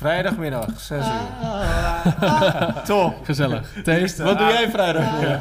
Vrijdagmiddag, 0.00 0.66
6 0.76 1.04
uur. 1.06 1.12
Top. 2.84 3.14
Gezellig. 3.24 3.72
Thees, 3.84 4.16
wat 4.16 4.38
doe 4.38 4.46
jij 4.46 4.70
vrijdagmiddag? 4.70 5.40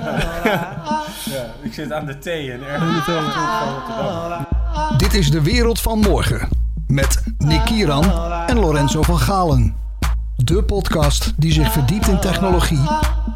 ja, 1.25 1.45
ik 1.61 1.73
zit 1.73 1.91
aan 1.91 2.05
de 2.05 2.17
thee 2.17 2.51
en 2.51 2.67
ergens 2.67 3.03
van 3.03 3.13
Rotterdam. 3.13 4.45
Dit 4.97 5.13
is 5.13 5.31
de 5.31 5.41
wereld 5.41 5.81
van 5.81 5.99
morgen. 5.99 6.49
Met 6.87 7.23
Nick 7.37 7.65
Kieran 7.65 8.11
en 8.47 8.59
Lorenzo 8.59 9.01
van 9.01 9.19
Galen. 9.19 9.75
De 10.35 10.63
podcast 10.63 11.33
die 11.37 11.51
zich 11.51 11.71
verdiept 11.71 12.07
in 12.07 12.19
technologie 12.19 12.87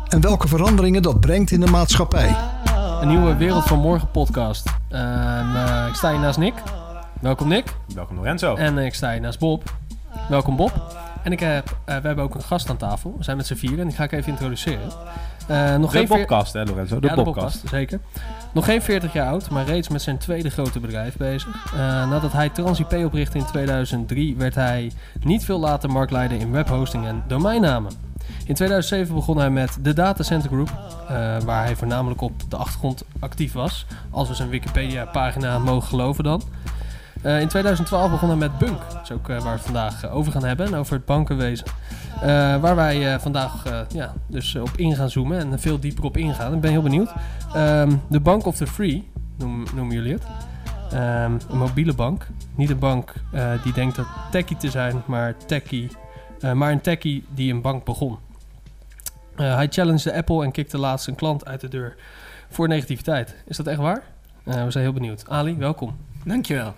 en 0.08 0.22
welke 0.22 0.48
veranderingen 0.48 1.02
dat 1.02 1.20
brengt 1.20 1.52
in 1.52 1.60
de 1.60 1.72
maatschappij. 1.72 2.36
Een 3.02 3.08
nieuwe 3.08 3.36
Wereld 3.36 3.64
van 3.64 3.80
Morgen 3.80 4.12
podcast. 4.12 4.66
Ehm, 4.90 5.56
eh, 5.56 5.86
ik 5.88 5.94
sta 5.96 6.10
hier 6.10 6.20
naast 6.20 6.38
Nick. 6.38 6.54
Welkom 7.22 7.48
Nick. 7.48 7.76
Welkom 7.96 8.16
Lorenzo. 8.16 8.56
En 8.56 8.78
ik 8.78 8.94
sta 8.94 9.12
hier 9.12 9.22
naast 9.22 9.40
Bob. 9.40 9.64
Welkom 10.30 10.56
Bob. 10.56 11.03
En 11.24 11.32
ik 11.32 11.40
heb, 11.40 11.78
eh, 11.86 11.96
we 11.98 12.08
hebben 12.08 12.24
ook 12.24 12.36
een 12.36 12.44
gast 12.44 12.70
aan 12.70 12.78
tafel. 12.78 13.16
We 13.18 13.24
zijn 13.24 13.38
met 13.38 13.48
z'n 13.48 13.56
vieren 13.56 13.80
en 13.80 13.88
die 13.88 13.96
ga 13.96 14.04
ik 14.04 14.12
even 14.12 14.32
introduceren. 14.32 14.92
Eh, 15.48 15.76
nog 15.76 15.92
de 15.92 15.98
geen 15.98 16.08
podcast, 16.08 16.54
hè 16.54 16.64
Lorenzo? 16.64 17.00
De 17.00 17.08
ja, 17.08 17.24
podcast. 17.24 17.64
zeker. 17.70 18.00
Nog 18.54 18.66
geen 18.66 18.82
40 18.82 19.14
jaar 19.14 19.28
oud, 19.28 19.50
maar 19.50 19.66
reeds 19.66 19.88
met 19.88 20.02
zijn 20.02 20.18
tweede 20.18 20.50
grote 20.50 20.80
bedrijf 20.80 21.18
bezig. 21.18 21.74
Eh, 21.74 21.80
nadat 21.80 22.32
hij 22.32 22.50
TransIP 22.50 22.94
oprichtte 22.94 23.38
in 23.38 23.46
2003, 23.46 24.36
werd 24.36 24.56
hij 24.56 24.92
niet 25.24 25.46
veel 25.46 25.60
later 25.60 25.90
marktleider 25.90 26.40
in 26.40 26.52
webhosting 26.52 27.06
en 27.06 27.24
domeinnamen. 27.28 27.92
In 28.46 28.56
2007 28.56 29.16
begon 29.16 29.38
hij 29.38 29.50
met 29.50 29.78
de 29.82 29.94
Data 29.94 30.24
Center 30.24 30.50
Group, 30.50 30.72
waar 31.46 31.64
hij 31.64 31.76
voornamelijk 31.76 32.22
op 32.22 32.34
de 32.50 32.56
achtergrond 32.56 33.04
actief 33.20 33.54
was. 33.54 33.86
Als 34.10 34.28
we 34.28 34.34
zijn 34.34 34.50
Wikipedia-pagina 34.50 35.60
mogen 35.60 35.88
geloven 35.88 36.24
dan. 36.24 36.42
Eh, 37.24 37.42
in 37.42 37.48
2012 37.48 38.12
begon 38.12 38.30
hij 38.30 38.38
met 38.38 38.58
Bunk. 38.58 38.80
Dat 38.92 39.02
is 39.04 39.12
ook 39.12 39.30
eh, 39.30 39.36
waar 39.36 39.44
we 39.44 39.50
het 39.50 39.62
vandaag 39.62 40.04
eh, 40.04 40.16
over 40.16 40.32
gaan 40.32 40.44
hebben. 40.44 40.66
En 40.66 40.76
over 40.76 40.94
het 40.94 41.06
bankenwezen. 41.06 41.66
Waar 42.62 42.76
wij 42.76 43.20
vandaag 43.20 43.64
ja, 43.94 44.14
dus 44.28 44.56
op 44.56 44.70
in 44.76 44.96
gaan 44.96 45.10
zoomen 45.10 45.40
en 45.40 45.60
veel 45.60 45.80
dieper 45.80 46.04
op 46.04 46.18
ingaan. 46.18 46.54
Ik 46.54 46.62
ben 46.62 46.72
heel 46.72 46.82
benieuwd. 46.82 47.10
Ehm, 47.54 47.96
de 48.10 48.20
Bank 48.20 48.46
of 48.46 48.56
the 48.56 48.68
Free 48.68 49.12
noem- 49.38 49.66
noemen 49.76 49.96
jullie 49.96 50.14
het. 50.14 50.24
Ehm, 50.92 51.32
een 51.50 51.58
mobiele 51.58 51.94
bank. 51.94 52.28
Niet 52.56 52.70
een 52.70 52.80
bank 52.80 53.14
die 53.64 53.74
denkt 53.74 53.96
dat 53.96 54.06
techie 54.32 54.58
te 54.58 54.70
zijn, 54.70 55.02
maar 55.06 55.36
techie. 55.46 55.92
maar 56.54 56.72
een 56.72 56.82
techie 56.82 57.26
die 57.30 57.54
een 57.54 57.62
bank 57.62 57.84
begon. 57.86 58.18
Hij 59.36 59.68
challengede 59.70 60.14
Apple 60.16 60.44
en 60.44 60.52
kikte 60.52 60.78
laatst 60.78 61.08
een 61.08 61.16
klant 61.16 61.46
uit 61.46 61.62
de 61.62 61.68
deur 61.68 61.96
voor 62.50 62.68
negativiteit. 62.68 63.36
Is 63.46 63.58
dat 63.58 63.68
echt 63.68 63.80
waar? 63.80 64.02
We 64.44 64.72
zijn 64.72 64.84
heel 64.84 64.94
benieuwd. 64.94 65.30
Ali, 65.30 65.56
welkom. 65.58 65.96
Dankjewel. 66.24 66.74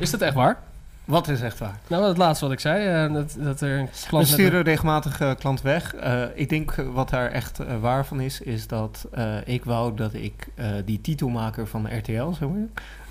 Is 0.00 0.10
dat 0.10 0.20
echt 0.20 0.34
waar? 0.34 0.58
Wat 1.04 1.28
is 1.28 1.40
echt 1.40 1.58
waar? 1.58 1.78
Nou, 1.86 2.04
het 2.04 2.16
laatste 2.16 2.44
wat 2.44 2.54
ik 2.54 2.60
zei, 2.60 3.06
eh, 3.06 3.14
dat, 3.14 3.36
dat 3.38 3.60
er 3.60 3.78
een 3.78 3.88
We 4.10 4.16
met 4.16 4.26
sturen 4.26 4.62
regelmatig 4.62 5.20
eh, 5.20 5.30
klant 5.38 5.62
weg. 5.62 5.94
Eh, 5.94 6.22
ik 6.34 6.48
denk 6.48 6.74
wat 6.92 7.10
daar 7.10 7.30
echt 7.30 7.58
waar 7.80 8.06
van 8.06 8.20
is, 8.20 8.40
is 8.40 8.66
dat 8.66 9.08
ik 9.44 9.64
wou 9.64 9.94
dat 9.96 10.14
ik 10.14 10.48
die 10.84 11.00
titelmaker 11.00 11.66
van 11.66 11.96
RTL, 11.98 12.30
zeg 12.30 12.48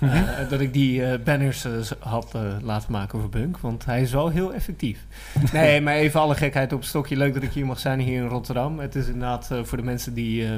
Mhm. 0.00 0.14
eh, 0.16 0.48
dat 0.48 0.60
ik 0.60 0.72
die 0.72 1.04
eh, 1.04 1.18
banners 1.24 1.64
eh, 1.64 1.72
had 1.98 2.30
eh, 2.34 2.40
laten 2.62 2.92
maken 2.92 3.20
voor 3.20 3.28
Bunk, 3.28 3.58
want 3.58 3.84
hij 3.84 4.02
is 4.02 4.12
wel 4.12 4.28
heel 4.28 4.54
effectief. 4.54 4.98
Nee, 5.52 5.80
maar 5.80 5.94
even 5.94 6.20
alle 6.20 6.34
gekheid 6.34 6.72
op 6.72 6.84
stokje. 6.84 7.16
Leuk 7.16 7.34
dat 7.34 7.42
ik 7.42 7.52
hier 7.52 7.66
mag 7.66 7.78
zijn 7.78 8.00
hier 8.00 8.22
in 8.22 8.28
Rotterdam. 8.28 8.78
Het 8.78 8.94
is 8.94 9.06
inderdaad 9.06 9.48
eh, 9.50 9.58
voor 9.62 9.78
de 9.78 9.84
mensen 9.84 10.14
die 10.14 10.44
eh, 10.44 10.50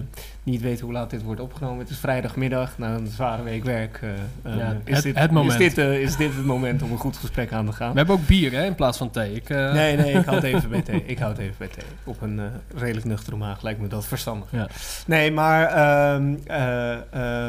niet 0.42 0.60
weten 0.60 0.84
hoe 0.84 0.94
laat 0.94 1.10
dit 1.10 1.22
wordt 1.22 1.40
opgenomen. 1.40 1.78
Het 1.78 1.90
is 1.90 1.98
vrijdagmiddag, 1.98 2.78
na 2.78 2.94
een 2.94 3.06
zware 3.06 3.42
week 3.42 3.64
werk. 3.64 3.98
eh, 4.02 4.10
eh, 4.52 4.58
Ja, 4.58 4.76
is, 4.84 4.94
het- 4.94 5.02
dit, 5.04 5.18
het 5.18 5.30
moment. 5.30 5.60
Is 5.60 5.74
dit, 5.74 5.78
eh, 5.84 6.00
is 6.00 6.16
dit 6.16 6.34
het 6.34 6.44
moment 6.44 6.82
om 6.82 6.92
een 6.92 6.98
goed 6.98 7.16
gesprek 7.16 7.52
aan 7.52 7.66
te 7.66 7.72
gaan? 7.72 7.90
We 7.92 7.96
hebben 7.96 8.14
ook 8.16 8.26
bier 8.26 8.52
hè, 8.52 8.64
in 8.64 8.74
plaats 8.74 8.98
van 8.98 9.10
thee. 9.10 9.34
Ik, 9.34 9.50
eh, 9.50 9.72
Nee, 9.72 9.96
nee, 9.96 10.12
ik 10.12 10.24
houd 10.24 10.42
even 10.52 10.70
bij 10.70 10.82
thee. 10.82 11.02
Ik 11.06 11.18
houd 11.18 11.38
even 11.38 11.54
bij 11.58 11.68
thee. 11.68 11.84
Op 12.04 12.20
een 12.22 12.38
eh, 12.38 12.44
redelijk 12.80 13.06
nuchtere 13.06 13.36
maag 13.36 13.62
lijkt 13.62 13.80
me 13.80 13.88
dat 13.88 14.06
verstandig. 14.06 14.48
Ja. 14.50 14.68
Nee, 15.06 15.32
maar 15.32 15.66
ehm, 15.66 16.34
eh, 16.46 16.92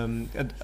ehm, 0.01 0.11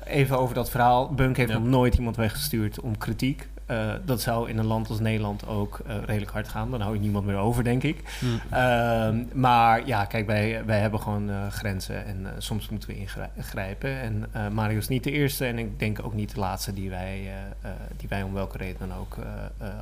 even 0.06 0.40
over 0.40 0.56
dat 0.56 0.70
verhaal. 0.70 1.14
Bunk 1.20 1.38
heeft 1.38 1.50
Ja. 1.52 1.58
nog 1.58 1.68
nooit 1.68 1.96
iemand 1.96 2.16
weggestuurd 2.16 2.80
om 2.80 2.98
kritiek. 2.98 3.48
Eh, 3.70 3.94
dat 4.06 4.22
zou 4.22 4.50
in 4.50 4.58
een 4.58 4.66
land 4.66 4.90
als 4.90 5.00
Nederland 5.00 5.48
ook 5.48 5.80
eh, 5.88 5.96
redelijk 6.06 6.32
hard 6.32 6.48
gaan. 6.48 6.72
Dan 6.72 6.82
hou 6.82 6.94
je 6.94 7.00
niemand 7.00 7.26
meer 7.26 7.36
over, 7.36 7.64
denk 7.64 7.84
ik. 7.84 8.18
Hm. 8.20 8.26
Ehm, 8.54 9.24
maar 9.34 9.88
ja, 9.88 10.06
kijk, 10.06 10.26
wij, 10.28 10.66
wij 10.66 10.80
hebben 10.80 11.00
gewoon 11.00 11.30
eh, 11.30 11.48
grenzen 11.48 12.06
en 12.06 12.28
soms 12.38 12.70
moeten 12.70 12.90
we 12.90 12.96
ingrijpen. 13.36 14.00
En 14.02 14.54
Mario 14.54 14.78
is 14.78 14.88
niet 14.88 15.04
de 15.04 15.12
eerste 15.12 15.46
en 15.46 15.58
ik 15.60 15.80
denk 15.80 16.00
ook 16.04 16.14
niet 16.14 16.34
de 16.34 16.40
laatste 16.40 16.74
die 16.74 16.90
wij, 16.90 17.30
die 17.98 18.10
wij 18.10 18.24
om 18.24 18.34
welke 18.34 18.58
reden 18.58 18.88
dan 18.90 18.98
ook 18.98 19.18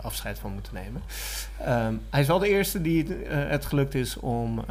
afscheid 0.01 0.39
van 0.39 0.53
moeten 0.53 0.73
nemen. 0.73 1.01
Ehm, 1.65 1.93
hij 2.09 2.21
is 2.21 2.27
wel 2.27 2.39
de 2.39 2.49
eerste 2.49 2.81
die 2.81 3.03
het, 3.03 3.49
het 3.49 3.65
gelukt 3.65 3.95
is 3.95 4.17
om, 4.19 4.63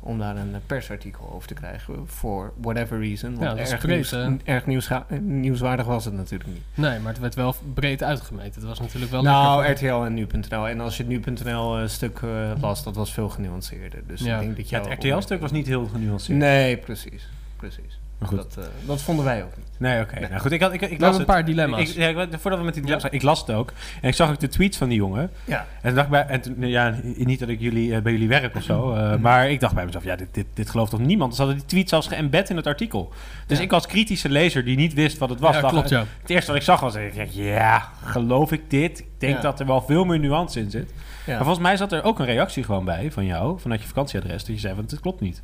om 0.00 0.18
daar 0.18 0.36
een 0.36 0.54
persartikel 0.66 1.30
over 1.34 1.48
te 1.48 1.54
krijgen. 1.54 2.08
For 2.08 2.52
whatever 2.60 2.98
reason. 3.00 3.30
Want 3.30 3.42
Ja, 3.42 3.48
dat 3.54 3.58
is 3.66 3.70
erg, 3.72 3.80
breed, 3.80 4.12
nieuws, 4.12 4.40
erg 4.44 4.66
nieuwsga- 4.66 5.06
nieuwswaardig 5.20 5.86
was 5.86 6.04
het 6.04 6.14
natuurlijk 6.14 6.50
niet. 6.50 6.62
Nee, 6.74 6.98
maar 6.98 7.12
het 7.12 7.20
werd 7.20 7.34
wel 7.34 7.54
breed 7.74 8.02
uitgemeten. 8.02 8.51
Het 8.54 8.64
was 8.64 8.80
natuurlijk 8.80 9.12
wel 9.12 9.22
Nou. 9.22 9.66
RTL 9.70 9.86
en 9.86 10.14
nu.nl. 10.14 10.68
En 10.68 10.80
als 10.80 10.96
je 10.96 11.04
het 11.04 11.12
nu.nl 11.26 11.78
eh, 11.78 11.88
stuk 11.88 12.18
eh, 12.22 12.50
las, 12.60 12.84
dat 12.84 12.96
was 12.96 13.12
veel 13.12 13.28
genuanceerder. 13.28 14.06
Dus 14.06 14.20
Ja. 14.20 14.40
ik 14.40 14.56
denk 14.56 14.70
dat 14.70 14.88
het 14.88 15.04
RTL-stuk 15.04 15.40
was 15.40 15.50
niet 15.50 15.66
heel 15.66 15.86
genuanceerd. 15.86 16.38
Nee, 16.38 16.76
precies. 16.76 17.28
precies. 17.56 17.98
Maar 18.30 18.30
goed. 18.40 18.54
Dat, 18.54 18.64
eh, 18.64 18.86
dat 18.86 19.02
vonden 19.02 19.24
wij 19.24 19.42
ook 19.42 19.56
niet. 19.56 19.66
Nee, 19.78 20.00
oké. 20.02 20.20
Nou 20.20 20.40
goed, 20.40 20.52
ik, 20.52 20.60
had, 20.60 20.72
ik, 20.72 20.80
ik 20.80 21.00
las 21.00 21.10
een 21.12 21.16
het. 21.16 21.26
paar 21.26 21.44
dilemma's. 21.44 21.80
Ik, 21.80 21.96
ja, 21.96 22.26
voordat 22.38 22.58
we 22.58 22.64
met 22.64 22.74
die 22.74 22.82
dilemma's 22.82 23.10
ik 23.10 23.22
las 23.22 23.40
het 23.40 23.50
ook. 23.50 23.72
En 24.00 24.08
ik 24.08 24.14
zag 24.14 24.30
ook 24.30 24.40
de 24.40 24.48
tweets 24.48 24.76
van 24.78 24.88
die 24.88 24.96
jongen. 24.98 25.30
Ja. 25.44 25.58
En 25.58 25.66
toen 25.82 25.94
dacht 25.94 26.04
ik 26.06 26.10
bij, 26.12 26.26
en 26.26 26.40
toen, 26.40 26.54
ja, 26.58 26.94
niet 27.16 27.38
dat 27.38 27.48
ik 27.48 27.60
jullie, 27.60 27.94
eh, 27.94 28.02
bij 28.02 28.12
jullie 28.12 28.28
werk 28.28 28.56
of 28.56 28.62
zo, 28.62 28.92
eh, 28.94 29.16
maar 29.16 29.50
ik 29.50 29.60
dacht 29.60 29.74
bij 29.74 29.84
mezelf, 29.84 30.04
ja, 30.04 30.16
dit, 30.16 30.28
dit, 30.32 30.46
dit 30.54 30.70
gelooft 30.70 30.90
toch 30.90 31.00
niemand? 31.00 31.34
Ze 31.34 31.40
hadden 31.40 31.58
die 31.58 31.66
tweet 31.68 31.88
zelfs 31.88 32.06
geëmbed 32.06 32.50
in 32.50 32.56
het 32.56 32.66
artikel. 32.66 33.12
Dus 33.46 33.58
Ja. 33.58 33.64
ik 33.64 33.72
als 33.72 33.86
kritische 33.86 34.28
lezer 34.28 34.64
die 34.64 34.76
niet 34.76 34.94
wist 34.94 35.18
wat 35.18 35.30
het 35.30 35.40
was, 35.40 35.54
ja, 35.54 35.60
dacht, 35.60 35.72
klopt, 35.72 35.88
ja. 35.88 36.04
het 36.20 36.30
eerste 36.30 36.46
wat 36.50 36.56
ik 36.60 36.66
zag 36.66 36.80
was, 36.80 36.94
ik 36.94 37.16
dacht, 37.16 37.34
ja, 37.34 37.88
geloof 38.04 38.52
ik 38.52 38.70
dit? 38.70 38.98
Ik 38.98 39.06
denk 39.18 39.34
Ja. 39.36 39.40
dat 39.42 39.60
er 39.60 39.66
wel 39.66 39.80
veel 39.82 40.04
meer 40.04 40.18
nuance 40.18 40.60
in 40.60 40.70
zit. 40.70 40.90
Ja. 41.26 41.34
Maar 41.34 41.44
volgens 41.44 41.58
mij 41.66 41.76
zat 41.76 41.92
er 41.92 42.02
ook 42.02 42.18
een 42.18 42.26
reactie 42.26 42.64
gewoon 42.64 42.84
bij 42.84 43.10
van 43.12 43.24
jou, 43.26 43.60
vanuit 43.60 43.80
je 43.80 43.86
vakantieadres, 43.86 44.44
dat 44.44 44.54
je 44.54 44.60
zei, 44.60 44.74
want 44.74 44.90
het 44.90 45.00
klopt 45.00 45.20
niet. 45.20 45.42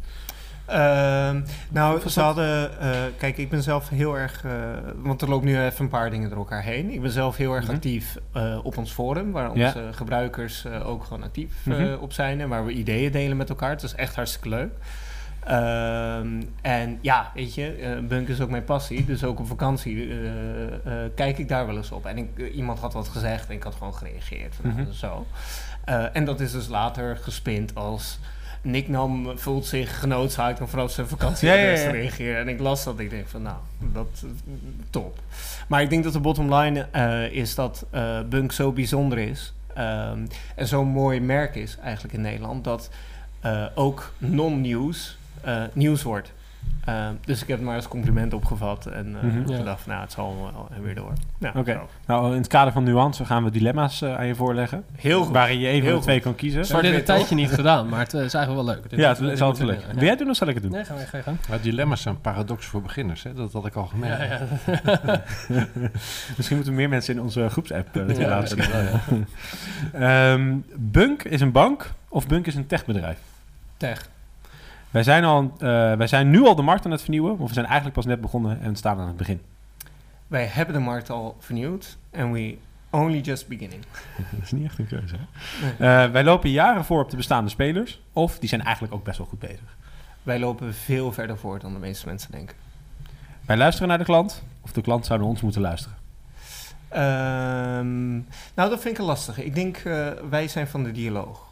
Ehm, 0.69 1.41
nou, 1.71 2.09
ze 2.09 2.21
hadden... 2.21 2.81
eh, 2.81 2.91
kijk, 3.17 3.37
ik 3.39 3.49
ben 3.51 3.63
zelf 3.63 3.89
heel 3.89 4.19
erg... 4.19 4.45
eh, 4.45 4.53
want 4.97 5.23
er 5.23 5.29
loopt 5.29 5.45
nu 5.45 5.61
even 5.63 5.85
een 5.85 5.89
paar 5.91 6.11
dingen 6.11 6.29
door 6.29 6.39
elkaar 6.39 6.63
heen. 6.63 6.91
Ik 6.93 7.01
ben 7.03 7.11
zelf 7.11 7.37
heel 7.37 7.55
erg 7.55 7.65
Mhm. 7.65 7.75
actief 7.75 8.17
eh, 8.33 8.59
op 8.63 8.77
ons 8.77 8.93
forum... 8.93 9.33
waar 9.33 9.57
Ja. 9.57 9.67
onze 9.67 9.89
gebruikers 9.93 10.67
ook 10.67 11.05
gewoon 11.05 11.23
actief 11.23 11.53
Mhm. 11.65 11.95
op 12.01 12.13
zijn... 12.13 12.41
en 12.41 12.49
waar 12.49 12.65
we 12.65 12.73
ideeën 12.73 13.13
delen 13.13 13.37
met 13.37 13.49
elkaar. 13.49 13.71
Het 13.71 13.83
is 13.83 13.95
echt 13.95 14.15
hartstikke 14.15 14.49
leuk. 14.49 14.73
Ehm, 15.45 16.43
en 16.63 16.99
ja, 17.01 17.31
weet 17.35 17.55
je, 17.55 17.73
eh, 17.73 17.99
Bunk 18.09 18.29
is 18.29 18.41
ook 18.41 18.51
mijn 18.51 18.65
passie. 18.65 19.05
Dus 19.05 19.25
ook 19.25 19.39
op 19.39 19.47
vakantie 19.47 20.09
kijk 21.15 21.39
ik 21.39 21.49
daar 21.49 21.67
wel 21.67 21.77
eens 21.77 21.91
op. 21.93 22.07
En 22.07 22.17
ik, 22.19 22.53
iemand 22.55 22.79
had 22.79 22.93
wat 22.93 23.09
gezegd 23.09 23.49
en 23.49 23.55
ik 23.55 23.63
had 23.63 23.75
gewoon 23.75 23.95
gereageerd. 23.95 24.55
Mhm. 24.63 24.93
zo. 24.93 25.27
En 26.13 26.25
dat 26.25 26.41
is 26.41 26.53
dus 26.53 26.69
later 26.69 27.17
gespind 27.17 27.75
als... 27.75 28.19
Nick 28.63 28.89
nam, 28.89 29.39
voelt 29.39 29.67
zich 29.67 30.01
genoodzaakt 30.01 30.61
om 30.61 30.69
vanaf 30.69 30.91
zijn 30.91 31.09
vakantie 31.09 31.49
Ja, 31.49 31.55
ja, 31.55 31.71
ja. 31.71 31.77
te 31.77 31.91
reageren. 31.91 32.41
En 32.41 32.49
ik 32.49 32.61
las 32.61 32.85
dat 32.85 32.99
ik 32.99 33.11
denk 33.11 33.27
van, 33.29 33.43
nou, 33.43 33.57
dat 33.79 34.23
eh, 34.25 34.31
top. 34.91 35.19
Maar 35.69 35.83
ik 35.83 35.91
denk 35.91 36.05
dat 36.05 36.13
de 36.13 36.21
bottom 36.21 36.55
line 36.55 36.87
eh, 36.91 37.33
is 37.33 37.55
dat 37.55 37.87
eh, 37.91 38.21
Bunk 38.29 38.53
zo 38.53 38.73
bijzonder 38.73 39.19
is... 39.19 39.55
ehm, 39.75 40.27
en 40.55 40.67
zo'n 40.67 40.89
mooi 40.89 41.21
merk 41.21 41.55
is 41.55 41.77
eigenlijk 41.83 42.15
in 42.15 42.21
Nederland... 42.21 42.65
dat 42.65 42.91
ook 43.75 44.13
non-nieuws 44.19 45.19
nieuws 45.73 46.03
wordt. 46.03 46.33
Ehm, 46.89 47.13
dus 47.25 47.43
ik 47.43 47.49
heb 47.49 47.57
het 47.57 47.67
maar 47.67 47.77
als 47.77 47.89
compliment 47.89 48.33
opgevat 48.35 48.87
en 48.87 49.17
eh 49.17 49.23
Mhm. 49.23 49.51
Ja. 49.51 49.57
gedacht 49.57 49.81
van, 49.81 49.91
nou, 49.93 50.03
het 50.05 50.13
zal 50.13 50.51
wel 50.53 50.83
weer 50.83 50.95
door. 50.95 51.13
Ja, 51.39 51.53
Oké. 51.57 51.81
Nou, 52.07 52.31
in 52.31 52.37
het 52.39 52.47
kader 52.47 52.73
van 52.73 52.85
nuance 52.85 53.25
gaan 53.25 53.45
we 53.45 53.51
dilemma's 53.51 54.03
eh, 54.03 54.17
aan 54.17 54.27
je 54.27 54.35
voorleggen. 54.35 54.85
Heel 54.97 55.23
goed. 55.25 55.33
Waarin 55.33 55.59
je 55.59 55.67
even 55.67 55.81
Heel 55.83 55.91
van 55.91 55.99
de 55.99 56.05
twee 56.07 56.21
kan 56.21 56.35
kiezen. 56.35 56.61
We 56.63 56.67
hebben 56.73 56.91
dit 56.91 56.99
een 57.01 57.05
tijdje 57.07 57.35
niet 57.35 57.51
gedaan, 57.51 57.89
maar 57.89 57.99
het 58.01 58.15
eh, 58.15 58.23
is 58.25 58.35
eigenlijk 58.35 58.67
wel 58.67 58.75
leuk. 58.75 58.91
Dit- 58.91 58.99
Ja, 58.99 59.09
het 59.09 59.21
is 59.21 59.41
altijd 59.43 59.67
leuk. 59.67 59.85
Wil 59.93 60.01
jij 60.01 60.09
het 60.11 60.19
doen 60.19 60.31
of 60.31 60.37
zal 60.37 60.49
ik 60.49 60.55
het 60.55 60.63
doen? 60.63 60.73
Nee, 60.73 60.85
gaan 60.85 60.97
we 60.97 61.07
ga 61.07 61.17
je 61.17 61.23
gang. 61.23 61.37
Maar 61.49 61.61
dilemma's 61.61 62.03
zijn 62.03 62.21
paradox 62.21 62.67
voor 62.67 62.83
beginners, 62.83 63.23
hè? 63.23 63.35
dat 63.35 63.53
had 63.53 63.67
ik 63.67 63.75
al 63.75 63.87
gemerkt. 63.87 64.23
Ja, 64.23 64.39
ja. 65.05 65.23
Misschien 66.37 66.57
moeten 66.57 66.75
meer 66.75 66.89
mensen 66.89 67.15
in 67.15 67.21
onze 67.21 67.49
groepsapp 67.49 67.97
uh, 67.97 68.17
Ja, 68.19 68.29
laten 68.29 68.49
zien. 68.49 68.71
ja, 68.73 68.81
ja. 69.93 70.33
Ehm, 70.33 70.57
Bunk 70.77 71.23
is 71.23 71.41
een 71.41 71.53
bank 71.53 71.91
of 72.09 72.27
Bunk 72.27 72.47
is 72.47 72.55
een 72.55 72.67
techbedrijf? 72.67 73.19
Tech. 73.77 74.09
Wij 74.99 75.07
zijn, 75.07 75.25
al, 75.25 75.53
eh, 75.59 75.59
wij 75.95 76.07
zijn 76.07 76.31
nu 76.31 76.47
al 76.47 76.55
de 76.55 76.63
markt 76.63 76.85
aan 76.85 76.91
het 76.91 77.01
vernieuwen, 77.01 77.39
of 77.39 77.49
we 77.49 77.55
zijn 77.55 77.67
eigenlijk 77.67 77.95
pas 77.95 78.07
net 78.07 78.21
begonnen 78.21 78.61
en 78.61 78.77
staan 78.77 78.99
aan 78.99 79.07
het 79.07 79.17
begin. 79.17 79.41
Wij 80.27 80.45
hebben 80.45 80.75
de 80.75 80.81
markt 80.81 81.11
al 81.11 81.37
vernieuwd 81.39 81.97
en 82.11 82.33
we 82.33 82.57
only 82.91 83.21
just 83.21 83.49
beginning. 83.49 83.83
Dat 84.33 84.43
is 84.43 84.53
niet 84.53 84.65
echt 84.65 84.79
een 84.79 84.87
keuze. 84.87 85.15
Hè? 85.17 86.05
Eh, 86.05 86.11
wij 86.11 86.25
lopen 86.25 86.51
jaren 86.51 86.85
voor 86.85 87.03
op 87.03 87.11
de 87.11 87.17
bestaande 87.17 87.51
spelers, 87.51 88.01
of 88.13 88.39
die 88.39 88.49
zijn 88.49 88.63
eigenlijk 88.63 88.95
ook 88.95 89.05
best 89.05 89.19
wel 89.19 89.27
goed 89.27 89.39
bezig. 89.39 89.77
Wij 90.23 90.39
lopen 90.39 90.75
veel 90.75 91.13
verder 91.13 91.39
voor 91.39 91.59
dan 91.59 91.73
de 91.73 91.79
meeste 91.79 92.07
mensen 92.07 92.33
denken. 92.33 92.57
Wij 93.47 93.57
luisteren 93.57 93.89
naar 93.89 93.99
de 93.99 94.05
klant, 94.05 94.43
of 94.61 94.73
de 94.73 94.81
klant 94.81 95.07
zou 95.07 95.19
naar 95.19 95.29
ons 95.29 95.41
moeten 95.41 95.61
luisteren. 95.61 95.97
Ehm, 96.89 98.13
nou, 98.55 98.71
dat 98.71 98.81
vind 98.81 98.95
ik 98.95 98.99
een 98.99 99.05
lastige. 99.05 99.45
Ik 99.45 99.55
denk, 99.55 99.77
eh, 99.77 100.09
wij 100.31 100.49
zijn 100.49 100.69
van 100.69 100.83
de 100.83 100.93
dialoog. 100.93 101.47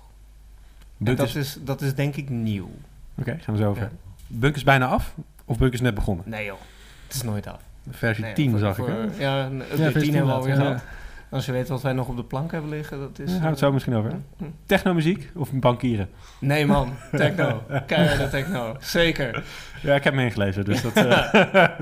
Dat, 0.97 1.35
is, 1.35 1.59
dat 1.61 1.81
is 1.81 1.95
denk 1.95 2.17
ik 2.17 2.29
nieuw. 2.29 2.71
Oké, 3.19 3.37
gaan 3.41 3.55
we 3.55 3.61
zo 3.61 3.69
over. 3.69 3.83
Ja. 3.83 3.91
Bunk 4.27 4.57
is 4.57 4.65
bijna 4.65 4.87
af? 4.87 5.15
Of 5.45 5.59
Bunk 5.59 5.73
is 5.73 5.81
net 5.81 5.95
begonnen? 5.95 6.25
Nee 6.29 6.45
joh, 6.45 6.59
het 7.07 7.15
is 7.15 7.23
nooit 7.23 7.47
af. 7.47 7.61
Versie 7.91 8.25
Nee, 8.25 8.33
10 8.35 8.51
voor- 8.51 8.59
zag 8.59 8.77
voor- 8.77 8.89
ik. 8.89 8.95
hè? 9.17 9.23
Ja, 9.23 9.45
update 9.47 9.77
versie 9.77 10.01
10 10.01 10.15
hebben 10.15 10.31
we 10.33 10.39
alweer 10.39 10.55
gehad. 10.57 10.83
Als 11.31 11.46
je 11.46 11.52
weet 11.52 11.69
wat 11.69 11.82
wij 11.82 11.93
nog 11.93 12.08
op 12.08 12.17
de 12.17 12.25
plank 12.25 12.52
hebben 12.52 12.70
liggen, 12.70 12.99
dat 12.99 13.19
is... 13.19 13.25
Daar 13.25 13.34
gaan 13.34 13.43
we 13.43 13.49
het 13.50 13.58
zo 13.58 13.73
misschien 13.73 13.94
over. 13.94 14.11
eh. 14.11 14.46
Technomuziek 14.67 15.31
of 15.34 15.52
bankieren? 15.52 16.08
Nee 16.40 16.67
man, 16.67 16.93
techno. 17.12 17.62
Keiharde 17.87 18.28
techno. 18.28 18.76
Zeker. 18.81 19.44
Ja, 19.82 19.94
ik 19.94 20.05
heb 20.05 20.14
hem 20.14 20.25
ingelezen, 20.25 20.64
dus 20.64 20.82
dat, 20.82 20.93
eh, 20.93 21.32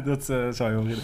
dat 0.04 0.28
eh, 0.28 0.36
zou 0.50 0.70
je 0.70 0.74
wel 0.76 0.84
willen. 0.84 1.02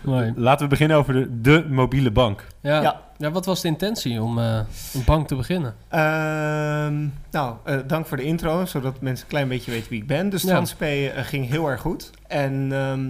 Mooi. 0.00 0.32
Laten 0.36 0.62
we 0.64 0.68
beginnen 0.70 0.96
over 0.96 1.12
de, 1.14 1.40
de 1.40 1.66
mobiele 1.68 2.10
bank. 2.10 2.44
Ja. 2.60 2.80
Ja. 2.82 3.00
Ja. 3.18 3.30
wat 3.30 3.46
was 3.46 3.60
de 3.60 3.68
intentie 3.68 4.22
om 4.22 4.38
eh, 4.38 4.60
een 4.94 5.04
bank 5.04 5.28
te 5.28 5.34
beginnen? 5.36 5.74
Ehm, 5.88 7.06
nou, 7.30 7.54
eh, 7.64 7.76
dank 7.86 8.06
voor 8.06 8.16
de 8.16 8.22
intro, 8.22 8.64
zodat 8.64 9.00
mensen 9.00 9.24
een 9.24 9.30
klein 9.30 9.48
beetje 9.48 9.70
weten 9.70 9.90
wie 9.90 10.00
ik 10.00 10.06
ben. 10.06 10.28
Dus 10.30 10.42
Ja. 10.42 10.48
TransP 10.48 10.80
eh, 10.82 11.08
ging 11.16 11.48
heel 11.48 11.68
erg 11.70 11.80
goed. 11.80 12.10
En 12.26 12.68
ehm, 12.72 13.08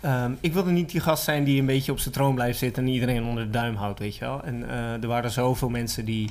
ehm, 0.00 0.32
ik 0.40 0.52
wilde 0.52 0.70
niet 0.70 0.90
die 0.90 1.00
gast 1.00 1.24
zijn 1.24 1.44
die 1.44 1.60
een 1.60 1.66
beetje 1.66 1.92
op 1.92 1.98
zijn 1.98 2.14
troon 2.14 2.34
blijft 2.34 2.58
zitten 2.58 2.82
en 2.82 2.88
iedereen 2.88 3.24
onder 3.24 3.44
de 3.44 3.50
duim 3.50 3.74
houdt, 3.74 3.98
weet 3.98 4.16
je 4.16 4.24
wel. 4.24 4.42
En 4.44 4.68
eh, 4.68 5.02
er 5.02 5.06
waren 5.06 5.30
zoveel 5.30 5.68
mensen 5.68 6.04
die 6.04 6.30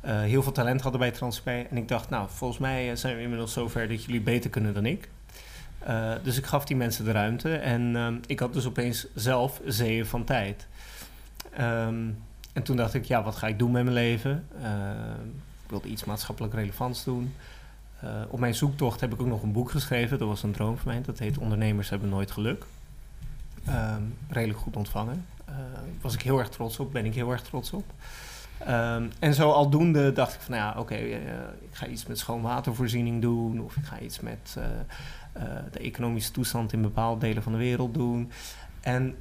eh, 0.00 0.20
heel 0.20 0.42
veel 0.42 0.52
talent 0.52 0.80
hadden 0.80 1.00
bij 1.00 1.10
TransP. 1.10 1.46
En 1.46 1.76
ik 1.76 1.88
dacht, 1.88 2.10
nou, 2.10 2.28
volgens 2.30 2.60
mij 2.60 2.90
eh, 2.90 2.96
zijn 2.96 3.16
we 3.16 3.22
inmiddels 3.22 3.52
zover 3.52 3.88
dat 3.88 4.04
jullie 4.04 4.20
beter 4.20 4.50
kunnen 4.50 4.74
dan 4.74 4.86
ik. 4.86 5.08
Dus 6.22 6.38
ik 6.38 6.46
gaf 6.46 6.64
die 6.64 6.76
mensen 6.76 7.04
de 7.04 7.10
ruimte 7.10 7.56
en 7.56 7.96
ehm, 7.96 8.16
ik 8.26 8.40
had 8.40 8.52
dus 8.52 8.66
opeens 8.66 9.06
zelf 9.14 9.60
zeeën 9.64 10.06
van 10.06 10.24
tijd. 10.24 10.66
Ehm, 11.52 12.06
en 12.52 12.62
toen 12.62 12.76
dacht 12.76 12.94
ik, 12.94 13.04
ja, 13.04 13.22
wat 13.22 13.36
ga 13.36 13.46
ik 13.46 13.58
doen 13.58 13.70
met 13.70 13.82
mijn 13.82 13.94
leven? 13.94 14.46
Ik 15.64 15.70
wilde 15.70 15.88
iets 15.88 16.04
maatschappelijk 16.04 16.54
relevants 16.54 17.04
doen. 17.04 17.34
Op 18.28 18.38
mijn 18.38 18.54
zoektocht 18.54 19.00
heb 19.00 19.12
ik 19.12 19.20
ook 19.20 19.26
nog 19.26 19.42
een 19.42 19.52
boek 19.52 19.70
geschreven. 19.70 20.18
Dat 20.18 20.28
was 20.28 20.42
een 20.42 20.52
droom 20.52 20.76
van 20.78 20.92
mij. 20.92 21.02
Dat 21.02 21.18
heet 21.18 21.38
Ondernemers 21.38 21.90
hebben 21.90 22.08
nooit 22.08 22.30
geluk. 22.30 22.64
Ehm, 23.68 24.02
redelijk 24.28 24.58
goed 24.58 24.76
ontvangen. 24.76 25.26
Eh 25.44 25.54
was 26.00 26.14
ik 26.14 26.22
heel 26.22 26.38
erg 26.38 26.48
trots 26.48 26.78
op. 26.78 26.92
Ben 26.92 27.04
ik 27.04 27.14
heel 27.14 27.30
erg 27.30 27.42
trots 27.42 27.72
op. 27.72 27.84
Ehm, 28.58 29.06
en 29.18 29.34
zo 29.34 29.50
aldoende 29.50 30.12
dacht 30.12 30.34
ik 30.34 30.40
van, 30.40 30.54
nou 30.54 30.72
ja, 30.72 30.80
oké, 30.80 30.94
eh, 30.94 31.18
ik 31.60 31.74
ga 31.74 31.86
iets 31.86 32.06
met 32.06 32.18
schoonwatervoorziening 32.18 33.22
doen. 33.22 33.60
Of 33.60 33.76
ik 33.76 33.84
ga 33.84 33.98
iets 33.98 34.20
met 34.20 34.56
eh, 34.58 35.42
de 35.70 35.78
economische 35.78 36.32
toestand 36.32 36.72
in 36.72 36.82
bepaalde 36.82 37.20
delen 37.20 37.42
van 37.42 37.52
de 37.52 37.58
wereld 37.58 37.94
doen. 37.94 38.30
En 38.80 39.16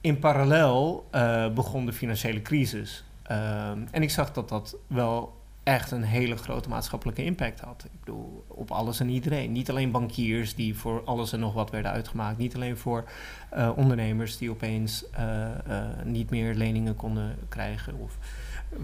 in 0.00 0.18
parallel 0.18 1.08
begon 1.54 1.86
de 1.86 1.92
financiële 1.92 2.42
crisis. 2.42 3.04
Ehm, 3.22 3.78
en 3.90 4.02
ik 4.02 4.10
zag 4.10 4.32
dat 4.32 4.48
dat 4.48 4.76
wel 4.86 5.37
echt 5.68 5.90
een 5.90 6.02
hele 6.02 6.36
grote 6.36 6.68
maatschappelijke 6.68 7.24
impact 7.24 7.60
had. 7.60 7.84
Ik 7.84 8.00
bedoel, 8.00 8.44
op 8.48 8.70
alles 8.70 9.00
en 9.00 9.08
iedereen. 9.08 9.52
Niet 9.52 9.70
alleen 9.70 9.90
bankiers 9.90 10.54
die 10.54 10.76
voor 10.76 11.04
alles 11.04 11.32
en 11.32 11.40
nog 11.40 11.54
wat 11.54 11.70
werden 11.70 11.90
uitgemaakt. 11.90 12.38
Niet 12.38 12.54
alleen 12.54 12.76
voor 12.76 13.04
eh, 13.50 13.70
ondernemers 13.76 14.38
die 14.38 14.50
opeens 14.50 15.10
eh, 15.10 15.44
eh, 15.48 16.04
niet 16.04 16.30
meer 16.30 16.54
leningen 16.54 16.96
konden 16.96 17.36
krijgen 17.48 17.94
of 17.94 18.18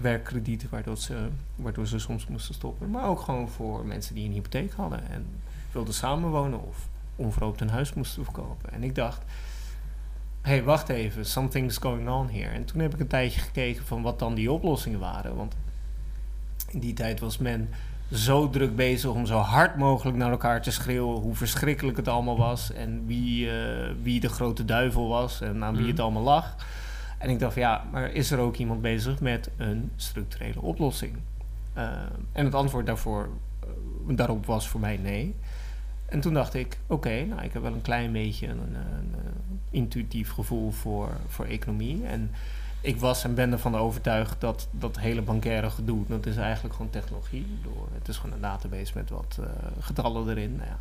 werkkredieten 0.01 0.69
waardoor 0.71 0.97
ze, 0.97 1.27
waardoor 1.55 1.87
ze 1.87 1.99
soms 1.99 2.27
moesten 2.27 2.53
stoppen. 2.53 2.89
Maar 2.89 3.07
ook 3.07 3.19
gewoon 3.19 3.49
voor 3.49 3.85
mensen 3.85 4.15
die 4.15 4.25
een 4.25 4.33
hypotheek 4.33 4.73
hadden 4.73 5.09
en 5.09 5.25
wilden 5.71 5.93
samenwonen 5.93 6.67
of 6.67 6.87
onverhoopt 7.15 7.61
een 7.61 7.69
huis 7.69 7.93
moesten 7.93 8.23
verkopen. 8.23 8.71
En 8.71 8.83
ik 8.83 8.95
dacht, 8.95 9.21
hé, 10.41 10.51
hey, 10.51 10.63
wacht 10.63 10.89
even, 10.89 11.25
something's 11.25 11.77
going 11.77 12.09
on 12.09 12.29
here. 12.29 12.49
En 12.49 12.65
toen 12.65 12.79
heb 12.81 12.93
ik 12.93 12.99
een 12.99 13.07
tijdje 13.07 13.39
gekeken 13.39 13.85
van 13.85 14.01
wat 14.01 14.19
dan 14.19 14.33
die 14.33 14.51
oplossingen 14.51 14.99
waren. 14.99 15.35
Want 15.35 15.55
in 16.75 16.81
die 16.81 16.93
tijd 16.93 17.19
was 17.19 17.37
men 17.37 17.69
zo 18.11 18.49
druk 18.49 18.75
bezig 18.75 19.09
om 19.11 19.25
zo 19.25 19.37
hard 19.37 19.77
mogelijk 19.77 20.17
naar 20.17 20.31
elkaar 20.31 20.61
te 20.61 20.71
schreeuwen 20.71 21.21
hoe 21.21 21.35
verschrikkelijk 21.35 21.97
het 21.97 22.07
allemaal 22.07 22.37
was 22.37 22.73
en 22.73 23.03
wie, 23.05 23.49
eh, 23.51 23.91
wie 24.01 24.19
de 24.19 24.29
grote 24.29 24.65
duivel 24.65 25.07
was 25.07 25.41
en 25.41 25.63
aan 25.63 25.75
wie 25.75 25.85
het 25.85 25.93
Mhm. 25.93 26.01
allemaal 26.03 26.23
lag. 26.23 26.55
En 27.17 27.29
ik 27.29 27.39
dacht 27.39 27.53
van 27.53 27.61
ja, 27.61 27.83
maar 27.91 28.11
is 28.11 28.31
er 28.31 28.39
ook 28.39 28.55
iemand 28.55 28.81
bezig 28.81 29.19
met 29.19 29.49
een 29.57 29.91
structurele 29.95 30.61
oplossing? 30.61 31.17
Uh, 31.77 31.91
en 32.31 32.45
het 32.45 32.55
antwoord 32.55 32.85
daarvoor, 32.85 33.29
uh, 34.07 34.15
daarop 34.17 34.45
was 34.45 34.67
voor 34.67 34.79
mij 34.79 34.97
nee. 34.97 35.35
En 36.05 36.19
toen 36.19 36.33
dacht 36.33 36.53
ik, 36.53 36.77
oké, 36.87 36.93
okay, 36.93 37.21
nou 37.23 37.41
ik 37.41 37.53
heb 37.53 37.61
wel 37.61 37.73
een 37.73 37.81
klein 37.81 38.11
beetje 38.11 38.47
een, 38.47 38.57
een, 38.59 38.75
een 38.75 39.59
intuïtief 39.69 40.31
gevoel 40.31 40.71
voor, 40.71 41.09
voor 41.27 41.45
economie. 41.45 42.05
En 42.05 42.31
ik 42.85 42.97
was 42.97 43.23
en 43.23 43.35
ben 43.35 43.51
ervan 43.51 43.75
overtuigd 43.75 44.41
dat 44.41 44.67
dat 44.71 44.99
hele 44.99 45.21
bankaire 45.21 45.69
gedoe, 45.69 46.03
dat 46.07 46.25
is 46.25 46.37
eigenlijk 46.37 46.75
gewoon 46.75 46.91
technologie. 46.91 47.45
Door, 47.63 47.87
het 47.97 48.07
is 48.07 48.17
gewoon 48.17 48.35
een 48.35 48.41
database 48.41 48.91
met 48.95 49.09
wat 49.09 49.37
uh, 49.39 49.45
getallen 49.79 50.29
erin. 50.29 50.55
Nou 50.55 50.67
ja, 50.67 50.77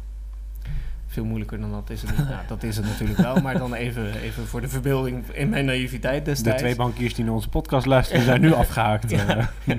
veel 1.07 1.25
moeilijker 1.25 1.61
dan 1.61 1.71
dat 1.71 1.91
is 1.91 2.03
het 2.03 2.19
niet. 2.19 2.29
nou, 2.35 2.47
dat 2.47 2.63
is 2.63 2.77
het 2.77 2.87
natuurlijk 2.87 3.19
wel, 3.19 3.41
maar 3.41 3.59
dan 3.59 3.75
even, 3.75 4.21
even 4.21 4.47
voor 4.47 4.61
de 4.61 4.69
verbeelding 4.69 5.27
in 5.27 5.49
mijn 5.49 5.65
naïviteit 5.65 6.25
destijds. 6.25 6.59
De 6.59 6.65
twee 6.65 6.77
bankiers 6.77 7.15
die 7.15 7.25
naar 7.25 7.35
onze 7.35 7.49
podcast 7.49 7.87
luisteren 7.87 8.23
zijn 8.23 8.41
nu 8.41 8.53
afgehaakt. 8.65 9.11
Ja. 9.11 9.51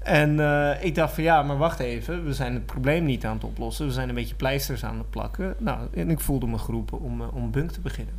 En 0.00 0.38
uh, 0.38 0.84
ik 0.84 0.94
dacht 0.94 1.14
van 1.14 1.22
ja, 1.22 1.42
maar 1.42 1.56
wacht 1.56 1.78
even, 1.78 2.24
we 2.24 2.34
zijn 2.34 2.54
het 2.54 2.66
probleem 2.66 3.04
niet 3.04 3.24
aan 3.24 3.34
het 3.34 3.44
oplossen. 3.44 3.86
We 3.86 3.92
zijn 3.92 4.08
een 4.08 4.14
beetje 4.14 4.34
pleisters 4.34 4.84
aan 4.84 4.98
het 4.98 5.10
plakken. 5.10 5.54
Nou, 5.58 5.78
en 5.94 6.10
ik 6.10 6.20
voelde 6.20 6.46
me 6.46 6.58
geroepen 6.58 7.00
om, 7.00 7.20
uh, 7.20 7.34
om 7.34 7.50
Bunk 7.50 7.70
te 7.70 7.80
beginnen. 7.80 8.14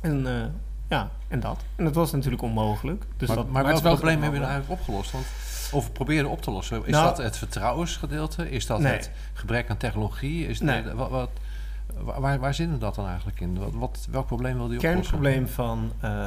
En 0.00 0.20
uh, 0.20 0.44
ja, 0.88 1.10
en 1.28 1.40
dat. 1.40 1.64
En 1.76 1.84
dat 1.84 1.94
was 1.94 2.12
natuurlijk 2.12 2.42
onmogelijk. 2.42 3.04
Dus 3.16 3.28
maar 3.28 3.36
dat, 3.36 3.50
maar 3.50 3.64
welk 3.64 3.82
probleem 3.82 4.22
hebben 4.22 4.40
we 4.40 4.46
nou 4.46 4.50
eigenlijk 4.50 4.80
opgelost? 4.80 5.10
Want, 5.10 5.26
of 5.72 5.92
probeerde 5.92 6.28
op 6.28 6.42
te 6.42 6.50
lossen? 6.50 6.84
Is 6.84 6.92
Nou, 6.92 7.06
dat 7.06 7.18
het 7.18 7.36
vertrouwensgedeelte? 7.36 8.50
Is 8.50 8.66
dat 8.66 8.80
nee. 8.80 8.92
het 8.92 9.10
gebrek 9.32 9.70
aan 9.70 9.76
technologie? 9.76 10.46
Is 10.46 10.60
Nee. 10.60 10.82
de, 10.82 10.94
wat, 10.94 11.10
wat, 11.10 11.30
waar, 12.02 12.38
waar 12.38 12.54
zit 12.54 12.80
dat 12.80 12.94
dan 12.94 13.06
eigenlijk 13.06 13.40
in? 13.40 13.58
Wat, 13.58 13.72
wat, 13.72 14.06
welk 14.10 14.26
probleem 14.26 14.56
wil 14.56 14.68
die 14.68 14.78
oplossen? 14.78 15.00
kernprobleem 15.00 15.48
van, 15.48 15.92
uh, 16.04 16.26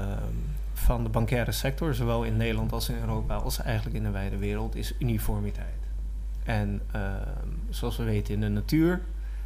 van 0.74 1.04
de 1.04 1.10
bankaire 1.10 1.52
sector, 1.52 1.94
zowel 1.94 2.24
in 2.24 2.38
Nederland 2.38 2.72
als 2.72 2.90
in 2.90 2.96
Europa, 3.00 3.36
als 3.36 3.62
eigenlijk 3.62 3.96
in 3.96 4.04
de 4.04 4.12
wijde 4.12 4.38
wereld, 4.38 4.76
is 4.76 4.94
uniformiteit. 5.00 5.68
En 6.44 6.82
uh, 6.96 7.02
zoals 7.70 7.98
we 7.98 8.04
weten 8.04 8.34
in 8.34 8.40
de 8.40 8.50
natuur, 8.50 9.02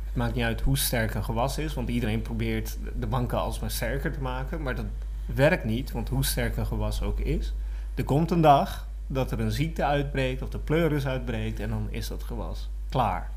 het 0.06 0.16
maakt 0.16 0.36
niet 0.36 0.44
uit 0.44 0.62
hoe 0.62 0.78
sterk 0.78 1.14
een 1.14 1.24
gewas 1.24 1.58
is, 1.58 1.74
want 1.74 1.90
iedereen 1.90 2.22
probeert 2.22 2.78
de 3.00 3.08
banken 3.08 3.40
alsmaar 3.40 3.72
sterker 3.72 4.12
te 4.14 4.22
maken, 4.22 4.62
maar 4.62 4.76
dat 4.76 4.86
werkt 5.26 5.64
niet, 5.64 5.92
want 5.92 6.10
hoe 6.10 6.26
sterk 6.26 6.58
een 6.58 6.66
gewas 6.66 7.02
ook 7.02 7.20
is, 7.20 7.54
er 7.96 8.04
komt 8.04 8.32
een 8.32 8.42
dag 8.42 8.88
dat 9.08 9.32
er 9.32 9.40
een 9.40 9.52
ziekte 9.52 9.84
uitbreekt 9.84 10.42
of 10.42 10.50
de 10.50 10.60
pleuris 10.60 11.06
uitbreekt 11.06 11.60
en 11.60 11.70
dan 11.70 11.88
is 11.90 12.08
dat 12.08 12.24
gewas 12.24 12.70
klaar. 12.90 13.32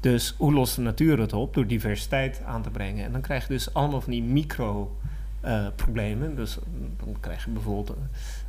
Dus 0.00 0.34
hoe 0.38 0.52
lost 0.52 0.76
de 0.76 0.82
natuur 0.82 1.18
het 1.18 1.32
op? 1.32 1.54
Door 1.54 1.66
diversiteit 1.66 2.42
aan 2.46 2.62
te 2.62 2.70
brengen. 2.70 3.04
En 3.04 3.12
dan 3.12 3.20
krijg 3.20 3.42
je 3.46 3.52
dus 3.52 3.74
allemaal 3.74 4.00
van 4.00 4.12
die 4.12 4.22
micro 4.22 4.96
uh, 5.44 5.66
problemen. 5.76 6.36
Dus 6.36 6.58
dan 7.04 7.16
krijg 7.20 7.44
je 7.44 7.50
bijvoorbeeld... 7.50 7.96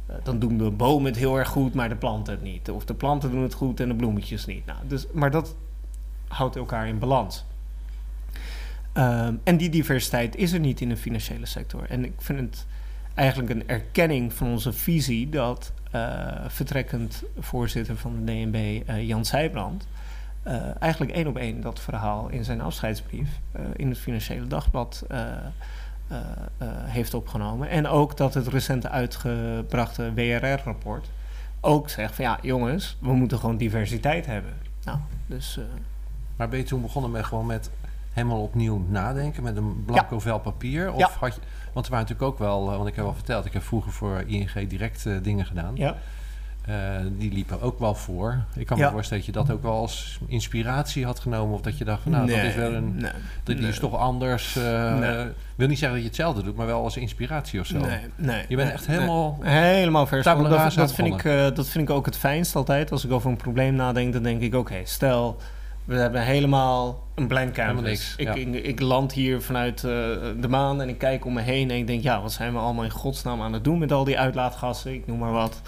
Uh, 0.10 0.16
dan 0.24 0.40
doen 0.40 0.58
de 0.58 0.72
bomen 0.72 1.06
het 1.12 1.20
heel 1.20 1.38
erg 1.38 1.48
goed, 1.48 1.74
maar 1.74 1.90
de 1.90 1.96
planten 1.96 2.34
het 2.34 2.44
niet. 2.44 2.70
Of 2.70 2.86
de 2.86 2.94
planten 2.94 3.32
doen 3.32 3.42
het 3.42 3.54
goed 3.54 3.80
en 3.80 3.88
de 3.88 3.96
bloemetjes 3.96 4.46
niet. 4.46 4.66
Nou, 4.66 4.80
dus, 4.88 5.08
maar 5.14 5.32
dat 5.32 5.56
houdt 6.28 6.56
elkaar 6.56 6.88
in 6.88 7.00
balans. 7.00 7.46
Um, 8.98 9.42
en 9.44 9.58
die 9.58 9.70
diversiteit 9.70 10.36
is 10.36 10.52
er 10.52 10.60
niet 10.60 10.82
in 10.82 10.90
de 10.90 10.98
financiële 10.98 11.46
sector. 11.46 11.86
En 11.90 12.06
ik 12.06 12.14
vind 12.18 12.40
het 12.40 12.66
eigenlijk 13.14 13.50
een 13.50 13.68
erkenning 13.68 14.34
van 14.34 14.48
onze 14.48 14.74
visie... 14.74 15.30
dat 15.30 15.74
uh, 15.96 16.28
vertrekkend 16.48 17.24
voorzitter 17.40 17.98
van 17.98 18.26
de 18.26 18.32
DNB, 18.32 18.82
Jan 19.02 19.26
Zijbrand... 19.26 19.88
Uh, 20.48 20.82
eigenlijk 20.82 21.12
één 21.12 21.28
op 21.28 21.38
één 21.38 21.62
dat 21.62 21.80
verhaal 21.80 22.30
in 22.30 22.44
zijn 22.44 22.62
afscheidsbrief 22.62 23.30
in 23.76 23.90
het 23.90 23.98
Financiële 23.98 24.48
Dagblad 24.48 25.06
heeft 26.86 27.14
opgenomen. 27.14 27.70
En 27.70 27.88
ook 27.88 28.18
dat 28.18 28.34
het 28.34 28.48
recent 28.48 28.88
uitgebrachte 28.88 30.14
WRR-rapport 30.14 31.10
ook 31.62 31.90
zegt 31.90 32.16
van 32.16 32.26
ja, 32.26 32.40
jongens, 32.42 32.98
we 33.02 33.14
moeten 33.14 33.40
gewoon 33.40 33.58
diversiteit 33.58 34.26
hebben. 34.26 34.54
Nou, 34.84 34.98
dus. 35.26 35.60
maar 36.36 36.50
ben 36.50 36.60
je 36.60 36.66
toen 36.66 36.82
begonnen 36.82 37.12
met 37.12 37.26
gewoon 37.26 37.46
met 37.46 37.70
helemaal 38.16 38.42
opnieuw 38.42 38.86
nadenken 38.90 39.44
met 39.44 39.58
een 39.58 39.84
blanco 39.86 40.16
ja. 40.16 40.22
vel 40.22 40.40
papier? 40.40 40.92
Of 40.92 41.00
ja. 41.00 41.10
had 41.20 41.36
je, 41.36 41.42
want 41.74 41.86
er 41.86 41.92
waren 41.92 42.08
natuurlijk 42.08 42.22
ook 42.22 42.40
wel, 42.40 42.66
want 42.66 42.88
ik 42.88 42.96
heb 42.96 43.06
al 43.06 43.14
verteld, 43.14 43.46
ik 43.46 43.54
heb 43.54 43.64
vroeger 43.64 43.92
voor 43.92 44.24
ING 44.28 44.68
direct 44.68 45.08
dingen 45.22 45.46
gedaan. 45.46 45.72
Ja. 45.76 45.96
Uh, 46.70 46.76
die 47.18 47.34
liepen 47.34 47.62
ook 47.62 47.80
wel 47.80 47.96
voor. 47.96 48.44
Ik 48.56 48.66
kan 48.66 48.78
Ja. 48.78 48.86
me 48.86 48.92
voorstellen 48.92 49.26
dat 49.26 49.36
je 49.36 49.42
dat 49.42 49.52
ook 49.52 49.64
wel 49.64 49.74
als 49.74 50.20
inspiratie 50.28 51.06
had 51.06 51.20
genomen. 51.20 51.54
Of 51.56 51.62
dat 51.62 51.78
je 51.78 51.84
dacht 51.86 52.02
van 52.02 52.12
nou, 52.12 52.28
dat 52.28 52.38
is 52.38 52.56
wel 52.56 52.74
een. 52.74 52.96
nee, 52.96 53.12
dat 53.44 53.58
die 53.58 53.68
is 53.68 53.80
toch 53.80 53.96
anders. 53.96 54.56
uh, 54.56 55.24
wil 55.56 55.68
niet 55.68 55.80
zeggen 55.80 55.90
dat 55.92 56.00
je 56.00 56.08
hetzelfde 56.08 56.44
doet, 56.44 56.56
maar 56.56 56.66
wel 56.66 56.84
als 56.84 56.98
inspiratie 56.98 57.60
of 57.60 57.66
zo. 57.66 57.78
Nee, 57.78 58.00
nee. 58.16 58.46
Je 58.48 58.56
bent 58.56 58.68
nee, 58.68 58.78
echt 58.78 58.88
helemaal. 58.88 59.38
nee. 59.42 59.76
helemaal 59.76 60.08
vers. 60.08 60.24
Dat, 60.24 60.76
dat, 60.76 60.94
vind 60.94 61.14
ik, 61.14 61.24
uh, 61.24 61.48
dat 61.54 61.68
vind 61.68 61.90
ik 61.90 61.96
ook 61.96 62.06
het 62.06 62.18
fijnst 62.18 62.56
altijd. 62.56 62.92
Als 62.92 63.06
ik 63.06 63.12
over 63.12 63.30
een 63.30 63.38
probleem 63.38 63.76
nadenk, 63.76 64.14
dan 64.14 64.24
denk 64.24 64.42
ik: 64.42 64.56
oké, 64.56 64.82
stel 64.84 65.38
We 65.86 65.96
hebben 65.96 66.22
helemaal 66.22 67.04
een 67.16 67.28
blank 67.28 67.54
canvas. 67.54 67.84
Niks, 67.84 68.14
ik, 68.18 68.28
ja. 68.28 68.34
ik, 68.34 68.54
ik 68.54 68.80
land 68.80 69.14
hier 69.14 69.42
vanuit 69.42 69.84
eh, 69.84 69.92
de 70.40 70.48
maan 70.50 70.82
en 70.82 70.90
ik 70.90 70.98
kijk 70.98 71.26
om 71.26 71.34
me 71.34 71.42
heen 71.42 71.72
en 71.72 71.78
ik 71.78 71.88
denk, 71.88 72.04
ja, 72.04 72.22
wat 72.22 72.32
zijn 72.32 72.54
we 72.54 72.60
allemaal 72.60 72.84
in 72.84 72.90
godsnaam 72.90 73.42
aan 73.42 73.54
het 73.54 73.64
doen 73.64 73.80
met 73.80 73.92
al 73.92 74.04
die 74.04 74.20
uitlaatgassen? 74.20 74.94
Ik 74.94 75.08
noem 75.08 75.20
maar 75.20 75.32
wat. 75.32 75.62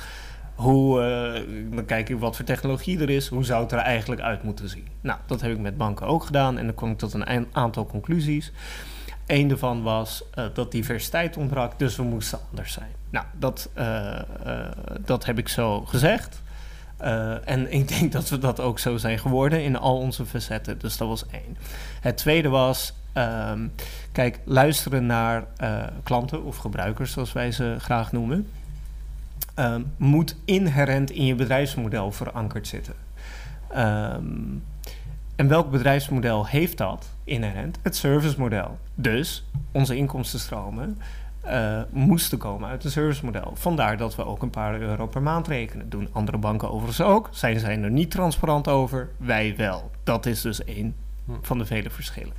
Hoe, 0.56 1.02
eh, 1.02 1.42
dan 1.76 1.86
kijk 1.86 2.10
ik 2.10 2.20
wat 2.20 2.36
voor 2.36 2.46
technologie 2.46 3.00
er 3.00 3.10
is. 3.10 3.28
Hoe 3.28 3.46
zou 3.46 3.64
het 3.64 3.72
er 3.72 3.78
eigenlijk 3.78 4.22
uit 4.22 4.44
moeten 4.44 4.70
zien? 4.70 4.88
Nou, 5.02 5.20
dat 5.26 5.42
heb 5.42 5.52
ik 5.52 5.60
met 5.60 5.78
banken 5.78 6.06
ook 6.06 6.24
gedaan 6.24 6.58
en 6.58 6.66
dan 6.66 6.76
kwam 6.76 6.92
ik 6.92 6.98
tot 6.98 7.14
een 7.14 7.48
aantal 7.52 7.86
conclusies. 7.86 8.52
Eén 9.26 9.48
daarvan 9.48 9.84
was 9.84 10.24
eh, 10.34 10.46
dat 10.54 10.72
diversiteit 10.72 11.38
ontbrak, 11.38 11.80
dus 11.80 11.96
we 11.96 12.04
moesten 12.04 12.40
anders 12.50 12.74
zijn. 12.74 12.92
Nou, 13.10 13.26
dat, 13.40 13.70
dat 15.06 15.26
heb 15.26 15.38
ik 15.38 15.48
zo 15.48 15.82
gezegd. 15.86 16.42
Eh, 16.98 17.48
en 17.48 17.74
ik 17.74 17.88
denk 17.88 18.12
dat 18.12 18.30
we 18.30 18.38
dat 18.38 18.60
ook 18.60 18.80
zo 18.80 18.98
zijn 18.98 19.20
geworden 19.20 19.64
in 19.64 19.78
al 19.78 19.98
onze 19.98 20.26
facetten. 20.26 20.80
Dus 20.80 20.98
dat 20.98 21.08
was 21.08 21.26
één. 21.32 21.58
Het 22.02 22.18
tweede 22.18 22.50
was, 22.50 22.94
ehm, 23.14 23.68
kijk, 24.12 24.40
luisteren 24.44 25.06
naar 25.06 25.44
eh, 25.58 25.84
klanten 26.04 26.44
of 26.44 26.58
gebruikers, 26.58 27.12
zoals 27.12 27.34
wij 27.34 27.52
ze 27.52 27.76
graag 27.80 28.12
noemen, 28.12 28.48
ehm, 29.54 29.82
moet 29.98 30.36
inherent 30.46 31.12
in 31.12 31.26
je 31.26 31.36
bedrijfsmodel 31.36 32.12
verankerd 32.12 32.68
zitten. 32.68 32.94
Ehm, 33.68 34.24
en 35.36 35.48
welk 35.48 35.72
bedrijfsmodel 35.72 36.48
heeft 36.48 36.78
dat 36.78 37.10
inherent? 37.24 37.78
Het 37.82 37.96
servicemodel. 37.96 38.78
Dus 38.96 39.46
onze 39.72 39.96
inkomstenstromen 39.96 40.98
eh, 41.48 41.82
moesten 41.92 42.38
komen 42.38 42.70
uit 42.70 42.84
een 42.84 42.92
servicemodel. 42.92 43.52
Vandaar 43.54 43.98
dat 43.98 44.16
we 44.16 44.26
ook 44.26 44.42
een 44.42 44.50
paar 44.50 44.80
euro 44.80 45.08
per 45.08 45.22
maand 45.22 45.48
rekenen. 45.48 45.90
Doen 45.90 46.10
andere 46.12 46.38
banken 46.38 46.72
overigens 46.72 47.02
ook. 47.02 47.30
Zij 47.32 47.60
zijn 47.60 47.84
er 47.84 47.92
niet 47.92 48.12
transparant 48.12 48.68
over. 48.68 49.10
Wij 49.18 49.54
wel. 49.58 49.92
Dat 50.04 50.26
is 50.26 50.42
dus 50.42 50.64
één 50.64 50.96
Hm. 51.28 51.34
van 51.42 51.58
de 51.58 51.66
vele 51.66 51.90
verschillen. 51.90 52.34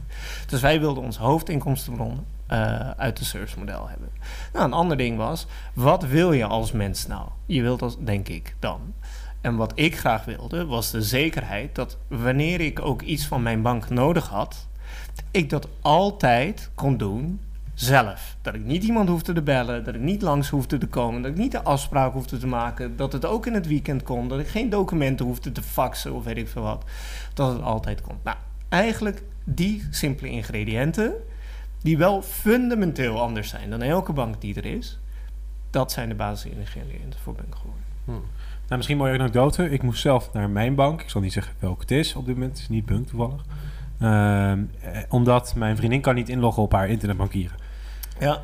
Dus 0.46 0.60
wij 0.60 0.80
wilden 0.80 1.02
onze 1.02 1.20
hoofdinkomstenbron 1.20 2.24
eh, 2.46 2.90
uit 2.90 3.18
het 3.18 3.28
servicemodel 3.28 3.88
hebben. 3.88 4.08
Nou, 4.52 4.64
een 4.64 4.72
ander 4.72 4.96
ding 4.96 5.16
was, 5.16 5.46
wat 5.74 6.02
wil 6.02 6.32
je 6.32 6.44
als 6.44 6.72
mens 6.72 7.06
nou? 7.06 7.28
Je 7.46 7.62
wilt 7.62 7.82
als, 7.82 7.96
denk 7.98 8.28
ik, 8.28 8.56
dan. 8.58 8.80
En 9.40 9.56
wat 9.56 9.72
ik 9.74 9.98
graag 9.98 10.24
wilde, 10.24 10.66
was 10.66 10.90
de 10.90 11.02
zekerheid 11.02 11.74
dat 11.74 11.98
wanneer 12.06 12.60
ik 12.60 12.80
ook 12.80 13.02
iets 13.02 13.26
van 13.26 13.42
mijn 13.42 13.62
bank 13.62 13.88
nodig 13.88 14.28
had, 14.28 14.68
ik 15.30 15.50
dat 15.50 15.68
altijd 15.80 16.70
kon 16.74 16.96
doen 16.96 17.40
zelf. 17.80 18.36
Dat 18.42 18.54
ik 18.54 18.64
niet 18.64 18.84
iemand 18.84 19.08
hoefde 19.08 19.32
te 19.32 19.42
bellen, 19.42 19.84
dat 19.84 19.94
ik 19.94 20.00
niet 20.00 20.22
langs 20.22 20.48
hoefde 20.48 20.78
te 20.78 20.86
komen, 20.86 21.22
dat 21.22 21.30
ik 21.30 21.36
niet 21.36 21.52
de 21.52 21.62
afspraak 21.62 22.12
hoefde 22.12 22.38
te 22.38 22.46
maken, 22.46 22.96
dat 22.96 23.12
het 23.12 23.24
ook 23.24 23.46
in 23.46 23.54
het 23.54 23.66
weekend 23.66 24.02
kon, 24.02 24.28
dat 24.28 24.38
ik 24.38 24.48
geen 24.48 24.70
documenten 24.70 25.26
hoefde 25.26 25.52
te 25.52 25.62
faxen 25.62 26.14
of 26.14 26.24
weet 26.24 26.36
ik 26.36 26.48
veel 26.48 26.62
wat. 26.62 26.84
Dat 27.34 27.52
het 27.52 27.62
altijd 27.62 28.00
kon. 28.00 28.16
Nou, 28.22 28.36
eigenlijk 28.68 29.22
die 29.44 29.86
simpele 29.90 30.30
ingrediënten, 30.30 31.12
die 31.82 31.98
wel 31.98 32.22
fundamenteel 32.22 33.20
anders 33.20 33.48
zijn 33.48 33.70
dan 33.70 33.82
elke 33.82 34.12
bank 34.12 34.40
die 34.40 34.54
er 34.54 34.66
is, 34.66 34.98
dat 35.70 35.92
zijn 35.92 36.08
de 36.08 36.14
basisingrediënten 36.14 37.20
voor 37.20 37.34
bank 37.34 37.54
geworden. 37.54 37.82
Nou, 38.68 38.76
misschien 38.76 38.98
een 38.98 39.04
mooie 39.04 39.18
anekdote. 39.18 39.70
Ik 39.70 39.82
moest 39.82 40.00
zelf 40.00 40.32
naar 40.32 40.50
mijn 40.50 40.74
bank. 40.74 41.02
Ik 41.02 41.10
zal 41.10 41.20
niet 41.20 41.32
zeggen 41.32 41.54
welke 41.58 41.80
het 41.80 41.90
is 41.90 42.14
op 42.14 42.26
dit 42.26 42.34
moment. 42.34 42.52
Het 42.52 42.60
is 42.60 42.68
niet 42.68 42.86
Bunk 42.86 43.06
toevallig. 43.06 43.44
Ehm, 43.98 44.62
eh, 44.80 45.02
omdat 45.08 45.54
mijn 45.54 45.76
vriendin 45.76 46.00
kan 46.00 46.14
niet 46.14 46.28
inloggen 46.28 46.62
op 46.62 46.72
haar 46.72 46.88
internetbankieren. 46.88 47.56
Ja, 48.20 48.42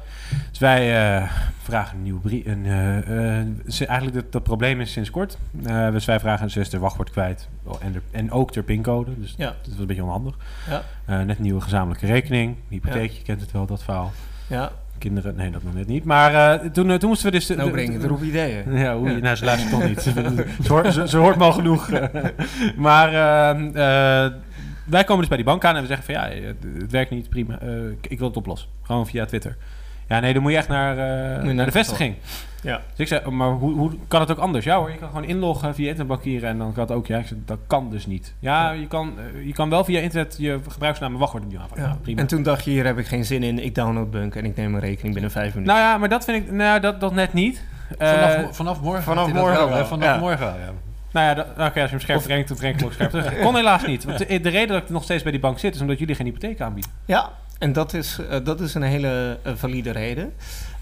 Dus 0.51 0.59
wij 0.59 1.15
eh, 1.17 1.31
vragen 1.63 1.97
een 1.97 2.03
nieuwe 2.03 2.21
brief. 2.21 2.47
Een, 2.47 2.67
eh, 2.67 3.39
eh, 3.39 3.47
eigenlijk 3.89 4.15
het, 4.17 4.33
dat 4.33 4.43
probleem 4.43 4.81
is 4.81 4.93
sinds 4.93 5.11
kort. 5.11 5.39
Eh, 5.65 5.91
dus 5.91 6.05
wij 6.05 6.21
vragen 6.21 6.47
is 6.61 6.71
de 6.71 6.79
wachtwoord 6.79 7.11
kwijt. 7.11 7.49
Oh, 7.63 7.75
en, 7.81 7.93
de, 7.93 8.01
en 8.11 8.31
ook 8.31 8.53
de 8.53 8.63
pincode. 8.63 9.11
Dus 9.21 9.35
Ja. 9.37 9.47
dat 9.63 9.73
is 9.73 9.79
een 9.79 9.87
beetje 9.87 10.03
onhandig. 10.05 10.35
Ja. 10.69 10.83
Eh, 11.05 11.21
net 11.23 11.37
een 11.37 11.43
nieuwe 11.43 11.61
gezamenlijke 11.61 12.07
rekening. 12.07 12.57
Hypotheek, 12.69 13.11
je 13.11 13.23
kent 13.23 13.41
het 13.41 13.53
wel, 13.53 13.67
dat 13.67 13.83
verhaal. 13.83 14.13
ja. 14.47 14.71
Kinderen, 14.99 15.35
nee, 15.37 15.51
dat 15.51 15.63
nog 15.63 15.75
net 15.75 15.87
niet. 15.87 16.05
Maar 16.05 16.61
eh, 16.61 16.71
toen, 16.71 16.99
toen 16.99 17.09
moesten 17.09 17.27
we 17.31 17.33
dus... 17.37 17.47
de- 17.47 17.55
Nou 17.57 17.71
breng 17.71 17.93
je 18.03 18.09
er 18.09 18.25
ideeën. 18.25 18.73
Ja, 18.79 18.97
hoe, 18.97 19.21
nou, 19.21 19.37
ze 19.37 19.45
luistert 19.45 19.71
toch 19.73 19.85
niet. 19.89 20.01
ze, 20.65 20.73
hoort, 20.73 20.93
ze, 20.93 21.09
ze 21.09 21.17
hoort 21.19 21.37
me 21.37 21.45
al 21.45 21.53
genoeg. 21.53 21.91
maar 22.77 23.09
wij 24.85 25.03
komen 25.05 25.19
dus 25.19 25.29
bij 25.29 25.37
die 25.37 25.47
bank 25.47 25.65
aan 25.65 25.75
en 25.77 25.81
we 25.81 25.87
zeggen 25.89 26.05
van 26.07 26.15
ja, 26.15 26.29
het 26.79 26.91
werkt 26.91 27.11
niet, 27.11 27.29
prima. 27.29 27.59
Eh, 27.61 27.89
ik- 27.91 28.07
ik 28.09 28.19
wil 28.19 28.29
het 28.29 28.37
oplossen. 28.37 28.69
Gewoon 28.83 29.07
via 29.07 29.25
Twitter. 29.25 29.57
Ja, 30.09 30.21
nee, 30.21 30.33
dan 30.33 30.43
moet 30.43 30.51
je 30.51 30.57
echt 30.57 30.69
naar, 30.69 30.91
eh, 30.93 31.45
naar 31.45 31.55
naar 31.55 31.57
de 31.57 31.65
de 31.65 31.79
vestiging. 31.79 32.15
Ja. 32.63 32.77
Dus 32.77 32.99
ik 32.99 33.07
zei, 33.07 33.31
maar 33.31 33.49
hoe, 33.51 33.73
hoe 33.75 33.91
kan 34.09 34.21
het 34.21 34.31
ook 34.31 34.39
anders? 34.39 34.65
Ja 34.65 34.77
hoor, 34.77 34.91
je 34.91 34.97
kan 34.99 35.09
gewoon 35.09 35.25
inloggen 35.25 35.75
via 35.75 35.85
internetbankieren 35.89 36.49
en 36.49 36.59
dan 36.59 36.73
kan 36.73 36.83
het 36.83 36.93
ook. 36.93 37.07
Ja, 37.07 37.19
ik 37.19 37.27
zei, 37.27 37.43
dat 37.47 37.59
kan 37.67 37.91
dus 37.91 38.07
niet. 38.07 38.35
Ja, 38.39 38.71
Je, 38.71 38.87
kan, 38.87 39.13
eh, 39.35 39.47
je 39.47 39.53
kan 39.53 39.71
wel 39.71 39.85
via 39.85 40.01
internet 40.01 40.37
je 40.39 40.59
gebruikersnaam 40.69 41.13
en 41.13 41.19
wachtwoord 41.19 41.45
opnieuw 41.45 41.61
aanvragen. 41.61 41.85
Ja. 41.89 41.99
Prima. 42.03 42.21
En 42.21 42.27
toen 42.27 42.43
dacht 42.43 42.65
je, 42.65 42.71
hier 42.71 42.85
heb 42.85 42.99
ik 42.99 43.07
geen 43.07 43.25
zin 43.25 43.43
in. 43.43 43.59
Ik 43.65 43.75
download 43.75 44.11
Bunk 44.11 44.35
en 44.35 44.45
ik 44.45 44.57
neem 44.57 44.75
een 44.75 44.81
rekening 44.81 45.13
binnen 45.13 45.31
vijf 45.33 45.55
minuten. 45.55 45.75
nou 45.75 45.87
ja, 45.87 45.99
maar 45.99 46.09
dat 46.09 46.25
vind 46.25 46.45
ik, 46.47 46.53
nou, 46.53 46.81
dat, 46.81 47.01
dat 47.01 47.15
net 47.15 47.33
niet. 47.33 47.63
Eh, 47.99 48.09
Vanaf, 48.11 48.57
vanaf 48.57 48.81
morgen. 48.81 49.03
vanaf 49.03 49.33
morgen 49.33 49.69
wel, 49.69 49.85
Vanaf 49.87 50.05
ja. 50.05 50.19
morgen 50.19 50.47
wel, 50.47 50.55
ja. 50.57 50.73
Nou 51.15 51.27
ja, 51.27 51.35
dat- 51.35 51.47
oké, 51.49 51.63
als 51.65 51.73
je 51.75 51.81
hem 51.97 52.01
scherp 52.01 52.23
brengt, 52.23 52.49
dan 52.49 52.57
breng 52.57 52.73
ik 52.75 52.79
hem 52.81 52.89
ook 52.89 52.95
scherp 52.95 53.11
terug. 53.11 53.39
Kon 53.45 53.55
helaas 53.55 53.87
niet. 53.87 54.05
Want 54.05 54.19
de, 54.19 54.41
de 54.41 54.49
reden 54.49 54.69
dat 54.69 54.83
ik 54.83 54.89
nog 54.89 55.03
steeds 55.03 55.23
bij 55.23 55.33
die 55.33 55.41
bank 55.41 55.59
zit, 55.59 55.75
is 55.75 55.81
omdat 55.81 55.99
jullie 55.99 56.15
geen 56.15 56.27
hypotheek 56.27 56.61
aanbieden. 56.61 56.93
Ja, 57.05 57.31
en 57.59 57.73
dat 57.73 57.95
is, 57.95 58.19
eh, 58.31 58.45
dat 58.45 58.61
is 58.61 58.75
een 58.75 58.83
hele 58.83 59.39
eh, 59.43 59.53
valide 59.57 59.91
reden. 59.91 60.33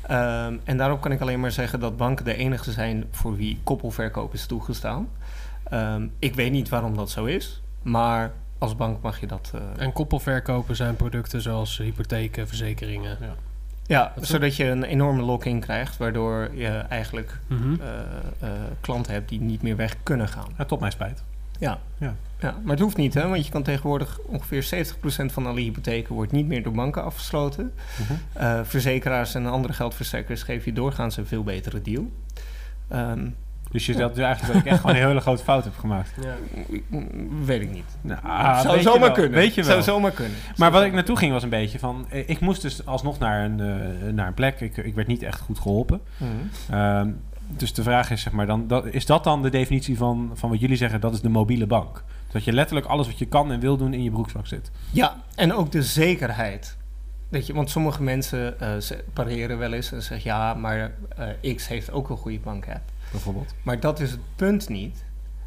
Ehm, 0.06 0.54
en 0.64 0.76
daarop 0.76 1.00
kan 1.00 1.12
ik 1.12 1.20
alleen 1.20 1.40
maar 1.40 1.50
zeggen 1.52 1.80
dat 1.80 1.96
banken 1.96 2.24
de 2.24 2.34
enige 2.36 2.72
zijn 2.72 3.04
voor 3.10 3.36
wie 3.36 3.60
koppelverkoop 3.64 4.34
is 4.34 4.46
toegestaan. 4.46 5.08
Ehm, 5.64 6.06
ik 6.18 6.34
weet 6.34 6.52
niet 6.52 6.68
waarom 6.68 6.96
dat 6.96 7.10
zo 7.10 7.24
is, 7.24 7.62
maar 7.82 8.32
als 8.58 8.76
bank 8.76 9.02
mag 9.02 9.20
je 9.20 9.26
dat. 9.26 9.52
eh, 9.54 9.84
En 9.84 9.92
koppelverkopen 9.92 10.76
zijn 10.76 10.96
producten 10.96 11.40
zoals 11.42 11.78
hypotheken, 11.78 12.48
verzekeringen. 12.48 13.16
ja, 13.20 13.34
dat 13.98 14.22
is 14.22 14.28
zodat 14.28 14.56
je 14.56 14.64
een 14.64 14.82
enorme 14.82 15.22
lock-in 15.22 15.60
krijgt, 15.60 15.96
waardoor 15.96 16.50
je 16.54 16.68
eigenlijk 16.68 17.38
eh, 17.48 18.48
klanten 18.80 19.12
hebt 19.12 19.28
die 19.28 19.40
niet 19.40 19.62
meer 19.62 19.76
weg 19.76 19.96
kunnen 20.02 20.28
gaan. 20.28 20.48
Ja, 20.58 20.64
tot 20.64 20.80
mijn 20.80 20.92
spijt. 20.92 21.22
Ja. 21.62 21.78
Ja. 21.98 22.14
ja, 22.40 22.56
maar 22.62 22.70
het 22.70 22.80
hoeft 22.80 22.96
niet, 22.96 23.14
hè? 23.14 23.28
want 23.28 23.46
je 23.46 23.52
kan 23.52 23.62
tegenwoordig 23.62 24.18
ongeveer 24.26 24.86
70% 25.30 25.32
van 25.32 25.46
alle 25.46 25.60
hypotheken 25.60 26.14
wordt 26.14 26.32
niet 26.32 26.46
meer 26.46 26.62
door 26.62 26.72
banken 26.72 27.04
afgesloten. 27.04 27.72
Mhm. 28.00 28.12
Eh, 28.32 28.60
verzekeraars 28.62 29.34
en 29.34 29.46
andere 29.46 29.72
geldverstrekkers 29.72 30.42
geven 30.42 30.64
je 30.64 30.72
doorgaans 30.72 31.16
een 31.16 31.26
veel 31.26 31.42
betere 31.42 31.82
deal. 31.82 32.10
Ehm, 32.88 33.28
Dus 33.72 33.86
je 33.86 33.92
zegt 33.92 34.14
dus 34.14 34.24
eigenlijk 34.24 34.52
dat 34.54 34.62
ik 34.64 34.70
echt 34.70 34.80
gewoon 34.80 34.96
een 34.96 35.06
hele 35.06 35.20
grote 35.20 35.42
fout 35.42 35.64
heb 35.64 35.76
gemaakt. 35.78 36.10
Ja. 36.20 36.34
weet 37.44 37.60
ik 37.60 37.70
niet. 37.72 37.84
Nou, 38.00 38.60
zou 38.62 38.80
zomaar 38.80 39.00
wel, 39.00 39.12
kunnen. 39.12 39.32
Weet 39.32 39.54
je 39.54 39.62
wel. 39.62 39.70
Zou 39.70 39.82
zomaar 39.82 40.10
kunnen. 40.10 40.36
Maar 40.56 40.70
wat 40.70 40.82
ik 40.82 40.92
naartoe 40.92 41.16
ging 41.16 41.32
was 41.32 41.42
een 41.42 41.48
beetje 41.48 41.78
van... 41.78 42.06
eh, 42.10 42.28
Ik 42.28 42.40
moest 42.40 42.62
dus 42.62 42.86
alsnog 42.86 43.18
naar 43.18 43.44
een, 43.44 43.60
eh, 43.60 44.12
naar 44.12 44.26
een 44.26 44.34
plek. 44.34 44.60
Ik, 44.60 44.76
ik 44.76 44.94
werd 44.94 45.06
niet 45.08 45.22
echt 45.22 45.40
goed 45.40 45.58
geholpen. 45.58 46.00
Mhm. 46.16 46.30
Ehm, 46.74 47.10
dus 47.48 47.72
de 47.72 47.82
vraag 47.82 48.10
is, 48.10 48.22
zeg 48.22 48.32
maar, 48.32 48.46
dan, 48.46 48.66
dat, 48.66 48.86
is 48.86 49.06
dat 49.06 49.24
dan 49.24 49.42
de 49.42 49.50
definitie 49.50 49.96
van, 49.96 50.30
van 50.34 50.50
wat 50.50 50.60
jullie 50.60 50.76
zeggen? 50.76 51.00
Dat 51.00 51.12
is 51.12 51.20
de 51.20 51.28
mobiele 51.28 51.66
bank. 51.66 52.02
Dat 52.32 52.44
je 52.44 52.52
letterlijk 52.52 52.86
alles 52.86 53.06
wat 53.06 53.18
je 53.18 53.26
kan 53.26 53.52
en 53.52 53.60
wil 53.60 53.76
doen 53.76 53.94
in 53.94 54.02
je 54.02 54.10
broekzak 54.10 54.46
zit. 54.46 54.70
Ja, 54.90 55.16
en 55.34 55.52
ook 55.54 55.72
de 55.72 55.82
zekerheid. 55.82 56.76
Weet 57.28 57.46
je, 57.46 57.52
want 57.54 57.70
sommige 57.70 58.02
mensen 58.02 58.60
eh, 58.60 58.68
pareren 59.12 59.58
wel 59.58 59.72
eens 59.72 59.92
en 59.92 60.02
zeggen 60.02 60.30
ja, 60.30 60.54
maar 60.54 60.92
eh, 61.42 61.54
X 61.54 61.68
heeft 61.68 61.92
ook 61.92 62.10
een 62.10 62.16
goede 62.16 62.38
bankapp. 62.38 62.80
Bijvoorbeeld. 63.12 63.54
Maar 63.62 63.80
dat 63.80 64.00
is 64.00 64.10
het 64.10 64.20
punt 64.36 64.68
niet. 64.68 65.04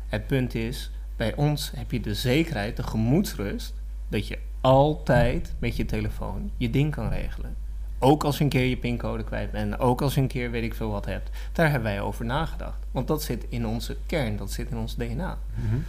Het 0.08 0.28
punt 0.28 0.56
is, 0.56 0.92
bij 1.16 1.36
ons 1.36 1.72
heb 1.76 1.92
je 1.92 2.00
de 2.00 2.16
zekerheid, 2.16 2.78
de 2.78 2.84
gemoedsrust, 2.84 3.74
dat 4.08 4.28
je 4.28 4.40
altijd 4.62 5.54
met 5.60 5.76
je 5.76 5.86
telefoon 5.86 6.52
je 6.58 6.70
ding 6.70 6.92
kan 6.92 7.10
regelen. 7.10 7.56
Ook 8.00 8.24
als 8.24 8.38
je 8.38 8.44
een 8.44 8.50
keer 8.50 8.66
je 8.66 8.78
pincode 8.78 9.24
kwijt 9.24 9.52
bent, 9.52 9.80
ook 9.80 10.02
als 10.02 10.16
je 10.16 10.22
een 10.22 10.28
keer 10.28 10.52
weet 10.52 10.64
ik 10.64 10.74
veel 10.74 10.90
wat 10.90 11.06
hebt. 11.06 11.30
Daar 11.52 11.70
hebben 11.70 11.92
wij 11.92 12.02
over 12.02 12.26
nagedacht. 12.26 12.86
Want 12.92 13.08
dat 13.08 13.24
zit 13.24 13.46
in 13.50 13.68
onze 13.68 13.98
kern, 14.06 14.38
dat 14.38 14.52
zit 14.52 14.70
in 14.70 14.78
ons 14.78 14.96
DNA. 14.96 15.38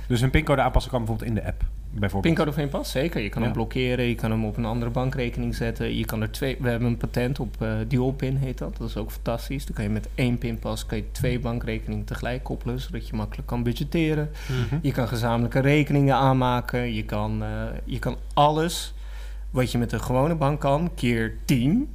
Dus 0.06 0.20
een 0.20 0.30
pincode 0.30 0.62
aanpassen 0.62 0.90
kan 0.90 1.04
bijvoorbeeld 1.04 1.28
in 1.28 1.34
de 1.34 1.46
app. 1.46 1.64
Bijvoorbeeld. 1.98 2.34
Pincode 2.34 2.62
of 2.64 2.70
pas, 2.70 2.90
zeker. 2.90 3.20
Je 3.22 3.28
kan 3.28 3.40
Ja. 3.40 3.46
hem 3.46 3.56
blokkeren, 3.56 4.04
je 4.04 4.14
kan 4.14 4.30
hem 4.30 4.44
op 4.44 4.56
een 4.56 4.64
andere 4.64 4.90
bankrekening 4.90 5.54
zetten. 5.54 5.96
Je 5.96 6.04
kan 6.04 6.22
er 6.22 6.30
twee, 6.30 6.56
we 6.60 6.68
hebben 6.68 6.88
een 6.88 6.96
patent 6.96 7.40
op 7.40 7.62
eh 7.62 7.68
dual 7.88 8.12
pin 8.12 8.36
heet 8.36 8.58
dat. 8.58 8.76
Dat 8.76 8.88
is 8.88 8.96
ook 8.96 9.10
fantastisch. 9.10 9.66
Dan 9.66 9.74
kan 9.74 9.84
je 9.84 9.90
met 9.90 10.08
één 10.14 10.38
pinpas 10.38 10.86
kan 10.86 10.98
je 10.98 11.04
twee 11.12 11.38
bankrekeningen 11.40 12.04
tegelijk 12.04 12.42
koppelen, 12.42 12.80
zodat 12.80 13.08
je 13.08 13.16
makkelijk 13.16 13.48
kan 13.48 13.62
budgetteren. 13.62 14.30
Mhm. 14.48 14.78
Je 14.82 14.92
kan 14.92 15.08
gezamenlijke 15.08 15.60
rekeningen 15.60 16.14
aanmaken. 16.14 16.94
Je 16.94 17.04
kan, 17.04 17.42
eh, 17.42 17.48
je 17.84 17.98
kan 17.98 18.16
alles 18.34 18.94
wat 19.50 19.72
je 19.72 19.78
met 19.78 19.92
een 19.92 20.00
gewone 20.00 20.34
bank 20.34 20.60
kan, 20.60 20.90
keer 20.94 21.34
10, 21.44 21.88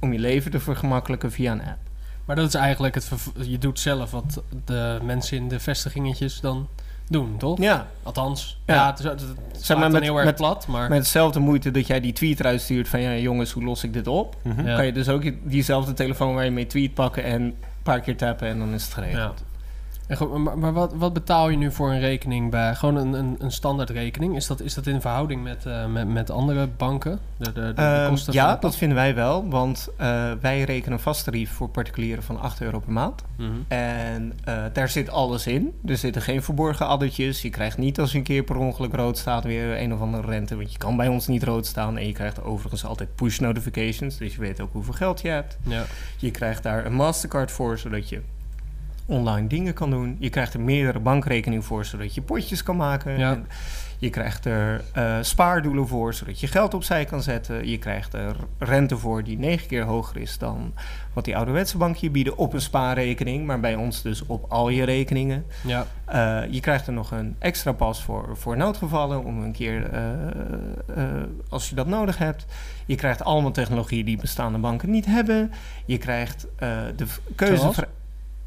om 0.00 0.12
je 0.12 0.18
leven 0.18 0.50
te 0.50 0.60
vergemakkelijken 0.60 1.32
via 1.32 1.52
een 1.52 1.60
app. 1.62 1.78
Maar 2.24 2.36
dat 2.36 2.48
is 2.48 2.54
eigenlijk 2.54 2.94
het... 2.94 3.10
Je 3.40 3.58
doet 3.58 3.80
zelf 3.80 4.10
wat 4.10 4.42
de 4.64 4.98
mensen 5.02 5.36
in 5.36 5.48
de 5.48 5.60
vestigingetjes 5.60 6.40
dan 6.40 6.68
doen, 7.08 7.36
toch? 7.38 7.58
Ja, 7.58 7.86
Althans, 8.02 8.58
Ja. 8.66 8.74
ja, 8.74 8.86
het, 8.90 8.98
is- 8.98 9.04
het, 9.04 9.20
het 9.20 9.64
slaat 9.64 9.78
maar 9.78 9.90
met- 9.90 10.02
heel 10.02 10.16
erg 10.16 10.24
met- 10.24 10.34
plat, 10.34 10.66
maar... 10.66 10.88
met 10.88 11.02
dezelfde 11.02 11.38
moeite 11.40 11.70
dat 11.70 11.86
jij 11.86 12.00
die 12.00 12.12
tweet 12.12 12.40
eruit 12.40 12.60
stuurt 12.60 12.88
van 12.88 13.00
ja 13.00 13.14
jongens, 13.16 13.50
hoe 13.52 13.64
los 13.64 13.84
ik 13.84 13.92
dit 13.92 14.06
op? 14.06 14.36
Ja. 14.64 14.76
Kan 14.76 14.86
je 14.86 14.92
dus 14.92 15.08
ook 15.08 15.22
diezelfde 15.42 15.92
telefoon 15.92 16.34
waar 16.34 16.44
je 16.44 16.50
mee 16.50 16.66
tweet 16.66 16.94
pakken 16.94 17.24
en 17.24 17.42
een 17.42 17.54
paar 17.82 18.00
keer 18.00 18.16
tappen 18.16 18.48
en 18.48 18.58
dan 18.58 18.74
is 18.74 18.84
het 18.84 18.94
geregeld. 18.94 19.38
Ja. 19.38 19.44
En 20.06 20.16
goed, 20.16 20.36
maar 20.36 20.58
maar 20.58 20.72
wat, 20.72 20.94
wat 20.94 21.12
betaal 21.12 21.48
je 21.48 21.56
nu 21.56 21.72
voor 21.72 21.90
een 21.90 22.00
rekening 22.00 22.50
bij 22.50 22.74
gewoon 22.74 22.96
een, 22.96 23.12
een, 23.12 23.36
een 23.38 23.50
standaard 23.50 23.90
rekening? 23.90 24.36
Is 24.36 24.46
dat, 24.46 24.60
is 24.60 24.74
dat 24.74 24.86
in 24.86 25.00
verhouding 25.00 25.42
met, 25.42 25.66
eh, 25.66 25.86
met, 25.86 26.08
met 26.08 26.30
andere 26.30 26.66
banken? 26.66 27.18
De, 27.36 27.52
de, 27.52 27.60
de, 27.60 27.72
de 27.74 27.82
Ehm, 27.82 28.08
kosten 28.08 28.32
ja, 28.32 28.56
dat 28.56 28.76
vinden 28.76 28.96
wij 28.96 29.14
wel, 29.14 29.48
want 29.48 29.88
eh, 29.96 30.32
wij 30.40 30.62
rekenen 30.62 30.92
een 30.92 30.98
vast 30.98 31.24
tarief 31.24 31.50
voor 31.50 31.68
particulieren 31.68 32.22
van 32.22 32.40
8 32.40 32.60
euro 32.60 32.78
per 32.78 32.92
maand. 32.92 33.22
Mhm. 33.36 33.50
En 33.68 34.32
eh, 34.44 34.64
daar 34.72 34.88
zit 34.88 35.10
alles 35.10 35.46
in. 35.46 35.74
Er 35.84 35.96
zitten 35.96 36.22
geen 36.22 36.42
verborgen 36.42 36.86
addertjes. 36.86 37.42
Je 37.42 37.50
krijgt 37.50 37.78
niet 37.78 38.00
als 38.00 38.12
je 38.12 38.18
een 38.18 38.24
keer 38.24 38.42
per 38.42 38.56
ongeluk 38.56 38.94
rood 38.94 39.18
staat 39.18 39.44
weer 39.44 39.80
een 39.80 39.92
of 39.92 40.00
andere 40.00 40.26
rente. 40.26 40.56
Want 40.56 40.72
je 40.72 40.78
kan 40.78 40.96
bij 40.96 41.08
ons 41.08 41.26
niet 41.26 41.42
rood 41.42 41.66
staan. 41.66 41.98
En 41.98 42.06
je 42.06 42.12
krijgt 42.12 42.42
overigens 42.42 42.84
altijd 42.84 43.14
push 43.14 43.38
notifications. 43.38 44.16
Dus 44.16 44.34
je 44.34 44.40
weet 44.40 44.60
ook 44.60 44.72
hoeveel 44.72 44.92
geld 44.92 45.20
je 45.20 45.28
hebt. 45.28 45.56
Ja. 45.62 45.84
Je 46.16 46.30
krijgt 46.30 46.62
daar 46.62 46.86
een 46.86 46.94
Mastercard 46.94 47.50
voor, 47.50 47.78
zodat 47.78 48.08
je 48.08 48.20
online 49.06 49.46
dingen 49.46 49.74
kan 49.74 49.90
doen. 49.90 50.16
Je 50.18 50.30
krijgt 50.30 50.54
er 50.54 50.60
meerdere 50.60 50.98
bankrekeningen 50.98 51.64
voor, 51.64 51.84
zodat 51.84 52.14
je 52.14 52.22
potjes 52.22 52.62
kan 52.62 52.76
maken. 52.76 53.18
Ja. 53.18 53.40
Je 53.98 54.10
krijgt 54.10 54.44
er 54.44 54.84
eh, 54.92 55.16
spaardoelen 55.20 55.88
voor, 55.88 56.14
zodat 56.14 56.40
je 56.40 56.46
geld 56.46 56.74
opzij 56.74 57.04
kan 57.04 57.22
zetten. 57.22 57.68
Je 57.68 57.78
krijgt 57.78 58.12
er 58.12 58.36
rente 58.58 58.96
voor 58.96 59.24
die 59.24 59.38
negen 59.38 59.68
keer 59.68 59.84
hoger 59.84 60.16
is 60.16 60.38
dan 60.38 60.74
wat 61.12 61.24
die 61.24 61.36
ouderwetse 61.36 61.76
banken 61.76 62.00
je 62.00 62.10
bieden 62.10 62.36
op 62.36 62.52
een 62.52 62.60
spaarrekening. 62.60 63.46
Maar 63.46 63.60
bij 63.60 63.74
ons 63.74 64.02
dus 64.02 64.26
op 64.26 64.44
al 64.48 64.68
je 64.68 64.84
rekeningen. 64.84 65.44
ja. 65.62 65.86
Eh, 66.04 66.42
je 66.50 66.60
krijgt 66.60 66.86
er 66.86 66.92
nog 66.92 67.10
een 67.10 67.36
extra 67.38 67.72
pas 67.72 68.02
voor, 68.02 68.36
voor 68.36 68.56
noodgevallen, 68.56 69.24
om 69.24 69.42
een 69.42 69.52
keer 69.52 69.90
eh, 69.90 71.04
als 71.48 71.68
je 71.68 71.74
dat 71.74 71.86
nodig 71.86 72.18
hebt. 72.18 72.46
Je 72.86 72.94
krijgt 72.94 73.24
allemaal 73.24 73.50
technologieën 73.50 74.04
die 74.04 74.16
bestaande 74.16 74.58
banken 74.58 74.90
niet 74.90 75.06
hebben. 75.06 75.52
Je 75.84 75.98
krijgt 75.98 76.46
de 76.96 77.06
keuze. 77.34 77.86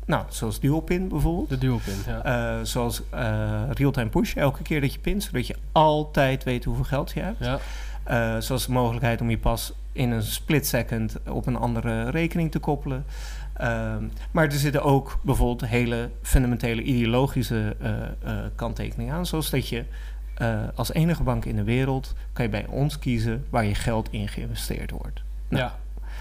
Nou, 0.07 0.25
zoals 0.29 0.59
dual-pin 0.59 1.07
bijvoorbeeld. 1.07 1.49
De 1.49 1.57
dualpin, 1.57 1.93
ja. 2.05 2.23
Eh, 2.23 2.63
zoals 2.63 3.01
eh, 3.09 3.61
real-time 3.73 4.09
push, 4.09 4.35
elke 4.35 4.63
keer 4.63 4.81
dat 4.81 4.93
je 4.93 4.99
pint, 4.99 5.23
zodat 5.23 5.47
je 5.47 5.55
altijd 5.71 6.43
weet 6.43 6.63
hoeveel 6.63 6.83
geld 6.83 7.11
je 7.11 7.19
hebt. 7.19 7.45
ja. 7.45 7.59
Eh, 8.03 8.41
zoals 8.41 8.65
de 8.65 8.71
mogelijkheid 8.71 9.21
om 9.21 9.29
je 9.29 9.37
pas 9.37 9.73
in 9.91 10.11
een 10.11 10.23
split 10.23 10.67
second 10.67 11.15
op 11.29 11.45
een 11.45 11.55
andere 11.55 12.09
rekening 12.09 12.51
te 12.51 12.59
koppelen. 12.59 13.05
Ehm, 13.53 14.03
maar 14.31 14.45
er 14.45 14.51
zitten 14.51 14.83
ook 14.83 15.19
bijvoorbeeld 15.21 15.69
hele 15.69 16.09
fundamentele 16.21 16.81
ideologische 16.81 17.75
kanttekeningen 18.55 19.13
aan. 19.13 19.25
Zoals 19.25 19.49
dat 19.49 19.69
je 19.69 19.85
als 20.75 20.93
enige 20.93 21.23
bank 21.23 21.45
in 21.45 21.55
de 21.55 21.63
wereld 21.63 22.13
kan 22.33 22.45
je 22.45 22.51
bij 22.51 22.65
ons 22.69 22.99
kiezen 22.99 23.45
waar 23.49 23.65
je 23.65 23.75
geld 23.75 24.07
in 24.11 24.27
geïnvesteerd 24.27 24.91
wordt. 24.91 25.21
Nou, 25.47 25.63
ja. 25.63 25.75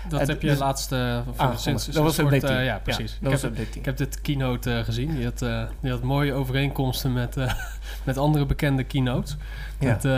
Dat 0.08 0.26
heb 0.26 0.42
je 0.42 0.48
dus- 0.48 0.58
laatste... 0.58 1.22
Ah, 1.36 1.56
sinds, 1.56 1.62
sinds 1.82 1.86
dat 1.86 2.04
was 2.04 2.18
update 2.18 2.46
eh, 2.46 2.54
10. 2.56 2.64
ja, 2.64 2.78
precies. 2.78 3.10
dat 3.12 3.22
ik, 3.22 3.30
was 3.30 3.42
heb, 3.42 3.50
update 3.50 3.70
10. 3.70 3.78
ik 3.80 3.84
heb 3.86 3.96
dit 3.96 4.20
keynote 4.20 4.72
eh, 4.78 4.84
gezien. 4.84 5.14
Die 5.14 5.24
had, 5.24 5.42
eh, 5.42 5.64
die 5.80 5.90
had 5.90 6.02
mooie 6.02 6.32
overeenkomsten 6.32 7.12
met, 7.12 7.36
eh, 7.36 7.52
met 8.04 8.18
andere 8.18 8.46
bekende 8.46 8.84
keynotes. 8.84 9.36
Ja. 9.78 9.88
Met, 9.92 10.04
eh, 10.04 10.10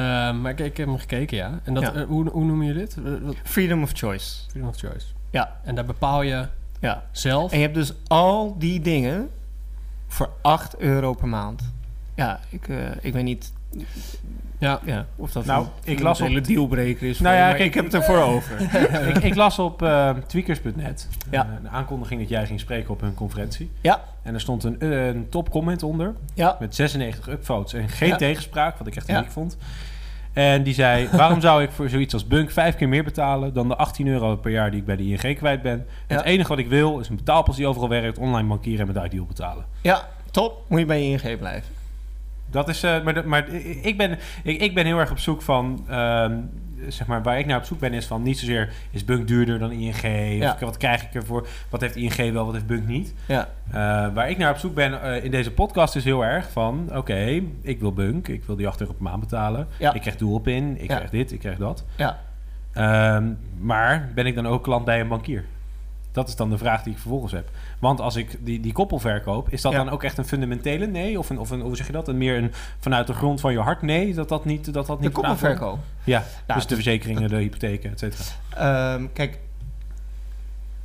maar 0.42 0.50
ik, 0.50 0.58
ik 0.58 0.76
heb 0.76 0.86
hem 0.86 0.98
gekeken, 0.98 1.36
ja. 1.36 1.60
En 1.64 1.74
dat, 1.74 1.82
Ja. 1.82 1.92
eh, 1.94 2.04
hoe, 2.06 2.28
hoe 2.28 2.44
noem 2.44 2.62
je 2.62 2.72
dit? 2.72 2.96
Eh, 3.04 3.12
Freedom 3.42 3.82
of 3.82 3.90
choice. 3.94 4.34
Freedom 4.50 4.68
of 4.68 4.76
choice. 4.76 5.06
Ja. 5.30 5.56
En 5.64 5.74
daar 5.74 5.84
bepaal 5.84 6.22
je 6.22 6.46
Ja. 6.80 7.04
zelf... 7.12 7.52
En 7.52 7.56
je 7.58 7.62
hebt 7.64 7.76
dus 7.76 7.92
al 8.06 8.56
die 8.58 8.80
dingen 8.80 9.28
voor 10.06 10.30
8 10.42 10.76
euro 10.78 11.12
per 11.12 11.28
maand. 11.28 11.72
Ja, 12.14 12.40
ik, 12.50 12.68
eh, 12.68 12.76
ik 13.00 13.12
weet 13.12 13.24
niet 13.24 13.52
Ja, 14.58 14.80
ja, 14.84 15.06
of 15.16 15.32
dat 15.32 15.44
Nou, 15.44 15.62
een 15.84 15.92
ik 15.92 16.00
las 16.00 16.20
een 16.20 16.26
hele 16.26 16.38
op- 16.38 16.46
dealbreaker 16.46 17.08
is. 17.08 17.20
Nou 17.20 17.36
ja, 17.36 17.48
kijk, 17.50 17.62
ik 17.64 17.74
heb 17.74 17.84
het 17.84 17.94
ervoor 17.94 18.18
over. 18.18 18.60
ik, 19.16 19.16
ik 19.22 19.34
las 19.34 19.58
op 19.58 19.82
eh, 19.82 20.10
tweakers.net 20.26 21.08
Ja. 21.30 21.42
eh, 21.44 21.48
een 21.62 21.68
aankondiging 21.70 22.20
dat 22.20 22.28
jij 22.28 22.46
ging 22.46 22.60
spreken 22.60 22.90
op 22.90 23.00
hun 23.00 23.14
conferentie. 23.14 23.70
Ja. 23.80 24.04
En 24.22 24.34
er 24.34 24.40
stond 24.40 24.64
een, 24.64 24.84
een 24.84 25.26
top 25.28 25.50
comment 25.50 25.82
onder 25.82 26.14
Ja, 26.34 26.56
met 26.60 26.74
96 26.74 27.28
upvotes 27.28 27.72
en 27.72 27.88
geen 27.88 28.08
Ja. 28.08 28.16
tegenspraak, 28.16 28.78
wat 28.78 28.86
ik 28.86 28.96
echt 28.96 29.06
Ja. 29.06 29.16
uniek 29.18 29.30
vond. 29.30 29.56
En 30.32 30.62
die 30.62 30.74
zei, 30.74 31.08
waarom 31.12 31.40
zou 31.40 31.62
ik 31.62 31.70
voor 31.70 31.88
zoiets 31.88 32.14
als 32.14 32.26
Bunk 32.26 32.50
vijf 32.50 32.76
keer 32.76 32.88
meer 32.88 33.04
betalen 33.04 33.52
dan 33.52 33.68
de 33.68 33.76
18 33.76 34.06
euro 34.06 34.36
per 34.36 34.50
jaar 34.50 34.70
die 34.70 34.80
ik 34.80 34.86
bij 34.86 34.96
de 34.96 35.02
ING 35.04 35.36
kwijt 35.36 35.62
ben? 35.62 35.86
Ja. 36.08 36.16
Het 36.16 36.24
enige 36.24 36.48
wat 36.48 36.58
ik 36.58 36.68
wil 36.68 36.98
is 36.98 37.08
een 37.08 37.16
betaalpas 37.16 37.56
die 37.56 37.66
overal 37.66 37.88
werkt, 37.88 38.18
online 38.18 38.48
bankieren 38.48 38.88
en 38.88 38.94
met 38.94 39.04
Ideal 39.04 39.24
betalen. 39.24 39.64
ja, 39.82 40.08
top. 40.30 40.64
Moet 40.68 40.78
je 40.78 40.86
bij 40.86 41.02
je 41.02 41.08
ING 41.22 41.38
blijven. 41.38 41.76
Dat 42.50 42.68
is, 42.68 42.82
eh, 42.82 43.02
maar, 43.02 43.14
de- 43.14 43.26
maar 43.26 43.48
ik, 43.82 43.96
ben, 43.96 44.18
ik, 44.42 44.60
ik 44.60 44.74
ben 44.74 44.86
heel 44.86 44.98
erg 44.98 45.10
op 45.10 45.18
zoek 45.18 45.42
van, 45.42 45.84
ehm, 45.88 46.36
zeg 46.88 47.06
maar, 47.06 47.22
waar 47.22 47.38
ik 47.38 47.46
naar 47.46 47.58
op 47.58 47.64
zoek 47.64 47.78
ben 47.78 47.92
is 47.92 48.06
van 48.06 48.22
niet 48.22 48.38
zozeer 48.38 48.72
is 48.90 49.04
Bunk 49.04 49.28
duurder 49.28 49.58
dan 49.58 49.70
ING, 49.70 50.38
Ja. 50.38 50.52
of 50.52 50.60
wat 50.60 50.76
krijg 50.76 51.02
ik 51.02 51.14
ervoor, 51.14 51.46
wat 51.70 51.80
heeft 51.80 51.96
ING 51.96 52.32
wel, 52.32 52.44
wat 52.44 52.54
heeft 52.54 52.66
Bunk 52.66 52.86
niet. 52.86 53.14
Ja, 53.26 53.48
Eh, 53.70 53.74
waar 54.14 54.30
ik 54.30 54.38
naar 54.38 54.50
op 54.50 54.56
zoek 54.58 54.74
ben 54.74 55.02
eh, 55.02 55.24
in 55.24 55.30
deze 55.30 55.52
podcast 55.52 55.96
is 55.96 56.04
heel 56.04 56.24
erg 56.24 56.50
van, 56.50 56.88
oké, 56.94 57.42
ik 57.62 57.80
wil 57.80 57.92
Bunk, 57.92 58.28
ik 58.28 58.44
wil 58.44 58.56
die 58.56 58.68
8 58.68 58.80
euro 58.80 58.92
per 58.92 59.02
maand 59.02 59.20
betalen, 59.20 59.66
Ja. 59.78 59.92
ik 59.94 60.00
krijg 60.00 60.16
Dualpin, 60.16 60.80
ik 60.80 60.88
Ja. 60.90 60.96
krijg 60.96 61.10
dit, 61.10 61.32
ik 61.32 61.38
krijg 61.38 61.58
dat. 61.58 61.84
ja. 61.96 62.18
Ehm, 62.72 63.24
maar 63.60 64.08
ben 64.14 64.26
ik 64.26 64.34
dan 64.34 64.46
ook 64.46 64.62
klant 64.62 64.84
bij 64.84 65.00
een 65.00 65.08
bankier? 65.08 65.44
Dat 66.12 66.28
is 66.28 66.36
dan 66.36 66.50
de 66.50 66.58
vraag 66.58 66.82
die 66.82 66.92
ik 66.92 66.98
vervolgens 66.98 67.32
heb. 67.32 67.48
Want 67.78 68.00
als 68.00 68.16
ik 68.16 68.36
die, 68.40 68.60
die 68.60 68.72
koppel 68.72 68.98
verkoop, 68.98 69.50
is 69.50 69.62
dat 69.62 69.72
Ja. 69.72 69.78
dan 69.78 69.88
ook 69.90 70.02
echt 70.02 70.18
een 70.18 70.24
fundamentele 70.24 70.86
nee? 70.86 71.18
Of, 71.18 71.30
een, 71.30 71.38
of 71.38 71.50
een, 71.50 71.60
hoe 71.60 71.76
zeg 71.76 71.86
je 71.86 71.92
dat? 71.92 72.08
Een 72.08 72.18
meer 72.18 72.36
een 72.36 72.52
vanuit 72.78 73.06
de 73.06 73.12
grond 73.14 73.40
van 73.40 73.52
je 73.52 73.58
hart 73.60 73.82
nee? 73.82 74.14
Dat 74.14 74.28
dat 74.28 74.44
niet, 74.44 74.72
dat 74.72 74.86
dat 74.86 74.98
De 74.98 75.04
niet 75.04 75.12
koppelverkoop. 75.12 75.78
Ja, 76.04 76.24
Nou, 76.46 76.58
dus 76.58 76.68
de 76.68 76.74
verzekeringen, 76.74 77.28
de 77.28 77.36
hypotheken, 77.36 77.90
et 77.90 77.98
cetera. 77.98 78.24
Ehm, 78.94 79.06
kijk, 79.12 79.38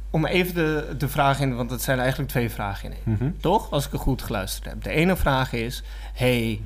om 0.10 0.25
even 0.25 0.53
de, 0.53 0.95
de 0.97 1.08
vraag 1.10 1.39
in, 1.39 1.56
want 1.56 1.69
het 1.71 1.82
zijn 1.82 1.99
eigenlijk 1.99 2.29
twee 2.29 2.49
vragen 2.49 2.89
in 2.91 2.97
één. 3.06 3.17
Mhm. 3.19 3.32
Toch? 3.41 3.71
Als 3.71 3.86
ik 3.86 3.91
het 3.91 4.01
goed 4.01 4.21
geluisterd 4.21 4.65
heb. 4.65 4.84
De 4.84 4.89
ene 4.89 5.15
vraag 5.15 5.53
is: 5.53 5.84
hey, 6.13 6.62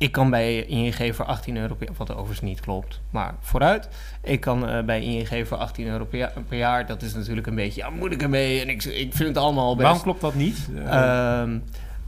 ik 0.00 0.12
kan 0.12 0.30
bij 0.30 0.64
ING 0.64 1.14
voor 1.14 1.24
18 1.24 1.56
euro 1.56 1.74
per 1.74 1.86
jaar, 1.86 1.96
wat 1.96 2.10
overigens 2.10 2.40
niet 2.40 2.60
klopt, 2.60 3.00
maar 3.10 3.34
vooruit. 3.40 3.88
Ik 4.22 4.40
kan 4.40 4.68
eh, 4.68 4.84
bij 4.84 5.02
ING 5.02 5.48
voor 5.48 5.56
18 5.56 5.86
euro 5.86 6.04
per 6.04 6.18
jaar, 6.18 6.32
per 6.48 6.58
jaar. 6.58 6.86
Dat 6.86 7.02
is 7.02 7.14
natuurlijk 7.14 7.46
een 7.46 7.54
beetje, 7.54 7.80
ja, 7.80 7.90
moet 7.90 8.12
ik 8.12 8.22
ermee? 8.22 8.60
En 8.60 8.68
ik, 8.68 8.84
ik 8.84 9.14
vind 9.14 9.28
het 9.28 9.36
allemaal 9.36 9.74
best. 9.74 9.82
Waarom 9.82 10.02
klopt 10.02 10.20
dat 10.20 10.34
niet? 10.34 10.68
Eh, 10.74 11.40
Ehm, 11.40 11.58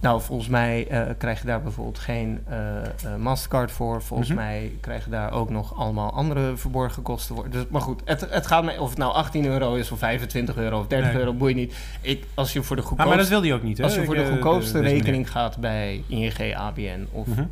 nou, 0.03 0.21
volgens 0.21 0.49
mij 0.49 0.87
eh, 0.89 1.03
krijg 1.19 1.41
je 1.41 1.47
daar 1.47 1.63
bijvoorbeeld 1.63 1.99
geen 1.99 2.41
eh, 2.49 2.83
eh, 2.85 3.17
Mastercard 3.19 3.73
voor. 3.73 4.03
Volgens 4.03 4.29
Mhm. 4.29 4.39
mij 4.39 4.73
krijg 4.81 5.05
je 5.05 5.11
daar 5.11 5.33
ook 5.33 5.51
nog 5.51 5.77
allemaal 5.77 6.13
andere 6.13 6.57
verborgen 6.57 7.03
kosten 7.03 7.35
voor. 7.35 7.51
Dus, 7.51 7.65
maar 7.71 7.81
goed, 7.81 8.01
het, 8.05 8.27
het 8.31 8.47
gaat 8.47 8.65
mij 8.65 8.79
of 8.79 8.89
het 8.89 8.99
nou 8.99 9.13
18 9.13 9.45
euro 9.47 9.75
is 9.75 9.91
of 9.91 9.99
25 9.99 10.57
euro 10.57 10.79
of 10.79 10.87
30 10.87 11.09
Nee. 11.13 11.19
euro, 11.19 11.33
boeit 11.33 11.57
niet. 11.57 11.75
Ik, 12.01 12.25
als 12.35 12.53
je 12.53 12.63
voor 12.63 12.77
de 12.77 12.83
ah, 12.83 12.89
maar 12.89 12.97
dat 12.97 13.07
goedkoopste, 13.07 13.35
wil 13.35 13.43
hij 13.43 13.55
ook 13.55 13.63
niet, 13.63 13.79
hè? 13.79 13.85
als 13.85 13.95
je 13.95 14.05
voor 14.05 14.15
de 14.15 14.27
goedkoopste 14.27 14.81
rekening 14.81 15.31
gaat 15.31 15.59
bij 15.59 16.03
ING, 16.07 16.55
ABN 16.57 17.07
of, 17.13 17.27
Mhm. 17.27 17.45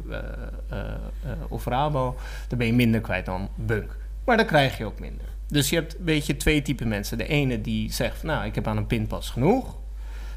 of 1.49 1.65
Rabo, 1.67 2.17
dan 2.49 2.59
ben 2.59 2.67
je 2.67 2.73
minder 2.75 3.01
kwijt 3.01 3.27
dan 3.27 3.49
Bunk. 3.55 3.97
Maar 4.25 4.37
dan 4.37 4.47
krijg 4.47 4.79
je 4.79 4.85
ook 4.85 5.01
minder. 5.01 5.27
Dus 5.49 5.71
je 5.71 5.77
hebt 5.77 5.99
een 5.99 6.05
beetje 6.05 6.37
twee 6.37 6.63
typen 6.63 6.89
mensen. 6.89 7.19
De 7.19 7.27
ene 7.27 7.61
die 7.61 7.93
zegt, 7.93 8.23
nou, 8.23 8.45
ik 8.47 8.55
heb 8.55 8.67
aan 8.67 8.77
een 8.77 8.87
pinpas 8.87 9.31
genoeg. 9.31 9.77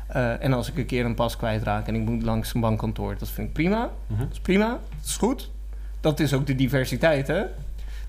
Eh, 0.08 0.44
en 0.44 0.54
als 0.54 0.70
ik 0.70 0.78
een 0.78 0.86
keer 0.86 1.06
een 1.06 1.16
pas 1.16 1.38
kwijtraak 1.38 1.88
en 1.88 1.96
ik 1.96 2.02
moet 2.02 2.24
langs 2.24 2.54
een 2.54 2.62
bankkantoor, 2.62 3.16
dat 3.18 3.30
vind 3.30 3.48
ik 3.48 3.54
prima. 3.54 3.90
Mhm. 4.08 4.20
Dat 4.20 4.32
is 4.32 4.40
prima, 4.40 4.68
dat 4.68 5.06
is 5.06 5.18
goed. 5.18 5.52
Dat 6.02 6.20
is 6.20 6.34
ook 6.34 6.48
de 6.48 6.56
diversiteit, 6.56 7.28
hè? 7.28 7.44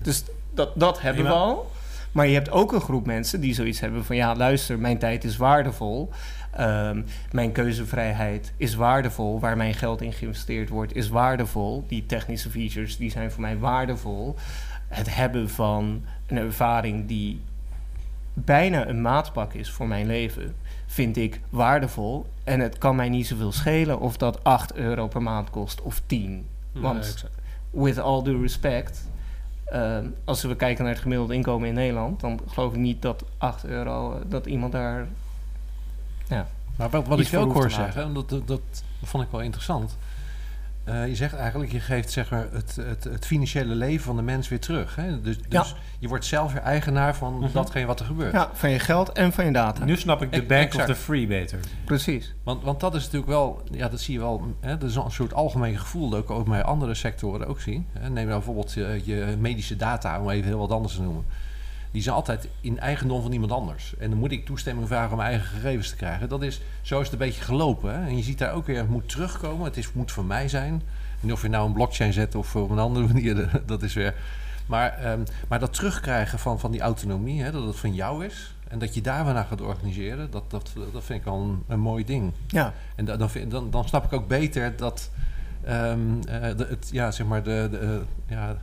Dus 0.01 0.23
dat, 0.53 0.71
dat 0.75 1.01
hebben 1.01 1.23
Prima. 1.23 1.37
we 1.37 1.43
al. 1.43 1.71
Maar 2.11 2.27
je 2.27 2.33
hebt 2.33 2.51
ook 2.51 2.71
een 2.71 2.81
groep 2.81 3.05
mensen 3.05 3.41
die 3.41 3.53
zoiets 3.53 3.79
hebben 3.79 4.05
van... 4.05 4.15
ja, 4.15 4.35
luister, 4.35 4.79
mijn 4.79 4.97
tijd 4.97 5.23
is 5.23 5.37
waardevol. 5.37 6.09
Ehm, 6.51 7.01
mijn 7.31 7.51
keuzevrijheid 7.51 8.53
is 8.57 8.75
waardevol. 8.75 9.39
Waar 9.39 9.57
mijn 9.57 9.73
geld 9.73 10.01
in 10.01 10.13
geïnvesteerd 10.13 10.69
wordt 10.69 10.95
is 10.95 11.09
waardevol. 11.09 11.85
Die 11.87 12.05
technische 12.05 12.49
features 12.49 12.97
die 12.97 13.11
zijn 13.11 13.31
voor 13.31 13.41
mij 13.41 13.57
waardevol. 13.57 14.35
Het 14.87 15.15
hebben 15.15 15.49
van 15.49 16.03
een 16.27 16.37
ervaring 16.37 17.07
die 17.07 17.41
bijna 18.33 18.87
een 18.87 19.01
maatpak 19.01 19.53
is 19.53 19.71
voor 19.71 19.87
mijn 19.87 20.05
leven... 20.05 20.55
vind 20.95 21.17
ik 21.17 21.39
waardevol. 21.49 22.25
En 22.43 22.59
het 22.59 22.77
kan 22.77 22.95
mij 22.95 23.09
niet 23.09 23.27
zoveel 23.27 23.51
schelen 23.51 23.99
of 23.99 24.17
dat 24.17 24.43
8 24.43 24.73
euro 24.75 25.07
per 25.07 25.21
maand 25.21 25.49
kost 25.49 25.81
of 25.81 26.01
10. 26.05 26.47
Want 26.71 27.25
with 27.69 27.97
all 27.97 28.23
due 28.23 28.41
respect, 28.41 29.07
ehm, 29.65 30.05
als 30.23 30.43
we 30.43 30.55
kijken 30.55 30.83
naar 30.83 30.93
het 30.93 31.01
gemiddelde 31.01 31.33
inkomen 31.33 31.67
in 31.67 31.73
Nederland, 31.73 32.19
dan 32.19 32.39
geloof 32.47 32.73
ik 32.73 32.79
niet 32.79 33.01
dat 33.01 33.23
8 33.37 33.65
euro, 33.65 34.13
eh, 34.13 34.21
dat 34.27 34.45
iemand 34.45 34.71
daar. 34.71 35.07
Maar 36.75 36.89
wat, 36.89 37.07
wat 37.07 37.19
Iets 37.19 37.31
ik 37.31 37.39
ook 37.39 37.51
voor 37.51 37.61
hoor 37.61 37.71
zeggen, 37.71 38.03
en 38.03 38.13
dat, 38.13 38.29
dat, 38.29 38.47
dat 38.47 38.83
vond 39.03 39.23
ik 39.23 39.29
wel 39.31 39.41
interessant. 39.41 39.97
Eh, 40.85 41.07
je 41.07 41.15
zegt 41.15 41.33
eigenlijk, 41.35 41.71
je 41.71 41.79
geeft 41.79 42.11
zeg 42.11 42.29
maar, 42.29 42.47
het, 42.51 42.75
het, 42.75 43.03
het 43.03 43.25
financiële 43.25 43.75
leven 43.75 44.05
van 44.05 44.15
de 44.15 44.21
mens 44.21 44.47
weer 44.47 44.59
terug. 44.59 44.95
Hè? 44.95 45.21
Dus, 45.21 45.35
Ja. 45.49 45.61
dus 45.61 45.75
je 45.99 46.07
wordt 46.07 46.25
zelf 46.25 46.53
weer 46.53 46.61
eigenaar 46.61 47.15
van 47.15 47.39
Mhm. 47.39 47.51
datgene 47.51 47.85
wat 47.85 47.99
er 47.99 48.05
gebeurt. 48.05 48.31
Ja, 48.33 48.49
van 48.53 48.69
je 48.69 48.79
geld 48.79 49.11
en 49.11 49.33
van 49.33 49.45
je 49.45 49.51
data. 49.51 49.85
Nu 49.85 49.97
snap 49.97 50.21
ik 50.21 50.31
de 50.31 50.43
bank 50.43 50.61
exact. 50.63 50.89
of 50.89 50.95
the 50.95 51.01
free 51.01 51.27
beter. 51.27 51.59
Precies. 51.85 52.33
Want, 52.43 52.63
want 52.63 52.79
dat 52.79 52.95
is 52.95 53.03
natuurlijk 53.03 53.31
wel, 53.31 53.61
ja, 53.71 53.89
dat 53.89 53.99
zie 53.99 54.13
je 54.13 54.19
wel, 54.19 54.55
hè, 54.59 54.77
dat 54.77 54.89
is 54.89 54.95
een 54.95 55.11
soort 55.11 55.33
algemeen 55.33 55.77
gevoel 55.79 56.09
dat 56.09 56.23
ik 56.23 56.29
ook 56.29 56.45
bij 56.47 56.63
andere 56.63 56.93
sectoren 56.93 57.47
ook 57.47 57.59
zie. 57.61 57.85
Hè. 57.93 58.01
Neem 58.09 58.13
nou 58.13 58.27
bijvoorbeeld 58.37 58.73
je, 58.73 59.01
je 59.03 59.35
medische 59.39 59.75
data, 59.75 60.19
om 60.21 60.29
even 60.29 60.47
heel 60.47 60.59
wat 60.59 60.71
anders 60.71 60.95
te 60.95 61.01
noemen. 61.01 61.25
Die 61.95 62.03
zijn 62.03 62.15
altijd 62.15 62.47
in 62.61 62.79
eigendom 62.79 63.21
van 63.21 63.31
iemand 63.31 63.51
anders. 63.51 63.93
En 63.97 64.09
dan 64.09 64.19
moet 64.19 64.31
ik 64.31 64.45
toestemming 64.45 64.87
vragen 64.87 65.11
om 65.11 65.17
mijn 65.17 65.29
eigen 65.29 65.47
gegevens 65.49 65.89
te 65.89 65.95
krijgen. 65.95 66.29
Dat 66.29 66.41
is, 66.43 66.61
zo 66.81 66.99
is 66.99 67.03
het 67.09 67.13
een 67.13 67.27
beetje 67.27 67.41
gelopen. 67.41 67.93
Hè? 67.93 68.05
En 68.07 68.17
je 68.17 68.23
ziet 68.23 68.37
daar 68.37 68.53
ook 68.53 68.65
weer, 68.65 68.77
het 68.77 68.89
moet 68.89 69.09
terugkomen. 69.09 69.65
Het 69.65 69.77
is, 69.77 69.93
moet 69.93 70.11
van 70.11 70.27
mij 70.27 70.47
zijn. 70.47 70.81
En 71.21 71.31
of 71.31 71.41
je 71.41 71.47
nou 71.47 71.67
een 71.67 71.73
blockchain 71.73 72.13
zet 72.13 72.35
of 72.35 72.55
op 72.55 72.69
een 72.69 72.79
andere 72.79 73.07
manier, 73.13 73.61
dat 73.65 73.83
is 73.83 73.93
weer... 73.93 74.13
Maar, 74.65 74.93
ehm, 74.97 75.19
maar 75.47 75.59
dat 75.59 75.73
terugkrijgen 75.73 76.39
van, 76.39 76.59
van 76.59 76.71
die 76.71 76.81
autonomie, 76.81 77.41
hè, 77.43 77.51
dat 77.51 77.65
het 77.65 77.75
van 77.75 77.93
jou 77.93 78.25
is... 78.25 78.55
en 78.67 78.79
dat 78.79 78.93
je 78.93 79.01
daar 79.01 79.25
weer 79.25 79.33
naar 79.33 79.45
gaat 79.45 79.61
organiseren, 79.61 80.31
dat, 80.31 80.51
dat, 80.51 80.71
dat 80.93 81.03
vind 81.03 81.21
ik 81.21 81.27
al 81.27 81.41
een, 81.41 81.63
een 81.67 81.79
mooi 81.79 82.05
ding. 82.05 82.31
Ja, 82.47 82.73
En 82.95 83.05
da- 83.05 83.17
dan, 83.17 83.29
vind- 83.29 83.51
dan, 83.51 83.69
dan 83.69 83.87
snap 83.87 84.05
ik 84.05 84.13
ook 84.13 84.27
beter 84.27 84.75
dat 84.75 85.09
ehm, 85.63 85.99
eh, 86.27 86.57
de, 86.57 86.65
het, 86.69 86.89
ja, 86.91 87.11
zeg 87.11 87.27
maar 87.27 87.43
de, 87.43 87.67
de, 87.71 87.77
eh, 87.77 88.37
ja, 88.37 88.57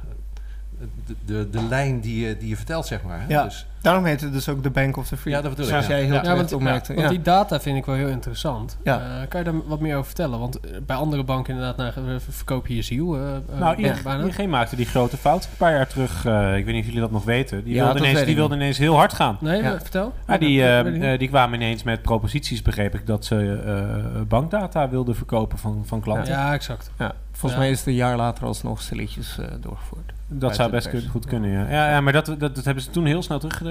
de, 1.06 1.14
de, 1.24 1.50
de 1.50 1.62
lijn 1.62 2.00
die 2.00 2.26
je, 2.26 2.36
die 2.38 2.48
je 2.48 2.56
vertelt, 2.56 2.86
zeg 2.86 3.02
maar. 3.02 3.20
Hè? 3.20 3.26
Ja. 3.28 3.42
Dus, 3.44 3.66
daarom 3.80 4.04
heet 4.04 4.20
het 4.20 4.32
dus 4.32 4.48
ook 4.48 4.62
de 4.62 4.70
Bank 4.70 4.96
of 4.96 5.08
the 5.08 5.16
Free. 5.16 5.34
ja, 5.34 5.40
dat 5.40 5.50
bedoel 5.50 5.64
ik. 5.64 5.70
Zoals 5.70 5.86
ja. 5.86 5.92
jij 5.94 6.04
heel 6.04 6.14
Ja. 6.14 6.22
Ja, 6.22 6.34
want, 6.36 6.52
opmerkte. 6.52 6.88
want 6.94 7.06
Ja. 7.06 7.08
die 7.12 7.22
data 7.22 7.60
vind 7.60 7.76
ik 7.76 7.84
wel 7.84 7.94
heel 7.94 8.08
interessant. 8.08 8.76
Ja. 8.84 9.00
Eh, 9.00 9.28
kan 9.28 9.40
je 9.44 9.50
daar 9.50 9.66
wat 9.66 9.80
meer 9.80 9.92
over 9.94 10.06
vertellen? 10.06 10.38
Want 10.38 10.60
eh, 10.60 10.70
bij 10.86 10.96
andere 10.96 11.24
banken 11.24 11.54
inderdaad 11.54 11.76
nou, 11.96 12.20
verkoop 12.30 12.66
je 12.66 12.74
je 12.76 12.82
ziel. 12.82 13.14
eh, 13.16 13.34
eh, 13.34 13.40
Nou, 13.58 13.80
ja, 13.82 13.92
ING, 13.94 14.02
bijna. 14.02 14.24
ING 14.38 14.50
maakte 14.50 14.76
die 14.76 14.86
grote 14.86 15.16
fout 15.16 15.44
een 15.44 15.50
paar 15.56 15.72
jaar 15.72 15.86
terug. 15.88 16.24
eh, 16.24 16.56
ik 16.56 16.64
weet 16.64 16.74
niet 16.74 16.80
of 16.82 16.86
jullie 16.86 17.00
dat 17.00 17.10
nog 17.10 17.24
weten. 17.24 17.64
Die 17.64 17.74
Ja, 17.74 17.84
wilde 17.84 17.98
ineens, 17.98 18.14
weet 18.16 18.26
die 18.26 18.34
wilde 18.36 18.54
ineens 18.54 18.78
heel 18.78 18.94
hard 18.96 19.12
gaan. 19.12 19.36
Nee, 19.40 19.62
Ja. 19.62 19.78
vertel. 19.80 20.12
Ja, 20.26 20.38
die, 20.38 21.18
die 21.18 21.28
kwamen 21.28 21.60
ineens 21.60 21.82
met 21.82 22.02
proposities, 22.02 22.62
begreep 22.62 22.94
ik, 22.94 23.06
dat 23.06 23.24
ze 23.24 23.62
eh, 23.66 24.20
bankdata 24.28 24.88
wilden 24.88 25.14
verkopen 25.16 25.58
van, 25.58 25.82
van 25.86 26.00
klanten. 26.00 26.32
ja, 26.32 26.52
exact. 26.52 26.90
Ja, 26.98 27.12
volgens 27.32 27.52
Ja. 27.52 27.58
mij 27.58 27.70
is 27.70 27.78
het 27.78 27.86
een 27.86 27.94
jaar 27.94 28.16
later 28.16 28.44
alsnog 28.44 28.82
stilletjes 28.82 29.38
eh, 29.38 29.46
doorgevoerd. 29.60 30.12
Dat 30.28 30.54
zou 30.54 30.70
best 30.70 30.88
kun- 30.88 31.08
goed 31.08 31.26
kunnen, 31.26 31.50
ja. 31.50 31.68
Ja, 31.70 31.90
ja 31.90 32.00
maar 32.00 32.12
dat, 32.12 32.26
dat, 32.26 32.38
dat 32.54 32.64
hebben 32.64 32.82
ze 32.82 32.90
toen 32.90 33.06
heel 33.06 33.22
snel 33.22 33.38
terug... 33.38 33.62
eh, 33.62 33.68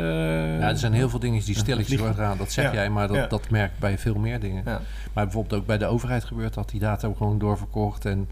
Ja, 0.59 0.69
er 0.69 0.77
zijn 0.77 0.93
heel 0.93 1.09
veel 1.09 1.19
dingen 1.19 1.43
die 1.45 1.55
stilletjes 1.57 2.01
gedaan. 2.01 2.37
Dat 2.37 2.51
zeg 2.51 2.65
Ja. 2.65 2.73
jij, 2.73 2.89
maar 2.89 3.07
dat, 3.07 3.15
Ja. 3.17 3.27
dat 3.27 3.49
merk 3.49 3.71
bij 3.79 3.97
veel 3.97 4.15
meer 4.15 4.39
dingen. 4.39 4.63
Ja. 4.65 4.81
Maar 5.13 5.23
bijvoorbeeld 5.23 5.61
ook 5.61 5.67
bij 5.67 5.77
de 5.77 5.85
overheid 5.85 6.23
gebeurt 6.23 6.53
dat. 6.53 6.69
Die 6.69 6.79
data 6.79 7.07
ook 7.07 7.17
gewoon 7.17 7.39
doorverkocht. 7.39 8.05
En, 8.05 8.29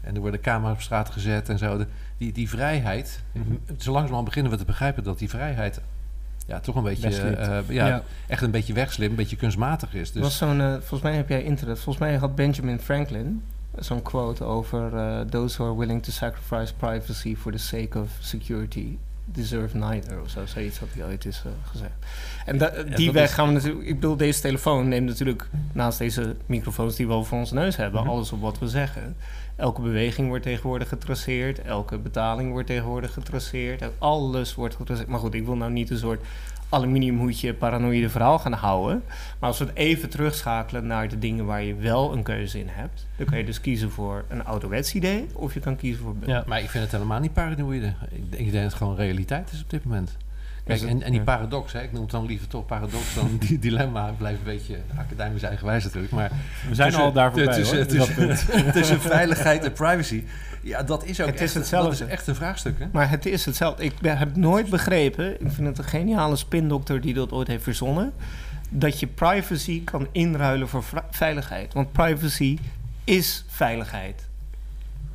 en 0.00 0.14
er 0.14 0.20
worden 0.20 0.40
camera's 0.40 0.74
op 0.74 0.80
straat 0.82 1.10
gezet 1.10 1.48
en 1.48 1.58
zo. 1.58 1.78
De- 1.78 1.86
die, 2.18 2.32
die 2.32 2.48
vrijheid, 2.48 3.20
Mhm. 3.32 3.44
zo 3.78 3.90
langzamerhand 3.90 4.24
beginnen 4.24 4.52
we 4.52 4.58
te 4.58 4.64
begrijpen 4.64 5.02
dat 5.04 5.18
die 5.18 5.28
vrijheid... 5.28 5.80
Ja, 6.46 6.60
toch 6.60 6.74
een 6.76 6.82
beetje, 6.82 7.08
eh, 7.08 7.58
ja, 7.68 7.86
Ja. 7.86 8.02
echt 8.26 8.42
een 8.42 8.50
beetje 8.50 8.72
wegslim, 8.72 9.10
een 9.10 9.16
beetje 9.16 9.36
kunstmatig 9.36 9.94
is. 9.94 10.12
Dus 10.12 10.22
was 10.22 10.36
zo'n, 10.36 10.58
volgens 10.78 11.02
mij 11.02 11.14
heb 11.14 11.28
jij 11.28 11.42
internet. 11.42 11.76
Volgens 11.80 12.04
mij 12.04 12.16
had 12.16 12.34
Benjamin 12.34 12.78
Franklin 12.78 13.42
zo'n 13.80 14.02
quote 14.02 14.44
over 14.44 14.96
eh, 14.96 15.20
those 15.20 15.56
who 15.56 15.64
are 15.70 15.78
willing 15.78 16.02
to 16.02 16.10
sacrifice 16.10 16.74
privacy 16.74 17.36
for 17.36 17.52
the 17.52 17.58
sake 17.58 17.98
of 17.98 18.08
security 18.20 18.98
deserve 19.24 19.76
neither 19.76 20.20
of 20.20 20.30
zo. 20.30 20.46
Zoiets 20.46 20.78
had 20.78 20.88
hij 20.92 21.04
ooit 21.06 21.24
eens 21.24 21.42
eh, 21.44 21.50
gezegd. 21.70 21.92
En 22.46 22.58
da- 22.58 22.82
die 22.82 23.12
weg 23.12 23.28
is- 23.28 23.34
gaan 23.34 23.46
we 23.46 23.52
natuurlijk. 23.52 23.86
Ik 23.86 23.94
bedoel, 23.94 24.16
deze 24.16 24.40
telefoon 24.40 24.88
neemt 24.88 25.06
natuurlijk 25.06 25.48
naast 25.72 25.98
deze 25.98 26.36
microfoons 26.46 26.96
die 26.96 27.06
we 27.06 27.12
over 27.12 27.36
ons 27.36 27.52
neus 27.52 27.76
hebben, 27.76 28.00
Mhm. 28.00 28.10
alles 28.10 28.32
op 28.32 28.40
wat 28.40 28.58
we 28.58 28.68
zeggen. 28.68 29.16
Elke 29.56 29.80
beweging 29.82 30.28
wordt 30.28 30.42
tegenwoordig 30.44 30.88
getraceerd. 30.88 31.62
Elke 31.62 31.98
betaling 31.98 32.50
wordt 32.50 32.66
tegenwoordig 32.66 33.12
getraceerd. 33.12 33.82
Alles 33.98 34.54
wordt 34.54 34.74
getraceerd. 34.74 35.08
Maar 35.08 35.18
goed, 35.20 35.34
ik 35.34 35.44
wil 35.44 35.56
nou 35.56 35.70
niet 35.72 35.90
een 35.90 35.98
soort 35.98 36.20
aluminiumhoedje 36.68 37.54
paranoïde 37.54 38.08
verhaal 38.10 38.38
gaan 38.38 38.52
houden. 38.52 39.02
Maar 39.38 39.48
als 39.48 39.58
we 39.58 39.64
het 39.64 39.74
even 39.74 40.08
terugschakelen 40.08 40.86
naar 40.86 41.08
de 41.08 41.18
dingen 41.18 41.44
waar 41.44 41.62
je 41.62 41.74
wel 41.74 42.12
een 42.12 42.22
keuze 42.22 42.58
in 42.58 42.68
hebt, 42.70 43.06
dan 43.16 43.26
kan 43.26 43.38
je 43.38 43.44
dus 43.44 43.60
kiezen 43.60 43.90
voor 43.90 44.24
een 44.28 44.44
ouderwets 44.44 44.94
idee 44.94 45.26
of 45.32 45.54
je 45.54 45.60
kan 45.60 45.76
kiezen 45.76 46.02
voor. 46.02 46.14
Ja. 46.26 46.44
Maar 46.46 46.60
ik 46.60 46.70
vind 46.70 46.82
het 46.84 46.92
helemaal 46.92 47.20
niet 47.20 47.32
paranoïde. 47.32 47.94
Ik 48.10 48.30
denk 48.30 48.52
dat 48.52 48.62
het 48.62 48.74
gewoon 48.74 48.96
realiteit 48.96 49.50
is 49.52 49.62
op 49.62 49.70
dit 49.70 49.84
moment. 49.84 50.16
Kijk, 50.64 50.80
en, 50.82 51.02
en 51.02 51.10
die 51.12 51.20
paradox, 51.20 51.72
hè, 51.72 51.82
ik 51.82 51.92
noem 51.92 52.02
het 52.02 52.10
dan 52.10 52.26
liever 52.26 52.48
toch 52.48 52.66
paradox 52.66 53.14
dan 53.14 53.36
die 53.38 53.58
dilemma. 53.68 54.08
Ik 54.08 54.16
blijf 54.18 54.36
een 54.38 54.44
beetje 54.44 54.76
academisch 54.98 55.42
eigenwijs 55.42 55.84
natuurlijk. 55.84 56.12
Maar 56.12 56.30
we 56.68 56.74
zijn 56.74 56.88
tussen- 56.88 57.06
al 57.06 57.12
daar 57.12 57.32
voorbij, 57.32 57.54
tussen, 57.54 57.76
hoor. 57.76 57.86
tussen, 57.86 58.72
tussen 58.72 59.00
veiligheid 59.00 59.64
en 59.64 59.72
privacy. 59.72 60.24
Ja, 60.62 60.82
dat 60.82 61.04
is 61.04 61.20
ook 61.20 61.26
Het 61.26 61.34
is 61.34 61.40
echt, 61.40 61.54
hetzelfde. 61.54 61.90
Dat 61.98 62.00
is 62.00 62.06
echt 62.14 62.26
een 62.26 62.34
vraagstuk, 62.34 62.78
hè? 62.78 62.86
Maar 62.92 63.10
het 63.10 63.26
is 63.26 63.44
hetzelfde. 63.44 63.84
Ik 63.84 63.98
ben- 64.00 64.18
heb 64.18 64.36
nooit 64.36 64.70
begrepen, 64.70 65.40
ik 65.40 65.52
vind 65.52 65.66
het 65.66 65.78
een 65.78 65.84
geniale 65.84 66.36
spindokter 66.36 67.00
die 67.00 67.14
dat 67.14 67.32
ooit 67.32 67.48
heeft 67.48 67.62
verzonnen, 67.62 68.12
dat 68.68 69.00
je 69.00 69.06
privacy 69.06 69.84
kan 69.84 70.08
inruilen 70.12 70.68
voor 70.68 70.84
veiligheid. 71.10 71.74
Want 71.74 71.92
privacy 71.92 72.58
is 73.04 73.44
veiligheid. 73.48 74.26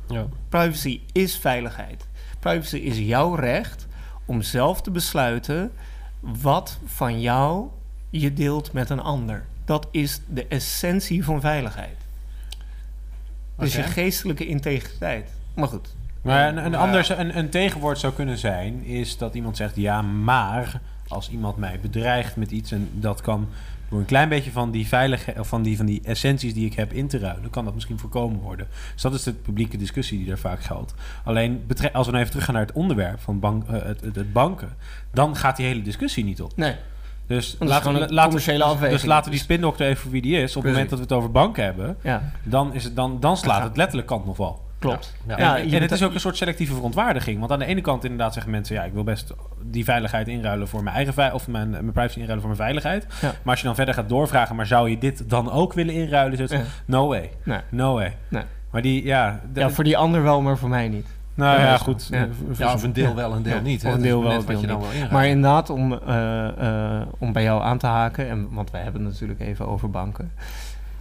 Ja. 0.08 0.26
Privacy 0.48 1.00
is 1.12 1.36
veiligheid. 1.36 2.06
Privacy 2.38 2.76
is 2.76 2.98
jouw 2.98 3.34
recht 3.34 3.86
om 4.24 4.42
zelf 4.42 4.82
te 4.82 4.90
besluiten 4.90 5.72
wat 6.20 6.78
van 6.86 7.20
jou 7.20 7.68
je 8.10 8.32
deelt 8.32 8.72
met 8.72 8.90
een 8.90 9.00
ander. 9.00 9.44
Dat 9.64 9.88
is 9.90 10.20
de 10.26 10.46
essentie 10.46 11.24
van 11.24 11.40
veiligheid. 11.40 11.96
Dus 13.58 13.74
je 13.74 13.82
geestelijke 13.82 14.46
integriteit. 14.46 15.30
Maar 15.54 15.68
goed. 15.68 15.94
Maar 16.22 16.48
een, 16.48 16.64
een, 16.64 16.74
anders, 16.74 17.08
een, 17.08 17.38
een 17.38 17.48
tegenwoord 17.48 17.98
zou 17.98 18.12
kunnen 18.12 18.38
zijn, 18.38 18.84
is 18.84 19.18
dat 19.18 19.34
iemand 19.34 19.56
zegt, 19.56 19.76
ja, 19.76 20.02
maar 20.02 20.80
als 21.08 21.30
iemand 21.30 21.56
mij 21.56 21.80
bedreigt 21.80 22.36
met 22.36 22.50
iets 22.50 22.72
en 22.72 22.88
dat 22.92 23.20
kan 23.20 23.48
door 23.88 23.98
een 23.98 24.04
klein 24.04 24.28
beetje 24.28 24.50
van 24.50 24.70
die 24.70 24.86
veiligheid 24.86 25.38
of 25.38 25.48
van 25.48 25.62
die, 25.62 25.76
van 25.76 25.86
die 25.86 26.00
essenties 26.04 26.54
die 26.54 26.66
ik 26.66 26.74
heb 26.74 26.92
in 26.92 27.08
te 27.08 27.18
ruilen, 27.18 27.50
kan 27.50 27.64
dat 27.64 27.74
misschien 27.74 27.98
voorkomen 27.98 28.40
worden. 28.40 28.66
Dus 28.92 29.02
dat 29.02 29.14
is 29.14 29.22
de 29.22 29.32
publieke 29.32 29.76
discussie 29.76 30.18
die 30.18 30.30
er 30.30 30.38
vaak 30.38 30.62
geldt. 30.62 30.94
Alleen 31.24 31.66
als 31.92 32.06
we 32.06 32.12
nou 32.12 32.16
even 32.16 32.30
teruggaan 32.30 32.54
naar 32.54 32.66
het 32.66 32.74
onderwerp 32.74 33.20
van 33.20 33.40
bank, 33.40 33.68
eh, 33.68 33.82
het, 33.82 34.00
het, 34.00 34.16
het 34.16 34.32
banken, 34.32 34.76
dan 35.12 35.36
gaat 35.36 35.56
die 35.56 35.66
hele 35.66 35.82
discussie 35.82 36.24
niet 36.24 36.42
op. 36.42 36.56
Nee. 36.56 36.76
Dus 37.26 37.56
laten, 37.58 37.92
we, 37.92 38.12
laten, 38.12 38.30
dus- 38.32 38.60
afweging. 38.60 38.90
dus 39.00 39.04
laten 39.04 39.24
we 39.24 39.30
die 39.30 39.40
spindokter 39.44 39.86
even 39.86 40.02
voor 40.02 40.10
wie 40.10 40.22
die 40.22 40.36
is. 40.42 40.56
Op 40.56 40.62
het 40.62 40.72
moment 40.72 40.90
dat 40.90 40.98
we 40.98 41.04
het 41.04 41.14
over 41.14 41.30
banken 41.30 41.64
hebben, 41.64 41.96
Ja, 42.02 42.22
dan, 42.42 42.74
is 42.74 42.84
het, 42.84 42.96
dan, 42.96 43.20
dan 43.20 43.36
slaat 43.36 43.62
het 43.62 43.76
letterlijk 43.76 44.08
kant 44.08 44.26
nog 44.26 44.36
wel. 44.36 44.62
klopt. 44.78 45.14
Ja. 45.26 45.38
Ja, 45.38 45.58
en, 45.58 45.82
het 45.82 45.92
is 45.92 46.02
ook 46.02 46.14
een 46.14 46.20
soort 46.20 46.36
selectieve 46.36 46.74
verontwaardiging. 46.74 47.38
Want 47.38 47.52
aan 47.52 47.58
de 47.58 47.64
ene 47.64 47.80
kant 47.80 48.04
inderdaad 48.04 48.32
zeggen 48.32 48.52
mensen... 48.52 48.74
ja, 48.74 48.84
ik 48.84 48.92
wil 48.92 49.04
best 49.04 49.32
die 49.62 49.84
veiligheid 49.84 50.28
inruilen 50.28 50.68
voor 50.68 50.82
mijn 50.82 50.96
eigen 50.96 51.14
veiligheid... 51.14 51.46
of 51.48 51.52
mijn, 51.52 51.70
mijn 51.70 51.92
privacy 51.92 52.18
inruilen 52.18 52.46
voor 52.46 52.56
mijn 52.56 52.62
veiligheid. 52.62 53.06
Ja. 53.20 53.28
Maar 53.28 53.50
als 53.52 53.60
je 53.60 53.66
dan 53.66 53.74
verder 53.74 53.94
gaat 53.94 54.08
doorvragen... 54.08 54.56
maar 54.56 54.66
zou 54.66 54.90
je 54.90 54.98
dit 54.98 55.30
dan 55.30 55.50
ook 55.50 55.72
willen 55.72 55.94
inruilen? 55.94 56.32
Is 56.32 56.38
het, 56.38 56.50
Ja. 56.50 56.64
no 56.86 57.08
way. 57.08 57.30
Nee. 57.42 57.60
No 57.70 57.94
way. 57.94 58.16
Nee. 58.28 58.42
Maar 58.70 58.82
die, 58.82 59.04
ja... 59.04 59.40
de- 59.52 59.60
Ja, 59.60 59.70
voor 59.70 59.84
die 59.84 59.96
ander 59.96 60.22
wel, 60.22 60.40
maar 60.42 60.58
voor 60.58 60.68
mij 60.68 60.88
niet. 60.88 61.06
Nou 61.34 61.60
Ja, 61.60 61.76
goed. 61.78 62.08
Ja. 62.10 62.18
Eh, 62.22 62.58
Ja, 62.58 62.72
of 62.72 62.82
een 62.82 62.92
deel 62.92 63.14
wel, 63.14 63.32
een 63.32 63.42
deel 63.42 63.54
Ja, 63.54 63.60
niet. 63.60 63.84
of 63.84 63.94
een 63.94 64.02
deel 64.02 64.20
maar 64.20 64.28
wel, 64.28 64.38
een 64.48 64.60
je 64.60 64.66
deel 64.66 64.80
wel 64.80 64.90
inruilt. 64.90 65.10
Maar 65.10 65.26
inderdaad, 65.26 65.70
om, 65.70 65.92
eh, 65.92 66.98
eh, 67.00 67.06
om 67.18 67.32
bij 67.32 67.42
jou 67.42 67.62
aan 67.62 67.78
te 67.78 67.86
haken, 67.86 68.28
en, 68.28 68.48
want 68.50 68.70
wij 68.70 68.82
hebben 68.82 69.04
het 69.04 69.12
natuurlijk 69.12 69.40
even 69.40 69.68
over 69.68 69.90
banken. 69.90 70.32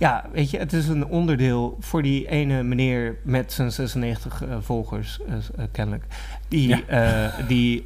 Ja, 0.04 0.26
weet 0.32 0.50
je, 0.50 0.58
het 0.58 0.74
is 0.74 0.88
een 0.88 1.06
onderdeel 1.06 1.78
voor 1.80 2.02
die 2.02 2.28
ene 2.30 2.64
meneer 2.64 3.16
met 3.24 3.54
zijn 3.54 3.72
96 3.72 4.44
eh, 4.44 4.56
volgers, 4.60 5.20
eh, 5.28 5.34
eh, 5.36 5.66
kennelijk. 5.72 6.04
Die, 6.48 6.84
Ja. 6.88 7.32
die, 7.48 7.84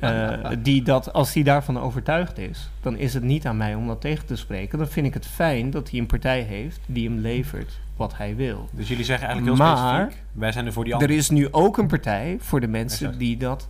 die 0.61 0.81
dat, 0.83 1.13
als 1.13 1.31
die 1.33 1.43
daarvan 1.43 1.79
overtuigd 1.79 2.37
is, 2.37 2.69
dan 2.81 2.97
is 2.97 3.13
het 3.13 3.23
niet 3.23 3.45
aan 3.45 3.57
mij 3.57 3.75
om 3.75 3.87
dat 3.87 4.01
tegen 4.01 4.25
te 4.25 4.35
spreken. 4.35 4.77
Dan 4.77 4.87
vind 4.87 5.07
ik 5.07 5.13
het 5.13 5.25
fijn 5.25 5.69
dat 5.69 5.89
hij 5.89 5.99
een 5.99 6.05
partij 6.05 6.41
heeft 6.41 6.79
die 6.85 7.07
hem 7.09 7.17
levert 7.19 7.79
wat 7.95 8.17
hij 8.17 8.35
wil. 8.35 8.69
Dus 8.71 8.87
jullie 8.87 9.05
zeggen 9.05 9.27
eigenlijk 9.27 9.57
heel 9.57 9.67
Maar- 9.67 10.01
specifiek... 10.01 10.23
wij 10.31 10.51
zijn 10.51 10.65
er 10.65 10.73
voor 10.73 10.83
die 10.83 10.93
Er 10.93 10.99
anderen. 10.99 11.19
is 11.21 11.29
nu 11.29 11.47
ook 11.51 11.77
een 11.77 11.87
partij 11.87 12.37
voor 12.39 12.59
de 12.59 12.67
mensen 12.67 13.05
Exact. 13.05 13.19
die 13.19 13.37
dat 13.37 13.67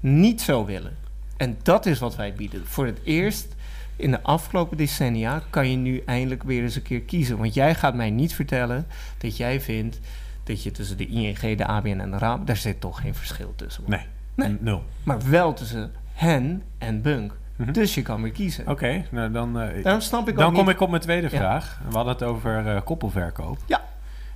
niet 0.00 0.40
zo 0.40 0.64
willen. 0.64 0.96
En 1.36 1.56
dat 1.62 1.86
is 1.86 1.98
wat 1.98 2.16
wij 2.16 2.32
bieden. 2.34 2.62
Voor 2.66 2.86
het 2.86 2.98
eerst 3.04 3.54
in 4.00 4.10
de 4.10 4.22
afgelopen 4.22 4.76
decennia 4.76 5.42
kan 5.50 5.70
je 5.70 5.76
nu 5.76 6.02
eindelijk 6.06 6.42
weer 6.42 6.62
eens 6.62 6.74
een 6.76 6.82
keer 6.82 7.00
kiezen. 7.00 7.38
Want 7.38 7.54
jij 7.54 7.74
gaat 7.74 7.94
mij 7.94 8.10
niet 8.10 8.34
vertellen 8.34 8.86
dat 9.18 9.36
jij 9.36 9.60
vindt 9.60 10.00
dat 10.44 10.62
je 10.62 10.70
tussen 10.70 10.96
de 10.96 11.06
ING, 11.06 11.56
de 11.56 11.66
ABN 11.66 11.98
en 12.00 12.10
de 12.10 12.18
RAB, 12.18 12.46
daar 12.46 12.56
zit 12.56 12.80
toch 12.80 13.00
geen 13.00 13.14
verschil 13.14 13.52
tussen. 13.56 13.84
Nee, 13.86 14.00
Nee. 14.34 14.56
nul. 14.60 14.82
Maar 15.02 15.18
wel 15.30 15.52
tussen 15.54 15.92
hen 16.12 16.62
en 16.78 17.02
Bunk. 17.02 17.36
Mhm. 17.56 17.72
Dus 17.72 17.94
je 17.94 18.02
kan 18.02 18.22
weer 18.22 18.32
kiezen. 18.32 18.68
Oké, 18.68 19.04
nou 19.10 19.30
dan... 19.30 19.60
eh, 19.60 19.82
Daarom 19.84 20.00
snap 20.02 20.28
ik 20.28 20.36
dan 20.36 20.52
kom 20.54 20.64
niet... 20.66 20.74
ik 20.74 20.80
op 20.80 20.90
mijn 20.90 21.02
tweede 21.02 21.28
Ja. 21.30 21.36
vraag. 21.38 21.80
We 21.88 21.94
hadden 21.94 22.12
het 22.12 22.22
over 22.22 22.66
eh, 22.66 22.80
koppelverkoop. 22.84 23.58
Ja. 23.66 23.82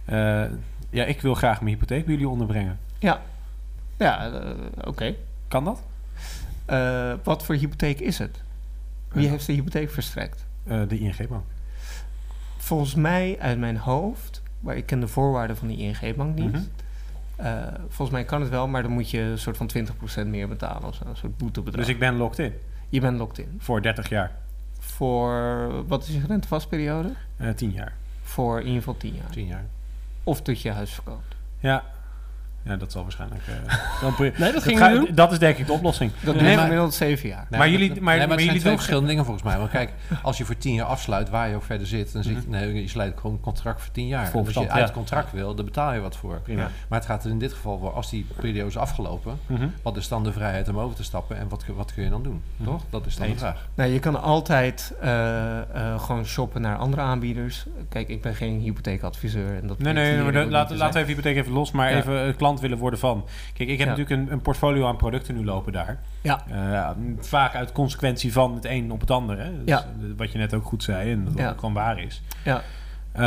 Eh, 0.05 0.51
ja, 0.91 1.05
ik 1.05 1.21
wil 1.21 1.35
graag 1.35 1.61
mijn 1.61 1.75
hypotheek 1.75 2.05
bij 2.05 2.15
jullie 2.15 2.29
onderbrengen. 2.29 2.79
Ja, 2.99 3.21
ja 3.99 4.31
oké. 4.85 5.15
Kan 5.49 5.65
dat? 5.65 5.83
Wat 7.25 7.45
voor 7.45 7.55
hypotheek 7.55 8.01
is 8.01 8.19
het? 8.19 8.41
Wie 9.15 9.29
heeft 9.29 9.47
de 9.47 9.53
hypotheek 9.53 9.91
verstrekt? 9.91 10.47
Eh, 10.65 10.81
de 10.89 10.99
ING-bank. 10.99 11.45
Volgens 12.57 12.95
mij 12.95 13.37
uit 13.41 13.59
mijn 13.59 13.77
hoofd, 13.77 14.43
maar 14.61 14.77
ik 14.77 14.87
ken 14.87 15.01
de 15.01 15.09
voorwaarden 15.09 15.57
van 15.57 15.69
die 15.69 15.79
ING-bank 15.79 16.35
niet. 16.39 16.53
Mhm. 16.53 16.63
Eh, 17.37 17.63
volgens 17.89 18.11
mij 18.11 18.25
kan 18.25 18.41
het 18.41 18.51
wel, 18.51 18.69
maar 18.69 18.83
dan 18.83 18.91
moet 18.91 19.11
je 19.11 19.21
een 19.21 19.39
soort 19.39 19.57
van 19.57 19.67
20% 19.67 20.27
meer 20.29 20.49
betalen 20.49 20.89
of 20.89 20.95
zo, 20.95 21.05
een 21.07 21.17
soort 21.17 21.37
boetebedrag. 21.37 21.85
Dus 21.85 21.95
ik 21.95 22.01
ben 22.01 22.17
locked 22.17 22.39
in 22.39 22.53
Je 22.89 23.01
bent 23.01 23.19
locked 23.19 23.39
in. 23.39 23.57
voor 23.59 23.83
30 23.83 24.09
jaar, 24.09 24.33
Voor, 24.79 25.69
wat 25.87 26.03
is 26.09 26.15
je 26.15 26.21
rentevastperiode? 26.27 27.13
Eh 27.37 27.51
10 27.51 27.71
jaar. 27.73 27.93
Voor 28.23 28.59
in 28.61 28.67
ieder 28.67 28.79
geval 28.79 28.97
10 28.97 29.15
jaar. 29.15 29.31
Tien 29.31 29.47
jaar. 29.47 29.65
Of 30.25 30.43
tot 30.43 30.61
je 30.63 30.71
huis 30.71 30.91
verkoopt. 30.91 31.35
Ja. 31.59 31.85
Ja, 32.65 32.77
dat 32.77 32.93
zal 32.93 33.03
waarschijnlijk... 33.03 33.43
eh, 33.47 34.19
Nee, 34.39 34.53
dat 34.53 34.63
ging 34.63 34.79
ga- 34.79 34.89
doen. 34.89 35.09
Dat 35.15 35.33
is 35.33 35.39
denk 35.39 35.57
ik 35.59 35.67
de 35.67 35.73
oplossing. 35.73 36.11
Dat 36.21 36.35
Nee, 36.35 36.45
duurt 36.45 36.61
gemiddeld 36.61 36.95
zeven 36.95 37.29
jaar. 37.29 37.47
Nee, 37.51 37.59
Maar 37.61 37.69
jullie- 37.69 37.89
dat- 37.89 37.99
maar- 37.99 38.17
nee, 38.17 38.27
maar 38.27 38.37
het 38.37 38.47
jullie 38.47 38.63
doen- 38.63 38.73
verschillende 38.73 39.09
dingen 39.09 39.25
volgens 39.25 39.45
mij. 39.47 39.59
Want 39.59 39.71
kijk, 39.71 39.93
als 40.23 40.39
je 40.39 40.45
voor 40.45 40.57
tien 40.57 40.75
jaar 40.75 40.87
afsluit, 40.87 41.31
waar 41.31 41.49
je 41.49 41.55
ook 41.55 41.63
verder 41.63 41.87
zit, 41.87 42.13
dan 42.13 42.23
zit 42.23 42.33
je, 42.35 42.41
Mhm. 42.41 42.51
nee, 42.51 42.83
je 42.83 42.89
sluit 42.89 43.15
gewoon 43.17 43.33
een 43.33 43.41
contract 43.41 43.83
voor 43.83 43.93
tien 43.93 44.07
jaar. 44.07 44.31
Als 44.35 44.51
je 44.55 44.69
uit 44.71 44.83
het 44.83 44.93
contract 44.93 45.33
wil, 45.33 45.55
dan 45.55 45.65
betaal 45.65 45.93
je 45.93 46.01
wat 46.01 46.17
voor. 46.17 46.41
Prima. 46.43 46.71
Maar 46.89 46.99
het 46.99 47.09
gaat 47.09 47.25
er 47.25 47.31
in 47.31 47.39
dit 47.39 47.53
geval 47.53 47.79
voor, 47.79 47.93
als 47.93 48.11
die 48.11 48.27
periode 48.41 48.69
is 48.69 48.77
afgelopen, 48.77 49.39
Mhm. 49.47 49.67
wat 49.83 49.97
is 49.97 50.09
dan 50.09 50.25
de 50.25 50.33
vrijheid 50.33 50.69
om 50.69 50.79
over 50.79 50.97
te 50.97 51.05
stappen 51.05 51.37
en 51.39 51.49
wat, 51.49 51.65
kun- 51.65 51.75
wat 51.75 51.93
kun 51.95 52.03
je 52.05 52.11
dan 52.11 52.23
doen? 52.23 52.43
Mhm. 52.57 52.69
Toch? 52.71 52.83
Dat 52.91 53.07
is 53.07 53.17
dan 53.17 53.29
de 53.29 53.37
vraag. 53.37 53.69
Nou, 53.75 53.91
je 53.91 53.99
kan 53.99 54.23
altijd 54.23 54.95
eh, 55.01 55.59
eh, 55.59 56.01
gewoon 56.01 56.25
shoppen 56.25 56.61
naar 56.61 56.77
andere 56.77 57.03
aanbieders. 57.03 57.67
Kijk, 57.89 58.09
ik 58.09 58.23
ben 58.23 58.35
geen 58.35 58.61
hypotheekadviseur. 58.61 59.57
En 59.61 59.67
dat 59.67 59.79
Nee, 59.79 59.93
nee, 59.93 60.23
maar 60.23 60.33
laten 60.47 60.69
te 60.69 60.77
laten 60.83 60.95
we 60.95 60.99
even 61.01 61.09
hypotheek 61.15 61.37
even 61.37 61.53
los, 61.53 61.71
maar 61.73 61.91
Ja. 61.91 61.97
even 61.97 62.15
een 62.27 62.37
klant 62.55 62.61
willen 62.61 62.79
worden 62.79 62.99
van. 62.99 63.25
Kijk, 63.55 63.69
ik 63.69 63.79
heb 63.79 63.89
Ja. 63.89 63.97
natuurlijk 63.97 64.27
een, 64.27 64.33
een 64.33 64.41
portfolio 64.43 64.87
aan 64.87 64.97
producten 64.97 65.35
nu 65.37 65.45
lopen 65.45 65.73
daar. 65.73 65.99
Ja. 66.21 66.45
Eh, 66.49 66.91
vaak 67.19 67.55
uit 67.55 67.73
consequentie 67.73 68.33
van 68.33 68.55
het 68.55 68.65
een 68.65 68.91
op 68.91 69.01
het 69.01 69.11
ander. 69.11 69.39
Hè? 69.39 69.51
Dus, 69.51 69.63
Ja. 69.65 69.79
eh, 69.79 69.85
Wat 70.17 70.33
je 70.33 70.39
net 70.39 70.55
ook 70.55 70.65
goed 70.65 70.83
zei 70.83 71.13
en 71.13 71.25
dat 71.25 71.39
Ja. 71.39 71.51
ook 71.51 71.59
gewoon 71.59 71.75
waar 71.75 72.01
is. 72.01 72.23
Ja. 72.45 72.63
Eh, 73.13 73.23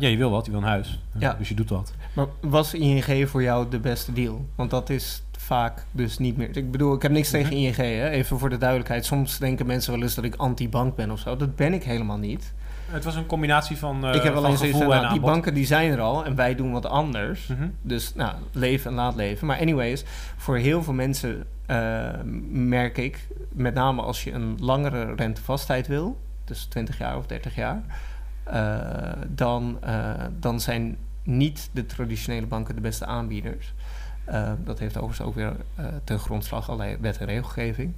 ja, 0.00 0.08
je 0.08 0.16
wil 0.16 0.30
wat, 0.30 0.44
je 0.46 0.50
wil 0.50 0.60
een 0.60 0.66
huis. 0.66 1.02
Ja. 1.18 1.34
Dus 1.38 1.48
je 1.48 1.54
doet 1.54 1.70
wat. 1.70 1.92
Maar 2.12 2.26
was 2.40 2.74
ING 2.74 3.28
voor 3.28 3.42
jou 3.42 3.68
de 3.70 3.78
beste 3.78 4.12
deal? 4.12 4.46
Want 4.54 4.70
dat 4.70 4.90
is 4.90 5.22
vaak 5.38 5.84
dus 5.90 6.18
niet 6.18 6.36
meer. 6.36 6.56
Ik 6.56 6.70
bedoel, 6.70 6.94
ik 6.94 7.02
heb 7.02 7.10
niks 7.10 7.30
tegen 7.30 7.52
ING, 7.52 7.76
hè? 7.76 8.08
even 8.08 8.38
voor 8.38 8.50
de 8.50 8.58
duidelijkheid. 8.58 9.04
Soms 9.06 9.38
denken 9.38 9.66
mensen 9.66 9.92
wel 9.92 10.02
eens 10.02 10.14
dat 10.14 10.24
ik 10.24 10.34
anti-bank 10.34 10.96
ben 10.96 11.10
of 11.10 11.18
zo. 11.18 11.36
Dat 11.36 11.56
ben 11.56 11.72
ik 11.74 11.84
helemaal 11.84 12.18
niet. 12.18 12.52
Het 12.90 13.04
was 13.04 13.14
een 13.14 13.26
combinatie 13.26 13.76
van, 13.76 14.06
eh 14.06 14.14
ik 14.14 14.22
heb 14.22 14.34
alleen 14.34 14.56
zoiets 14.56 14.76
gevoel 14.76 14.92
van, 14.92 15.00
nou, 15.00 15.00
die 15.00 15.08
aanbod. 15.08 15.30
banken 15.30 15.54
die 15.54 15.66
zijn 15.66 15.92
er 15.92 16.00
al 16.00 16.24
en 16.24 16.34
wij 16.34 16.54
doen 16.54 16.72
wat 16.72 16.86
anders. 16.86 17.46
Mhm. 17.46 17.68
Dus 17.82 18.14
nou, 18.14 18.34
leven 18.52 18.90
en 18.90 18.96
laat 18.96 19.14
leven. 19.14 19.46
Maar 19.46 19.58
anyways, 19.58 20.04
voor 20.36 20.56
heel 20.56 20.82
veel 20.82 20.92
mensen 20.92 21.46
eh, 21.66 22.08
merk 22.50 22.98
ik, 22.98 23.28
met 23.52 23.74
name 23.74 24.02
als 24.02 24.24
je 24.24 24.32
een 24.32 24.56
langere 24.60 25.14
rentevastheid 25.14 25.86
wil, 25.86 26.20
dus 26.44 26.64
20 26.64 26.98
jaar 26.98 27.16
of 27.16 27.26
30 27.26 27.54
jaar, 27.54 27.82
eh, 28.42 29.12
dan, 29.28 29.78
dan 30.40 30.60
zijn 30.60 30.96
niet 31.22 31.70
de 31.72 31.86
traditionele 31.86 32.46
banken 32.46 32.74
de 32.74 32.80
beste 32.80 33.06
aanbieders. 33.06 33.74
Dat 34.64 34.78
heeft 34.78 34.96
overigens 34.96 35.28
ook 35.28 35.34
weer 35.34 35.52
ten 36.04 36.18
grondslag 36.18 36.68
allerlei 36.70 36.96
wet 37.00 37.18
en 37.18 37.26
regelgeving. 37.26 37.94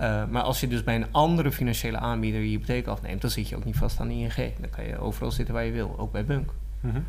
Eh, 0.00 0.24
maar 0.30 0.42
als 0.42 0.60
je 0.60 0.68
dus 0.68 0.84
bij 0.84 0.94
een 0.94 1.06
andere 1.12 1.52
financiële 1.52 1.98
aanbieder 1.98 2.40
je 2.40 2.46
hypotheek 2.48 2.86
afneemt, 2.86 3.20
dan 3.20 3.30
zit 3.30 3.48
je 3.48 3.56
ook 3.56 3.64
niet 3.64 3.76
vast 3.76 4.00
aan 4.00 4.08
de 4.08 4.14
ING. 4.14 4.34
Dan 4.60 4.70
kan 4.70 4.84
je 4.84 4.98
overal 4.98 5.30
zitten 5.30 5.54
waar 5.54 5.64
je 5.64 5.72
wil, 5.72 5.94
ook 5.98 6.12
bij 6.12 6.24
Bunk. 6.24 6.50
Mhm. 6.80 7.00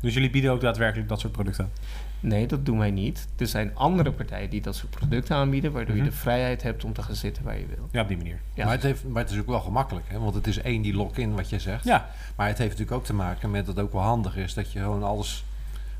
Dus 0.00 0.14
jullie 0.14 0.30
bieden 0.30 0.50
ook 0.52 0.60
daadwerkelijk 0.60 1.08
dat 1.08 1.20
soort 1.20 1.32
producten? 1.32 1.70
Nee, 2.20 2.46
dat 2.46 2.66
doen 2.66 2.78
wij 2.78 2.90
niet. 2.90 3.28
Er 3.36 3.46
zijn 3.46 3.70
andere 3.74 4.12
partijen 4.12 4.50
die 4.50 4.60
dat 4.60 4.76
soort 4.76 4.90
producten 4.90 5.36
aanbieden, 5.36 5.72
waardoor 5.72 5.94
Mhm. 5.94 6.04
je 6.04 6.10
de 6.10 6.16
vrijheid 6.16 6.62
hebt 6.62 6.84
om 6.84 6.92
te 6.92 7.02
gaan 7.02 7.14
zitten 7.14 7.44
waar 7.44 7.58
je 7.58 7.66
wil. 7.66 7.88
Ja, 7.90 8.00
op 8.02 8.08
die 8.08 8.16
manier. 8.16 8.38
Ja. 8.54 8.64
Maar, 8.64 8.74
het 8.74 8.82
heeft, 8.82 9.04
maar 9.08 9.22
het 9.22 9.32
is 9.32 9.38
ook 9.38 9.46
wel 9.46 9.60
gemakkelijk, 9.60 10.06
hè? 10.08 10.18
want 10.18 10.34
het 10.34 10.46
is 10.46 10.58
één 10.60 10.82
die 10.82 10.94
lock-in 10.94 11.34
wat 11.34 11.48
je 11.48 11.58
zegt. 11.58 11.84
Ja, 11.84 12.08
Maar 12.36 12.46
het 12.48 12.58
heeft 12.58 12.70
natuurlijk 12.70 12.96
ook 12.98 13.04
te 13.06 13.14
maken 13.14 13.50
met 13.50 13.66
dat 13.66 13.76
het 13.76 13.84
ook 13.84 13.92
wel 13.92 14.02
handig 14.02 14.36
is 14.36 14.54
dat 14.54 14.72
je 14.72 14.78
gewoon 14.78 15.02
alles 15.02 15.44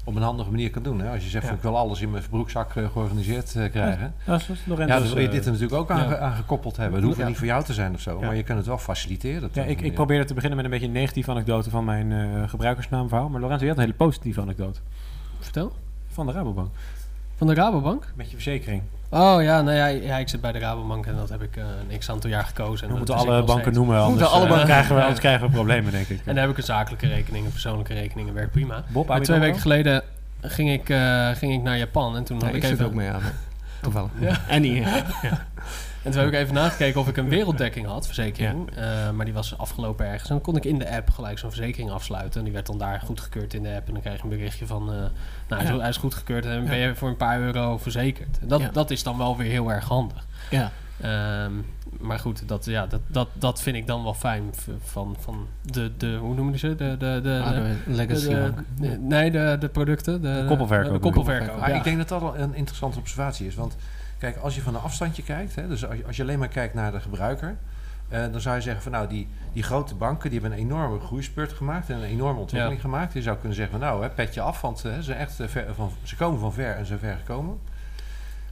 op 0.09 0.17
een 0.17 0.23
handige 0.23 0.51
manier 0.51 0.71
kan 0.71 0.83
doen. 0.83 1.01
Hè? 1.01 1.11
Als 1.11 1.23
je 1.25 1.29
zegt, 1.31 1.43
Ja. 1.43 1.49
van, 1.49 1.57
ik 1.59 1.63
wil 1.63 1.77
alles 1.77 2.01
in 2.01 2.11
mijn 2.11 2.23
broekzak 2.31 2.75
eh, 2.77 2.91
georganiseerd 2.93 3.55
eh, 3.57 3.71
krijgen. 3.71 4.15
dat 4.25 4.41
is 4.41 4.49
Lorenzo. 4.67 4.95
Ja, 4.95 5.01
dan 5.01 5.09
wil 5.13 5.23
je 5.23 5.29
dit 5.29 5.45
er 5.45 5.53
natuurlijk 5.53 5.81
ook 5.81 5.91
aan, 5.91 6.09
ja. 6.09 6.19
aan 6.19 6.33
gekoppeld 6.33 6.77
hebben. 6.77 6.95
Het 6.97 7.05
hoeft 7.07 7.19
Ja. 7.19 7.27
niet 7.27 7.37
voor 7.37 7.47
jou 7.47 7.65
te 7.65 7.73
zijn 7.73 7.95
of 7.95 8.01
zo, 8.01 8.19
Ja. 8.21 8.27
maar 8.27 8.37
je 8.37 8.43
kunt 8.43 8.59
het 8.59 8.67
wel 8.67 8.79
faciliteren. 8.79 9.49
Ja, 9.53 9.63
ik, 9.63 9.81
ik 9.81 9.95
probeerde 9.95 10.25
te 10.25 10.35
beginnen 10.35 10.57
met 10.57 10.65
een 10.67 10.73
beetje 10.73 10.87
een 10.87 10.93
negatieve 10.93 11.31
anekdote 11.31 11.71
van 11.71 11.85
mijn 11.85 12.13
eh, 12.13 12.49
gebruikersnaamverhaal. 12.49 13.29
Maar 13.29 13.41
Lorenzo, 13.41 13.63
je 13.65 13.69
had 13.71 13.79
een 13.79 13.85
hele 13.85 13.97
positieve 13.97 14.41
anekdote. 14.41 14.81
Vertel. 15.39 15.73
Van 16.09 16.27
de 16.27 16.33
Rabobank. 16.33 16.69
Van 17.37 17.47
de 17.47 17.55
Rabobank? 17.55 18.13
Met 18.15 18.27
je 18.29 18.35
verzekering. 18.35 18.83
Oh 19.11 19.43
ja, 19.43 19.63
nou 19.63 19.77
ja, 19.77 19.87
ja, 19.87 20.17
ik 20.17 20.29
zit 20.29 20.41
bij 20.41 20.53
de 20.53 20.59
Rabobank 20.59 21.07
en 21.07 21.17
dat 21.17 21.29
heb 21.29 21.43
ik 21.43 21.57
eh, 21.57 21.65
een 21.91 21.99
x 21.99 22.11
aantal 22.11 22.31
jaar 22.31 22.45
gekozen. 22.45 22.87
En 22.87 22.93
We 22.93 22.99
moeten 22.99 23.15
alle 23.15 23.43
banken 23.43 23.61
steeds. 23.61 23.77
noemen, 23.77 23.97
anders, 23.97 24.11
moeten 24.21 24.31
alle 24.31 24.43
eh, 24.45 24.49
banken- 24.51 24.67
krijgen 24.69 24.95
we, 24.95 25.01
anders 25.01 25.21
krijgen 25.21 25.47
we 25.47 25.53
problemen, 25.53 25.93
denk 25.93 26.09
ik. 26.09 26.21
En 26.25 26.35
daar 26.35 26.43
heb 26.43 26.51
ik 26.53 26.57
een 26.59 26.63
zakelijke 26.63 27.07
rekening, 27.07 27.45
een 27.45 27.51
persoonlijke 27.53 27.95
rekening 27.95 28.29
en 28.29 28.35
werkt 28.35 28.51
prima. 28.51 28.85
Bob, 28.89 29.09
Maar 29.09 29.21
twee 29.21 29.39
weken 29.39 29.61
geleden 29.61 30.03
ging 30.41 30.71
ik, 30.71 30.89
eh, 30.89 31.29
ging 31.29 31.53
ik 31.53 31.63
naar 31.63 31.79
Japan 31.79 32.17
en 32.17 32.25
toen 32.25 32.37
had 32.41 32.49
ik, 32.49 32.55
ik 32.55 32.63
even... 32.63 32.87
ook 32.87 32.95
mee 32.95 33.09
aan. 33.11 33.23
Toevallig. 33.83 34.11
Ja. 34.21 34.41
En 34.49 34.63
die. 34.63 34.83
En 36.03 36.11
toen 36.15 36.21
heb 36.23 36.33
ik 36.33 36.39
even 36.39 36.55
nagekeken 36.55 37.01
of 37.01 37.09
ik 37.09 37.17
een 37.17 37.29
werelddekking 37.29 37.87
had, 37.87 38.07
verzekering. 38.07 38.71
Eh, 38.77 39.11
maar 39.11 39.25
die 39.25 39.35
was 39.35 39.59
afgelopen 39.59 40.07
ergens. 40.07 40.23
En 40.29 40.35
dan 40.35 40.41
kon 40.45 40.57
ik 40.57 40.65
in 40.65 40.79
de 40.79 40.91
app 40.91 41.11
gelijk 41.11 41.39
zo'n 41.39 41.51
verzekering 41.51 41.91
afsluiten. 41.91 42.39
En 42.39 42.45
die 42.45 42.53
werd 42.53 42.67
dan 42.67 42.79
daar 42.79 43.01
goedgekeurd 43.01 43.55
in 43.55 43.63
de 43.63 43.75
app. 43.75 43.87
En 43.87 43.93
dan 43.93 44.01
krijg 44.03 44.17
je 44.17 44.23
een 44.23 44.29
berichtje 44.29 44.67
van... 44.67 44.83
eh, 44.93 44.95
nou, 44.99 45.11
hij 45.49 45.63
is, 45.63 45.69
Ja. 45.69 45.79
hij 45.79 45.89
is 45.89 45.97
goedgekeurd 45.97 46.45
en 46.47 46.65
ben 46.65 46.79
Ja. 46.79 46.87
je 46.87 46.95
voor 46.95 47.09
een 47.09 47.17
paar 47.17 47.41
euro 47.41 47.79
verzekerd. 47.79 48.39
En 48.41 48.49
dat, 48.49 48.61
Ja. 48.61 48.69
dat 48.73 48.91
is 48.91 49.03
dan 49.03 49.19
wel 49.19 49.37
weer 49.37 49.51
heel 49.51 49.71
erg 49.73 49.85
handig. 49.85 50.25
Ja. 50.51 50.71
Ehm, 51.01 51.53
maar 52.01 52.19
goed, 52.19 52.49
dat, 52.49 52.65
ja, 52.65 52.87
dat, 52.87 53.01
dat, 53.07 53.29
dat 53.33 53.63
vind 53.63 53.77
ik 53.77 53.87
dan 53.87 54.03
wel 54.03 54.15
fijn 54.15 54.43
van, 54.83 55.17
van 55.21 55.47
de, 55.63 55.93
de... 55.97 56.17
Hoe 56.21 56.35
noemen 56.35 56.59
ze? 56.59 56.75
De, 56.75 56.97
de, 56.99 57.21
de, 57.23 57.41
Ah, 57.45 57.51
de- 57.51 57.77
de 57.87 57.93
legacy 57.93 58.29
de- 58.29 58.53
de- 58.81 58.99
nee, 59.01 59.31
de, 59.31 59.57
de 59.61 59.69
producten. 59.69 60.23
De, 60.23 60.45
koppelverkoop 60.47 60.93
De 60.93 60.99
koppelverkoop, 60.99 61.59
ja. 61.59 61.67
ik 61.67 61.85
denk 61.85 61.99
dat 61.99 62.09
dat 62.09 62.21
wel 62.21 62.37
een 62.39 62.55
interessante 62.55 62.99
observatie 62.99 63.47
is. 63.47 63.55
Want 63.55 63.77
kijk, 64.19 64.37
als 64.37 64.55
je 64.55 64.61
van 64.63 64.75
een 64.75 64.81
afstandje 64.81 65.23
kijkt, 65.23 65.55
hè, 65.55 65.69
dus 65.69 65.87
als 65.87 65.97
je, 65.97 66.05
als 66.07 66.17
je 66.17 66.23
alleen 66.23 66.39
maar 66.39 66.49
kijkt 66.49 66.75
naar 66.75 66.93
de 66.93 67.01
gebruiker, 67.01 67.57
eh, 68.09 68.21
dan 68.33 68.41
zou 68.41 68.57
je 68.57 68.61
zeggen 68.63 68.83
van 68.83 68.93
nou, 68.93 69.09
die, 69.09 69.29
die 69.53 69.63
grote 69.63 69.95
banken 69.95 70.31
die 70.31 70.41
hebben 70.41 70.59
een 70.59 70.65
enorme 70.65 71.01
groeispurt 71.01 71.53
gemaakt 71.53 71.91
en 71.91 71.97
een 71.97 72.03
enorme 72.03 72.41
ontwikkeling 72.41 72.81
gemaakt. 72.81 73.13
Je 73.13 73.23
zou 73.23 73.37
kunnen 73.37 73.57
zeggen 73.57 73.79
van 73.79 73.89
nou, 73.89 74.03
hè, 74.03 74.09
pet 74.11 74.35
je 74.35 74.41
af, 74.41 74.61
want 74.61 74.85
eh, 74.85 74.95
ze, 74.95 75.03
zijn 75.03 75.19
echt, 75.19 75.41
eh, 75.41 75.49
ver, 75.49 75.75
van, 75.75 75.91
ze 76.03 76.17
komen 76.17 76.41
van 76.41 76.53
ver 76.53 76.73
en 76.75 76.79
ze 76.81 76.85
zijn 76.87 76.99
ver 76.99 77.17
gekomen. 77.17 77.59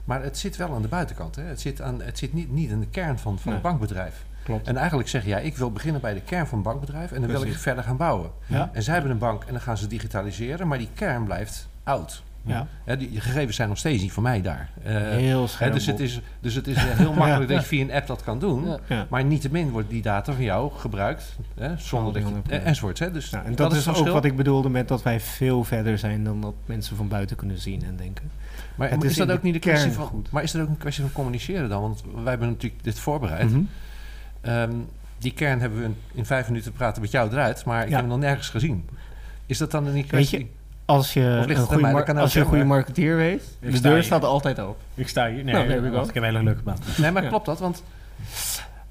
Maar 0.06 0.22
het 0.22 0.38
zit 0.38 0.56
wel 0.56 0.74
aan 0.74 0.82
de 0.82 0.88
buitenkant. 0.88 1.36
Hè. 1.36 1.42
Het 1.42 1.60
zit, 1.60 1.80
aan, 1.80 2.02
het 2.02 2.18
zit 2.18 2.32
niet, 2.32 2.50
niet 2.52 2.70
in 2.70 2.80
de 2.80 2.86
kern 2.86 3.18
van, 3.18 3.38
van 3.38 3.52
Nee. 3.52 3.54
het 3.54 3.62
bankbedrijf. 3.62 4.24
Klopt. 4.42 4.68
En 4.68 4.76
eigenlijk 4.76 5.08
zeg 5.08 5.22
je, 5.22 5.28
ja, 5.28 5.38
ik 5.38 5.56
wil 5.56 5.72
beginnen 5.72 6.00
bij 6.00 6.14
de 6.14 6.20
kern 6.20 6.46
van 6.46 6.58
het 6.58 6.66
bankbedrijf 6.66 7.12
en 7.12 7.20
dan 7.20 7.30
wil 7.30 7.42
ik 7.42 7.54
verder 7.56 7.84
gaan 7.84 7.96
bouwen. 7.96 8.30
Ja. 8.46 8.70
En 8.72 8.82
zij 8.82 8.92
hebben 8.94 9.12
een 9.12 9.18
bank 9.18 9.44
en 9.44 9.52
dan 9.52 9.60
gaan 9.60 9.76
ze 9.78 9.86
digitaliseren, 9.86 10.68
maar 10.68 10.78
die 10.78 10.88
kern 10.94 11.24
blijft 11.24 11.68
oud. 11.82 12.22
Ja. 12.42 12.66
Hè, 12.84 12.96
die, 12.96 13.20
gegevens 13.20 13.56
zijn 13.56 13.68
nog 13.68 13.78
steeds 13.78 14.02
niet 14.02 14.12
van 14.12 14.22
mij 14.22 14.42
daar. 14.42 14.70
Eh, 14.82 14.94
Heel 14.94 15.40
hè, 15.40 15.46
scherp. 15.46 15.72
dus, 15.72 15.86
het 15.86 16.00
is, 16.00 16.20
dus 16.40 16.54
het 16.54 16.66
is 16.66 16.76
eh, 16.76 16.82
heel 16.84 17.12
makkelijk 17.22 17.50
dat 17.50 17.60
je 17.60 17.66
via 17.66 17.82
een 17.82 17.92
app 17.92 18.06
dat 18.06 18.22
kan 18.22 18.38
doen. 18.38 18.64
Ja. 18.66 18.78
Ja. 18.86 19.06
Maar 19.10 19.24
niettemin 19.24 19.70
wordt 19.70 19.90
die 19.90 20.02
data 20.02 20.32
van 20.32 20.44
jou 20.44 20.72
gebruikt. 20.72 21.36
Hè, 21.54 21.78
zonder 21.78 22.12
dat 22.12 22.22
je, 22.22 22.28
honderd 22.28 22.48
eh, 22.50 22.66
enzovoorts. 22.66 23.00
Hè, 23.00 23.10
dus 23.10 23.30
Ja, 23.30 23.44
en 23.44 23.54
dat, 23.54 23.72
is 23.72 23.78
het 23.78 23.88
ook 23.88 23.94
verschil. 23.94 24.14
wat 24.14 24.24
ik 24.24 24.36
bedoelde 24.36 24.68
met 24.68 24.88
dat 24.88 25.02
wij 25.02 25.20
veel 25.20 25.64
verder 25.64 25.98
zijn 25.98 26.24
dan 26.24 26.40
dat 26.40 26.54
mensen 26.66 26.96
van 26.96 27.08
buiten 27.08 27.36
kunnen 27.36 27.58
zien 27.58 27.84
en 27.84 27.96
denken. 27.96 28.30
Maar 28.76 28.90
het 28.90 29.04
is, 29.04 29.10
is 29.10 29.16
dat 29.16 29.30
ook 29.30 29.36
de 29.40 29.46
niet 29.46 29.54
een 29.54 29.60
kwestie 29.60 29.84
kern 29.90 30.00
van... 30.00 30.06
goed. 30.06 30.30
Maar 30.30 30.42
is 30.42 30.50
dat 30.52 30.62
ook 30.62 30.68
een 30.68 30.76
kwestie 30.78 31.02
van 31.04 31.12
communiceren 31.12 31.68
dan? 31.68 31.80
Want 31.82 32.02
wij 32.14 32.24
hebben 32.30 32.48
natuurlijk 32.48 32.84
dit 32.84 32.98
voorbereid. 32.98 33.50
Mhm. 33.50 33.60
Ehm, 34.40 34.70
die 35.18 35.32
kern 35.32 35.60
hebben 35.60 35.78
we 35.78 35.84
in, 35.84 35.96
in 36.14 36.26
vijf 36.26 36.48
minuten 36.48 36.72
praten 36.72 37.02
met 37.02 37.10
jou 37.10 37.30
eruit. 37.30 37.64
Maar 37.64 37.82
ik 37.82 37.88
Ja. 37.88 37.90
heb 37.90 38.00
hem 38.00 38.08
nog 38.10 38.18
nergens 38.18 38.48
gezien. 38.48 38.88
Is 39.46 39.58
dat 39.58 39.70
dan 39.70 39.82
niet 39.84 39.92
een 39.92 40.00
Weet 40.00 40.06
kwestie... 40.08 40.38
je, 40.38 40.46
Als 40.84 41.12
je, 41.12 41.20
Of 41.40 41.46
ligt 41.46 41.48
een 41.48 41.48
het 41.48 41.58
aan 41.58 41.66
goede, 41.66 42.12
mar- 42.12 42.20
als 42.20 42.32
je 42.32 42.40
een 42.40 42.46
goede 42.46 42.64
marketeer 42.64 43.16
weet, 43.16 43.42
Ik 43.60 43.72
de 43.72 43.80
deur 43.80 43.92
hier. 43.94 44.02
staat 44.02 44.24
altijd 44.24 44.60
open. 44.60 44.82
Ik 44.94 45.08
sta 45.08 45.28
hier. 45.28 45.44
Nee, 45.44 45.54
Nou, 45.54 45.90
go. 45.90 45.98
ik 46.00 46.06
heb 46.06 46.16
een 46.16 46.22
hele 46.24 46.42
leuke 46.42 46.62
baan. 46.62 46.76
Nee, 46.98 47.10
maar 47.10 47.22
Ja. 47.22 47.28
klopt 47.28 47.46
dat? 47.46 47.58
Want, 47.58 47.82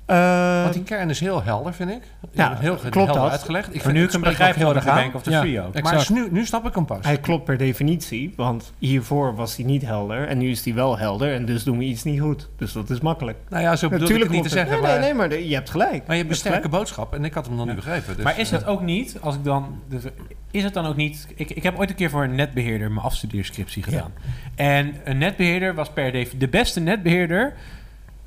Eh, 0.05 0.61
want 0.61 0.73
die 0.73 0.83
kern 0.83 1.09
is 1.09 1.19
heel 1.19 1.43
helder, 1.43 1.73
vind 1.73 1.89
ik. 1.89 2.01
Ja, 2.31 2.57
heel 2.59 2.75
klopt 2.75 2.95
helder 2.95 3.13
dat. 3.15 3.31
uitgelegd. 3.31 3.75
Ik 3.75 3.83
Maar 3.83 3.93
nu 3.93 3.99
het 3.99 4.07
ik 4.07 4.13
hem 4.13 4.21
begrijp 4.29 4.55
heel 4.55 4.65
van 4.65 4.75
erg 4.75 4.83
de 4.83 4.89
aan. 4.91 5.01
Bank 5.01 5.15
of 5.15 5.21
the 5.23 5.29
Ja. 5.31 5.39
Free 5.39 5.61
ook. 5.61 5.81
Maar 5.81 6.07
nu, 6.11 6.27
nu 6.31 6.45
snap 6.45 6.67
ik 6.67 6.75
hem 6.75 6.85
pas. 6.85 7.05
hij 7.05 7.17
klopt 7.17 7.43
per 7.43 7.57
definitie, 7.57 8.33
want 8.35 8.73
hiervoor 8.79 9.35
was 9.35 9.55
hij 9.55 9.65
niet 9.65 9.81
helder 9.81 10.27
en 10.27 10.37
nu 10.37 10.49
is 10.49 10.65
hij 10.65 10.73
wel 10.73 10.97
helder 10.97 11.33
en 11.33 11.45
dus 11.45 11.63
doen 11.63 11.77
we 11.77 11.83
iets 11.83 12.03
niet 12.03 12.21
goed. 12.21 12.49
Dus 12.57 12.71
dat 12.73 12.89
is 12.89 12.99
makkelijk. 12.99 13.37
nou 13.49 13.63
ja, 13.63 13.75
zo 13.75 13.89
bedoel 13.89 14.09
ik 14.09 14.19
het 14.21 14.29
niet 14.31 14.43
te 14.43 14.49
zeggen. 14.49 14.71
Nee, 14.73 14.81
maar, 14.81 14.91
nee, 14.91 14.99
nee, 14.99 15.13
maar 15.13 15.29
de- 15.29 15.47
je 15.47 15.55
hebt 15.55 15.69
gelijk. 15.69 16.07
maar 16.07 16.15
je 16.15 16.21
hebt 16.21 16.29
een 16.29 16.35
sterke 16.37 16.57
gelijk. 16.57 16.75
boodschap 16.75 17.13
en 17.13 17.23
ik 17.25 17.33
had 17.33 17.45
hem 17.45 17.55
nog 17.55 17.65
niet 17.65 17.75
begrepen. 17.75 18.15
Dus, 18.15 18.23
maar 18.23 18.39
is 18.39 18.51
het 18.51 18.65
ook 18.65 18.81
niet, 18.81 19.17
als 19.21 19.35
ik 19.35 19.43
dan... 19.43 19.81
dus 19.89 20.03
is 20.51 20.63
het 20.63 20.73
dan 20.73 20.85
ook 20.85 20.95
niet... 20.95 21.27
Ik, 21.35 21.49
ik 21.49 21.63
heb 21.63 21.77
ooit 21.79 21.89
een 21.89 21.95
keer 21.95 22.09
voor 22.09 22.23
een 22.23 22.35
netbeheerder 22.35 22.91
mijn 22.91 23.05
afstudeerscriptie 23.05 23.83
gedaan. 23.83 24.11
En 24.55 24.93
een 25.03 25.17
netbeheerder 25.17 25.73
was 25.75 25.89
per 25.89 26.03
definitie... 26.11 26.39
De 26.39 26.47
beste 26.47 26.79
netbeheerder 26.79 27.53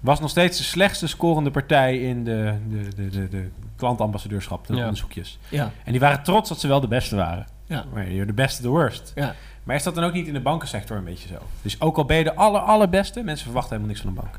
was 0.01 0.21
nog 0.21 0.31
steeds 0.31 0.59
de 0.59 0.65
slechtste 0.65 1.07
scorende 1.07 1.51
partij 1.51 1.99
in 1.99 2.25
de, 2.25 2.55
de, 2.69 2.89
de, 2.97 3.09
de, 3.09 3.29
de 3.29 3.49
klantambassadeurschap, 3.77 4.67
de 4.67 4.75
Ja. 4.75 4.81
onderzoekjes. 4.83 5.39
Ja, 5.49 5.71
En 5.85 5.91
die 5.93 6.01
waren 6.01 6.23
trots 6.23 6.49
dat 6.49 6.61
ze 6.61 6.69
wel 6.69 6.81
de 6.81 6.89
beste 6.89 7.17
waren. 7.17 7.47
Ja. 7.67 7.85
Maar 7.93 8.11
you're 8.11 8.27
the 8.27 8.33
best 8.33 8.57
of 8.57 8.63
the 8.63 8.69
worst. 8.69 9.13
ja. 9.15 9.35
Maar 9.65 9.77
is 9.77 9.83
dat 9.83 9.95
dan 9.95 10.05
ook 10.05 10.13
niet 10.13 10.27
in 10.27 10.33
de 10.33 10.41
bankensector 10.41 10.97
een 10.97 11.05
beetje 11.05 11.29
zo? 11.29 11.39
Dus 11.63 11.81
ook 11.81 11.97
al 11.97 12.05
ben 12.05 12.17
je 12.17 12.25
de 12.25 12.35
aller, 12.35 12.61
allerbeste, 12.61 13.23
mensen 13.23 13.45
verwachten 13.45 13.71
helemaal 13.77 13.95
niks 13.95 14.01
van 14.07 14.11
een 14.17 14.23
bank. 14.23 14.39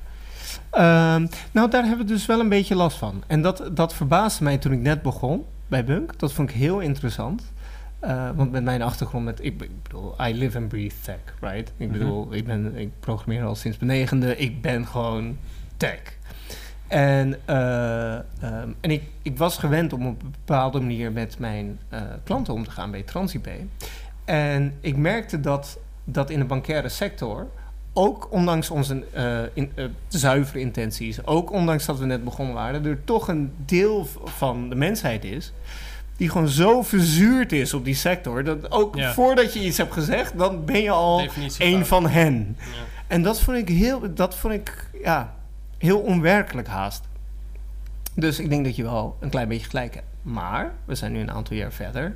Ehm, 0.69 1.37
nou, 1.51 1.69
daar 1.69 1.85
hebben 1.85 2.05
we 2.07 2.13
dus 2.13 2.25
wel 2.25 2.39
een 2.39 2.49
beetje 2.49 2.75
last 2.75 2.97
van. 2.97 3.23
En 3.27 3.41
dat, 3.41 3.69
dat 3.73 3.93
verbaasde 3.93 4.43
mij 4.43 4.57
toen 4.57 4.71
ik 4.71 4.79
net 4.79 5.01
begon 5.01 5.45
bij 5.67 5.83
Bunk. 5.85 6.19
Dat 6.19 6.33
vond 6.33 6.49
ik 6.49 6.55
heel 6.55 6.79
interessant. 6.79 7.51
Eh, 7.99 8.29
want 8.35 8.51
met 8.51 8.63
mijn 8.63 8.81
achtergrond, 8.81 9.25
met, 9.25 9.43
ik, 9.43 9.57
be- 9.57 9.63
ik 9.65 9.83
bedoel, 9.83 10.13
I 10.27 10.33
live 10.33 10.57
and 10.57 10.67
breathe 10.67 10.95
tech, 11.01 11.17
right? 11.41 11.71
Ik 11.77 11.87
Mhm. 11.89 11.97
bedoel, 11.97 12.33
ik, 12.33 12.45
ben, 12.45 12.75
ik 12.77 12.89
programmeer 12.99 13.43
al 13.43 13.55
sinds 13.55 13.77
mijn 13.77 13.91
negende. 13.99 14.37
Ik 14.37 14.61
ben 14.61 14.87
gewoon 14.87 15.37
tech. 15.77 15.99
En, 16.87 17.35
eh, 17.45 18.13
ehm, 18.15 18.69
en 18.79 18.91
ik, 18.91 19.03
ik 19.21 19.37
was 19.37 19.57
gewend 19.57 19.93
om 19.93 20.07
op 20.07 20.21
een 20.21 20.31
bepaalde 20.45 20.79
manier 20.79 21.11
met 21.11 21.39
mijn 21.39 21.79
eh, 21.89 22.01
klanten 22.23 22.53
om 22.53 22.63
te 22.63 22.71
gaan 22.71 22.91
bij 22.91 23.01
TransIP. 23.03 23.49
En 24.25 24.73
ik 24.81 24.97
merkte 24.97 25.39
dat 25.39 25.79
dat 26.03 26.29
in 26.29 26.39
de 26.39 26.45
bankaire 26.45 26.89
sector, 26.89 27.47
ook 27.93 28.31
ondanks 28.31 28.69
onze 28.69 29.03
in, 29.53 29.71
zuivere 30.07 30.59
intenties, 30.59 31.25
ook 31.25 31.51
ondanks 31.51 31.85
dat 31.85 31.99
we 31.99 32.05
net 32.05 32.23
begonnen 32.23 32.55
waren, 32.55 32.85
er 32.85 33.03
toch 33.03 33.27
een 33.27 33.51
deel 33.65 34.07
van 34.23 34.69
de 34.69 34.75
mensheid 34.75 35.23
is 35.25 35.53
die 36.19 36.29
gewoon 36.29 36.47
zo 36.47 36.81
verzuurd 36.81 37.51
is 37.51 37.73
op 37.73 37.85
die 37.85 37.95
sector, 37.95 38.43
dat 38.43 38.71
ook 38.71 38.95
Ja. 38.95 39.13
voordat 39.13 39.53
je 39.53 39.59
iets 39.59 39.77
hebt 39.77 39.93
gezegd, 39.93 40.37
dan 40.37 40.65
ben 40.65 40.81
je 40.81 40.91
al 40.91 41.27
een 41.57 41.85
van 41.85 42.07
hen. 42.09 42.55
Ja. 42.59 42.65
En 43.07 43.21
dat 43.23 43.41
vond 43.41 43.57
ik 43.57 43.69
heel, 43.69 44.13
dat 44.13 44.35
vond 44.35 44.53
ik, 44.53 44.89
ja, 45.03 45.35
heel 45.77 45.99
onwerkelijk 45.99 46.67
haast. 46.67 47.03
Dus 48.13 48.39
ik 48.39 48.49
denk 48.49 48.65
dat 48.65 48.75
je 48.75 48.83
wel 48.83 49.17
een 49.19 49.29
klein 49.29 49.47
beetje 49.47 49.69
gelijk 49.69 49.93
hebt. 49.93 50.05
Maar 50.21 50.73
we 50.85 50.95
zijn 50.95 51.11
nu 51.11 51.19
een 51.19 51.31
aantal 51.31 51.55
jaar 51.55 51.71
verder. 51.71 52.15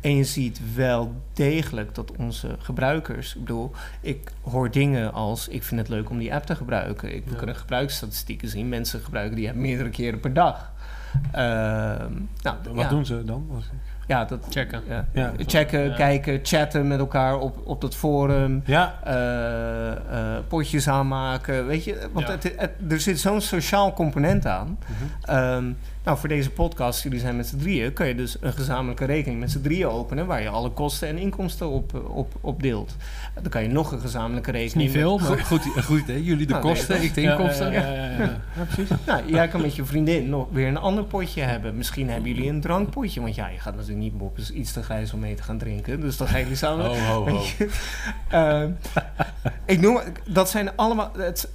En 0.00 0.16
je 0.16 0.24
ziet 0.24 0.60
wel 0.74 1.14
degelijk 1.32 1.94
dat 1.94 2.12
onze 2.16 2.56
gebruikers... 2.58 3.34
Ik 3.34 3.40
bedoel, 3.40 3.70
ik 4.00 4.32
hoor 4.42 4.70
dingen 4.70 5.12
als... 5.12 5.48
Ik 5.48 5.62
vind 5.62 5.80
het 5.80 5.88
leuk 5.88 6.10
om 6.10 6.18
die 6.18 6.34
app 6.34 6.46
te 6.46 6.56
gebruiken. 6.56 7.14
Ik, 7.14 7.24
we 7.24 7.30
Ja. 7.30 7.36
kunnen 7.36 7.56
gebruiksstatistieken 7.56 8.48
zien. 8.48 8.68
Mensen 8.68 9.00
gebruiken 9.00 9.36
die 9.36 9.48
app 9.48 9.56
meerdere 9.56 9.88
keren 9.90 10.20
per 10.20 10.32
dag. 10.34 10.72
Ehm, 11.32 12.12
nou, 12.42 12.56
Wat 12.72 12.74
ja, 12.74 12.88
doen 12.88 13.06
ze 13.06 13.24
dan? 13.24 13.46
Ja, 14.06 14.24
dat, 14.24 14.46
Checken. 14.50 14.82
ja. 14.88 15.04
Ja. 15.12 15.32
Checken, 15.46 15.88
Ja. 15.88 15.94
kijken, 15.94 16.40
chatten 16.42 16.86
met 16.88 16.98
elkaar 16.98 17.38
op, 17.38 17.56
op 17.64 17.80
dat 17.80 17.94
forum 17.94 18.62
Ja, 18.64 18.94
eh, 19.04 19.90
eh, 19.90 19.96
potjes 20.48 20.88
aanmaken. 20.88 21.66
Weet 21.66 21.84
je, 21.84 22.08
want 22.12 22.26
Ja. 22.26 22.32
het, 22.32 22.52
het- 22.56 22.92
er 22.92 23.00
zit 23.00 23.20
zo'n 23.20 23.40
sociaal 23.40 23.92
component 23.92 24.46
aan. 24.46 24.78
Mhm. 24.86 25.30
Ehm, 25.36 25.72
nou, 26.04 26.18
voor 26.18 26.28
deze 26.28 26.50
podcast, 26.50 27.02
jullie 27.02 27.18
zijn 27.18 27.36
met 27.36 27.46
z'n 27.46 27.56
drieën, 27.56 27.92
kan 27.92 28.06
je 28.06 28.14
dus 28.14 28.36
een 28.40 28.52
gezamenlijke 28.52 29.04
rekening 29.04 29.40
met 29.40 29.50
z'n 29.50 29.60
drieën 29.60 29.88
openen 29.88 30.26
waar 30.26 30.42
je 30.42 30.48
alle 30.48 30.70
kosten 30.70 31.08
en 31.08 31.18
inkomsten 31.18 31.68
op, 31.68 31.94
op, 32.08 32.34
op 32.40 32.62
deelt. 32.62 32.96
Dan 33.34 33.50
kan 33.50 33.62
je 33.62 33.68
nog 33.68 33.92
een 33.92 34.00
gezamenlijke 34.00 34.50
rekening. 34.50 34.88
niet 34.88 34.98
veel, 34.98 35.18
maar... 35.18 35.38
Goed, 35.38 35.62
goed, 35.84 36.06
hè? 36.06 36.12
Jullie 36.12 36.46
de 36.46 36.52
Nou, 36.52 36.64
kosten, 36.64 37.02
ik 37.02 37.14
de 37.14 37.20
inkomsten. 37.20 37.72
Ja, 37.72 37.92
ja, 37.92 38.04
ja, 38.04 38.18
ja. 38.18 38.64
precies. 38.68 38.88
Nou, 39.06 39.30
jij 39.30 39.48
kan 39.48 39.60
met 39.60 39.76
je 39.76 39.84
vriendin 39.84 40.28
nog 40.28 40.46
weer 40.50 40.68
een 40.68 40.76
ander 40.76 41.04
potje 41.04 41.42
hebben. 41.42 41.76
Misschien 41.76 42.10
hebben 42.10 42.34
jullie 42.34 42.48
een 42.48 42.60
drankpotje. 42.60 43.20
Want 43.20 43.34
ja, 43.34 43.48
je 43.48 43.58
gaat 43.58 43.74
natuurlijk 43.74 44.00
niet 44.00 44.20
op 44.20 44.38
is 44.38 44.50
iets 44.50 44.72
te 44.72 44.82
grijs 44.82 45.12
om 45.12 45.20
mee 45.20 45.34
te 45.34 45.42
gaan 45.42 45.58
drinken. 45.58 46.00
Dus 46.00 46.16
dan 46.16 46.28
gaan 46.28 46.40
jullie 46.40 46.56
samen. 46.56 46.86
Ho, 46.86 46.94
ho, 46.94 47.28
ho. 47.28 47.44
Ehm, 48.28 48.70
ik 49.64 49.80
noem 49.80 50.00
dat 50.26 50.50
zijn 50.50 50.76
allemaal. 50.76 51.10
Het, 51.16 51.50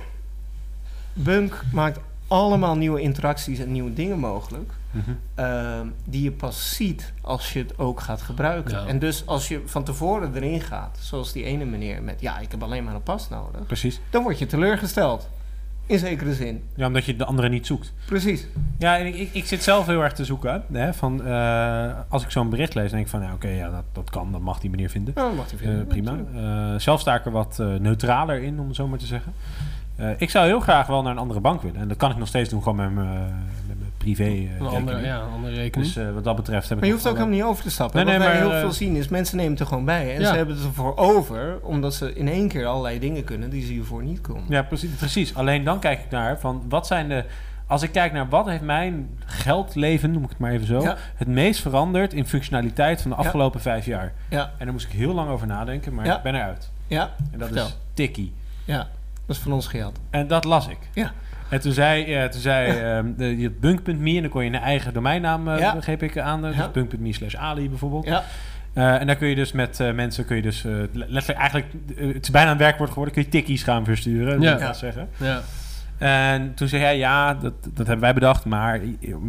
Bunk 1.13 1.61
maakt 1.71 1.99
allemaal 2.27 2.75
nieuwe 2.75 3.01
interacties 3.01 3.59
en 3.59 3.71
nieuwe 3.71 3.93
dingen 3.93 4.19
mogelijk. 4.19 4.71
Mhm. 4.91 5.09
ehm, 5.35 5.87
die 6.05 6.23
je 6.23 6.31
pas 6.31 6.75
ziet 6.75 7.13
als 7.21 7.53
je 7.53 7.59
het 7.59 7.77
ook 7.79 7.99
gaat 7.99 8.21
gebruiken. 8.21 8.71
Ja. 8.81 8.85
En 8.85 8.99
dus 8.99 9.25
als 9.27 9.47
je 9.47 9.61
van 9.65 9.83
tevoren 9.83 10.35
erin 10.35 10.61
gaat, 10.61 10.97
zoals 11.01 11.31
die 11.31 11.43
ene 11.43 11.65
meneer 11.65 12.03
met 12.03 12.21
ja, 12.21 12.39
ik 12.39 12.51
heb 12.51 12.63
alleen 12.63 12.83
maar 12.83 12.95
een 12.95 13.03
pas 13.03 13.29
nodig, 13.29 13.65
Precies. 13.65 13.99
dan 14.09 14.23
word 14.23 14.39
je 14.39 14.45
teleurgesteld. 14.45 15.29
In 15.87 15.99
zekere 15.99 16.33
zin. 16.33 16.63
Ja, 16.75 16.87
omdat 16.87 17.05
je 17.05 17.15
de 17.15 17.25
andere 17.25 17.49
niet 17.49 17.65
zoekt. 17.65 17.93
Precies. 18.05 18.47
Ja, 18.77 18.97
en 18.97 19.05
ik, 19.05 19.15
ik, 19.15 19.29
ik 19.33 19.45
zit 19.45 19.63
zelf 19.63 19.85
heel 19.85 20.01
erg 20.03 20.13
te 20.13 20.25
zoeken. 20.25 20.63
Hè, 20.71 20.93
van, 20.93 21.25
eh, 21.25 21.91
als 22.09 22.23
ik 22.23 22.31
zo'n 22.31 22.49
bericht 22.49 22.73
lees, 22.73 22.91
denk 22.91 23.03
ik 23.03 23.09
van... 23.09 23.21
Ja, 23.21 23.33
oké, 23.33 23.47
ja, 23.47 23.69
dat, 23.69 23.83
dat 23.91 24.09
kan. 24.09 24.31
Dat 24.31 24.41
mag 24.41 24.59
die 24.59 24.69
meneer 24.69 24.89
vinden. 24.89 25.13
Ja, 25.17 25.21
dat 25.23 25.35
mag 25.35 25.45
hij 25.51 25.59
Eh, 25.59 25.65
vinden. 25.65 25.87
prima. 25.87 26.17
Eh, 26.73 26.79
zelf 26.79 26.99
sta 26.99 27.15
ik 27.15 27.25
er 27.25 27.31
wat 27.31 27.59
eh, 27.59 27.75
neutraler 27.75 28.41
in, 28.43 28.59
om 28.59 28.67
het 28.67 28.75
zo 28.75 28.87
maar 28.87 28.99
te 28.99 29.05
zeggen. 29.05 29.33
Eh, 29.95 30.09
ik 30.17 30.29
zou 30.29 30.45
heel 30.45 30.59
graag 30.59 30.87
wel 30.87 31.01
naar 31.01 31.11
een 31.11 31.17
andere 31.17 31.39
bank 31.39 31.61
willen. 31.61 31.81
En 31.81 31.87
dat 31.87 31.97
kan 31.97 32.11
ik 32.11 32.17
nog 32.17 32.27
steeds 32.27 32.49
doen, 32.49 32.63
gewoon 32.63 32.75
met 32.77 32.93
mijn, 32.93 33.07
eh, 33.07 33.19
met 33.67 33.79
mijn 33.79 33.91
privé 33.97 34.23
eh, 34.23 34.29
Een 34.59 34.65
andere, 34.65 34.75
rekening. 34.79 35.05
ja, 35.05 35.19
een 35.21 35.31
andere 35.31 35.55
rekening. 35.55 35.93
Dus 35.93 36.03
eh, 36.03 36.13
wat 36.13 36.23
dat 36.23 36.35
betreft 36.35 36.69
heb 36.69 36.77
Maar 36.77 36.87
je 36.87 36.93
ik 36.93 36.99
hoeft 36.99 37.11
ook 37.11 37.17
helemaal 37.17 37.37
niet 37.37 37.47
over 37.47 37.63
te 37.63 37.69
stappen. 37.71 38.05
Nee, 38.05 38.05
Wat 38.05 38.13
nee, 38.23 38.27
wij 38.33 38.37
maar, 38.39 38.47
heel 38.47 38.55
eh, 38.55 38.59
veel 38.61 38.71
zien 38.71 38.95
is, 38.95 39.07
mensen 39.07 39.35
nemen 39.37 39.51
het 39.51 39.61
er 39.61 39.67
gewoon 39.67 39.85
bij. 39.85 40.15
En 40.15 40.21
Ja. 40.21 40.27
ze 40.29 40.35
hebben 40.35 40.55
het 40.55 40.65
ervoor 40.65 40.97
over, 40.97 41.59
omdat 41.61 41.93
ze 41.93 42.13
in 42.15 42.27
één 42.27 42.47
keer 42.47 42.65
allerlei 42.65 42.99
dingen 42.99 43.23
kunnen 43.23 43.49
die 43.49 43.65
ze 43.65 43.71
hiervoor 43.71 44.03
niet 44.03 44.21
konden. 44.21 44.43
Ja, 44.49 44.61
precies, 44.63 44.89
precies. 44.89 45.35
Alleen 45.35 45.63
dan 45.63 45.79
kijk 45.79 45.99
ik 45.99 46.09
naar 46.09 46.39
van 46.39 46.63
wat 46.69 46.87
zijn 46.87 47.09
de. 47.09 47.23
Als 47.67 47.81
ik 47.81 47.91
kijk 47.91 48.11
naar 48.13 48.29
wat 48.29 48.45
heeft 48.45 48.61
mijn 48.61 49.09
geldleven, 49.25 50.11
noem 50.11 50.23
ik 50.23 50.29
het 50.29 50.37
maar 50.37 50.51
even 50.51 50.67
zo, 50.67 50.81
Ja. 50.81 50.95
het 51.15 51.27
meest 51.27 51.61
veranderd 51.61 52.13
in 52.13 52.25
functionaliteit 52.27 53.01
van 53.01 53.11
de 53.11 53.17
Ja. 53.17 53.23
afgelopen 53.23 53.61
vijf 53.61 53.85
jaar. 53.85 54.13
Ja, 54.29 54.43
En 54.57 54.63
daar 54.65 54.71
moest 54.73 54.85
ik 54.85 54.91
heel 54.91 55.13
lang 55.13 55.29
over 55.29 55.47
nadenken, 55.47 55.93
maar 55.93 56.05
Ja. 56.05 56.17
ik 56.17 56.23
ben 56.23 56.35
eruit. 56.35 56.71
ja, 56.87 57.13
En 57.31 57.39
dat 57.39 57.47
Vertel. 57.47 57.65
is 57.65 57.77
Tikkie. 57.93 58.33
ja. 58.65 58.87
Dat 59.25 59.35
is 59.35 59.41
van 59.41 59.51
ons 59.51 59.67
geld. 59.67 59.99
En 60.09 60.27
dat 60.27 60.43
las 60.43 60.67
ik. 60.67 60.77
Ja. 60.93 61.11
En 61.49 61.59
toen 61.61 61.71
zei, 61.71 62.09
ja, 62.09 62.27
toen 62.27 62.41
zei 62.41 62.77
ehm, 62.79 63.13
de, 63.17 63.37
je 63.37 63.51
bunk.me 63.51 64.15
en 64.15 64.21
dan 64.21 64.29
kon 64.29 64.43
je 64.43 64.49
een 64.49 64.55
eigen 64.55 64.93
domeinnaam, 64.93 65.47
eh 65.47 65.59
Ja. 65.59 65.75
begreep 65.75 66.03
ik, 66.03 66.17
aan. 66.17 66.45
Uh, 66.45 66.55
Ja. 66.55 66.57
Dus 66.63 66.71
bunk.me 66.71 67.13
slash 67.13 67.35
Ali 67.35 67.69
bijvoorbeeld. 67.69 68.05
Ja, 68.05 68.23
Eh, 68.73 68.99
en 69.01 69.07
daar 69.07 69.15
kun 69.15 69.27
je 69.27 69.35
dus 69.35 69.51
met 69.51 69.79
eh, 69.79 69.91
mensen, 69.93 70.25
kun 70.25 70.35
je 70.35 70.41
dus 70.41 70.65
eh, 70.65 70.71
letterlijk 70.93 71.39
eigenlijk, 71.39 71.67
eh, 71.97 72.07
het 72.13 72.23
is 72.23 72.29
bijna 72.31 72.51
een 72.51 72.57
werkwoord 72.57 72.89
geworden, 72.89 73.13
kun 73.13 73.23
je 73.23 73.29
tikkies 73.29 73.63
gaan 73.63 73.85
versturen. 73.85 74.41
Ja. 74.41 74.55
dat 74.55 74.77
zeggen. 74.77 75.09
Ja. 75.17 75.41
En 75.97 76.53
toen 76.53 76.67
zei 76.67 76.81
hij, 76.81 76.97
ja, 76.97 77.33
dat, 77.33 77.53
dat 77.63 77.77
hebben 77.87 77.99
wij 77.99 78.13
bedacht, 78.13 78.45
maar 78.45 78.79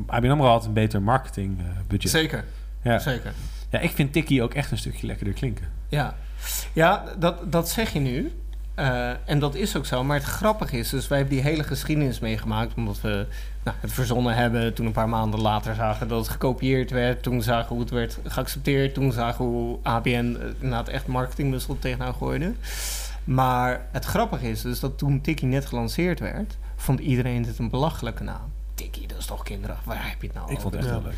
ABN 0.07 0.31
AMRO 0.31 0.47
had 0.49 0.65
een 0.65 0.73
beter 0.73 1.03
marketingbudget. 1.03 2.11
zeker. 2.11 2.45
ja. 2.83 2.99
Zeker. 2.99 3.33
ja, 3.71 3.79
ik 3.79 3.91
vind 3.91 4.13
tikkie 4.13 4.43
ook 4.43 4.55
echt 4.55 4.71
een 4.71 4.79
stukje 4.79 5.07
lekkerder 5.07 5.35
klinken. 5.35 5.65
Ja, 5.89 6.15
ja 6.73 7.05
dat, 7.19 7.53
dat 7.53 7.69
zeg 7.69 7.93
je 7.93 7.99
nu. 8.01 8.33
Eh, 8.77 9.11
en 9.25 9.39
dat 9.39 9.55
is 9.55 9.77
ook 9.77 9.87
zo. 9.87 10.05
Maar 10.05 10.17
het 10.17 10.27
grappige 10.27 10.79
is, 10.79 10.91
dus 10.91 11.09
wij 11.09 11.19
hebben 11.19 11.37
die 11.37 11.45
hele 11.45 11.62
geschiedenis 11.62 12.19
meegemaakt. 12.19 12.75
Omdat 12.77 13.01
we 13.01 13.27
nou, 13.65 13.77
het 13.81 13.93
verzonnen 13.93 14.35
hebben. 14.35 14.75
Toen 14.75 14.87
een 14.87 14.93
paar 14.93 15.09
maanden 15.09 15.41
later 15.41 15.75
zagen 15.75 16.09
dat 16.09 16.19
het 16.19 16.29
gekopieerd 16.29 16.91
werd. 16.91 17.23
Toen 17.23 17.43
zagen 17.43 17.69
hoe 17.69 17.81
het 17.81 17.91
werd 17.91 18.19
geaccepteerd. 18.25 18.95
Toen 18.95 19.12
zagen 19.12 19.45
hoe 19.45 19.79
ABN 19.83 20.09
eh, 20.11 20.47
inderdaad 20.55 20.89
echt 20.89 21.07
marketingmuskel 21.07 21.79
tegenaan 21.79 22.15
gooide. 22.15 22.55
Maar 23.25 23.87
het 23.93 24.05
grappige 24.05 24.51
is 24.51 24.62
dus 24.62 24.81
dat 24.81 24.99
toen 24.99 25.21
Tikkie 25.21 25.49
net 25.49 25.67
gelanceerd 25.67 26.21
werd... 26.21 26.57
vond 26.77 27.01
iedereen 27.01 27.43
dit 27.43 27.59
een 27.59 27.71
belachelijke 27.71 28.23
naam. 28.23 28.56
Tikkie, 28.77 29.07
dat 29.07 29.19
is 29.19 29.27
toch 29.27 29.43
kinderachtig. 29.43 29.85
Waar 29.87 30.09
heb 30.09 30.21
je 30.21 30.27
het 30.27 30.37
nou 30.37 30.53
Ik 30.53 30.61
vond 30.61 30.75
het 30.75 30.83
echt 30.85 30.93
heel 30.93 31.03
leuk. 31.03 31.15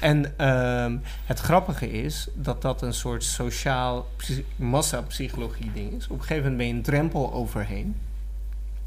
En 0.00 0.38
ehm, 0.38 0.96
het 1.26 1.38
grappige 1.40 1.90
is 1.92 2.28
dat 2.34 2.62
dat 2.62 2.82
een 2.82 2.94
soort 2.94 3.24
sociaal 3.24 4.06
psy- 4.16 4.44
massapsychologie 4.56 5.70
ding 5.74 5.92
is. 5.92 6.04
Op 6.08 6.10
een 6.18 6.20
gegeven 6.24 6.42
moment 6.42 6.56
ben 6.56 6.66
je 6.66 6.72
een 6.72 6.82
drempel 6.82 7.32
overheen. 7.32 7.96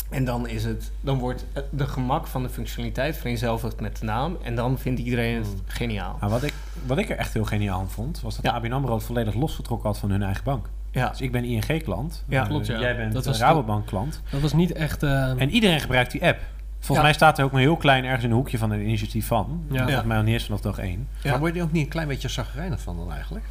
En 0.09 0.25
dan 0.25 0.47
is 0.47 0.63
het, 0.63 0.91
dan 1.01 1.17
wordt 1.17 1.45
het- 1.53 1.65
de 1.71 1.87
gemak 1.87 2.27
van 2.27 2.43
de 2.43 2.49
functionaliteit 2.49 3.17
vereenzelvigd 3.17 3.79
met 3.79 3.97
de 3.99 4.05
naam. 4.05 4.37
En 4.43 4.55
dan 4.55 4.77
vindt 4.79 4.99
iedereen 4.99 5.35
het 5.37 5.47
geniaal. 5.65 6.17
Nou, 6.19 6.31
wat, 6.31 6.43
ik, 6.43 6.53
wat 6.85 6.97
ik 6.97 7.09
er 7.09 7.17
echt 7.17 7.33
heel 7.33 7.45
geniaal 7.45 7.79
aan 7.79 7.89
vond, 7.89 8.21
was 8.21 8.35
dat 8.35 8.45
Ja. 8.45 8.51
ABN 8.51 8.71
AMRO 8.71 8.93
het 8.95 9.03
volledig 9.03 9.33
losgetrokken 9.33 9.89
had 9.89 9.97
van 9.97 10.09
hun 10.11 10.23
eigen 10.23 10.43
bank. 10.43 10.69
Ja, 10.91 11.09
Dus 11.09 11.21
ik 11.21 11.31
ben 11.31 11.43
ING-klant. 11.43 12.23
Ja. 12.27 12.41
Eh, 12.41 12.47
Klopt, 12.47 12.67
ja. 12.67 12.79
Jij 12.79 12.95
bent 12.95 13.13
Dat 13.13 13.25
een 13.25 13.31
was 13.31 13.41
Rabobank-klant. 13.41 14.21
Dat 14.29 14.41
was 14.41 14.53
niet 14.53 14.71
echt... 14.71 15.03
eh, 15.03 15.29
En 15.41 15.49
iedereen 15.49 15.79
gebruikt 15.79 16.11
die 16.11 16.23
app. 16.25 16.39
Volgens 16.85 16.97
Ja. 16.97 17.03
mij 17.03 17.13
staat 17.13 17.37
er 17.39 17.45
ook 17.45 17.51
maar 17.51 17.61
heel 17.61 17.77
klein 17.77 18.03
ergens 18.05 18.23
in 18.23 18.29
een 18.29 18.35
hoekje 18.35 18.57
van 18.57 18.71
een 18.71 18.81
initiatief 18.81 19.27
van. 19.27 19.63
Ja. 19.69 19.83
Volgens 19.83 20.05
mij 20.05 20.17
al 20.17 20.23
niet 20.23 20.33
eens 20.33 20.45
vanaf 20.45 20.61
dag 20.61 20.77
één. 20.77 21.07
Ja. 21.21 21.29
Maar 21.29 21.39
word 21.39 21.53
je 21.53 21.59
er 21.59 21.65
ook 21.65 21.71
niet 21.71 21.83
een 21.83 21.89
klein 21.89 22.07
beetje 22.07 22.27
zagrijnig 22.29 22.81
van 22.81 22.97
dan 22.97 23.11
eigenlijk? 23.11 23.45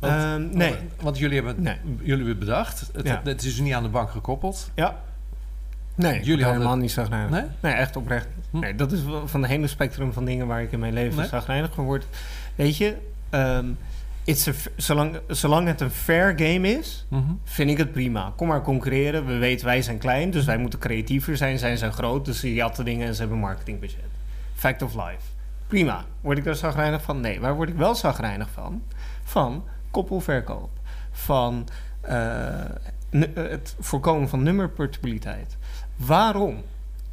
Want, 0.00 0.12
Ehm, 0.12 0.56
nee. 0.56 0.74
want 1.00 1.18
jullie 1.18 1.34
hebben, 1.42 1.62
Nee. 1.62 1.76
jullie 1.84 2.08
hebben 2.08 2.28
het 2.28 2.38
bedacht. 2.38 2.90
Het, 2.92 3.06
Ja. 3.06 3.20
het 3.24 3.42
is 3.42 3.54
dus 3.54 3.60
niet 3.64 3.74
aan 3.74 3.82
de 3.82 3.88
bank 3.88 4.10
gekoppeld. 4.10 4.70
Ja. 4.74 4.96
Nee, 5.94 6.12
Jullie 6.18 6.30
hadden- 6.32 6.52
helemaal 6.52 6.76
niet 6.76 6.90
zagrijnig. 6.90 7.30
Nee? 7.30 7.44
Nee, 7.60 7.72
echt 7.72 7.96
oprecht. 7.96 8.26
Hm. 8.50 8.58
Nee, 8.58 8.74
dat 8.74 8.92
is 8.92 9.02
wel 9.04 9.28
van 9.28 9.42
het 9.42 9.50
hele 9.50 9.66
spectrum 9.66 10.12
van 10.12 10.24
dingen 10.24 10.46
waar 10.46 10.62
ik 10.62 10.72
in 10.72 10.78
mijn 10.78 10.92
leven 10.92 11.18
Nee? 11.18 11.26
zagrijnig 11.28 11.74
van 11.74 11.84
word. 11.84 12.06
Weet 12.54 12.76
je, 12.76 12.96
ehm, 13.30 13.66
it's 14.26 14.48
a 14.48 14.52
zolang, 14.76 15.20
zolang 15.28 15.66
het 15.66 15.80
een 15.80 15.90
fair 15.90 16.32
game 16.38 16.68
is, 16.78 17.06
Mhm. 17.08 17.32
vind 17.44 17.70
ik 17.70 17.78
het 17.78 17.92
prima. 17.92 18.32
Kom 18.36 18.48
maar 18.48 18.62
concurreren. 18.62 19.26
We 19.26 19.36
weten, 19.36 19.66
wij 19.66 19.82
zijn 19.82 19.98
klein, 19.98 20.30
dus 20.30 20.44
wij 20.44 20.58
moeten 20.58 20.78
creatiever 20.78 21.36
zijn. 21.36 21.58
Zij 21.58 21.76
zijn 21.76 21.92
groot, 21.92 22.24
dus 22.24 22.40
ze 22.40 22.54
jatten 22.54 22.84
dingen 22.84 23.06
en 23.06 23.14
ze 23.14 23.20
hebben 23.20 23.38
marketingbudget. 23.38 24.04
Fact 24.54 24.82
of 24.82 24.94
life. 24.94 25.22
Prima. 25.66 26.04
Word 26.20 26.38
ik 26.38 26.44
daar 26.44 26.54
zagrijnig 26.54 27.02
van? 27.02 27.20
Nee. 27.20 27.40
Waar 27.40 27.54
word 27.54 27.68
ik 27.68 27.74
wel 27.76 27.94
zagrijnig 27.94 28.48
van? 28.50 28.82
Van 29.24 29.64
koppelverkoop. 29.90 30.70
Van 31.10 31.68
eh, 32.00 32.60
eh, 32.60 32.68
het 33.34 33.76
voorkomen 33.80 34.28
van 34.28 34.42
nummerportabiliteit. 34.42 35.56
Waarom? 35.96 36.62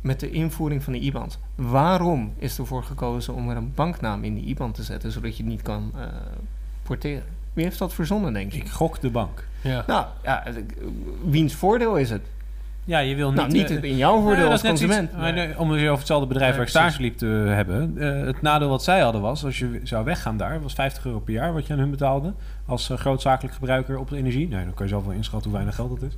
Met 0.01 0.19
de 0.19 0.29
invoering 0.31 0.83
van 0.83 0.93
de 0.93 0.99
IBAN. 0.99 1.31
Waarom 1.55 2.33
is 2.37 2.57
ervoor 2.57 2.83
gekozen 2.83 3.33
om 3.33 3.49
er 3.49 3.57
een 3.57 3.73
banknaam 3.73 4.23
in 4.23 4.33
die 4.35 4.45
IBAN 4.45 4.71
te 4.71 4.83
zetten, 4.83 5.11
zodat 5.11 5.37
je 5.37 5.43
niet 5.43 5.61
kan 5.61 5.91
eh, 5.95 6.01
porteren? 6.83 7.23
Wie 7.53 7.63
heeft 7.63 7.79
dat 7.79 7.93
verzonnen, 7.93 8.33
denk 8.33 8.51
je? 8.51 8.59
Ik 8.59 8.69
gok 8.69 9.01
de 9.01 9.09
bank. 9.09 9.47
ja. 9.61 9.83
Nou, 9.87 10.05
ja, 10.23 10.45
eh, 10.45 10.53
wiens 11.25 11.53
voordeel 11.53 11.95
is 11.95 12.09
het? 12.09 12.21
Ja, 12.85 12.99
je 12.99 13.15
wil 13.15 13.27
niet... 13.29 13.37
nou, 13.39 13.51
niet 13.51 13.69
eh, 13.71 13.83
in 13.83 13.95
jouw 13.97 14.21
voordeel 14.21 14.43
Nee, 14.43 14.51
als 14.51 14.61
dat 14.61 14.73
is 14.73 14.79
net 14.79 14.87
consument. 14.89 15.09
iets- 15.11 15.21
maar 15.21 15.33
nee, 15.33 15.59
om 15.59 15.69
het 15.69 15.77
weer 15.79 15.87
over 15.87 15.99
hetzelfde 15.99 16.27
bedrijf 16.27 16.47
Nee, 16.49 16.57
waar 16.57 16.65
ik 16.67 16.71
stage 16.73 17.01
liep 17.01 17.17
te 17.17 17.25
hebben. 17.25 17.93
eh, 17.97 18.25
het 18.25 18.41
nadeel 18.41 18.69
wat 18.69 18.83
zij 18.83 18.99
hadden 18.99 19.21
was, 19.21 19.45
als 19.45 19.59
je 19.59 19.79
zou 19.83 20.05
weggaan 20.05 20.37
daar, 20.37 20.61
was 20.61 20.73
50 20.73 21.05
euro 21.05 21.19
per 21.19 21.33
jaar 21.33 21.53
wat 21.53 21.67
je 21.67 21.73
aan 21.73 21.79
hun 21.79 21.89
betaalde. 21.91 22.33
Als 22.65 22.89
grootzakelijk 22.95 23.53
gebruiker 23.55 23.97
op 23.99 24.09
de 24.09 24.17
energie. 24.17 24.47
Nee, 24.47 24.63
dan 24.63 24.73
kan 24.73 24.85
je 24.85 24.91
zelf 24.91 25.05
wel 25.05 25.13
inschatten 25.15 25.49
hoe 25.49 25.59
weinig 25.59 25.75
geld 25.75 25.99
dat 25.99 26.09
is. 26.09 26.15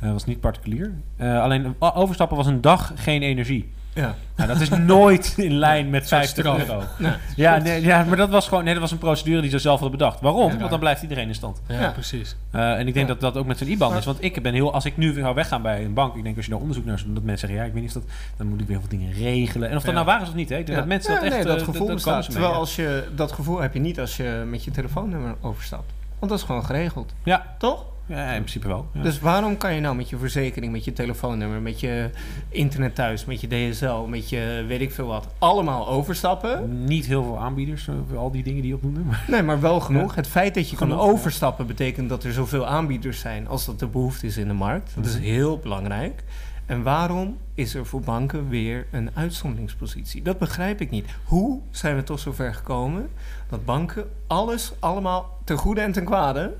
Dat 0.00 0.12
was 0.12 0.24
niet 0.24 0.40
particulier. 0.40 0.92
Eh, 1.16 1.42
alleen 1.42 1.74
overstappen 1.78 2.36
was 2.36 2.46
een 2.46 2.60
dag 2.60 2.92
geen 2.96 3.22
energie. 3.22 3.68
Ja. 3.94 4.14
Nou, 4.36 4.48
dat 4.48 4.60
is 4.60 4.68
nooit 4.68 5.34
in 5.36 5.52
lijn 5.52 5.90
met 5.90 6.08
soort 6.08 6.20
50 6.20 6.44
straf. 6.44 6.58
euro. 6.68 6.82
Nee. 6.98 7.12
Ja, 7.36 7.56
nee, 7.56 7.82
ja, 7.82 8.04
maar 8.04 8.16
dat 8.16 8.28
was 8.30 8.48
gewoon 8.48 8.64
nee, 8.64 8.72
dat 8.72 8.82
was 8.82 8.90
een 8.92 8.98
procedure 8.98 9.40
die 9.40 9.50
ze 9.50 9.58
zelf 9.58 9.80
hadden 9.80 9.98
bedacht. 9.98 10.20
Waarom? 10.20 10.52
Ja. 10.52 10.58
Want 10.58 10.70
dan 10.70 10.78
blijft 10.78 11.02
iedereen 11.02 11.28
in 11.28 11.34
stand. 11.34 11.60
Ja, 11.68 11.80
Ja. 11.80 11.90
precies. 11.90 12.36
Eh, 12.50 12.72
en 12.72 12.86
ik 12.86 12.94
denk 12.94 13.06
Ja. 13.08 13.12
dat 13.12 13.20
dat 13.20 13.36
ook 13.36 13.46
met 13.46 13.58
zo'n 13.58 13.68
IBAN 13.68 13.96
is. 13.96 14.04
Want 14.04 14.22
ik 14.24 14.42
ben 14.42 14.54
heel, 14.54 14.72
als 14.72 14.84
ik 14.84 14.96
nu 14.96 15.12
zou 15.12 15.34
weggaan 15.34 15.62
bij 15.62 15.84
een 15.84 15.94
bank, 15.94 16.14
ik 16.16 16.22
denk 16.22 16.36
als 16.36 16.44
je 16.44 16.50
daar 16.50 16.60
onderzoek 16.60 16.84
naar 16.84 16.96
doet, 17.04 17.14
dat 17.14 17.22
mensen 17.24 17.48
zeggen, 17.48 17.56
ja, 17.58 17.64
ik 17.64 17.72
weet 17.72 17.82
niet 17.82 17.96
of 17.96 18.02
dat, 18.02 18.12
dan 18.36 18.46
moet 18.46 18.60
ik 18.60 18.66
weer 18.66 18.80
wat 18.80 18.90
dingen 18.90 19.12
regelen. 19.12 19.68
En 19.70 19.76
of 19.76 19.82
dat 19.82 19.90
Ja. 19.94 20.02
nou 20.02 20.06
waar 20.06 20.22
is 20.22 20.28
of 20.28 20.34
niet, 20.34 20.48
hè? 20.48 20.56
Ik 20.56 20.66
denk 20.66 20.78
Ja. 20.78 20.84
dat 20.84 20.92
mensen 20.94 21.12
Ja, 21.12 21.18
dat 21.20 21.26
echt, 21.28 21.36
nee, 21.36 21.46
dat 21.46 21.58
eh, 21.58 21.64
gevoel 21.64 21.86
dat 21.86 21.94
bestaat. 21.94 22.12
komen 22.12 22.24
ze 22.24 22.30
mee, 22.30 22.40
Terwijl 22.40 22.60
als 22.60 22.76
je, 22.76 23.04
dat 23.14 23.32
gevoel 23.32 23.60
heb 23.60 23.74
je 23.74 23.80
niet 23.80 24.00
als 24.00 24.16
je 24.16 24.44
met 24.50 24.64
je 24.64 24.70
telefoonnummer 24.70 25.34
overstapt. 25.40 25.92
Want 26.18 26.30
dat 26.30 26.40
is 26.40 26.46
gewoon 26.46 26.64
geregeld. 26.64 27.12
Ja, 27.22 27.54
Toch? 27.58 27.84
Ja, 28.08 28.26
in 28.30 28.38
principe 28.40 28.68
wel. 28.68 28.86
Ja. 28.92 29.02
Dus 29.02 29.20
waarom 29.20 29.56
kan 29.56 29.74
je 29.74 29.80
nou 29.80 29.96
met 29.96 30.08
je 30.08 30.16
verzekering, 30.18 30.72
met 30.72 30.84
je 30.84 30.92
telefoonnummer, 30.92 31.60
met 31.60 31.80
je 31.80 32.10
internet 32.48 32.94
thuis, 32.94 33.24
met 33.24 33.40
je 33.40 33.46
DSL, 33.70 34.00
met 34.08 34.28
je 34.28 34.64
weet 34.68 34.80
ik 34.80 34.92
veel 34.92 35.06
wat, 35.06 35.28
allemaal 35.38 35.88
overstappen? 35.88 36.84
niet 36.84 37.06
heel 37.06 37.22
veel 37.22 37.38
aanbieders, 37.38 37.88
eh, 37.88 38.18
al 38.18 38.30
die 38.30 38.42
dingen 38.42 38.60
die 38.60 38.70
je 38.70 38.76
opnoemde. 38.76 39.00
Maar 39.00 39.24
Nee, 39.28 39.42
maar 39.42 39.60
wel 39.60 39.80
genoeg. 39.80 40.14
Het 40.14 40.26
feit 40.26 40.54
dat 40.54 40.70
je 40.70 40.76
kan 40.76 40.88
Genoeg, 40.88 41.02
overstappen 41.02 41.66
betekent 41.66 42.08
dat 42.08 42.24
er 42.24 42.32
zoveel 42.32 42.66
aanbieders 42.66 43.20
zijn 43.20 43.48
als 43.48 43.64
dat 43.66 43.78
de 43.78 43.86
behoefte 43.86 44.26
is 44.26 44.36
in 44.36 44.48
de 44.48 44.54
markt. 44.54 44.92
Dat 44.94 45.06
is 45.06 45.14
Mhm. 45.14 45.22
heel 45.22 45.58
belangrijk. 45.58 46.22
En 46.66 46.82
waarom 46.82 47.36
is 47.54 47.74
er 47.74 47.86
voor 47.86 48.00
banken 48.00 48.48
weer 48.48 48.86
een 48.90 49.10
uitzonderingspositie? 49.14 50.22
Dat 50.22 50.38
begrijp 50.38 50.80
ik 50.80 50.90
niet. 50.90 51.04
Hoe 51.24 51.60
zijn 51.70 51.96
we 51.96 52.02
toch 52.02 52.18
zover 52.18 52.54
gekomen 52.54 53.08
dat 53.48 53.64
banken 53.64 54.04
alles 54.26 54.72
allemaal 54.78 55.38
ten 55.44 55.56
goede 55.56 55.80
en 55.80 55.92
ten 55.92 56.04
kwade, 56.04 56.54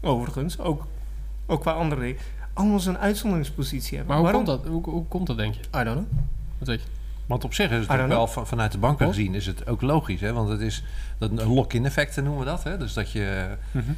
overigens, 0.00 0.58
ook, 0.58 0.86
ook 1.46 1.60
qua 1.60 1.72
andere 1.72 2.00
dingen, 2.00 2.20
allemaal 2.52 2.80
zo'n 2.80 2.98
uitzonderingspositie 2.98 3.96
hebben? 3.96 4.06
Maar 4.16 4.24
hoe 4.24 4.32
waarom? 4.32 4.44
komt 4.44 4.62
dat? 4.62 4.72
Hoe, 4.72 4.94
hoe 4.94 5.04
komt 5.08 5.26
dat, 5.26 5.36
denk 5.36 5.54
je? 5.54 5.60
I 5.60 5.84
don't 5.84 5.84
know. 5.84 6.04
Wat 6.58 6.68
weet 6.68 6.80
je? 6.82 6.86
Want 7.26 7.44
op 7.44 7.54
zich 7.54 7.70
is 7.70 7.86
het 7.86 8.06
wel 8.06 8.26
van, 8.26 8.46
vanuit 8.46 8.72
de 8.72 8.78
banken 8.78 9.06
gezien 9.06 9.34
is 9.34 9.46
het 9.46 9.66
ook 9.68 9.80
logisch. 9.82 10.20
Hè? 10.20 10.32
Want 10.32 10.48
het 10.48 10.60
is 10.60 10.84
dat 11.18 11.30
een 11.30 11.46
lock-in 11.54 11.84
effecten 11.84 12.24
noemen 12.24 12.44
we 12.44 12.50
dat. 12.50 12.62
Hè? 12.62 12.78
Dus 12.78 12.92
dat 12.92 13.10
je, 13.12 13.56
Mhm. 13.70 13.90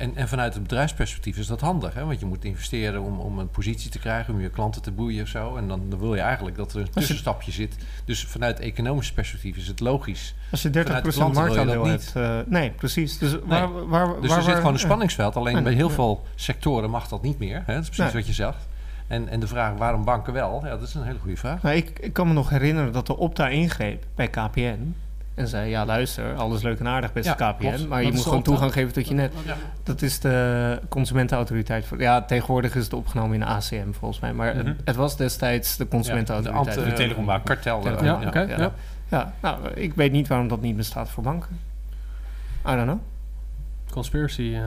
En, 0.00 0.16
en 0.16 0.28
vanuit 0.28 0.54
het 0.54 0.62
bedrijfsperspectief 0.62 1.36
is 1.36 1.46
dat 1.46 1.60
handig. 1.60 1.94
Hè? 1.94 2.04
Want 2.04 2.20
je 2.20 2.26
moet 2.26 2.44
investeren 2.44 3.02
om, 3.02 3.18
om 3.20 3.38
een 3.38 3.50
positie 3.50 3.90
te 3.90 3.98
krijgen, 3.98 4.34
om 4.34 4.40
je 4.40 4.48
klanten 4.50 4.82
te 4.82 4.90
boeien 4.90 5.22
of 5.22 5.28
zo. 5.28 5.56
En 5.56 5.68
dan, 5.68 5.82
dan 5.88 5.98
wil 5.98 6.14
je 6.14 6.20
eigenlijk 6.20 6.56
dat 6.56 6.72
er 6.72 6.80
een 6.80 6.90
tussenstapje 6.90 7.52
zit. 7.52 7.76
Dus 8.04 8.24
vanuit 8.24 8.60
economisch 8.60 9.12
perspectief 9.12 9.56
is 9.56 9.66
het 9.66 9.80
logisch. 9.80 10.34
Als 10.50 10.62
je 10.62 10.68
30% 10.68 10.72
Vanuit 10.72 11.04
de 11.04 11.10
klanten 11.12 11.42
wil 11.42 11.50
je 11.52 11.56
dat 11.58 11.66
marktaandeel 11.66 11.92
niet. 11.92 12.12
hebt. 12.14 12.46
eh, 12.46 12.52
nee, 12.52 12.70
precies. 12.70 13.18
Dus, 13.18 13.36
waar, 13.44 13.88
waar, 13.88 14.20
Dus 14.20 14.28
waar, 14.28 14.38
er 14.38 14.44
zit 14.44 14.54
gewoon 14.54 14.72
een 14.72 14.78
spanningsveld. 14.78 15.36
Alleen 15.36 15.62
bij 15.62 15.72
heel 15.72 15.90
veel 15.90 16.26
sectoren 16.34 16.90
mag 16.90 17.08
dat 17.08 17.22
niet 17.22 17.38
meer. 17.38 17.62
Hè? 17.66 17.74
Dat 17.74 17.82
is 17.82 17.88
precies 17.88 18.12
Nee. 18.12 18.22
wat 18.22 18.26
je 18.26 18.32
zegt. 18.42 18.68
En, 19.06 19.28
en 19.28 19.40
de 19.40 19.46
vraag 19.46 19.76
waarom 19.76 20.04
banken 20.04 20.32
wel, 20.32 20.60
ja, 20.64 20.70
dat 20.70 20.82
is 20.88 20.94
een 20.94 21.02
hele 21.02 21.18
goede 21.18 21.36
vraag. 21.36 21.62
Nou, 21.62 21.76
ik, 21.76 21.98
ik 21.98 22.12
kan 22.12 22.28
me 22.28 22.32
nog 22.32 22.50
herinneren 22.50 22.92
dat 22.92 23.06
de 23.06 23.16
Opta 23.16 23.48
ingreep 23.48 24.04
bij 24.14 24.28
KPN. 24.28 24.94
En 25.40 25.48
zei, 25.48 25.70
ja 25.70 25.84
luister, 25.84 26.34
alles 26.34 26.62
leuk 26.62 26.78
en 26.78 26.88
aardig 26.88 27.12
beste 27.12 27.34
Ja, 27.38 27.52
KPN. 27.52 27.58
klopt. 27.60 27.88
Maar 27.88 28.00
je 28.02 28.06
moet 28.08 28.16
de 28.16 28.22
gewoon 28.22 28.42
toegang 28.42 28.72
geven 28.72 28.92
tot 28.92 29.08
je 29.08 29.14
net. 29.14 29.32
Ja. 29.46 29.54
Dat 29.82 30.02
is 30.02 30.20
de 30.20 30.80
consumentenautoriteit. 30.88 31.84
Voor, 31.84 32.00
ja, 32.00 32.22
tegenwoordig 32.22 32.74
is 32.74 32.84
het 32.84 32.92
opgenomen 32.92 33.34
in 33.34 33.40
de 33.40 33.46
ACM 33.46 33.92
volgens 33.92 34.20
mij. 34.20 34.32
Maar 34.32 34.54
Mhm. 34.56 34.66
het, 34.66 34.76
het 34.84 34.96
was 34.96 35.16
destijds 35.16 35.76
de 35.76 35.84
de 35.84 35.90
consumentenautoriteit. 35.90 36.76
ante- 36.76 36.88
de 36.90 36.94
telecomwaken. 36.96 37.44
Kartel. 37.44 37.86
Eh, 37.86 38.02
Ja, 38.04 38.20
oké. 38.26 38.40
ja. 38.40 38.56
ja. 38.58 38.72
ja, 39.08 39.32
nou, 39.42 39.68
ik 39.74 39.94
weet 39.94 40.12
niet 40.12 40.28
waarom 40.28 40.48
dat 40.48 40.60
niet 40.60 40.76
bestaat 40.76 41.10
voor 41.10 41.22
banken. 41.22 41.58
I 42.68 42.70
don't 42.74 42.82
know. 42.82 42.98
Conspiracy. 43.90 44.42
eh. 44.54 44.60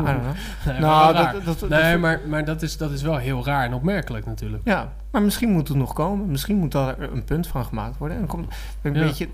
I 0.00 0.04
don't 0.04 0.20
know. 0.20 0.34
nee, 0.66 0.78
nou, 0.80 1.12
raar. 1.14 1.32
dat, 1.32 1.44
dat, 1.44 1.58
dat- 1.60 1.68
nee, 1.68 1.96
maar, 1.96 2.20
maar 2.26 2.44
dat, 2.44 2.62
is, 2.62 2.76
dat 2.76 2.90
is 2.90 3.02
wel 3.02 3.16
heel 3.16 3.44
raar 3.44 3.64
en 3.64 3.74
opmerkelijk 3.74 4.26
natuurlijk. 4.26 4.62
Ja, 4.64 4.92
maar 5.12 5.22
misschien 5.22 5.50
moet 5.50 5.68
het 5.68 5.76
nog 5.76 5.92
komen. 5.92 6.26
Misschien 6.30 6.56
moet 6.56 6.72
daar 6.72 7.00
een 7.00 7.24
punt 7.24 7.46
van 7.46 7.64
gemaakt 7.64 7.98
worden. 7.98 8.16
En 8.18 8.26
dan 8.26 8.36
komt 8.36 8.54
een 8.82 8.94
Ja. 8.94 9.04
beetje 9.06 9.28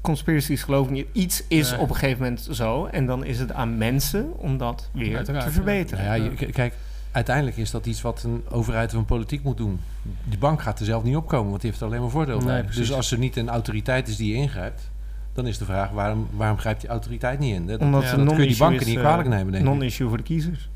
conspiracies 0.00 0.62
geloof 0.62 0.86
ik 0.86 0.92
niet. 0.92 1.06
Iets 1.12 1.44
is 1.48 1.76
op 1.76 1.88
een 1.88 1.94
gegeven 1.96 2.22
moment 2.22 2.48
zo. 2.50 2.86
En 2.86 3.06
dan 3.06 3.24
is 3.24 3.38
het 3.38 3.52
aan 3.52 3.78
mensen 3.78 4.38
om 4.38 4.58
dat 4.58 4.88
weer 4.92 5.16
Uiteraard, 5.16 5.44
te 5.44 5.48
ja. 5.50 5.54
verbeteren. 5.56 6.04
Nou 6.04 6.22
ja, 6.22 6.30
je- 6.38 6.46
kijk, 6.52 6.74
uiteindelijk 7.12 7.56
is 7.56 7.70
dat 7.70 7.86
iets 7.86 8.02
wat 8.02 8.22
een 8.22 8.42
overheid 8.50 8.92
of 8.92 8.98
een 8.98 9.04
politiek 9.04 9.42
moet 9.42 9.56
doen. 9.56 9.80
Die 10.24 10.38
bank 10.38 10.62
gaat 10.62 10.78
er 10.78 10.84
zelf 10.84 11.02
niet 11.02 11.16
opkomen, 11.16 11.48
want 11.48 11.60
die 11.60 11.70
heeft 11.70 11.82
er 11.82 11.88
alleen 11.88 12.00
maar 12.00 12.10
voordeel 12.10 12.38
Nee, 12.38 12.46
bij. 12.62 12.72
Dus 12.74 12.92
als 12.92 13.12
er 13.12 13.18
niet 13.18 13.36
een 13.36 13.48
autoriteit 13.48 14.08
is 14.08 14.16
die 14.16 14.34
ingrijpt, 14.34 14.90
dan 15.32 15.46
is 15.46 15.58
de 15.58 15.64
vraag 15.64 15.90
waarom, 15.90 16.28
waarom 16.32 16.58
grijpt 16.58 16.80
die 16.80 16.90
autoriteit 16.90 17.38
niet 17.38 17.54
in? 17.54 17.66
Dat, 17.66 17.80
Omdat 17.80 18.02
Ja, 18.02 18.08
dat 18.08 18.16
kun 18.16 18.24
je 18.24 18.30
die 18.30 18.38
non-issue 18.38 18.58
banken 18.66 18.80
is, 18.80 18.86
niet 18.86 18.96
eh, 18.96 19.02
kwalijk 19.02 19.28
nemen, 19.28 19.52
denk 19.52 19.64
ik. 19.64 19.70
Non-issue 19.70 20.08
voor 20.08 20.16
de 20.16 20.22
kiezers. 20.22 20.68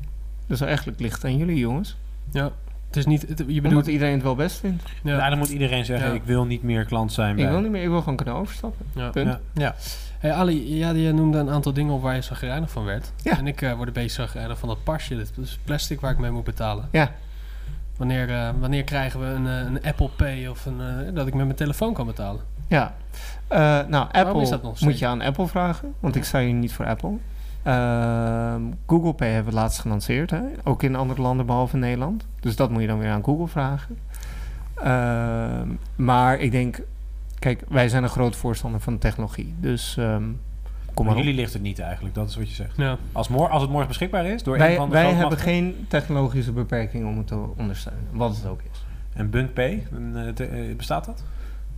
Dus 0.47 0.61
eigenlijk 0.61 0.99
ligt 0.99 1.15
het 1.15 1.23
aan 1.25 1.37
jullie 1.37 1.57
jongens. 1.57 1.97
Ja. 2.31 2.51
Het 2.97 3.05
is 3.05 3.11
niet... 3.11 3.29
Het, 3.29 3.37
je 3.37 3.45
Omdat 3.45 3.61
bedoelt... 3.63 3.87
iedereen 3.87 4.13
het 4.13 4.23
wel 4.23 4.35
best 4.35 4.59
vindt. 4.59 4.83
Ja. 5.03 5.17
Ja, 5.17 5.29
dan 5.29 5.37
moet 5.37 5.49
iedereen 5.49 5.85
zeggen, 5.85 6.07
Ja. 6.07 6.13
ik 6.13 6.23
wil 6.23 6.45
niet 6.45 6.63
meer 6.63 6.85
klant 6.85 7.11
zijn 7.13 7.35
bij... 7.35 7.45
Ik 7.45 7.49
wil 7.51 7.59
niet 7.59 7.71
meer, 7.71 7.83
ik 7.83 7.89
wil 7.89 7.99
gewoon 7.99 8.15
kunnen 8.15 8.35
overstappen. 8.35 8.85
Ja. 8.95 9.09
Punt. 9.09 9.27
Ja. 9.27 9.39
Ja. 9.53 9.75
Hey 10.19 10.33
Ali, 10.33 10.77
ja, 10.77 10.89
je 10.89 11.13
noemde 11.13 11.37
een 11.37 11.49
aantal 11.49 11.73
dingen 11.73 11.93
op 11.93 12.01
waar 12.01 12.15
je 12.15 12.21
zagrijnig 12.21 12.71
van 12.71 12.83
werd. 12.83 13.11
Ja. 13.23 13.37
En 13.37 13.47
ik 13.47 13.61
eh, 13.61 13.73
word 13.73 13.87
een 13.87 13.93
beetje 13.93 14.09
zagrijnig 14.09 14.57
van 14.57 14.69
dat 14.69 14.83
pasje. 14.83 15.15
Dat 15.17 15.31
is 15.41 15.59
plastic 15.63 16.01
waar 16.01 16.11
ik 16.11 16.17
mee 16.17 16.31
moet 16.31 16.43
betalen. 16.43 16.87
Ja. 16.91 17.11
Wanneer, 17.97 18.29
eh, 18.29 18.49
wanneer 18.59 18.83
krijgen 18.83 19.19
we 19.19 19.25
een, 19.25 19.47
eh, 19.47 19.53
een 19.53 19.83
Apple 19.83 20.09
Pay 20.09 20.47
of 20.47 20.65
een, 20.65 20.79
eh, 20.81 21.13
dat 21.13 21.27
ik 21.27 21.33
met 21.33 21.45
mijn 21.45 21.57
telefoon 21.57 21.93
kan 21.93 22.05
betalen? 22.05 22.41
Ja. 22.67 22.95
Eh, 23.47 23.59
nou, 23.87 24.07
is 24.11 24.19
Apple 24.19 24.49
dat 24.49 24.63
nog 24.63 24.81
moet 24.81 24.99
je 24.99 25.07
aan 25.07 25.21
Apple 25.21 25.47
vragen. 25.47 25.93
Want 25.99 26.15
ik 26.15 26.23
sta 26.23 26.39
hier 26.39 26.53
niet 26.53 26.73
voor 26.73 26.85
Apple. 26.85 27.13
Ehm, 27.67 28.61
Google 28.87 29.13
Pay 29.13 29.29
hebben 29.29 29.53
we 29.53 29.59
laatst 29.59 29.79
gelanceerd. 29.79 30.29
Hè? 30.31 30.41
Ook 30.63 30.83
in 30.83 30.95
andere 30.95 31.21
landen 31.21 31.45
behalve 31.45 31.77
Nederland. 31.77 32.27
Dus 32.39 32.55
dat 32.55 32.69
moet 32.69 32.81
je 32.81 32.87
dan 32.87 32.99
weer 32.99 33.09
aan 33.11 33.23
Google 33.23 33.47
vragen. 33.47 33.97
Ehm, 34.75 35.67
maar 35.95 36.39
ik 36.39 36.51
denk... 36.51 36.81
Kijk, 37.39 37.63
wij 37.67 37.89
zijn 37.89 38.03
een 38.03 38.09
groot 38.09 38.35
voorstander 38.35 38.79
van 38.79 38.93
de 38.93 38.99
technologie. 38.99 39.53
Dus 39.59 39.97
ehm, 39.97 40.23
kom 40.93 41.05
Maar 41.05 41.17
jullie 41.17 41.33
ligt 41.33 41.53
het 41.53 41.61
niet 41.61 41.79
eigenlijk, 41.79 42.15
dat 42.15 42.29
is 42.29 42.35
wat 42.35 42.49
je 42.49 42.55
zegt. 42.55 42.77
Ja. 42.77 42.97
Als, 43.11 43.27
mor 43.27 43.49
als 43.49 43.61
het 43.61 43.71
morgen 43.71 43.87
beschikbaar 43.87 44.25
is, 44.25 44.43
door 44.43 44.59
een 44.59 44.75
van 44.75 44.87
de 44.89 44.93
wij 44.93 45.13
hebben 45.13 45.37
geen 45.37 45.85
technologische 45.87 46.51
beperking 46.51 47.05
om 47.07 47.17
het 47.17 47.27
te 47.27 47.43
ondersteunen. 47.57 48.03
Wat 48.11 48.35
het 48.35 48.45
ook 48.45 48.61
is. 48.71 48.85
En 49.13 49.29
Bunk 49.29 49.53
Pay, 49.53 49.87
een, 49.91 50.15
eh, 50.17 50.33
te- 50.33 50.45
eh, 50.45 50.75
bestaat 50.75 51.05
dat? 51.05 51.23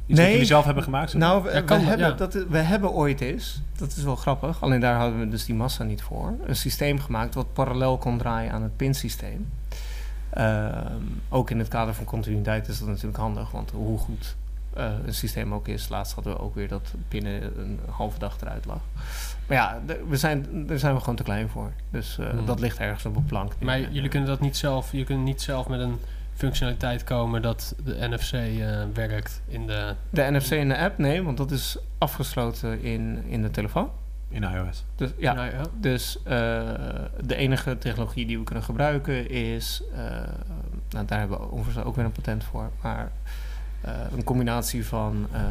Iets 0.09 0.19
Nee. 0.19 0.45
zelf 0.45 0.65
hebben 0.65 0.83
gemaakt? 0.83 1.11
zeg 1.11 1.21
maar? 1.21 1.29
Nou, 1.29 1.43
we, 1.43 1.51
Ja, 1.51 1.61
kan 1.61 1.79
hebben, 1.79 2.07
ja. 2.07 2.13
dat, 2.13 2.33
we 2.33 2.57
hebben 2.57 2.91
ooit 2.91 3.21
eens, 3.21 3.61
dat 3.77 3.95
is 3.95 4.03
wel 4.03 4.15
grappig, 4.15 4.61
alleen 4.63 4.79
daar 4.79 4.99
hadden 4.99 5.19
we 5.19 5.29
dus 5.29 5.45
die 5.45 5.55
massa 5.55 5.83
niet 5.83 6.01
voor, 6.01 6.33
een 6.45 6.55
systeem 6.55 6.99
gemaakt 6.99 7.33
wat 7.35 7.53
parallel 7.53 7.97
kon 7.97 8.17
draaien 8.17 8.51
aan 8.51 8.63
het 8.63 8.75
pinsysteem. 8.77 9.49
Ehm, 10.29 11.01
ook 11.29 11.49
in 11.49 11.59
het 11.59 11.67
kader 11.67 11.93
van 11.93 12.05
continuïteit 12.05 12.67
is 12.67 12.79
dat 12.79 12.87
natuurlijk 12.87 13.17
handig, 13.17 13.51
want 13.51 13.71
hoe 13.71 13.97
goed 13.97 14.35
eh, 14.73 14.91
een 15.05 15.13
systeem 15.13 15.53
ook 15.53 15.67
is, 15.67 15.89
laatst 15.89 16.13
hadden 16.13 16.33
we 16.33 16.39
ook 16.39 16.55
weer 16.55 16.67
dat 16.67 16.93
binnen 17.07 17.59
een 17.59 17.79
halve 17.89 18.19
dag 18.19 18.37
eruit 18.41 18.65
lag. 18.65 18.79
Maar 19.47 19.57
ja, 19.57 19.79
we 20.09 20.17
zijn, 20.17 20.45
daar 20.67 20.79
zijn 20.79 20.93
we 20.93 20.99
gewoon 20.99 21.15
te 21.15 21.23
klein 21.23 21.49
voor. 21.49 21.71
Dus 21.89 22.17
eh, 22.19 22.29
Hmm. 22.29 22.45
dat 22.45 22.59
ligt 22.59 22.77
ergens 22.77 23.05
op 23.05 23.15
een 23.15 23.25
plank. 23.25 23.53
Maar 23.59 23.79
jullie 23.91 24.09
kunnen 24.09 24.29
dat 24.29 24.39
niet 24.39 24.57
zelf, 24.57 24.91
je 24.91 25.03
kunt 25.03 25.23
niet 25.23 25.41
zelf 25.41 25.67
met 25.67 25.79
een 25.79 25.99
functionaliteit 26.39 27.03
komen 27.03 27.41
dat 27.41 27.75
de 27.83 28.07
NFC 28.09 28.33
eh, 28.33 28.83
werkt 28.93 29.41
in 29.47 29.67
de... 29.67 29.95
De 30.09 30.21
NFC 30.31 30.51
in 30.51 30.67
de 30.67 30.77
app, 30.77 30.97
nee, 30.97 31.23
want 31.23 31.37
dat 31.37 31.51
is 31.51 31.77
afgesloten 31.97 32.81
in, 32.81 33.23
in 33.27 33.41
de 33.41 33.51
telefoon. 33.51 33.91
In 34.29 34.43
iOS. 34.43 34.83
Dus 34.95 35.09
ja. 35.17 35.51
Dus 35.73 36.17
eh, 36.17 36.23
de 37.23 37.35
enige 37.35 37.77
technologie 37.77 38.25
die 38.25 38.37
we 38.37 38.43
kunnen 38.43 38.63
gebruiken 38.63 39.29
is, 39.29 39.83
eh, 39.93 39.99
nou, 40.89 41.05
daar 41.05 41.19
hebben 41.19 41.37
we 41.37 41.51
overigens 41.51 41.85
ook 41.85 41.95
weer 41.95 42.05
een 42.05 42.11
patent 42.11 42.43
voor, 42.43 42.69
maar 42.81 43.11
eh, 43.81 43.93
een 44.15 44.23
combinatie 44.23 44.85
van 44.85 45.27
eh, 45.31 45.41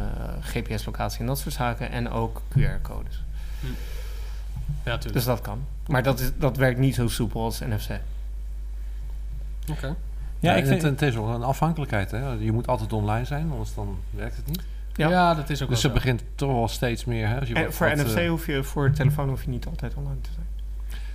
GPS-locatie 0.40 1.20
en 1.20 1.26
dat 1.26 1.38
soort 1.38 1.54
zaken 1.54 1.90
en 1.90 2.10
ook 2.10 2.42
QR-codes. 2.48 3.22
Ja, 4.84 4.94
tuurlijk. 4.94 5.12
Dus 5.12 5.24
dat 5.24 5.40
kan. 5.40 5.64
Maar 5.86 6.02
dat, 6.02 6.20
is, 6.20 6.30
dat 6.36 6.56
werkt 6.56 6.78
niet 6.78 6.94
zo 6.94 7.08
soepel 7.08 7.42
als 7.42 7.60
NFC. 7.60 7.90
Oké. 9.70 9.96
Ja, 10.40 10.54
ik 10.54 10.66
vind... 10.66 10.82
het, 10.82 11.00
het 11.00 11.02
is 11.02 11.14
wel 11.14 11.28
een 11.34 11.42
afhankelijkheid. 11.42 12.10
Hè? 12.10 12.28
Je 12.38 12.52
moet 12.52 12.66
altijd 12.66 12.92
online 12.92 13.24
zijn, 13.24 13.50
anders 13.50 13.74
dan 13.74 13.98
werkt 14.10 14.36
het 14.36 14.46
niet. 14.46 14.62
Ja. 14.94 15.08
Ja. 15.08 15.34
dat 15.34 15.50
is 15.50 15.62
ook 15.62 15.68
Dus 15.68 15.82
het 15.82 15.92
begint 15.92 16.22
toch 16.34 16.52
wel 16.52 16.68
steeds 16.68 17.04
meer. 17.04 17.28
Hè? 17.28 17.38
Als 17.38 17.48
je 17.48 17.54
En 17.54 17.64
wat- 17.64 17.74
voor 17.74 17.88
wat, 17.88 17.96
NFC 18.06 18.16
eh, 18.16 18.28
hoef 18.28 18.46
je, 18.46 18.62
voor 18.62 18.90
telefoon 18.90 19.28
hoef 19.28 19.42
je 19.42 19.50
niet 19.50 19.66
altijd 19.66 19.94
online 19.94 20.20
te 20.20 20.30
zijn. 20.32 20.46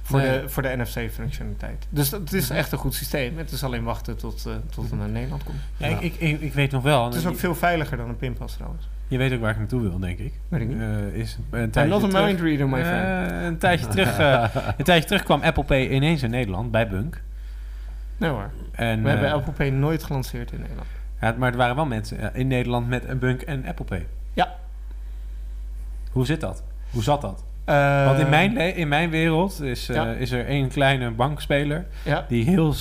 Voor, 0.01 0.19
Nee. 0.19 0.41
de, 0.41 0.49
voor 0.49 0.63
de 0.63 0.75
NFC-functionaliteit. 0.77 1.87
Dus 1.89 2.09
dat, 2.09 2.19
het 2.19 2.33
is 2.33 2.49
echt 2.49 2.71
een 2.71 2.77
goed 2.77 2.93
systeem. 2.93 3.37
Het 3.37 3.51
is 3.51 3.63
alleen 3.63 3.83
wachten 3.83 4.17
tot, 4.17 4.45
eh, 4.45 4.53
tot 4.69 4.89
het 4.89 4.99
naar 4.99 5.09
Nederland 5.09 5.43
komt. 5.43 5.57
Ja, 5.77 5.87
ik, 5.87 5.99
ik, 6.01 6.15
ik, 6.19 6.41
ik 6.41 6.53
weet 6.53 6.71
nog 6.71 6.83
wel. 6.83 7.05
Het 7.05 7.13
is 7.15 7.25
ook 7.25 7.37
veel 7.37 7.55
veiliger 7.55 7.97
dan 7.97 8.09
een 8.09 8.17
pinpas 8.17 8.53
trouwens. 8.53 8.87
Je 9.07 9.17
weet 9.17 9.33
ook 9.33 9.39
waar 9.41 9.51
ik 9.51 9.57
naartoe 9.57 9.81
wil, 9.81 9.99
denk 9.99 10.19
ik. 10.19 10.33
Weet 10.47 10.61
ik 10.61 10.67
niet. 10.67 10.79
Eh, 10.79 11.07
is 11.13 11.37
een 11.51 11.69
tijdje 11.69 11.91
not 11.93 12.03
a 12.03 12.07
terug- 12.07 12.25
mind 12.25 12.39
reader, 12.39 12.69
my 12.69 12.83
friend. 12.85 13.31
Een, 13.43 13.57
tijdje 13.57 13.87
terug, 13.87 14.17
eh, 14.17 14.55
een 14.77 14.83
tijdje 14.85 15.07
terug 15.07 15.23
kwam 15.23 15.41
Apple 15.41 15.63
Pay 15.63 15.87
ineens 15.87 16.23
in 16.23 16.29
Nederland, 16.29 16.71
bij 16.71 16.87
Bunk. 16.87 17.21
Nee 18.23 18.31
hoor. 18.31 18.49
En, 18.71 19.03
We 19.03 19.09
hebben 19.09 19.27
eh, 19.27 19.33
Apple 19.33 19.53
Pay 19.53 19.69
nooit 19.69 20.03
gelanceerd 20.03 20.51
in 20.51 20.59
Nederland. 20.59 20.87
ja, 21.21 21.35
maar 21.37 21.51
er 21.51 21.57
waren 21.57 21.75
wel 21.75 21.85
mensen 21.85 22.19
eh, 22.33 22.39
in 22.39 22.47
Nederland 22.47 22.87
met 22.87 23.07
een 23.07 23.19
Bunk 23.19 23.41
en 23.41 23.65
Apple 23.65 23.85
Pay. 23.85 24.07
Ja. 24.33 24.55
Hoe 26.11 26.25
zit 26.25 26.41
dat? 26.41 26.63
Hoe 26.91 27.03
zat 27.03 27.21
dat? 27.21 27.43
Eh, 27.65 28.05
Want 28.05 28.19
in 28.19 28.29
mijn, 28.29 28.57
in 28.57 28.87
mijn 28.87 29.09
wereld 29.09 29.61
is, 29.61 29.85
Ja. 29.87 30.11
is 30.11 30.31
er 30.31 30.45
één 30.45 30.69
kleine 30.69 31.11
bankspeler... 31.11 31.85
Die 32.27 32.43
heel 32.45 32.73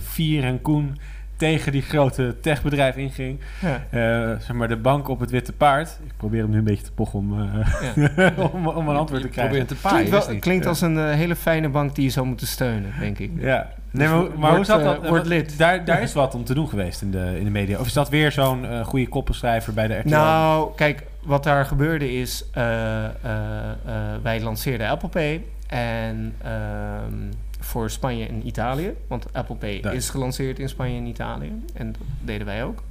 fier 0.00 0.44
en 0.44 0.62
koen 0.62 0.98
tegen 1.40 1.72
die 1.72 1.82
grote 1.82 2.36
techbedrijf 2.40 2.96
inging. 2.96 3.40
Ja. 3.60 3.82
Eh, 3.90 4.36
zeg 4.40 4.52
maar 4.52 4.68
de 4.68 4.76
bank 4.76 5.08
op 5.08 5.20
het 5.20 5.30
witte 5.30 5.52
paard. 5.52 5.98
Ik 6.04 6.12
probeer 6.16 6.40
hem 6.42 6.50
nu 6.50 6.58
een 6.58 6.64
beetje 6.64 6.84
te 6.84 6.92
pochen 6.92 7.18
om, 7.18 7.40
eh, 7.40 8.28
om, 8.54 8.66
om 8.68 8.88
een 8.88 8.96
antwoord 8.96 9.20
te 9.20 9.26
Je 9.26 9.32
krijgen. 9.32 9.66
te 9.66 9.74
Klinkt, 9.74 9.82
paaien, 9.82 10.10
wel- 10.10 10.38
klinkt 10.38 10.62
Ja. 10.64 10.68
als 10.70 10.80
een 10.80 10.98
eh, 10.98 11.10
hele 11.14 11.36
fijne 11.36 11.68
bank 11.68 11.94
die 11.94 12.04
je 12.04 12.10
zou 12.10 12.26
moeten 12.26 12.46
steunen, 12.46 12.92
denk 13.00 13.18
ik. 13.18 13.30
Ja. 13.38 13.68
Nee, 13.90 14.08
Dus 14.08 14.16
maar, 14.16 14.38
maar 14.38 14.56
hoe 14.56 14.64
zat 14.64 14.82
dat? 14.82 15.08
wordt 15.08 15.26
lid. 15.26 15.58
Daar, 15.58 15.84
daar 15.84 16.02
is 16.02 16.12
wat 16.12 16.34
om 16.34 16.44
te 16.44 16.54
doen 16.54 16.68
geweest 16.68 17.02
in 17.02 17.10
de, 17.10 17.34
in 17.38 17.44
de 17.44 17.50
media. 17.50 17.78
Of 17.78 17.86
is 17.86 17.92
dat 17.92 18.08
weer 18.08 18.32
zo'n 18.32 18.84
goede 18.84 19.08
koppenschrijver 19.08 19.74
bij 19.74 19.86
de 19.86 19.94
RTL? 19.98 20.08
Nou, 20.08 20.70
kijk, 20.76 21.02
wat 21.22 21.44
daar 21.44 21.64
gebeurde 21.64 22.12
is, 22.12 22.44
eh, 22.52 23.04
eh, 23.04 23.10
eh, 23.24 23.94
wij 24.22 24.40
lanceerden 24.42 24.88
Apple 24.88 25.08
Pay 25.08 25.44
en 25.66 26.34
ehm, 26.42 27.14
voor 27.60 27.90
Spanje 27.90 28.26
en 28.26 28.46
Italië, 28.46 28.94
want 29.08 29.32
Apple 29.32 29.54
Pay 29.56 29.74
is 29.94 30.10
gelanceerd 30.10 30.58
in 30.58 30.68
Spanje 30.68 30.96
en 30.98 31.06
Italië 31.06 31.64
en 31.74 31.92
dat 31.92 32.00
deden 32.20 32.46
wij 32.46 32.64
ook. 32.64 32.82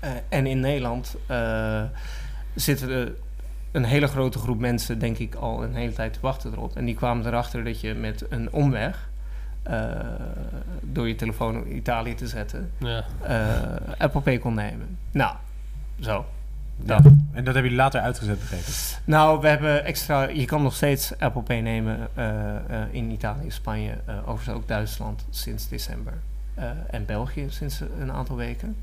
Eh, 0.00 0.10
en 0.28 0.46
in 0.46 0.60
Nederland 0.60 1.16
eh, 1.26 1.82
zitten 2.54 2.90
er 2.90 3.12
een 3.72 3.84
hele 3.84 4.06
grote 4.06 4.38
groep 4.38 4.58
mensen, 4.58 4.98
denk 4.98 5.18
ik, 5.18 5.34
al 5.34 5.62
een 5.62 5.74
hele 5.74 5.92
tijd 5.92 6.12
te 6.12 6.18
wachten 6.22 6.52
erop. 6.52 6.76
En 6.76 6.84
die 6.84 6.94
kwamen 6.94 7.26
erachter 7.26 7.64
dat 7.64 7.80
je 7.80 7.94
met 7.94 8.24
een 8.28 8.52
omweg, 8.52 9.08
eh, 9.62 9.90
door 10.82 11.08
je 11.08 11.14
telefoon 11.14 11.66
in 11.66 11.76
Italië 11.76 12.14
te 12.14 12.26
zetten, 12.26 12.70
Ja. 12.78 13.04
eh, 13.22 13.98
Apple 13.98 14.20
Pay 14.20 14.38
kon 14.38 14.54
nemen. 14.54 14.98
Nou, 15.10 15.36
zo. 16.00 16.24
Ja. 16.84 16.96
En 16.96 17.44
dat 17.44 17.54
hebben 17.54 17.62
jullie 17.62 17.76
later 17.76 18.00
uitgezet, 18.00 18.38
begrepen. 18.38 18.72
Nou, 19.04 19.40
we 19.40 19.48
hebben 19.48 19.84
extra. 19.84 20.28
Je 20.28 20.44
kan 20.44 20.62
nog 20.62 20.74
steeds 20.74 21.18
Apple 21.18 21.42
Pay 21.42 21.60
nemen 21.60 22.08
eh, 22.14 22.56
eh, 22.56 22.62
in 22.90 23.10
Italië, 23.10 23.50
Spanje, 23.50 23.92
eh 24.06 24.28
overigens 24.28 24.56
ook 24.56 24.68
Duitsland 24.68 25.24
sinds 25.30 25.68
december. 25.68 26.12
Eh, 26.54 26.70
en 26.90 27.06
België 27.06 27.46
sinds 27.48 27.80
een 28.00 28.12
aantal 28.12 28.36
weken. 28.36 28.76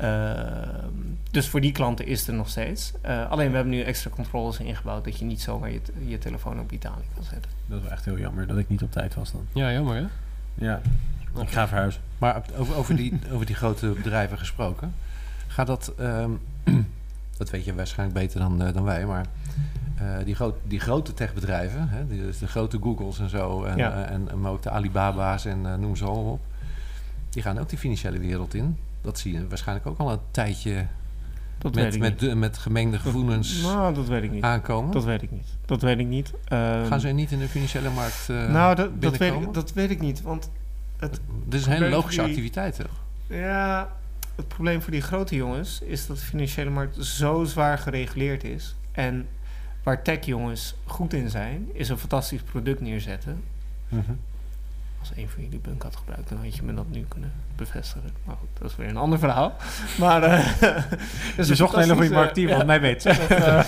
Ehm, 0.00 0.92
dus 1.30 1.48
voor 1.48 1.60
die 1.60 1.72
klanten 1.72 2.06
is 2.06 2.18
het 2.18 2.28
er 2.28 2.34
nog 2.34 2.48
steeds. 2.48 2.92
Eh, 3.00 3.30
alleen 3.30 3.48
we 3.48 3.54
hebben 3.54 3.74
nu 3.74 3.82
extra 3.82 4.10
controles 4.10 4.58
ingebouwd 4.58 5.04
dat 5.04 5.18
je 5.18 5.24
niet 5.24 5.40
zomaar 5.40 5.70
je, 5.70 5.80
je 6.06 6.18
telefoon 6.18 6.60
op 6.60 6.72
Italië 6.72 7.04
kan 7.14 7.24
zetten. 7.24 7.50
Dat 7.66 7.78
is 7.78 7.82
wel 7.84 7.92
echt 7.92 8.04
heel 8.04 8.18
jammer 8.18 8.46
dat 8.46 8.58
ik 8.58 8.68
niet 8.68 8.82
op 8.82 8.92
tijd 8.92 9.14
was 9.14 9.32
dan. 9.32 9.46
ja, 9.52 9.72
jammer 9.72 9.96
hè? 9.96 10.06
Ja. 10.54 10.80
Ik 11.40 11.50
ga 11.50 11.68
verhuizen. 11.68 12.00
Maar 12.18 12.42
over, 12.56 12.76
over, 12.76 12.96
die, 12.96 13.18
over 13.32 13.46
die 13.46 13.54
grote 13.54 13.86
bedrijven 13.86 14.38
gesproken. 14.38 14.94
Gaat 15.46 15.66
dat, 15.66 15.92
ehm, 15.98 16.30
dat 17.36 17.50
weet 17.50 17.64
je 17.64 17.74
waarschijnlijk 17.74 18.18
beter 18.18 18.40
dan, 18.40 18.62
eh, 18.62 18.72
dan 18.74 18.84
wij, 18.84 19.06
maar 19.06 19.26
eh, 19.96 20.04
die, 20.24 20.34
groot, 20.34 20.54
die 20.62 20.80
grote 20.80 21.14
techbedrijven, 21.14 21.88
hè, 21.88 22.06
die, 22.06 22.20
dus 22.22 22.38
de 22.38 22.46
grote 22.46 22.78
Googles 22.82 23.18
en 23.18 23.28
zo, 23.28 23.64
en, 23.64 23.76
Ja. 23.76 24.04
eh, 24.04 24.10
en, 24.14 24.40
maar 24.40 24.50
ook 24.50 24.62
de 24.62 24.70
Alibaba's 24.70 25.44
en 25.44 25.80
noem 25.80 25.96
ze 25.96 26.04
allemaal 26.04 26.32
op, 26.32 26.40
die 27.30 27.42
gaan 27.42 27.58
ook 27.58 27.68
die 27.68 27.78
financiële 27.78 28.18
wereld 28.18 28.54
in. 28.54 28.76
Dat 29.00 29.18
zie 29.18 29.32
je 29.32 29.48
waarschijnlijk 29.48 29.86
ook 29.86 29.98
al 29.98 30.10
een 30.12 30.18
tijdje 30.30 30.86
Dat 31.58 31.74
met, 31.74 31.98
met, 31.98 32.18
de- 32.20 32.34
met 32.34 32.58
gemengde 32.58 32.98
gevoelens 32.98 33.62
Nou, 33.62 33.94
dat 33.94 34.06
weet 34.06 34.22
ik 34.22 34.30
niet. 34.30 34.42
aankomen. 34.42 34.92
Dat 34.92 35.04
weet 35.04 35.22
ik 35.22 35.30
niet. 35.30 35.46
Dat 35.66 35.82
weet 35.82 35.98
ik 35.98 36.06
niet. 36.06 36.32
Ehm, 36.44 36.86
gaan 36.86 37.00
ze 37.00 37.08
niet 37.08 37.32
in 37.32 37.38
de 37.38 37.48
financiële 37.48 37.90
markt 37.90 38.28
nou, 38.28 38.74
dat, 38.74 39.02
dat, 39.02 39.16
weet 39.16 39.32
ik, 39.32 39.54
dat 39.54 39.72
weet 39.72 39.90
ik 39.90 40.00
niet. 40.00 40.22
Want 40.22 40.50
Dit 41.44 41.60
is 41.60 41.66
een 41.66 41.72
hele 41.72 41.88
logische 41.88 42.22
activiteit, 42.22 42.76
toch? 42.76 43.04
Ja, 43.26 43.88
het 44.36 44.48
probleem 44.48 44.82
voor 44.82 44.92
die 44.92 45.00
grote 45.00 45.34
jongens 45.34 45.80
is 45.80 46.06
dat 46.06 46.16
de 46.16 46.22
financiële 46.22 46.70
markt 46.70 47.04
zo 47.04 47.44
zwaar 47.44 47.78
gereguleerd 47.78 48.44
is. 48.44 48.74
En 48.92 49.28
waar 49.82 50.02
tech-jongens 50.02 50.74
goed 50.84 51.12
in 51.12 51.30
zijn, 51.30 51.68
is 51.72 51.88
een 51.88 51.98
fantastisch 51.98 52.40
product 52.42 52.80
neerzetten. 52.80 53.42
Mhm. 53.88 54.12
Als 55.00 55.10
een 55.16 55.28
van 55.28 55.42
jullie 55.42 55.58
Bunk 55.58 55.82
had 55.82 55.96
gebruikt, 55.96 56.28
dan 56.28 56.38
had 56.42 56.56
je 56.56 56.62
me 56.62 56.74
dat 56.74 56.90
nu 56.90 57.04
kunnen 57.08 57.32
bevestigen. 57.56 58.10
Maar 58.24 58.36
goed, 58.40 58.48
dat 58.58 58.70
is 58.70 58.76
weer 58.76 58.88
een 58.88 58.96
ander 58.96 59.18
verhaal. 59.18 59.54
Maar, 59.98 60.22
eh, 60.22 60.46
dus 61.36 61.48
Je 61.48 61.54
zocht 61.54 61.74
een 61.74 61.80
hele 61.80 61.94
goede 61.94 62.10
marketeer, 62.10 62.48
want 62.48 62.66
mij 62.66 62.80
weet. 62.80 63.02
Bij 63.02 63.64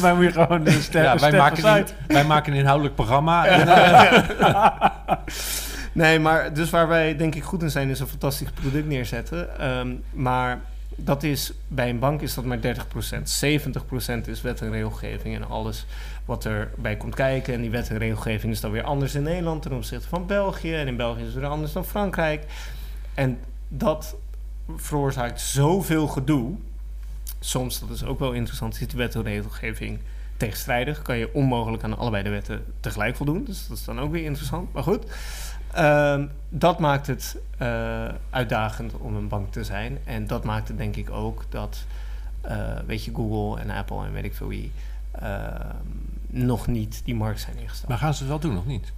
mij 0.02 0.14
moet 0.14 0.24
je 0.24 0.32
gewoon 0.32 0.64
de 0.64 0.70
ster, 0.70 1.02
Ja, 1.02 1.18
wij, 1.18 1.32
maken 1.32 1.64
een, 1.66 1.76
site. 1.86 1.92
wij 2.06 2.24
maken 2.24 2.52
een 2.52 2.58
inhoudelijk 2.58 2.94
programma. 2.94 3.46
En, 3.46 3.68
eh, 3.68 5.16
Nee, 5.98 6.18
maar 6.18 6.54
dus 6.54 6.70
waar 6.70 6.88
wij 6.88 7.16
denk 7.16 7.34
ik 7.34 7.42
goed 7.42 7.62
in 7.62 7.70
zijn, 7.70 7.88
is 7.88 8.00
een 8.00 8.06
fantastisch 8.06 8.50
product 8.50 8.86
neerzetten. 8.86 9.58
Ehm, 9.58 9.94
maar 10.12 10.60
dat 10.96 11.22
is, 11.22 11.52
bij 11.68 11.88
een 11.88 11.98
bank 11.98 12.20
is 12.20 12.34
dat 12.34 12.44
maar 12.44 12.60
30%. 12.60 13.30
70% 13.30 14.28
is 14.28 14.40
wet 14.40 14.60
en 14.60 14.70
regelgeving 14.70 15.34
en 15.34 15.48
alles 15.48 15.86
wat 16.24 16.44
erbij 16.44 16.96
komt 16.96 17.14
kijken. 17.14 17.54
En 17.54 17.60
die 17.60 17.70
wet 17.70 17.90
en 17.90 17.98
regelgeving 17.98 18.52
is 18.52 18.60
dan 18.60 18.70
weer 18.70 18.82
anders 18.82 19.14
in 19.14 19.22
Nederland 19.22 19.62
ten 19.62 19.72
opzichte 19.72 20.08
van 20.08 20.26
België. 20.26 20.74
En 20.74 20.86
in 20.86 20.96
België 20.96 21.20
is 21.20 21.26
het 21.26 21.34
weer 21.34 21.46
anders 21.46 21.72
dan 21.72 21.84
Frankrijk. 21.84 22.44
En 23.14 23.38
dat 23.68 24.16
veroorzaakt 24.76 25.40
zoveel 25.40 26.06
gedoe. 26.06 26.54
Soms, 27.40 27.80
dat 27.80 27.90
is 27.90 28.04
ook 28.04 28.18
wel 28.18 28.32
interessant, 28.32 28.80
is 28.80 28.88
die 28.88 28.98
wet 28.98 29.14
en 29.14 29.22
regelgeving 29.22 29.98
tegenstrijdig. 30.36 31.02
Kan 31.02 31.16
je 31.18 31.34
onmogelijk 31.34 31.82
aan 31.82 31.98
allebei 31.98 32.22
de 32.22 32.30
wetten 32.30 32.64
tegelijk 32.80 33.16
voldoen. 33.16 33.44
Dus 33.44 33.68
dat 33.68 33.76
is 33.76 33.84
dan 33.84 34.00
ook 34.00 34.12
weer 34.12 34.24
interessant. 34.24 34.72
Maar 34.72 34.82
goed, 34.82 35.04
Ehm, 35.72 36.26
dat 36.48 36.78
maakt 36.78 37.06
het 37.06 37.36
eh, 37.58 38.08
uitdagend 38.30 38.92
om 38.92 39.16
een 39.16 39.28
bank 39.28 39.52
te 39.52 39.64
zijn. 39.64 39.98
En 40.04 40.26
dat 40.26 40.44
maakt 40.44 40.68
het 40.68 40.76
denk 40.78 40.96
ik 40.96 41.10
ook 41.10 41.44
dat, 41.48 41.84
eh, 42.40 42.78
weet 42.86 43.04
je, 43.04 43.14
Google 43.14 43.60
en 43.60 43.70
Apple 43.70 44.04
en 44.04 44.12
weet 44.12 44.24
ik 44.24 44.34
veel 44.34 44.48
wie, 44.48 44.72
ehm, 45.12 45.74
nog 46.26 46.66
niet 46.66 47.00
die 47.04 47.14
markt 47.14 47.40
zijn 47.40 47.56
ingestapt. 47.58 47.88
maar 47.88 47.98
gaan 47.98 48.14
ze 48.14 48.18
het 48.18 48.28
wel 48.28 48.38
doen 48.38 48.58
of 48.58 48.66
niet? 48.66 48.92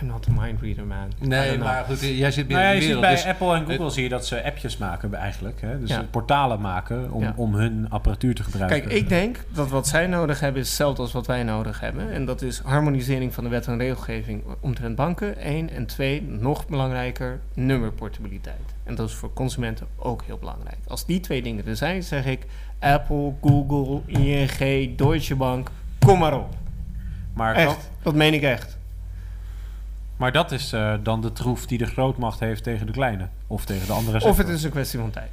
I'm 0.00 0.06
not 0.06 0.26
a 0.28 0.32
mind 0.42 0.60
reader, 0.60 0.84
man. 0.86 1.12
Nee, 1.18 1.58
maar 1.58 1.84
goed, 1.84 2.00
jij 2.00 2.30
zit 2.30 2.48
Nou 2.48 2.60
ja, 2.62 2.68
je 2.68 2.74
de 2.74 2.80
ziet 2.80 2.86
wereld. 2.86 3.00
bij 3.04 3.14
dus- 3.14 3.24
Apple 3.26 3.54
en 3.54 3.66
Google 3.66 3.90
zie 3.90 4.02
je 4.02 4.08
dat 4.08 4.26
ze 4.26 4.44
appjes 4.44 4.76
maken 4.76 5.14
eigenlijk. 5.14 5.60
Hè? 5.60 5.80
Dus 5.80 5.88
Ja. 5.90 6.02
portalen 6.10 6.60
maken 6.60 7.12
om, 7.12 7.22
Ja. 7.22 7.32
om 7.36 7.54
hun 7.54 7.86
apparatuur 7.90 8.34
te 8.34 8.42
gebruiken. 8.42 8.80
Kijk, 8.80 8.92
ik 8.92 9.08
denk 9.08 9.44
dat 9.52 9.68
wat 9.70 9.88
zij 9.88 10.06
nodig 10.06 10.40
hebben 10.40 10.60
is 10.62 10.66
hetzelfde 10.68 11.02
als 11.02 11.12
wat 11.12 11.26
wij 11.26 11.42
nodig 11.42 11.80
hebben. 11.80 12.12
En 12.12 12.24
dat 12.24 12.42
is 12.42 12.58
harmonisering 12.64 13.34
van 13.34 13.44
de 13.44 13.50
wet 13.50 13.66
en 13.66 13.78
regelgeving 13.78 14.42
omtrent 14.60 14.96
banken. 14.96 15.48
Eén. 15.48 15.70
En 15.70 15.86
twee, 15.86 16.22
nog 16.22 16.66
belangrijker, 16.68 17.40
nummerportabiliteit. 17.54 18.74
En 18.84 18.94
dat 18.94 19.08
is 19.08 19.14
voor 19.14 19.32
consumenten 19.32 19.86
ook 19.96 20.22
heel 20.26 20.38
belangrijk. 20.38 20.78
Als 20.86 21.06
die 21.06 21.20
twee 21.20 21.42
dingen 21.42 21.66
er 21.66 21.76
zijn, 21.76 22.02
zeg 22.02 22.26
ik 22.26 22.46
Apple, 22.78 23.32
Google, 23.42 24.00
ING, 24.06 24.96
Deutsche 24.98 25.36
Bank, 25.36 25.70
kom 25.98 26.18
maar 26.18 26.34
op. 26.34 26.48
maar, 27.34 27.54
Echt, 27.54 27.90
dat 28.02 28.14
meen 28.14 28.34
ik 28.34 28.42
echt. 28.42 28.78
Maar 30.20 30.32
dat 30.32 30.52
is 30.52 30.72
eh, 30.72 30.94
dan 31.02 31.20
de 31.20 31.32
troef 31.32 31.66
die 31.66 31.78
de 31.78 31.86
grootmacht 31.86 32.40
heeft 32.40 32.62
tegen 32.62 32.86
de 32.86 32.92
kleine. 32.92 33.28
Of 33.46 33.64
tegen 33.64 33.86
de 33.86 33.92
andere 33.92 34.24
Of 34.24 34.36
het 34.36 34.48
is 34.48 34.62
een 34.62 34.70
kwestie 34.70 34.98
van 34.98 35.10
tijd. 35.10 35.30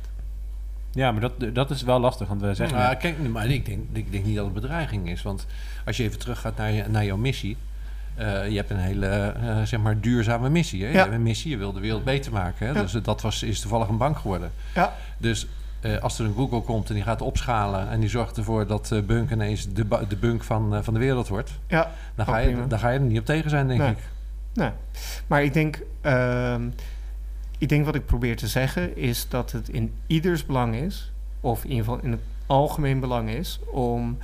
Ja, 0.92 1.12
maar 1.12 1.22
dat, 1.22 1.32
dat 1.56 1.70
is 1.70 1.82
wel 1.82 2.00
lastig. 2.00 2.28
Want 2.28 2.42
we 2.42 2.54
zeggen... 2.54 2.78
Nou, 2.78 2.96
kijk, 2.96 3.30
maar 3.30 3.48
ik 3.48 3.66
denk, 3.66 3.84
ik 3.92 4.12
denk 4.12 4.26
niet 4.26 4.36
dat 4.36 4.46
het 4.46 4.54
bedreiging 4.54 5.10
is. 5.10 5.22
Want 5.22 5.46
als 5.86 5.98
je 5.98 6.04
even 6.04 6.20
teruggaat 6.20 6.58
naar, 6.58 6.72
je, 6.72 6.84
naar 6.90 7.06
jouw 7.06 7.18
missie. 7.18 7.58
eh, 8.16 8.50
je 8.50 8.56
hebt 8.56 8.70
een 8.70 8.78
hele 8.78 9.08
eh, 9.08 9.62
zeg 9.64 9.80
maar 9.80 10.00
duurzame 10.00 10.50
missie. 10.50 10.84
Hè? 10.86 10.92
Je 10.92 10.98
hebt 10.98 11.14
een 11.14 11.24
missie, 11.24 11.52
je 11.52 11.58
wil 11.58 11.74
de 11.74 11.80
wereld 11.80 12.04
beter 12.04 12.32
maken. 12.32 12.68
Hè? 12.68 12.74
Ja. 12.74 12.82
Dus 12.82 12.92
dat 12.92 13.22
was, 13.22 13.44
is 13.44 13.60
toevallig 13.60 13.88
een 13.88 13.98
bank 13.98 14.18
geworden. 14.18 14.52
Ja. 14.76 14.94
Dus 15.18 15.48
eh, 15.82 15.98
als 15.98 16.20
er 16.20 16.26
een 16.26 16.34
Google 16.36 16.62
komt 16.62 16.88
en 16.90 16.94
die 16.96 17.04
gaat 17.04 17.22
opschalen... 17.22 17.90
en 17.90 18.00
die 18.00 18.10
zorgt 18.10 18.38
ervoor 18.38 18.68
dat 18.68 18.92
eh 18.92 19.02
Bunk 19.02 19.32
ineens 19.32 19.74
de, 19.74 19.86
de 20.10 20.16
Bunk 20.16 20.44
van, 20.44 20.76
eh, 20.76 20.82
van 20.82 20.94
de 20.94 21.00
wereld 21.00 21.28
wordt... 21.28 21.52
Ja, 21.68 21.92
dan 22.16 22.26
ga, 22.26 22.38
je, 22.38 22.48
prima. 22.52 22.66
dan 22.66 22.80
ga 22.80 22.90
je 22.90 23.00
er 23.00 23.06
niet 23.06 23.20
op 23.20 23.26
tegen 23.26 23.50
zijn, 23.50 23.68
denk 23.68 23.80
Nee. 23.80 23.90
ik. 23.92 23.98
Nee, 24.58 24.72
maar 25.28 25.44
ik 25.44 25.54
denk, 25.54 25.82
ehm, 26.02 26.70
ik 27.58 27.70
denk 27.70 27.86
wat 27.86 27.96
ik 27.96 28.06
probeer 28.06 28.36
te 28.36 28.48
zeggen 28.48 28.98
is 28.98 29.30
dat 29.30 29.52
het 29.52 29.70
in 29.70 29.94
ieders 30.08 30.46
belang 30.46 30.76
is, 30.76 31.12
of 31.42 31.64
in 31.64 31.70
ieder 31.70 31.86
geval 31.86 32.00
in 32.04 32.12
het 32.12 32.22
algemeen 32.46 33.00
belang 33.00 33.30
is, 33.30 33.60
om 33.66 34.18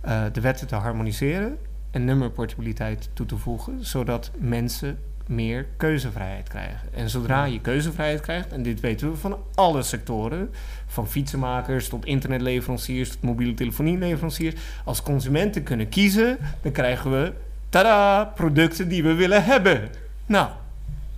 eh, 0.00 0.24
de 0.32 0.40
wetten 0.40 0.66
te 0.66 0.74
harmoniseren 0.74 1.58
en 1.90 2.04
nummerportabiliteit 2.04 3.10
toe 3.12 3.26
te 3.26 3.36
voegen, 3.36 3.84
zodat 3.84 4.30
mensen 4.38 4.98
meer 5.26 5.66
keuzevrijheid 5.76 6.48
krijgen. 6.48 6.94
En 6.94 7.10
zodra 7.10 7.44
je 7.44 7.60
keuzevrijheid 7.60 8.20
krijgt, 8.20 8.52
en 8.52 8.62
dit 8.62 8.80
weten 8.80 9.10
we 9.10 9.16
van 9.16 9.38
alle 9.54 9.82
sectoren, 9.82 10.50
van 10.86 11.08
fietsenmakers 11.08 11.88
tot 11.88 12.04
internetleveranciers 12.04 13.10
tot 13.10 13.22
mobiele 13.22 13.54
telefonieleveranciers, 13.54 14.54
als 14.84 15.02
consumenten 15.02 15.62
kunnen 15.62 15.88
kiezen, 15.88 16.38
dan 16.62 16.72
krijgen 16.72 17.10
we 17.10 17.32
tada, 17.68 18.24
producten 18.24 18.88
die 18.88 19.02
we 19.02 19.14
willen 19.14 19.44
hebben. 19.44 19.88
Nou, 20.26 20.48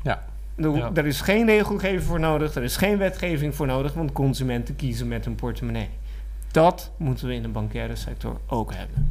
Ja. 0.03 0.23
er- 0.57 0.77
Ja. 0.77 0.91
er 0.95 1.07
is 1.07 1.21
geen 1.21 1.47
regelgeving 1.47 2.03
voor 2.03 2.21
nodig, 2.21 2.55
er 2.55 2.63
is 2.63 2.77
geen 2.77 2.99
wetgeving 2.99 3.55
voor 3.55 3.67
nodig, 3.67 3.93
want 3.95 4.13
consumenten 4.13 4.77
kiezen 4.77 5.09
met 5.09 5.25
hun 5.25 5.35
portemonnee. 5.35 5.89
Dat 6.51 6.91
moeten 6.97 7.27
we 7.27 7.35
in 7.35 7.43
de 7.43 7.49
bankaire 7.49 7.97
sector 7.97 8.37
ook 8.47 8.75
hebben. 8.75 9.11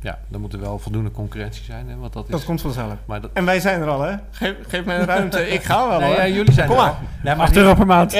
Ja, 0.00 0.18
dan 0.28 0.40
moet 0.40 0.52
er 0.52 0.60
wel 0.60 0.78
voldoende 0.78 1.10
concurrentie 1.10 1.64
zijn. 1.64 1.88
Hè? 1.88 1.96
Want 1.96 2.12
dat 2.12 2.24
is, 2.24 2.30
Dat 2.30 2.44
komt 2.44 2.60
vanzelf. 2.60 2.94
maar 3.04 3.20
dat, 3.20 3.30
En 3.32 3.44
wij 3.44 3.60
zijn 3.60 3.80
er 3.80 3.88
al, 3.88 4.00
hè? 4.02 4.14
Geef, 4.30 4.54
geef 4.68 4.84
mij 4.84 4.98
een 4.98 5.04
ruimte. 5.06 5.48
Ik 5.56 5.62
ga 5.62 5.88
wel, 5.88 5.98
nee, 5.98 6.08
hoor. 6.08 6.16
ja, 6.16 6.28
jullie 6.28 6.52
zijn 6.52 6.68
Kom 6.68 6.76
er 6.76 6.82
maar. 6.82 6.90
al. 6.92 6.98
Nee, 7.22 7.34
maar 7.34 7.46
8 7.46 7.56
euro 7.56 7.74
per 7.74 7.86
maand. 7.86 8.12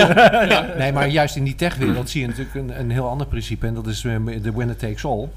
Nee, 0.78 0.92
maar 0.92 1.08
juist 1.08 1.36
in 1.36 1.44
die 1.44 1.54
techwereld 1.54 2.10
zie 2.10 2.20
je 2.20 2.26
natuurlijk 2.26 2.54
een, 2.54 2.80
een 2.80 2.90
heel 2.90 3.08
ander 3.08 3.26
principe. 3.26 3.66
En 3.66 3.74
dat 3.74 3.86
is 3.86 4.04
eh, 4.04 4.16
de 4.42 4.52
winner 4.52 4.76
takes 4.76 5.04
all. 5.04 5.28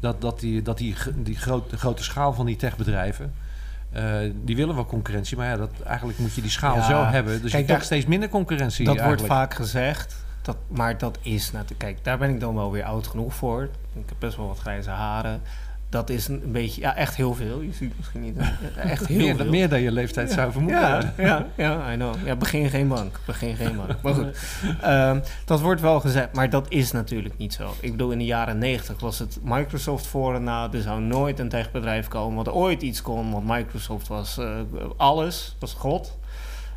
Dat, 0.00 0.20
dat, 0.20 0.40
die, 0.40 0.62
dat 0.62 0.78
die, 0.78 0.94
die 1.16 1.36
groot, 1.36 1.70
de 1.70 1.76
grote 1.76 2.02
schaal 2.02 2.32
van 2.32 2.46
die 2.46 2.56
techbedrijven... 2.56 3.34
eh, 3.92 4.16
die 4.44 4.56
willen 4.56 4.74
wel 4.74 4.86
concurrentie, 4.86 5.36
maar 5.36 5.46
ja, 5.46 5.56
dat, 5.56 5.70
eigenlijk 5.86 6.18
moet 6.18 6.34
je 6.34 6.40
die 6.40 6.50
schaal 6.50 6.76
Ja, 6.76 6.82
zo 6.82 7.04
hebben. 7.04 7.42
Dus 7.42 7.50
kijk, 7.50 7.62
je 7.62 7.68
krijgt 7.68 7.84
steeds 7.84 8.06
minder 8.06 8.28
concurrentie 8.28 8.84
Dat 8.84 9.02
wordt 9.02 9.26
vaak 9.26 9.54
gezegd, 9.54 10.16
dat, 10.42 10.56
maar 10.68 10.98
dat 10.98 11.18
is 11.22 11.52
natuurlijk... 11.52 11.78
Kijk, 11.80 12.04
daar 12.04 12.18
ben 12.18 12.30
ik 12.30 12.40
dan 12.40 12.54
wel 12.54 12.72
weer 12.72 12.84
oud 12.84 13.06
genoeg 13.06 13.34
voor. 13.34 13.62
Ik 13.94 14.08
heb 14.08 14.16
best 14.18 14.36
wel 14.36 14.46
wat 14.46 14.58
grijze 14.58 14.90
haren. 14.90 15.40
Dat 15.90 16.10
is 16.10 16.28
een 16.28 16.42
beetje, 16.52 16.80
ja, 16.80 16.96
echt 16.96 17.16
heel 17.16 17.34
veel. 17.34 17.60
Je 17.60 17.72
ziet 17.72 17.92
misschien 17.96 18.20
niet, 18.20 18.36
echt 18.76 19.06
heel 19.06 19.16
meer, 19.18 19.36
veel. 19.36 19.48
meer 19.50 19.68
dan 19.68 19.80
je 19.80 19.92
leeftijd 19.92 20.30
zou 20.32 20.52
vermoeden. 20.52 20.80
Ja, 20.80 21.12
ja, 21.16 21.46
ja, 21.56 21.92
I 21.92 21.96
know. 21.96 22.14
Ja, 22.24 22.36
begin 22.36 22.70
geen 22.70 22.88
bank. 22.88 23.20
Begin 23.26 23.56
geen 23.56 23.76
bank. 23.76 24.02
Maar 24.02 24.14
goed, 24.14 24.26
Ehm, 24.82 25.20
dat 25.44 25.60
wordt 25.60 25.80
wel 25.80 26.00
gezegd, 26.00 26.32
maar 26.32 26.50
dat 26.50 26.66
is 26.68 26.92
natuurlijk 26.92 27.38
niet 27.38 27.52
zo. 27.52 27.74
Ik 27.80 27.90
bedoel, 27.90 28.10
in 28.10 28.18
de 28.18 28.24
jaren 28.24 28.58
90 28.58 29.00
was 29.00 29.18
het 29.18 29.38
Microsoft 29.42 30.06
voor 30.06 30.34
en 30.34 30.42
na. 30.44 30.68
Er 30.72 30.82
zou 30.82 31.00
nooit 31.00 31.38
een 31.38 31.48
techbedrijf 31.48 32.08
komen 32.08 32.36
wat 32.44 32.54
ooit 32.54 32.82
iets 32.82 33.02
kon, 33.02 33.30
want 33.32 33.46
Microsoft 33.46 34.08
was 34.08 34.38
eh, 34.38 34.50
alles, 34.96 35.56
was 35.58 35.74
God. 35.74 36.18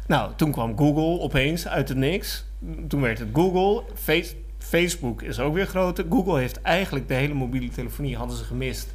Nou, 0.08 0.32
toen 0.36 0.52
kwam 0.52 0.78
Google 0.78 1.20
opeens 1.20 1.68
uit 1.68 1.90
het 1.90 1.98
niks. 1.98 2.46
Toen 2.88 3.02
werd 3.02 3.20
het 3.20 3.28
Google. 3.34 3.84
Face- 3.94 4.36
Facebook 4.58 5.22
is 5.22 5.40
ook 5.40 5.54
weer 5.54 5.66
groter. 5.66 6.06
Google 6.10 6.40
heeft 6.40 6.62
eigenlijk 6.62 7.08
de 7.08 7.14
hele 7.14 7.34
mobiele 7.34 7.70
telefonie 7.70 8.18
hadden 8.18 8.38
ze 8.38 8.44
gemist. 8.44 8.94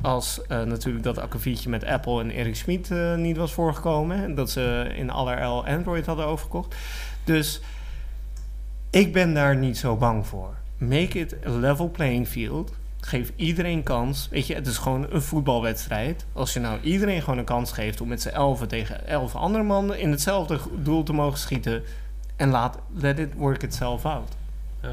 Als 0.00 0.42
eh, 0.46 0.62
natuurlijk 0.62 1.04
dat 1.04 1.18
akkefietje 1.18 1.68
met 1.68 1.84
Apple 1.84 2.20
en 2.20 2.30
Eric 2.30 2.56
Schmid 2.56 2.90
eh, 2.90 3.14
niet 3.14 3.36
was 3.36 3.52
voorgekomen. 3.52 4.24
En 4.24 4.34
dat 4.34 4.50
ze 4.50 4.92
in 4.96 5.10
allerijl 5.10 5.66
Android 5.66 6.06
hadden 6.06 6.26
overgekocht. 6.26 6.74
Dus 7.24 7.60
ik 8.90 9.12
ben 9.12 9.34
daar 9.34 9.56
niet 9.56 9.78
zo 9.78 9.96
bang 9.96 10.26
voor. 10.26 10.54
Make 10.78 11.18
it 11.18 11.36
a 11.46 11.50
level 11.50 11.90
playing 11.90 12.28
field. 12.28 12.72
Geef 13.00 13.32
iedereen 13.36 13.82
kans. 13.82 14.28
Weet 14.30 14.46
je, 14.46 14.54
het 14.54 14.66
is 14.66 14.78
gewoon 14.78 15.06
een 15.10 15.22
voetbalwedstrijd. 15.22 16.26
Als 16.32 16.52
je 16.52 16.60
nou 16.60 16.80
iedereen 16.80 17.22
gewoon 17.22 17.38
een 17.38 17.44
kans 17.44 17.72
geeft 17.72 18.00
om 18.00 18.08
met 18.08 18.22
z'n 18.22 18.28
elfen 18.28 18.68
tegen 18.68 19.06
elf 19.06 19.34
andere 19.34 19.64
mannen 19.64 19.98
in 19.98 20.10
hetzelfde 20.10 20.60
doel 20.82 21.02
te 21.02 21.12
mogen 21.12 21.38
schieten. 21.38 21.82
En 22.36 22.48
laat 22.48 22.78
let 22.94 23.18
it 23.18 23.34
work 23.34 23.62
itself 23.62 24.04
out. 24.04 24.36
Ja. 24.82 24.92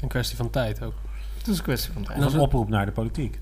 Een 0.00 0.08
kwestie 0.08 0.36
van 0.36 0.50
tijd 0.50 0.82
ook. 0.82 0.94
Het 1.38 1.48
is 1.48 1.58
een 1.58 1.64
kwestie 1.64 1.92
van 1.92 2.02
tijd. 2.02 2.14
En 2.14 2.20
dat 2.20 2.30
is 2.30 2.36
een 2.36 2.42
oproep 2.42 2.68
naar 2.68 2.86
de 2.86 2.92
politiek. 2.92 3.40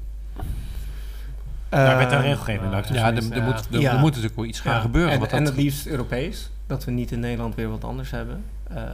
Daar 1.79 1.97
werd 1.97 2.13
een 2.13 2.21
regelgeving. 2.21 2.71
laat 2.71 2.79
ik 2.81 2.87
zo 2.87 2.95
Ja, 2.95 3.07
er, 3.07 3.33
er, 3.33 3.43
moet, 3.43 3.69
er, 3.73 3.81
Ja. 3.81 3.93
er 3.93 3.99
moet 3.99 4.09
natuurlijk 4.09 4.37
wel 4.37 4.45
iets 4.45 4.61
gaan 4.61 4.75
Ja. 4.75 4.81
gebeuren. 4.81 5.13
En, 5.13 5.19
wat 5.21 5.33
en 5.33 5.45
dat, 5.45 5.53
het 5.55 5.63
liefst 5.63 5.87
Europees. 5.87 6.51
Dat 6.67 6.85
we 6.85 6.91
niet 6.91 7.13
in 7.13 7.21
Nederland 7.21 7.55
weer 7.55 7.69
wat 7.71 7.85
anders 7.85 8.11
hebben. 8.11 8.45
Ehm, 8.69 8.87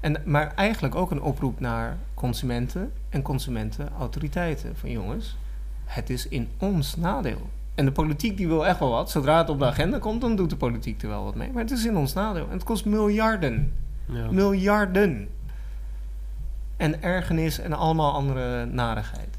en, 0.00 0.16
maar 0.24 0.52
eigenlijk 0.54 0.94
ook 0.94 1.10
een 1.10 1.22
oproep 1.22 1.60
naar 1.60 1.96
consumenten 2.14 2.92
en 3.08 3.22
consumentenautoriteiten. 3.22 4.76
Van 4.76 4.90
jongens, 4.90 5.36
het 5.84 6.10
is 6.10 6.28
in 6.28 6.48
ons 6.58 6.96
nadeel. 6.96 7.50
En 7.74 7.84
de 7.84 7.92
politiek 7.92 8.36
die 8.36 8.46
wil 8.48 8.66
echt 8.66 8.78
wel 8.78 8.90
wat. 8.90 9.10
Zodra 9.10 9.38
het 9.38 9.48
op 9.48 9.58
de 9.58 9.64
agenda 9.64 9.98
komt, 9.98 10.20
dan 10.20 10.36
doet 10.36 10.50
de 10.50 10.56
politiek 10.56 11.02
er 11.02 11.08
wel 11.08 11.24
wat 11.24 11.34
mee. 11.34 11.50
Maar 11.52 11.62
het 11.62 11.70
is 11.72 11.84
in 11.86 11.96
ons 11.96 12.12
nadeel. 12.12 12.46
En 12.46 12.52
het 12.52 12.64
kost 12.64 12.84
miljarden. 12.84 13.72
Ja. 14.06 14.30
Miljarden. 14.30 15.28
En 16.76 17.02
ergernis 17.02 17.58
en 17.60 17.72
allemaal 17.72 18.12
andere 18.12 18.64
narigheid. 18.66 19.38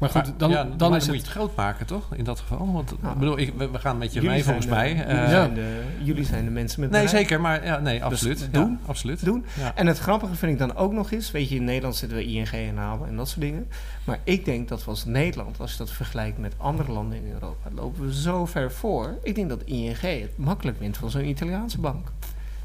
Maar 0.00 0.08
goed, 0.10 0.22
Maar, 0.24 0.32
dan, 0.36 0.50
ja, 0.50 0.66
dan 0.76 0.90
maar 0.90 0.98
is 0.98 1.06
moet 1.06 1.14
het... 1.16 1.24
je 1.24 1.30
het 1.30 1.38
groot 1.40 1.56
maken, 1.56 1.86
toch? 1.86 2.14
In 2.14 2.24
dat 2.24 2.40
geval. 2.40 2.72
Want 2.72 2.92
Nou, 3.02 3.12
ik 3.12 3.18
bedoel, 3.18 3.38
ik, 3.38 3.52
we, 3.56 3.70
we 3.70 3.78
gaan 3.78 3.98
met 3.98 4.08
je 4.08 4.14
Jullie 4.14 4.30
mee, 4.30 4.44
volgens 4.44 4.66
de- 4.66 4.72
mij. 4.72 4.88
Jullie, 4.88 5.04
Eh, 5.04 5.28
zijn 5.28 5.54
de, 5.54 5.82
jullie 6.02 6.24
zijn 6.24 6.44
de 6.44 6.50
mensen 6.50 6.80
met 6.80 6.90
Nee, 6.90 7.04
bereik. 7.04 7.20
zeker. 7.22 7.40
Maar 7.40 7.64
ja, 7.64 7.78
nee, 7.78 8.04
absoluut. 8.04 8.38
Dus 8.38 8.46
Ja, 8.52 8.52
doen. 8.52 8.78
absoluut. 8.86 9.24
doen. 9.24 9.44
Ja. 9.58 9.74
En 9.74 9.86
het 9.86 9.98
grappige 9.98 10.34
vind 10.34 10.52
ik 10.52 10.58
dan 10.58 10.76
ook 10.76 10.92
nog 10.92 11.10
eens, 11.10 11.30
weet 11.30 11.48
je, 11.48 11.54
in 11.54 11.64
Nederland 11.64 11.96
zitten 11.96 12.18
we 12.18 12.24
ING 12.24 12.48
en 12.50 12.78
ABN 12.78 13.04
en 13.08 13.16
dat 13.16 13.28
soort 13.28 13.40
dingen. 13.40 13.68
Maar 14.04 14.18
ik 14.24 14.44
denk 14.44 14.68
dat 14.68 14.84
we 14.84 14.90
als 14.90 15.04
Nederland, 15.04 15.60
als 15.60 15.72
je 15.72 15.78
dat 15.78 15.90
vergelijkt 15.90 16.38
met 16.38 16.54
andere 16.56 16.92
landen 16.92 17.18
in 17.24 17.32
Europa, 17.32 17.70
lopen 17.74 18.06
we 18.06 18.14
zo 18.14 18.46
ver 18.46 18.72
voor. 18.72 19.18
Ik 19.22 19.34
denk 19.34 19.48
dat 19.48 19.62
ING 19.64 20.00
het 20.00 20.36
makkelijk 20.36 20.78
wint 20.78 20.96
van 20.96 21.10
zo'n 21.10 21.24
Italiaanse 21.28 21.78
bank. 21.80 22.08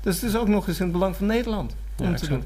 Dus 0.02 0.16
het 0.22 0.30
is 0.30 0.38
ook 0.38 0.48
nog 0.48 0.68
eens 0.68 0.78
in 0.78 0.84
het 0.84 0.92
belang 0.94 1.16
van 1.16 1.26
Nederland 1.26 1.76
om 2.04 2.16
te 2.16 2.28
doen. 2.28 2.44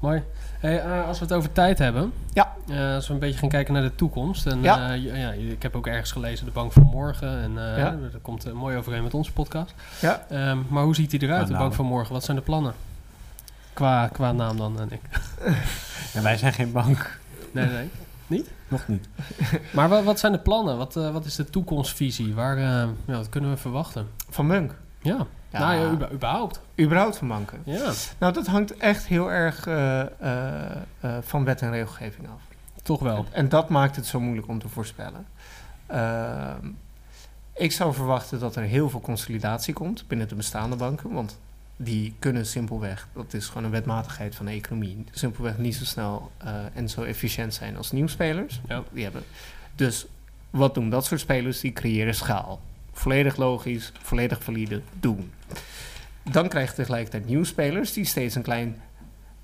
Mooi. 0.00 0.22
Hey, 0.60 0.80
eh, 0.80 1.06
als 1.06 1.18
we 1.18 1.24
het 1.24 1.34
over 1.34 1.52
tijd 1.52 1.78
hebben. 1.78 2.12
Ja. 2.32 2.54
eh, 2.68 2.94
als 2.94 3.06
we 3.08 3.12
een 3.14 3.18
beetje 3.18 3.38
gaan 3.38 3.48
kijken 3.48 3.72
naar 3.74 3.82
de 3.82 3.94
toekomst. 3.94 4.46
En, 4.46 4.62
Ja. 4.62 4.90
eh, 4.92 5.04
ja, 5.20 5.30
ik 5.32 5.62
heb 5.62 5.76
ook 5.76 5.86
ergens 5.86 6.12
gelezen 6.12 6.44
de 6.46 6.50
Bank 6.52 6.72
van 6.72 6.82
Morgen. 6.82 7.40
En 7.42 7.58
eh, 7.72 7.78
Ja. 7.78 7.90
dat 8.12 8.20
komt 8.22 8.52
mooi 8.52 8.76
overeen 8.76 9.02
met 9.02 9.14
onze 9.14 9.32
podcast. 9.32 9.74
Ja. 10.00 10.26
Ehm, 10.28 10.58
maar 10.68 10.82
hoe 10.84 10.94
ziet 10.94 11.10
die 11.10 11.22
eruit, 11.22 11.46
de. 11.46 11.52
Bank 11.56 11.74
van 11.74 11.84
Morgen? 11.86 12.12
Wat 12.12 12.24
zijn 12.24 12.36
de 12.36 12.42
plannen? 12.42 12.74
Qua, 13.72 14.08
qua 14.08 14.32
naam 14.32 14.56
dan, 14.56 14.80
en 14.80 14.88
ik. 14.92 15.00
En 16.14 16.22
wij 16.22 16.36
zijn 16.36 16.52
geen 16.52 16.72
bank. 16.72 17.18
Nee, 17.52 17.66
nee. 18.26 18.44
Nog 18.68 18.88
niet. 18.88 19.08
Maar 19.72 19.88
wat, 19.88 20.04
wat 20.04 20.18
zijn 20.18 20.32
de 20.32 20.38
plannen? 20.38 20.76
Wat, 20.76 20.96
eh, 20.96 21.10
wat 21.12 21.24
is 21.24 21.36
de 21.36 21.44
toekomstvisie? 21.50 22.34
Waar, 22.34 22.56
eh, 22.56 22.62
ja, 23.04 23.16
wat 23.16 23.28
kunnen 23.28 23.50
we 23.50 23.56
verwachten? 23.56 24.06
Van 24.28 24.46
Munk. 24.46 24.74
Ja, 25.02 25.26
Ja. 25.50 25.58
nou 25.58 25.74
ja, 26.00 26.08
überhaupt. 26.12 26.60
Überhaupt 26.80 27.16
van 27.16 27.28
banken. 27.28 27.62
Ja, 27.64 27.92
Nou, 28.18 28.32
dat 28.32 28.46
hangt 28.46 28.76
echt 28.76 29.06
heel 29.06 29.32
erg 29.32 29.66
eh, 29.66 30.00
eh, 30.00 30.76
eh, 31.00 31.16
van 31.20 31.44
wet 31.44 31.62
en 31.62 31.70
regelgeving 31.70 32.28
af. 32.28 32.40
toch 32.82 33.00
wel. 33.00 33.26
En 33.30 33.48
dat 33.48 33.68
maakt 33.68 33.96
het 33.96 34.06
zo 34.06 34.20
moeilijk 34.20 34.48
om 34.48 34.58
te 34.58 34.68
voorspellen. 34.68 35.26
Ehm, 35.86 36.66
ik 37.54 37.72
zou 37.72 37.94
verwachten 37.94 38.38
dat 38.40 38.56
er 38.56 38.62
heel 38.62 38.90
veel 38.90 39.00
consolidatie 39.00 39.74
komt 39.74 40.04
binnen 40.08 40.28
de 40.28 40.34
bestaande 40.34 40.76
banken. 40.76 41.12
Want 41.12 41.38
die 41.76 42.14
kunnen 42.18 42.46
simpelweg, 42.46 43.08
dat 43.12 43.34
is 43.34 43.46
gewoon 43.46 43.64
een 43.64 43.70
wetmatigheid 43.70 44.34
van 44.34 44.46
de 44.46 44.52
economie, 44.52 45.04
simpelweg 45.10 45.58
niet 45.58 45.74
zo 45.74 45.84
snel 45.84 46.30
en 46.72 46.88
zo 46.88 47.02
efficiënt 47.02 47.54
zijn 47.54 47.76
als 47.76 47.90
nieuwspelers. 47.92 48.60
Ja. 48.68 48.82
Die 48.92 49.02
hebben. 49.02 49.22
Dus 49.74 50.06
wat 50.50 50.74
doen 50.74 50.90
dat 50.90 51.04
soort 51.04 51.20
spelers? 51.20 51.60
Die 51.60 51.72
creëren 51.72 52.14
schaal. 52.14 52.60
Volledig 52.92 53.36
logisch, 53.36 53.92
volledig 54.02 54.42
valide, 54.42 54.80
doen. 55.00 55.32
Dan 56.22 56.48
krijg 56.48 56.68
je 56.68 56.74
tegelijkertijd 56.74 57.26
nieuwspelers 57.26 57.92
die 57.92 58.04
steeds 58.04 58.34
een 58.34 58.42
klein 58.42 58.76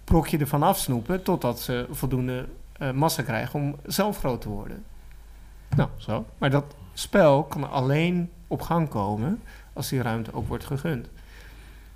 brokje 0.05 0.39
ervan 0.39 0.63
afsnoepen 0.63 1.23
totdat 1.23 1.61
ze 1.61 1.87
voldoende 1.91 2.47
eh, 2.73 2.91
massa 2.91 3.23
krijgen 3.23 3.61
om 3.61 3.77
zelf 3.87 4.19
groot 4.19 4.41
te 4.41 4.49
worden. 4.49 4.85
Nou, 5.77 5.89
zo. 5.97 6.27
Maar 6.39 6.51
dat 6.51 6.75
spel 6.95 7.45
kan 7.45 7.71
alleen 7.71 8.31
op 8.47 8.63
gang 8.63 8.89
komen 8.89 9.41
als 9.73 9.89
die 9.89 10.03
ruimte 10.03 10.33
ook 10.33 10.49
wordt 10.49 10.65
gegund. 10.65 11.09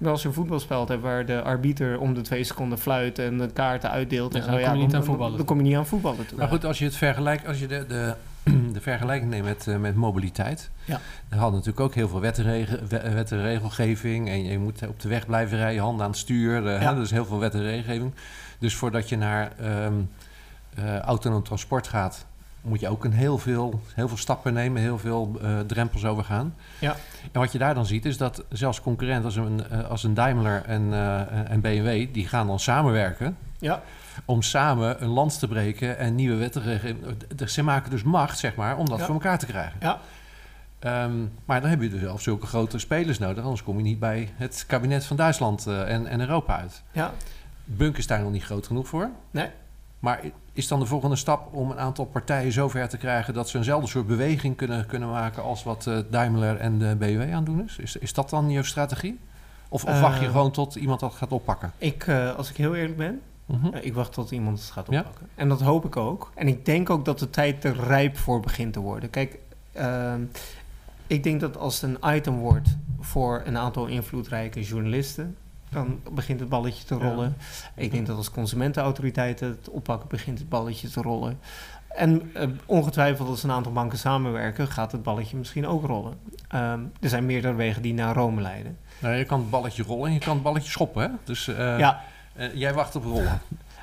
Maar 0.00 0.10
als 0.10 0.22
je 0.22 0.28
een 0.28 0.34
voetbalspel 0.34 0.86
hebt 0.86 1.02
waar 1.02 1.26
de 1.26 1.42
arbiter 1.42 1.98
om 1.98 2.14
de 2.14 2.20
twee 2.20 2.44
seconden 2.44 2.78
fluit 2.78 3.18
en 3.18 3.38
de 3.38 3.50
kaarten 3.52 3.90
uitdeelt 3.90 4.34
en 4.34 4.40
Ja, 4.40 4.44
zo, 4.44 4.50
dan 4.50 4.62
kom 4.62 4.72
je 4.72 4.78
niet 4.78 4.84
aan 4.84 5.00
dan, 5.00 5.04
voetballen 5.04 5.36
dan 5.36 5.46
kom 5.46 5.56
je 5.56 5.62
niet 5.62 5.76
aan 5.76 5.86
voetballen 5.86 6.26
toe. 6.26 6.38
Maar 6.38 6.48
goed, 6.48 6.64
als 6.64 6.78
je 6.78 6.84
het 6.84 6.96
vergelijkt, 6.96 7.46
als 7.46 7.58
je 7.58 7.66
de, 7.66 7.84
de, 7.88 8.14
de 8.72 8.80
vergelijking 8.80 9.30
neemt 9.30 9.44
met, 9.44 9.66
eh, 9.66 9.76
met 9.76 9.94
mobiliteit. 9.94 10.70
Ja. 10.84 11.00
Dan 11.28 11.38
hadden 11.38 11.58
natuurlijk 11.58 11.86
ook 11.86 11.94
heel 11.94 12.08
veel 12.08 12.20
wet 12.20 12.38
en, 12.38 12.44
rege- 12.44 12.84
we- 12.88 13.10
wet 13.10 13.32
en 13.32 13.42
regelgeving. 13.42 14.28
En 14.28 14.44
je 14.44 14.58
moet 14.58 14.86
op 14.88 15.00
de 15.00 15.08
weg 15.08 15.26
blijven 15.26 15.58
rijden, 15.58 15.82
handen 15.82 16.04
aan 16.04 16.10
het 16.10 16.18
stuur. 16.20 16.66
eh, 16.66 16.80
Ja. 16.82 16.88
hè, 16.88 16.94
dus 17.00 17.10
heel 17.10 17.24
veel 17.26 17.38
wet 17.38 17.54
en 17.54 17.62
regelgeving. 17.62 18.12
Dus 18.58 18.74
voordat 18.74 19.08
je 19.08 19.16
naar 19.16 19.52
ehm 19.60 19.94
eh, 20.74 20.98
autonoom 20.98 21.42
transport 21.42 21.88
gaat, 21.88 22.26
moet 22.60 22.80
je 22.80 22.88
ook 22.88 23.04
een 23.04 23.12
heel 23.12 23.38
veel, 23.38 23.80
heel 23.94 24.08
veel 24.08 24.16
stappen 24.16 24.52
nemen, 24.52 24.82
heel 24.82 24.98
veel 24.98 25.38
eh, 25.42 25.58
drempels 25.66 26.04
overgaan. 26.04 26.54
Ja. 26.78 26.96
En 27.32 27.40
wat 27.40 27.52
je 27.52 27.58
daar 27.58 27.74
dan 27.74 27.86
ziet, 27.86 28.04
is 28.04 28.16
dat 28.16 28.44
zelfs 28.48 28.80
concurrenten 28.80 29.24
als 29.24 29.36
een, 29.36 29.62
eh, 29.70 29.88
als 29.88 30.02
een 30.04 30.14
Daimler 30.14 30.62
en, 30.66 30.92
eh, 30.92 31.50
en 31.50 31.60
BMW, 31.60 32.06
die 32.14 32.28
gaan 32.28 32.46
dan 32.46 32.60
samenwerken 32.60 33.36
Ja, 33.58 33.82
om 34.24 34.42
samen 34.42 35.02
een 35.02 35.08
lans 35.08 35.38
te 35.38 35.48
breken 35.48 35.98
en 35.98 36.14
nieuwe 36.14 36.36
wetten 36.36 36.62
te 36.62 36.68
regelen. 36.76 37.16
Ze 37.50 37.62
maken 37.62 37.90
dus 37.90 38.02
macht, 38.02 38.38
zeg 38.38 38.54
maar, 38.54 38.76
om 38.76 38.88
dat 38.88 38.98
Ja. 38.98 39.04
voor 39.04 39.14
elkaar 39.14 39.38
te 39.38 39.46
krijgen. 39.46 39.76
Ja. 39.80 39.98
Ehm, 40.78 41.12
maar 41.44 41.60
dan 41.60 41.70
heb 41.70 41.82
je 41.82 41.88
dus 41.90 42.00
wel 42.00 42.18
zulke 42.18 42.46
grote 42.46 42.78
spelers 42.78 43.18
nodig, 43.18 43.42
anders 43.44 43.62
kom 43.62 43.76
je 43.76 43.82
niet 43.82 43.98
bij 43.98 44.28
het 44.36 44.64
kabinet 44.66 45.04
van 45.06 45.16
Duitsland 45.16 45.66
eh, 45.66 45.92
en, 45.94 46.06
en 46.06 46.20
Europa 46.20 46.56
uit. 46.58 46.82
ja. 46.92 47.12
Bunk 47.64 47.96
is 47.96 48.06
daar 48.06 48.20
nog 48.22 48.30
niet 48.32 48.44
groot 48.44 48.66
genoeg 48.66 48.88
voor. 48.88 49.10
Nee. 49.30 49.48
Maar 49.98 50.20
is 50.52 50.68
dan 50.68 50.80
de 50.80 50.86
volgende 50.86 51.16
stap 51.16 51.54
om 51.54 51.70
een 51.70 51.78
aantal 51.78 52.04
partijen 52.04 52.52
zover 52.52 52.88
te 52.88 52.96
krijgen 52.96 53.34
dat 53.34 53.48
ze 53.48 53.56
eenzelfde 53.58 53.88
soort 53.88 54.06
beweging 54.06 54.56
kunnen, 54.56 54.86
kunnen 54.86 55.08
maken 55.10 55.42
als 55.42 55.62
wat 55.62 55.86
eh, 55.86 55.98
Daimler 56.10 56.56
en 56.56 56.78
de 56.78 56.96
BMW 56.98 57.32
aan 57.34 57.44
doen 57.44 57.64
is? 57.64 57.78
is? 57.78 57.96
Is 57.96 58.12
dat 58.12 58.30
dan 58.30 58.50
je 58.50 58.62
strategie? 58.62 59.18
Of, 59.68 59.84
of 59.84 60.00
wacht 60.00 60.18
je 60.20 60.24
Eh. 60.26 60.30
gewoon 60.30 60.50
tot 60.50 60.74
iemand 60.74 61.00
dat 61.00 61.14
gaat 61.14 61.32
oppakken? 61.32 61.72
Ik, 61.78 62.08
als 62.36 62.50
ik 62.50 62.56
heel 62.56 62.74
eerlijk 62.74 62.96
ben, 62.96 63.20
Mhm. 63.50 63.76
ik 63.76 63.94
wacht 63.94 64.12
tot 64.12 64.30
iemand 64.30 64.58
het 64.60 64.70
gaat 64.70 64.86
Ja. 64.90 64.98
oppakken. 65.00 65.28
En 65.34 65.48
dat 65.48 65.60
hoop 65.60 65.84
ik 65.84 65.96
ook. 65.96 66.30
En 66.34 66.48
ik 66.48 66.64
denk 66.64 66.90
ook 66.90 67.04
dat 67.04 67.18
de 67.18 67.30
tijd 67.30 67.64
er 67.64 67.76
rijp 67.76 68.16
voor 68.16 68.40
begint 68.40 68.72
te 68.72 68.80
worden. 68.80 69.10
Kijk, 69.10 69.38
ehm, 69.72 70.20
ik 71.06 71.22
denk 71.22 71.40
dat 71.40 71.56
als 71.58 71.80
het 71.80 71.90
een 72.02 72.14
item 72.16 72.36
wordt 72.38 72.76
voor 73.00 73.42
een 73.44 73.56
aantal 73.58 73.86
invloedrijke 73.86 74.62
journalisten, 74.62 75.36
dan 75.70 76.00
begint 76.12 76.40
het 76.40 76.48
balletje 76.48 76.84
te 76.84 76.94
Ja. 76.94 77.00
rollen. 77.00 77.36
Ik 77.74 77.90
denk 77.90 78.06
dat 78.06 78.16
als 78.16 78.30
consumentenautoriteiten 78.30 79.48
het 79.48 79.68
oppakken, 79.68 80.08
begint 80.08 80.38
het 80.38 80.48
balletje 80.48 80.88
te 80.88 81.02
rollen. 81.02 81.38
En 81.88 82.30
eh, 82.34 82.48
ongetwijfeld 82.66 83.28
als 83.28 83.42
een 83.42 83.50
aantal 83.50 83.72
banken 83.72 83.98
samenwerken, 83.98 84.68
gaat 84.68 84.92
het 84.92 85.02
balletje 85.02 85.36
misschien 85.36 85.66
ook 85.66 85.84
rollen. 85.86 86.14
Ehm, 86.48 86.80
er 87.00 87.08
zijn 87.08 87.26
meerdere 87.26 87.54
wegen 87.54 87.82
die 87.82 87.94
naar 87.94 88.14
Rome 88.14 88.40
leiden. 88.40 88.78
Nou, 88.98 89.14
je 89.14 89.24
kan 89.24 89.40
het 89.40 89.50
balletje 89.50 89.82
rollen 89.82 90.06
en 90.06 90.12
je 90.12 90.18
kan 90.20 90.34
het 90.34 90.42
balletje 90.42 90.70
schoppen. 90.70 91.02
Hè? 91.02 91.08
Dus 91.24 91.48
eh, 91.48 91.78
ja, 91.78 92.00
eh, 92.40 92.54
jij 92.54 92.74
wacht 92.74 92.96
op 92.96 93.04
rollen. 93.04 93.40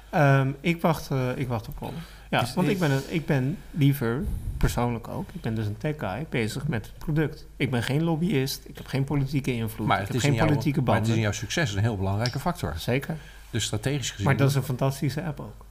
ehm, 0.10 0.52
ik, 0.62 0.82
wacht, 0.82 1.12
eh, 1.12 1.30
ik 1.38 1.48
wacht 1.48 1.68
op 1.68 1.78
rollen. 1.80 2.00
Ja, 2.30 2.40
Dus 2.40 2.54
want 2.54 2.68
ik- 2.68 2.74
ik 2.74 2.80
ben, 2.80 2.92
een, 2.92 3.02
ik 3.08 3.26
ben 3.26 3.58
liever, 3.72 4.24
persoonlijk 4.58 5.08
ook, 5.08 5.30
ik 5.34 5.42
ben 5.42 5.56
dus 5.56 5.66
een 5.66 5.78
tech 5.78 5.96
guy, 5.98 6.26
bezig 6.30 6.68
met 6.68 6.86
het 6.86 6.98
product. 6.98 7.46
Ik 7.56 7.72
ben 7.72 7.84
geen 7.84 8.04
lobbyist, 8.04 8.62
ik 8.66 8.78
heb 8.78 8.88
geen 8.88 9.04
politieke 9.04 9.54
invloed, 9.54 9.88
Maar 9.88 10.00
ik 10.02 10.06
heb 10.06 10.16
in 10.16 10.22
geen 10.22 10.34
jouw, 10.34 10.46
politieke 10.48 10.82
maar 10.82 10.96
het 10.96 11.08
is 11.08 11.14
in 11.16 11.20
jouw 11.22 11.32
succes 11.32 11.74
een 11.74 11.82
heel 11.82 11.98
belangrijke 11.98 12.40
factor. 12.40 12.74
Zeker. 12.78 13.16
Dus 13.50 13.64
strategisch 13.64 14.10
gezien. 14.10 14.26
Maar 14.26 14.38
dat 14.38 14.50
is 14.50 14.56
een 14.56 14.64
fantastische 14.64 15.24
app 15.24 15.40
ook. 15.40 15.66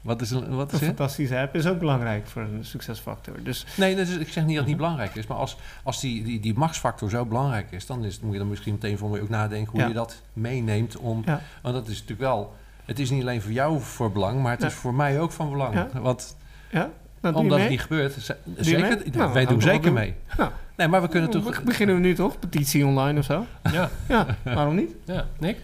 Wat 0.00 0.20
is, 0.20 0.30
een- 0.30 0.54
wat 0.56 0.66
is 0.72 0.78
het? 0.78 0.88
fantastische 0.88 1.38
app 1.38 1.54
is 1.54 1.66
ook 1.66 1.78
belangrijk 1.78 2.26
voor 2.26 2.42
een 2.42 2.64
succesfactor. 2.64 3.34
Dus 3.42 3.66
Nee, 3.76 3.96
dat 3.96 4.06
is, 4.08 4.16
ik 4.16 4.28
zeg 4.28 4.44
niet 4.44 4.48
dat 4.56 4.58
het 4.58 4.66
niet 4.66 4.76
belangrijk 4.76 5.14
is. 5.14 5.26
Maar 5.26 5.36
als, 5.36 5.56
als 5.82 6.00
die, 6.00 6.22
die, 6.24 6.40
die 6.40 6.54
machtsfactor 6.58 7.10
zo 7.10 7.24
belangrijk 7.24 7.66
is, 7.72 7.86
dan 7.86 8.04
is, 8.04 8.20
moet 8.20 8.32
je 8.32 8.38
dan 8.38 8.48
misschien 8.48 8.72
meteen 8.72 8.98
voor 8.98 9.10
me 9.10 9.20
ook 9.20 9.28
nadenken 9.28 9.70
hoe 9.72 9.80
Ja. 9.80 9.86
je 9.86 9.94
dat 9.94 10.22
meeneemt. 10.32 10.96
Om, 10.96 11.22
Ja. 11.26 11.40
Want 11.62 11.74
dat 11.74 11.84
is 11.88 11.92
natuurlijk 11.92 12.20
wel. 12.20 12.54
Het 12.84 12.98
is 12.98 13.10
niet 13.10 13.22
alleen 13.22 13.42
voor 13.42 13.52
jou 13.52 13.80
voor 13.80 14.12
belang, 14.12 14.42
maar 14.42 14.50
het 14.52 14.60
Ja. 14.60 14.66
is 14.66 14.74
voor 14.74 14.94
mij 14.94 15.20
ook 15.20 15.32
van 15.32 15.50
belang. 15.50 15.74
Ja. 15.74 15.88
Want 15.92 17.36
omdat 17.36 17.44
mee. 17.44 17.60
het 17.60 17.70
niet 17.70 17.80
gebeurt, 17.80 18.32
zeker, 18.56 19.02
Nou, 19.16 19.32
wij 19.32 19.46
doen 19.46 19.62
zeker 19.62 19.82
doen. 19.82 19.92
mee. 19.92 20.14
Nou. 20.36 20.50
Nee, 20.76 20.88
maar 20.88 21.02
we 21.02 21.08
kunnen 21.08 21.30
toch. 21.30 21.44
Be- 21.44 21.62
Beginnen 21.64 21.94
we 21.94 22.00
nu 22.00 22.14
toch? 22.14 22.38
Petitie 22.38 22.86
online 22.86 23.18
of 23.18 23.24
zo? 23.24 23.46
Ja, 23.72 23.90
Ja, 24.08 24.26
waarom 24.44 24.74
niet? 24.74 24.90
ja. 25.04 25.26
Nick? 25.38 25.56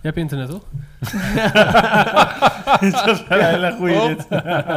Je 0.00 0.06
hebt 0.06 0.16
internet, 0.16 0.50
toch? 0.50 0.62
Oh. 3.94 4.06
dit. 4.06 4.26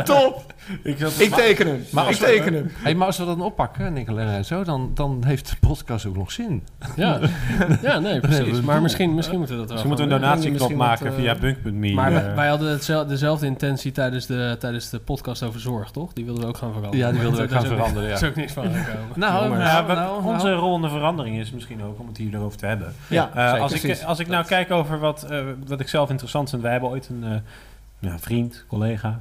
Top! 0.06 0.54
Ik 0.84 0.98
zat 0.98 1.20
Ik 1.20 1.34
teken 1.34 1.68
hem. 1.68 1.84
Maar 1.92 2.04
ik 2.04 2.10
als 2.10 2.20
we- 2.20 2.26
teken 2.26 2.54
hem. 2.54 2.72
Hey, 2.74 2.96
maar 2.96 3.08
als 3.08 3.18
we 3.18 3.26
dat 3.26 3.38
dan 3.38 3.46
oppakken, 3.46 3.94
Nicola 3.94 4.22
en 4.36 4.46
zo, 4.46 4.64
dan, 4.64 4.92
dan 4.94 5.24
heeft 5.26 5.50
de 5.50 5.56
podcast 5.68 6.06
ook 6.06 6.16
nog 6.18 6.32
zin. 6.32 6.64
Ja, 6.96 7.20
ja 7.82 8.00
nee, 8.00 8.20
precies. 8.20 8.62
Maar 8.62 8.82
misschien, 8.82 9.16
misschien 9.16 9.38
moeten 9.38 9.56
we 9.56 9.62
dat 9.66 9.72
wel 9.72 9.84
Misschien 9.86 9.88
moeten 9.88 10.08
we 10.08 10.14
een 10.14 10.22
donatieknop 10.22 10.74
maken 10.74 11.08
eh, 11.08 11.14
via 11.14 11.36
bunk.me. 11.36 11.94
Maar 11.94 12.12
wij, 12.14 12.28
eh. 12.30 12.36
wij 12.36 12.48
hadden 12.48 12.72
hetzel- 12.72 13.06
dezelfde 13.08 13.46
intentie 13.46 13.92
tijdens 13.92 14.26
de, 14.26 14.56
tijdens 14.60 14.90
de 14.90 15.00
podcast 15.00 15.44
over 15.44 15.60
zorg, 15.60 15.92
toch? 15.92 16.14
Die 16.14 16.26
wilden 16.26 16.44
we 16.44 16.50
ook 16.50 16.58
gaan 16.58 16.74
veranderen. 16.74 17.06
Ja, 17.06 17.12
die 17.12 17.22
wilden 17.22 17.38
we 17.40 17.46
ook 17.46 17.52
gaan 17.58 17.62
is 17.64 17.68
veranderen, 17.68 18.02
Daar 18.10 18.20
ja. 18.20 18.26
is 18.26 18.30
ook 18.30 18.36
niks 18.36 18.54
van 18.54 18.64
gekomen. 18.64 19.08
Nou, 19.20 19.50
nou, 19.58 19.88
nou, 19.88 20.24
onze 20.26 20.46
nou. 20.48 20.60
rol 20.60 20.76
in 20.76 20.82
de 20.82 20.90
verandering 20.90 21.38
is 21.40 21.52
misschien 21.52 21.84
ook 21.84 22.00
om 22.00 22.08
het 22.08 22.18
hier 22.18 22.34
erover 22.34 22.58
te 22.58 22.66
hebben. 22.66 22.94
Ja, 23.08 23.30
Eh, 23.34 23.46
zeker. 23.50 23.62
als, 23.62 23.74
ik, 23.84 24.04
als 24.04 24.20
ik 24.20 24.28
nou 24.28 24.46
kijk 24.46 24.72
over 24.72 25.00
wat, 25.00 25.24
eh, 25.24 25.40
wat 25.68 25.80
ik 25.80 25.88
zelf 25.88 26.10
interessant 26.10 26.50
vind. 26.50 26.62
Wij 26.62 26.72
hebben 26.72 26.90
ooit 26.90 27.10
een 27.10 27.24
eh, 27.24 28.10
ja, 28.10 28.20
vriend, 28.20 28.66
collega, 28.68 29.20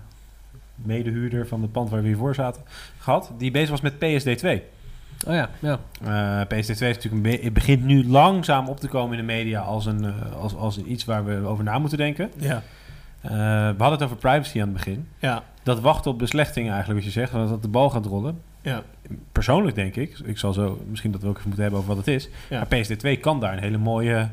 medehuurder 0.87 1.47
van 1.47 1.63
het 1.63 1.73
pand 1.73 1.91
waar 1.91 2.01
we 2.01 2.07
hiervoor 2.07 2.35
zaten 2.35 2.63
gehad. 2.99 3.33
Die 3.39 3.51
bezig 3.51 3.71
was 3.71 3.81
met 3.81 3.95
PSD2. 3.95 4.63
Oh 5.27 5.35
ja, 5.35 5.51
ja. 5.59 5.79
Eh, 6.05 6.47
PSD2 6.47 6.69
is 6.69 6.79
natuurlijk 6.81 7.43
het 7.43 7.53
begint 7.53 7.85
nu 7.85 8.07
langzaam 8.07 8.69
op 8.69 8.81
te 8.81 8.89
komen 8.89 9.19
in 9.19 9.27
de 9.27 9.33
media 9.33 9.61
als, 9.61 9.87
een, 9.87 10.05
eh, 10.05 10.37
als, 10.41 10.55
als 10.55 10.79
iets 10.79 11.05
waar 11.05 11.25
we 11.25 11.47
over 11.47 11.65
na 11.65 11.79
moeten 11.79 11.99
denken. 11.99 12.31
Ja. 12.37 12.63
Eh, 13.21 13.31
we 13.31 13.75
hadden 13.79 13.91
het 13.91 14.03
over 14.03 14.17
privacy 14.17 14.61
aan 14.61 14.69
het 14.69 14.77
begin. 14.77 15.09
Ja. 15.19 15.43
Dat 15.63 15.81
wachten 15.81 16.11
op 16.11 16.19
beslechting 16.19 16.69
eigenlijk, 16.69 17.05
wat 17.05 17.13
je 17.13 17.21
zegt, 17.21 17.33
dat 17.33 17.63
de 17.63 17.69
bal 17.69 17.91
gaat 17.91 18.07
rollen. 18.07 18.41
Ja. 18.63 18.83
Persoonlijk 19.33 19.75
denk 19.77 19.97
ik, 19.97 20.19
ik 20.19 20.39
zal 20.39 20.53
zo 20.53 20.81
misschien 20.89 21.13
dat 21.13 21.21
we 21.21 21.29
ook 21.29 21.37
even 21.37 21.47
moeten 21.47 21.63
hebben 21.63 21.81
over 21.81 21.95
wat 21.95 22.07
het 22.07 22.15
is. 22.15 22.29
Ja. 22.51 22.59
Maar 22.59 22.85
PSD2 22.85 23.21
kan 23.21 23.41
daar 23.41 23.53
een 23.53 23.63
hele 23.63 23.79
mooie 23.79 24.29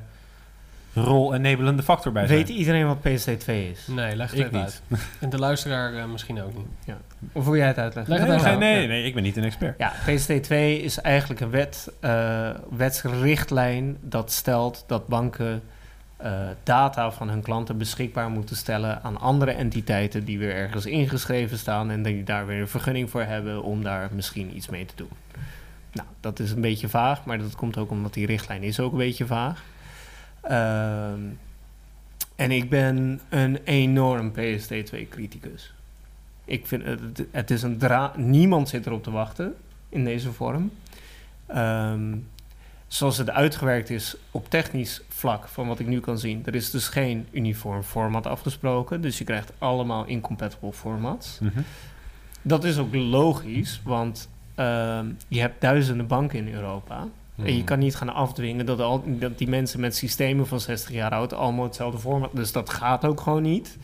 rol 0.98 1.34
enabelende 1.36 1.84
factor 1.84 2.12
bij 2.12 2.28
zijn. 2.28 2.38
Weet 2.40 2.50
iedereen 2.50 2.88
wat 2.88 2.98
PSD2 2.98 3.46
is? 3.72 3.88
Nee, 3.88 4.16
leg 4.16 4.30
het 4.32 4.40
Ik 4.40 4.46
even 4.46 4.58
niet. 4.58 4.82
uit. 4.90 5.02
En 5.20 5.30
de 5.30 5.40
luisteraar 5.40 5.94
eh, 5.94 6.06
misschien 6.06 6.42
ook 6.42 6.54
niet. 6.56 6.96
Of 7.32 7.44
wil 7.46 7.56
jij 7.56 7.68
het 7.68 7.78
uitleggen? 7.78 8.14
Leg 8.14 8.28
het 8.28 8.36
Nee, 8.38 8.46
uit. 8.46 8.60
nee, 8.60 8.88
nee, 8.88 9.04
ik 9.04 9.14
ben 9.14 9.24
niet 9.24 9.38
een 9.38 9.44
expert. 9.44 9.76
Ja, 9.78 9.94
PSD2 10.08 10.50
is 10.84 11.02
eigenlijk 11.02 11.42
een 11.42 11.50
wet, 11.50 11.92
eh, 12.00 12.50
wetsrichtlijn 12.70 13.98
dat 14.02 14.32
stelt 14.32 14.84
dat 14.88 15.08
banken 15.08 15.62
eh, 16.18 16.32
data 16.64 17.12
van 17.12 17.30
hun 17.30 17.42
klanten 17.42 17.78
beschikbaar 17.78 18.30
moeten 18.30 18.56
stellen 18.56 19.04
aan 19.04 19.20
andere 19.20 19.52
entiteiten 19.52 20.26
die 20.26 20.40
weer 20.40 20.54
ergens 20.56 20.86
ingeschreven 20.86 21.58
staan 21.58 21.90
en 21.92 22.04
die 22.04 22.24
daar 22.24 22.46
weer 22.46 22.62
een 22.62 22.68
vergunning 22.68 23.10
voor 23.10 23.22
hebben 23.24 23.64
om 23.64 23.84
daar 23.84 24.10
misschien 24.14 24.56
iets 24.56 24.70
mee 24.70 24.86
te 24.86 24.94
doen. 24.96 25.10
Nou, 25.92 26.08
dat 26.20 26.40
is 26.40 26.52
een 26.52 26.62
beetje 26.62 26.90
vaag, 26.90 27.26
maar 27.26 27.38
dat 27.38 27.56
komt 27.56 27.78
ook 27.78 27.90
omdat 27.92 28.14
die 28.14 28.26
richtlijn 28.26 28.64
is 28.64 28.80
ook 28.80 28.92
een 28.92 28.98
beetje 28.98 29.26
vaag. 29.26 29.64
Ehm, 30.48 31.20
en 32.36 32.52
ik 32.52 32.70
ben 32.70 33.20
een 33.30 33.58
enorm 33.64 34.32
PSD2-criticus. 34.32 35.74
Ik 36.46 36.68
vind 36.68 36.84
het, 36.84 37.00
het- 37.00 37.26
het 37.32 37.52
is 37.52 37.62
een 37.64 37.78
dra. 37.78 38.12
Niemand 38.16 38.70
zit 38.70 38.86
erop 38.86 39.04
te 39.04 39.12
wachten 39.12 39.56
in 39.90 40.04
deze 40.06 40.32
vorm. 40.32 40.72
Ehm, 41.46 42.16
zoals 42.88 43.18
het 43.18 43.30
uitgewerkt 43.30 43.90
is 43.90 44.16
op 44.32 44.50
technisch 44.50 45.02
vlak, 45.10 45.48
van 45.48 45.68
wat 45.68 45.80
ik 45.80 45.88
nu 45.88 46.00
kan 46.00 46.18
zien, 46.20 46.42
er 46.46 46.56
is 46.56 46.72
dus 46.72 46.88
geen 46.88 47.28
uniform 47.32 47.84
format 47.84 48.26
afgesproken. 48.28 49.02
Dus 49.02 49.18
je 49.18 49.24
krijgt 49.24 49.52
allemaal 49.58 50.06
incompatible 50.06 50.74
formats. 50.74 51.40
Mhm. 51.40 51.60
Dat 52.42 52.64
is 52.64 52.78
ook 52.78 52.96
logisch, 52.96 53.82
want 53.84 54.30
ehm, 54.56 55.06
je 55.28 55.40
hebt 55.40 55.62
duizenden 55.62 56.08
banken 56.08 56.40
in 56.48 56.54
Europa. 56.54 57.08
En 57.44 57.56
je 57.58 57.64
kan 57.64 57.80
niet 57.80 57.96
gaan 57.96 58.14
afdwingen 58.14 58.66
dat, 58.66 58.80
al, 58.80 59.04
dat 59.06 59.38
die 59.38 59.48
mensen 59.48 59.80
met 59.80 59.96
systemen 59.96 60.48
van 60.48 60.60
60 60.60 60.92
jaar 60.92 61.12
oud 61.12 61.34
allemaal 61.34 61.64
hetzelfde 61.66 62.00
format. 62.00 62.30
Dus 62.34 62.52
dat 62.52 62.70
gaat 62.70 63.06
ook 63.06 63.22
gewoon 63.22 63.42
niet. 63.42 63.78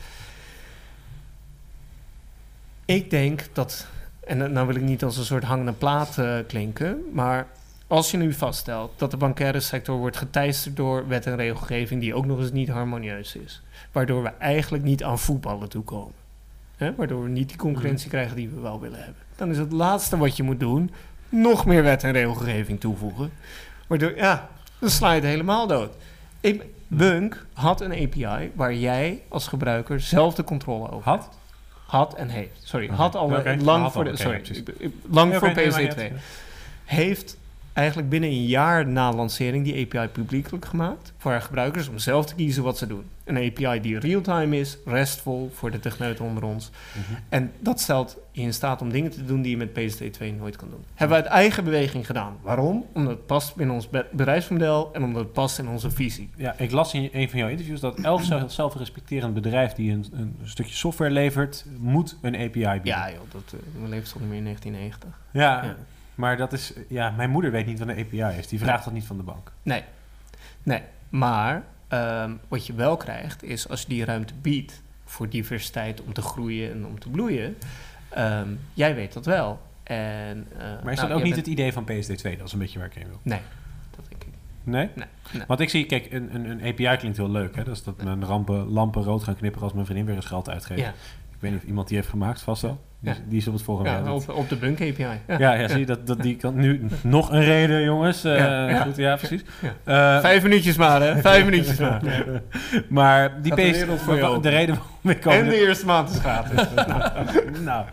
Ik 2.86 3.10
denk 3.10 3.48
dat, 3.54 3.88
en 4.28 4.40
dan- 4.40 4.52
nou 4.52 4.68
wil 4.68 4.76
ik 4.76 4.82
niet 4.82 5.04
als 5.04 5.18
een 5.18 5.24
soort 5.26 5.44
hangende 5.44 5.72
plaat 5.74 6.18
eh, 6.18 6.38
klinken, 6.48 7.04
maar 7.12 7.48
als 7.88 8.12
je 8.12 8.18
nu 8.18 8.34
vaststelt 8.34 9.00
dat 9.00 9.12
de 9.12 9.18
bankaire 9.18 9.60
sector 9.60 9.98
wordt 9.98 10.18
geteisterd 10.18 10.76
door 10.76 11.08
wet 11.08 11.26
en 11.26 11.36
regelgeving 11.36 12.02
die 12.02 12.14
ook 12.16 12.26
nog 12.26 12.40
eens 12.40 12.52
niet 12.52 12.70
harmonieus 12.70 13.36
is, 13.36 13.62
waardoor 13.92 14.24
we 14.24 14.30
eigenlijk 14.30 14.84
niet 14.84 15.04
aan 15.04 15.20
voetballen 15.20 15.70
toekomen, 15.70 16.14
hè? 16.76 16.96
waardoor 16.96 17.24
we 17.24 17.30
niet 17.30 17.48
die 17.48 17.58
concurrentie 17.58 18.10
krijgen 18.10 18.36
die 18.36 18.50
we 18.50 18.60
wel 18.60 18.80
willen 18.80 19.04
hebben, 19.04 19.22
dan 19.36 19.50
is 19.50 19.58
het 19.58 19.72
laatste 19.72 20.18
wat 20.18 20.38
je 20.38 20.44
moet 20.44 20.60
doen 20.60 20.92
nog 21.34 21.66
meer 21.66 21.84
wet 21.84 22.04
en 22.04 22.12
regelgeving 22.12 22.80
toevoegen, 22.80 23.32
waardoor 23.88 24.16
ja, 24.16 24.50
dan 24.80 24.90
sla 24.90 25.10
je 25.10 25.16
het 25.22 25.30
helemaal 25.30 25.68
dood. 25.68 25.94
Ik, 26.42 26.64
Bunk 26.88 27.46
had 27.54 27.82
een 27.82 27.92
API 27.92 28.52
waar 28.56 28.74
jij 28.74 29.22
als 29.28 29.48
gebruiker 29.48 30.00
zelf 30.00 30.36
de 30.36 30.44
controle 30.44 30.92
over 30.92 31.10
Had? 31.10 31.30
had 31.86 32.16
en 32.16 32.30
heeft. 32.30 32.60
Sorry, 32.64 32.88
had 32.88 33.16
al 33.16 33.30
lang 33.30 33.82
had 33.82 33.92
voor 33.92 34.06
al, 34.06 34.16
de 34.16 34.24
oké, 34.30 34.44
sorry, 34.44 34.92
lang 35.10 35.32
Ja, 35.32 35.40
voor 35.40 35.48
oké, 35.48 35.60
nee, 35.60 35.70
maakt 35.70 35.82
niet 35.82 35.94
PSD2. 35.96 35.98
uit. 36.00 36.12
Heeft 36.86 37.38
eigenlijk 37.74 38.10
binnen 38.10 38.30
een 38.30 38.46
jaar 38.46 38.88
na 38.88 39.14
lancering 39.14 39.64
die 39.64 39.86
API 39.86 40.08
publiekelijk 40.08 40.66
gemaakt 40.66 41.14
voor 41.18 41.32
haar 41.32 41.42
gebruikers 41.42 41.88
om 41.88 41.98
zelf 41.98 42.26
te 42.26 42.36
kiezen 42.36 42.64
wat 42.64 42.78
ze 42.78 42.88
doen. 42.88 43.04
Een 43.24 43.38
API 43.38 43.82
die 43.82 44.00
real-time 44.00 44.60
is, 44.60 44.78
restful 44.86 45.52
voor 45.54 45.72
de 45.72 45.80
techneuten 45.80 46.26
onder 46.26 46.44
ons. 46.44 46.70
Mhm. 46.92 47.20
En 47.30 47.52
dat 47.60 47.80
stelt 47.80 48.18
je 48.32 48.42
in 48.42 48.54
staat 48.54 48.82
om 48.82 48.90
dingen 48.92 49.12
te 49.12 49.26
doen 49.26 49.42
die 49.42 49.52
je 49.52 49.58
met 49.58 49.70
PSD2 49.70 50.38
nooit 50.38 50.56
kan 50.56 50.70
doen. 50.70 50.84
Hebben 50.94 51.18
we 51.18 51.24
uit 51.24 51.34
eigen 51.34 51.64
beweging 51.64 52.06
gedaan. 52.06 52.38
Waarom? 52.42 52.86
Omdat 52.94 53.12
het 53.14 53.26
past 53.26 53.56
binnen 53.56 53.76
ons 53.76 53.90
be- 53.90 54.06
bedrijfsmodel 54.12 54.90
en 54.94 55.04
omdat 55.04 55.24
het 55.24 55.34
past 55.34 55.60
in 55.60 55.68
onze 55.68 55.92
visie. 55.92 56.30
Ja, 56.36 56.56
ik 56.58 56.72
las 56.72 56.94
in 56.94 57.10
een 57.12 57.30
van 57.30 57.40
jouw 57.40 57.50
interviews 57.50 57.80
dat 57.80 58.00
elk 58.00 58.22
zelf- 58.32 58.52
zelfrespecterend 58.52 59.34
bedrijf 59.34 59.74
die 59.74 59.92
een, 59.92 60.06
een 60.14 60.36
stukje 60.44 60.76
software 60.76 61.12
levert, 61.12 61.66
moet 61.80 62.18
een 62.22 62.36
API 62.36 62.50
bieden. 62.50 62.80
Ja 62.84 63.10
joh, 63.12 63.20
dat 63.32 63.54
uh, 63.82 63.88
leeft 63.90 64.14
al 64.14 64.20
niet 64.20 64.30
meer 64.30 64.38
in 64.38 64.44
1990. 64.44 65.10
Ja, 65.34 65.64
Ja. 65.64 65.76
Maar 66.16 66.38
dat 66.38 66.54
is, 66.54 66.74
ja, 66.90 67.10
mijn 67.10 67.30
moeder 67.30 67.52
weet 67.52 67.66
niet 67.66 67.80
wat 67.80 67.88
een 67.88 68.00
API 68.00 68.38
is. 68.38 68.48
Die 68.48 68.60
vraagt 68.60 68.84
dat 68.84 68.94
niet 68.94 69.06
van 69.06 69.18
de 69.18 69.24
bank. 69.24 69.52
Nee, 69.64 69.84
nee. 70.64 70.82
Maar 71.10 71.64
ehm, 71.88 72.32
wat 72.48 72.66
je 72.66 72.74
wel 72.74 72.98
krijgt 72.98 73.44
is 73.44 73.70
als 73.70 73.82
je 73.82 73.88
die 73.88 74.06
ruimte 74.06 74.34
biedt 74.42 74.82
voor 75.06 75.30
diversiteit 75.30 76.02
om 76.02 76.14
te 76.14 76.22
groeien 76.22 76.72
en 76.72 76.86
om 76.86 77.00
te 77.00 77.10
bloeien. 77.10 77.58
ehm, 78.10 78.48
jij 78.74 78.96
weet 78.96 79.14
dat 79.14 79.26
wel. 79.26 79.62
En, 79.84 80.48
eh, 80.58 80.60
Maar 80.84 80.92
is 80.92 80.98
nou, 80.98 81.08
dat 81.08 81.18
ook 81.18 81.24
niet 81.24 81.34
bent- 81.34 81.36
het 81.36 81.48
idee 81.48 81.74
van 81.74 81.84
PSD2? 81.84 82.38
Dat 82.38 82.48
is 82.48 82.54
een 82.54 82.60
beetje 82.60 82.80
waar 82.80 82.88
ik 82.88 82.94
heen 82.94 83.08
wil. 83.08 83.20
Nee, 83.22 83.40
dat 83.96 84.06
denk 84.10 84.22
ik 84.24 84.28
niet. 84.28 84.36
Nee? 84.64 84.90
Nee, 84.96 85.06
nee. 85.34 85.44
Want 85.48 85.60
ik 85.60 85.70
zie, 85.70 85.86
kijk, 85.86 86.12
een, 86.12 86.36
een, 86.36 86.46
een 86.50 86.62
API 86.62 86.98
klinkt 86.98 87.18
heel 87.18 87.30
leuk. 87.32 87.56
Hè? 87.56 87.64
Dat 87.64 87.76
is 87.76 87.84
dat 87.84 88.04
mijn 88.04 88.26
rampen, 88.26 88.68
lampen 88.68 89.04
rood 89.04 89.24
gaan 89.24 89.36
knipperen 89.36 89.64
als 89.64 89.74
mijn 89.74 89.86
vriendin 89.86 90.06
weer 90.06 90.16
eens 90.16 90.26
geld 90.26 90.50
uitgeeft. 90.50 90.80
Ja, 90.82 90.90
Ik 90.90 91.40
weet 91.40 91.52
niet 91.52 91.62
of 91.62 91.68
iemand 91.68 91.88
die 91.88 91.98
heeft 91.98 92.10
gemaakt, 92.10 92.42
vast 92.42 92.62
wel. 92.62 92.84
Die, 93.04 93.12
Ja. 93.14 93.18
die 93.28 93.38
is 93.38 93.48
op 93.48 93.54
het 93.54 93.64
volgende 93.64 93.90
ja 93.90 94.14
op, 94.14 94.30
op 94.30 94.50
de 94.50 94.56
Bunk 94.56 94.82
API. 94.82 95.02
Ja. 95.28 95.38
Ja, 95.38 95.54
ja, 95.54 95.68
zie 95.68 95.80
je, 95.80 95.86
dat, 95.86 96.08
dat 96.08 96.22
die 96.22 96.36
kan 96.36 96.56
nu 96.56 96.86
nog 97.02 97.32
een 97.32 97.44
reden, 97.44 97.84
jongens. 97.84 98.24
Eh, 98.24 98.38
Ja, 98.38 98.70
ja. 98.70 98.82
Goed, 98.82 98.96
ja, 98.96 99.16
precies. 99.16 99.42
Ja. 99.62 100.16
Eh, 100.16 100.22
Vijf 100.22 100.44
minuutjes 100.44 100.78
maar, 100.78 101.02
hè? 101.02 101.22
Vijf 101.22 101.46
minuutjes 101.46 101.78
maar. 101.80 102.02
maar 102.90 103.42
die 103.42 103.52
Gaat 103.52 103.62
de 103.62 103.98
voor 103.98 104.42
reden 104.42 104.76
waarom 104.76 105.10
ik 105.10 105.26
En 105.26 105.50
de 105.50 105.68
eerste 105.68 105.86
maand 105.86 106.10
is 106.10 106.18
gratis. 106.18 106.68
nou, 107.64 107.86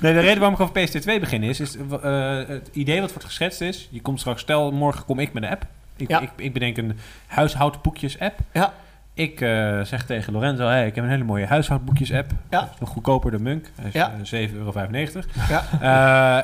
nee, 0.00 0.12
de 0.12 0.20
reden 0.20 0.38
waarom 0.38 0.54
ik 0.54 0.60
over 0.60 0.88
PSD2 0.88 1.20
begin 1.20 1.42
is, 1.42 1.60
is 1.60 1.76
eh, 2.02 2.36
het 2.46 2.68
idee 2.72 3.00
wat 3.00 3.10
wordt 3.10 3.24
geschetst 3.24 3.60
is, 3.60 3.88
je 3.90 4.00
komt 4.00 4.20
straks, 4.20 4.40
stel 4.40 4.72
morgen 4.72 5.04
kom 5.04 5.18
ik 5.18 5.32
met 5.32 5.42
een 5.42 5.48
app. 5.50 5.64
Ik, 5.96 6.08
Ja. 6.08 6.20
ik, 6.20 6.30
ik 6.36 6.52
bedenk 6.52 6.76
een 6.76 6.98
huishoudboekjes 7.26 8.18
app. 8.18 8.38
Ja. 8.52 8.72
Ik 9.18 9.40
eh, 9.40 9.80
zeg 9.80 10.04
tegen 10.04 10.32
Lorenzo, 10.32 10.66
hey, 10.66 10.86
ik 10.86 10.94
heb 10.94 11.04
een 11.04 11.10
hele 11.10 11.24
mooie 11.24 11.46
huishoudboekjes 11.46 12.12
app. 12.12 12.30
Ja. 12.50 12.68
Nog 12.80 12.88
goedkoper 12.88 13.30
dan 13.30 13.42
Munk. 13.42 13.70
Hij 13.80 13.86
is 13.88 13.92
Ja. 13.92 14.12
eh, 14.12 14.24
7,95 14.24 14.54
euro. 14.54 14.70
Ja. 15.48 15.64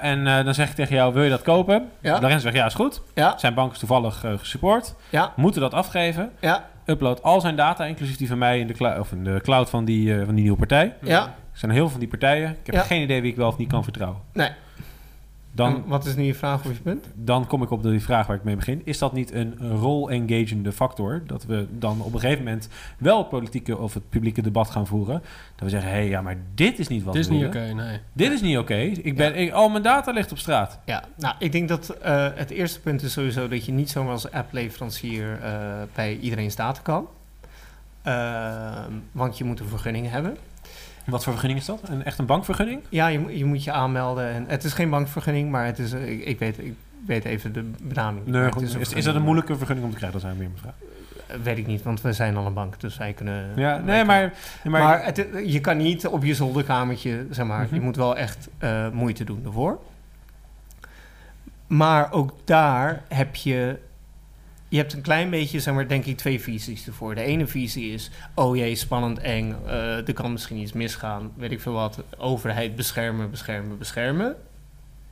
Eh, 0.03 0.11
en 0.11 0.45
dan 0.45 0.55
zeg 0.55 0.69
ik 0.69 0.75
tegen 0.75 0.95
jou, 0.95 1.13
wil 1.13 1.23
je 1.23 1.31
dat 1.31 1.43
kopen? 1.43 1.89
Ja. 2.01 2.13
Lorenzo 2.21 2.39
zegt, 2.39 2.55
ja, 2.55 2.67
is 2.67 2.75
goed. 2.75 3.03
Ja, 3.15 3.39
Zijn 3.39 3.55
bank 3.55 3.73
is 3.73 3.79
toevallig 3.79 4.25
gesupport. 4.39 4.95
ja, 5.11 5.33
Moeten 5.37 5.61
dat 5.61 5.75
afgeven. 5.75 6.31
ja, 6.41 6.65
Upload 6.87 7.23
al 7.23 7.41
zijn 7.41 7.57
data, 7.57 7.85
inclusief 7.85 8.17
die 8.17 8.29
van 8.29 8.39
mij, 8.39 8.59
in 8.61 8.67
de, 8.67 8.73
clou- 8.75 8.99
of 9.01 9.13
in 9.13 9.25
de 9.25 9.41
cloud 9.43 9.71
van 9.71 9.85
die, 9.85 10.15
van 10.25 10.35
die 10.35 10.43
nieuwe 10.43 10.59
partij. 10.59 10.93
ja. 11.03 11.23
Er 11.23 11.61
zijn 11.61 11.73
heel 11.73 11.81
veel 11.83 11.91
van 11.91 12.01
die 12.01 12.09
partijen. 12.09 12.57
Ik 12.65 12.73
heb 12.75 12.85
geen 12.85 13.03
idee 13.03 13.21
wie 13.23 13.31
ik 13.31 13.37
wel 13.37 13.49
of 13.49 13.57
niet 13.59 13.69
kan 13.69 13.83
vertrouwen. 13.85 14.21
Nee. 14.33 14.49
Dan, 15.57 15.75
En 15.75 15.83
wat 15.87 16.07
is 16.07 16.15
nu 16.17 16.23
je 16.23 16.35
vraag 16.35 16.65
of 16.65 16.73
je 16.73 16.81
punt? 16.83 17.05
dan 17.15 17.47
kom 17.47 17.63
ik 17.63 17.71
op 17.71 17.83
die 17.83 18.01
vraag 18.03 18.27
waar 18.27 18.37
ik 18.37 18.45
mee 18.45 18.57
begin. 18.57 18.81
Is 18.85 18.99
dat 18.99 19.13
niet 19.13 19.33
een 19.33 19.59
rol-engagende 19.79 20.73
factor? 20.73 21.23
Dat 21.27 21.45
we 21.45 21.67
dan 21.79 22.01
op 22.01 22.15
een 22.15 22.21
gegeven 22.21 22.45
moment 22.45 22.69
wel 22.99 23.19
het 23.19 23.29
politieke 23.29 23.79
of 23.79 23.95
het 23.95 24.09
publieke 24.09 24.43
debat 24.43 24.71
gaan 24.71 24.87
voeren. 24.87 25.23
Dat 25.55 25.65
we 25.65 25.69
zeggen, 25.69 25.91
hé, 25.91 25.97
hey, 25.97 26.09
ja, 26.09 26.21
maar 26.23 26.37
dit 26.55 26.79
is 26.79 26.89
niet 26.89 27.03
wat 27.03 27.13
Dit 27.15 27.23
is 27.23 27.29
we 27.29 27.35
niet 27.35 27.45
oké, 27.47 27.59
willen. 27.61 27.77
nee. 27.77 27.99
Dit 28.13 28.33
is 28.33 28.41
niet 28.41 28.59
oké. 28.59 28.75
Ik 28.77 29.17
ben, 29.17 29.37
ik, 29.37 29.53
al 29.53 29.69
mijn 29.69 29.83
data 29.83 30.13
ligt 30.13 30.33
op 30.33 30.39
straat. 30.39 30.79
Ja, 30.85 31.05
nou, 31.17 31.35
ik 31.39 31.53
denk 31.53 31.69
dat 31.69 31.89
eh, 31.89 32.27
het 32.35 32.51
eerste 32.51 32.81
punt 32.81 33.03
is 33.03 33.13
sowieso 33.13 33.49
dat 33.49 33.65
je 33.65 33.73
niet 33.73 33.91
zomaar 33.91 34.13
als 34.13 34.31
appleverancier 34.31 35.39
eh 35.43 35.53
bij 35.95 36.19
iedereen's 36.19 36.57
data 36.57 36.81
kan. 36.83 37.07
Ehm, 38.03 38.93
want 39.13 39.39
je 39.39 39.45
moet 39.45 39.61
een 39.61 39.69
vergunning 39.69 40.11
hebben. 40.11 40.37
Wat 41.07 41.23
voor 41.25 41.33
vergunning 41.33 41.61
is 41.61 41.67
dat? 41.67 41.81
Een, 41.89 42.05
echt 42.05 42.19
een 42.19 42.27
bankvergunning? 42.27 42.81
Ja, 42.89 43.07
je, 43.07 43.19
moet- 43.19 43.39
je 43.39 43.45
moet 43.45 43.65
je 43.65 43.73
aanmelden. 43.73 44.29
En 44.33 44.45
het 44.49 44.65
is 44.65 44.73
geen 44.73 44.91
bankvergunning, 44.91 45.51
maar 45.51 45.67
het 45.67 45.79
is, 45.79 45.93
eh, 45.93 46.11
ik, 46.11 46.25
ik, 46.25 46.39
weet, 46.39 46.59
ik 46.59 46.75
weet 47.07 47.25
even 47.25 47.53
de 47.53 47.71
benaming. 47.83 48.27
Nee, 48.27 48.53
goed. 48.53 48.63
is, 48.63 48.93
is, 48.93 49.05
dat 49.05 49.15
een 49.15 49.23
moeilijke 49.23 49.57
vergunning 49.57 49.87
om 49.87 49.93
te 49.93 49.97
krijgen? 49.99 50.21
Dat 50.21 50.29
zijn 50.31 50.39
weer 50.41 50.49
mijn 50.49 50.61
vraag. 50.61 50.75
Eh, 51.27 51.37
Weet 51.43 51.59
ik 51.59 51.67
niet, 51.67 51.83
want 51.83 52.01
we 52.01 52.13
zijn 52.13 52.37
al 52.37 52.47
een 52.47 52.55
bank, 52.55 52.81
dus 52.81 52.97
wij 52.97 53.13
kunnen... 53.13 53.51
Ja, 53.57 53.71
nee, 53.77 53.85
kunnen- 53.85 54.07
maar... 54.07 54.33
Maar, 54.65 54.83
maar, 54.83 55.05
het, 55.05 55.27
je 55.47 55.61
kan 55.61 55.77
niet 55.77 56.07
op 56.07 56.25
je 56.25 56.35
zolderkamertje, 56.35 57.27
zeg 57.31 57.47
maar, 57.47 57.65
Mhm. 57.65 57.75
je 57.75 57.81
moet 57.81 57.97
wel 57.97 58.17
echt 58.17 58.49
eh, 58.59 58.89
moeite 58.91 59.25
doen 59.25 59.43
ervoor. 59.45 59.79
Maar 61.67 62.13
ook 62.13 62.33
daar 62.45 63.03
heb 63.09 63.35
je, 63.35 63.79
je 64.75 64.81
hebt 64.81 64.93
een 64.93 65.01
klein 65.01 65.31
beetje, 65.31 65.61
zeg 65.61 65.75
maar, 65.75 65.89
denk 65.89 66.05
ik 66.05 66.17
twee 66.17 66.41
visies 66.41 66.87
ervoor. 66.87 67.15
De 67.15 67.21
ene 67.21 67.47
visie 67.47 67.93
is, 67.93 68.11
oh 68.35 68.57
jee, 68.57 68.75
spannend, 68.75 69.19
eng, 69.19 69.57
eh, 69.67 70.09
er 70.09 70.13
kan 70.13 70.33
misschien 70.33 70.57
iets 70.57 70.73
misgaan, 70.73 71.33
weet 71.37 71.51
ik 71.51 71.61
veel 71.61 71.73
wat. 71.73 72.03
Overheid 72.19 72.77
beschermen, 72.77 73.31
beschermen, 73.31 73.79
beschermen. 73.79 74.37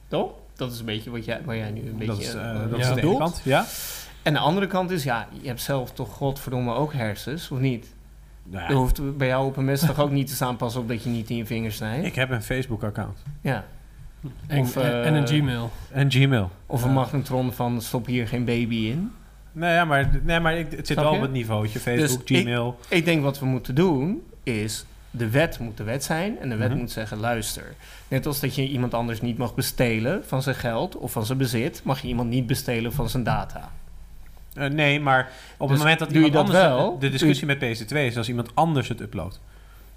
Toch? 0.09 0.33
Dat 0.57 0.73
is 0.73 0.79
een 0.79 0.85
beetje 0.85 1.11
wat 1.11 1.25
jij, 1.25 1.41
waar 1.45 1.57
jij 1.57 1.71
nu 1.71 1.81
een 1.81 1.97
beetje 1.97 2.07
dat 2.07 2.21
is, 2.21 2.35
eh, 2.35 2.71
dat 2.71 2.71
ja. 2.71 2.77
is 2.77 2.87
de 2.87 2.91
ene 2.91 2.95
bedoelt. 2.95 3.19
kant. 3.19 3.41
Ja? 3.45 3.65
En 4.23 4.33
de 4.33 4.39
andere 4.39 4.67
kant 4.67 4.91
is, 4.91 5.05
ja, 5.05 5.29
je 5.41 5.49
hebt 5.49 5.61
zelf 5.61 5.93
toch 5.93 6.15
godverdomme 6.15 6.75
ook 6.75 6.93
hersens, 6.93 7.51
of 7.51 7.59
niet? 7.59 7.95
Nou, 8.43 8.71
Er 8.71 8.77
hoeft 8.77 9.17
bij 9.17 9.27
jou 9.27 9.47
op 9.47 9.57
een 9.57 9.65
mes 9.65 9.81
toch 9.81 10.01
ook 10.01 10.11
niet 10.11 10.27
te 10.27 10.35
staan 10.35 10.57
pas 10.57 10.77
op 10.77 10.89
dat 10.89 11.03
je 11.03 11.11
niet 11.11 11.31
in 11.31 11.37
je 11.37 11.47
vingers 11.47 11.77
snijdt? 11.77 12.07
ik 12.07 12.15
heb 12.15 12.31
een 12.31 12.43
Facebook-account. 12.43 13.19
Ja. 13.41 13.65
En, 14.47 14.61
Of, 14.61 14.77
eh, 14.77 15.07
en 15.07 15.15
een 15.15 15.27
Gmail. 15.27 15.71
En 15.91 16.11
Gmail. 16.11 16.51
Of 16.67 16.83
een 16.83 16.93
magnetron 16.93 17.53
van 17.53 17.81
stop 17.81 18.07
hier 18.07 18.29
geen 18.29 18.45
baby 18.45 18.77
in. 18.77 19.13
Nee, 19.53 19.72
ja, 19.74 19.84
maar, 19.84 20.11
nee, 20.22 20.40
maar 20.40 20.57
het 20.57 20.66
zit 20.70 20.86
Snap 20.86 20.98
wel 21.05 21.11
je? 21.12 21.16
op 21.18 21.22
het 21.22 21.32
niveautje. 21.32 21.78
Facebook, 21.80 22.26
Dus 22.26 22.38
ik- 22.38 22.42
Gmail. 22.42 22.78
Ik 22.88 23.05
denk 23.05 23.22
wat 23.22 23.38
we 23.38 23.46
moeten 23.46 23.74
doen 23.74 24.22
is... 24.42 24.84
De 25.14 25.30
wet 25.30 25.59
moet 25.59 25.76
de 25.76 25.82
wet 25.82 26.05
zijn 26.05 26.38
en 26.40 26.48
de 26.48 26.57
wet 26.57 26.68
Mhm. 26.70 26.78
moet 26.78 26.90
zeggen: 26.90 27.18
luister. 27.18 27.74
Net 28.09 28.26
als 28.26 28.40
dat 28.40 28.55
je 28.55 28.68
iemand 28.68 28.94
anders 28.94 29.20
niet 29.20 29.38
mag 29.38 29.55
bestelen 29.55 30.22
van 30.26 30.42
zijn 30.42 30.55
geld 30.57 30.96
of 30.96 31.12
van 31.12 31.26
zijn 31.26 31.38
bezit, 31.38 31.80
mag 31.84 32.00
je 32.03 32.09
iemand 32.09 32.28
niet 32.30 32.46
bestelen 32.46 32.92
van 32.92 33.09
zijn 33.09 33.22
data. 33.22 33.70
Eh, 34.55 34.68
nee, 34.68 35.00
maar 35.00 35.30
op 35.57 35.68
Dus 35.68 35.68
het 35.68 35.78
moment 35.78 35.98
dat 35.98 36.11
iemand 36.11 36.32
dat 36.32 36.40
anders... 36.42 36.59
wel? 36.64 36.98
De 36.98 37.09
discussie 37.11 37.46
met 37.46 37.59
PC2 37.59 37.96
is 38.07 38.16
als 38.16 38.28
iemand 38.28 38.50
anders 38.55 38.88
het 38.88 39.00
uploadt. 39.00 39.40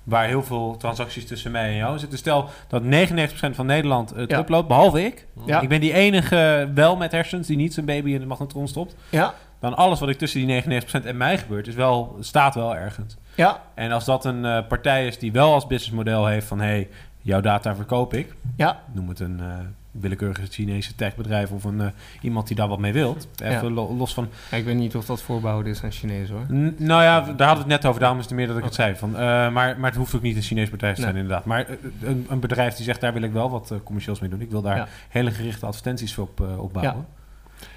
Waar 0.04 0.28
heel 0.28 0.44
veel 0.44 0.76
transacties 0.78 1.26
tussen 1.26 1.52
mij 1.52 1.70
en 1.70 1.76
jou 1.76 2.00
zitten. 2.00 2.18
Stel 2.18 2.50
dat 2.68 2.84
99% 2.84 3.56
van 3.56 3.66
Nederland 3.66 4.10
het 4.16 4.30
Ja. 4.30 4.40
uploadt, 4.40 4.68
behalve 4.68 5.06
ik. 5.06 5.26
Ja. 5.46 5.62
Ik 5.62 5.70
ben 5.70 5.80
die 5.82 5.94
enige 5.94 6.70
wel 6.74 6.96
met 6.96 7.12
hersens 7.12 7.48
die 7.48 7.58
niet 7.58 7.74
zijn 7.74 7.86
baby 7.86 8.12
in 8.12 8.20
de 8.20 8.26
magnetron 8.26 8.68
stopt. 8.68 8.96
Ja, 9.10 9.34
Dan 9.60 9.76
alles 9.78 10.00
wat 10.00 10.10
ik 10.10 10.18
tussen 10.18 10.48
die 10.48 10.64
99% 11.02 11.06
en 11.06 11.18
mij 11.18 11.38
gebeurt, 11.38 11.68
is 11.68 11.76
wel, 11.76 12.18
staat 12.20 12.56
wel 12.56 12.76
ergens. 12.76 13.18
ja, 13.36 13.62
En 13.74 13.92
als 13.92 14.06
dat 14.06 14.26
een 14.26 14.46
eh, 14.46 14.68
partij 14.68 15.08
is 15.08 15.20
die 15.20 15.32
wel 15.32 15.54
als 15.54 15.68
businessmodel 15.68 16.26
heeft 16.26 16.48
van... 16.48 16.60
hé, 16.60 16.66
hey, 16.66 16.90
jouw 17.22 17.42
data 17.42 17.76
verkoop 17.76 18.14
ik. 18.14 18.34
ja. 18.56 18.80
Noem 18.92 19.10
het 19.10 19.20
een 19.20 19.40
eh, 19.40 19.46
willekeurige 19.92 20.46
Chinese 20.48 20.96
techbedrijf... 20.96 21.52
of 21.52 21.64
een, 21.64 21.82
eh, 21.82 21.88
iemand 22.22 22.48
die 22.48 22.56
daar 22.56 22.68
wat 22.68 22.80
mee 22.80 22.94
wilt. 22.94 23.28
Even 23.44 23.74
lo- 23.74 23.94
los 23.96 24.14
van... 24.14 24.28
Ja, 24.52 24.58
Ik 24.58 24.66
weet 24.66 24.76
niet 24.76 24.96
of 24.96 25.06
dat 25.06 25.22
voorbehouden 25.22 25.72
is 25.72 25.84
aan 25.84 25.92
Chinees 25.92 26.30
hoor. 26.30 26.46
N- 26.54 26.76
nou 26.78 27.04
ja, 27.04 27.20
daar 27.22 27.48
hadden 27.48 27.66
we 27.68 27.72
het 27.74 27.82
net 27.82 27.86
over. 27.86 28.00
Daarom 28.00 28.20
is 28.20 28.26
het 28.26 28.34
meer 28.34 28.48
dat 28.48 28.58
ik 28.58 28.64
het 28.64 28.74
zei. 28.76 28.96
Van, 28.96 29.10
eh, 29.16 29.20
maar, 29.52 29.52
maar 29.80 29.90
het 29.90 29.96
hoeft 29.96 30.16
ook 30.16 30.22
niet 30.22 30.36
een 30.36 30.42
Chinees 30.42 30.70
bedrijf 30.70 30.96
te 30.96 31.02
zijn 31.02 31.14
Nee. 31.14 31.24
inderdaad. 31.24 31.46
Maar 31.46 31.66
een, 32.02 32.26
een 32.30 32.40
bedrijf 32.40 32.76
die 32.76 32.86
zegt... 32.86 33.02
daar 33.02 33.14
wil 33.14 33.22
ik 33.22 33.32
wel 33.32 33.50
wat 33.50 33.74
commercieels 33.84 34.20
mee 34.20 34.30
doen. 34.30 34.42
Ik 34.42 34.52
wil 34.52 34.62
daar 34.62 34.78
Ja. 34.78 34.88
hele 35.10 35.32
gerichte 35.32 35.66
advertenties 35.66 36.18
op, 36.18 36.42
eh, 36.42 36.60
op 36.60 36.74
bouwen. 36.74 37.06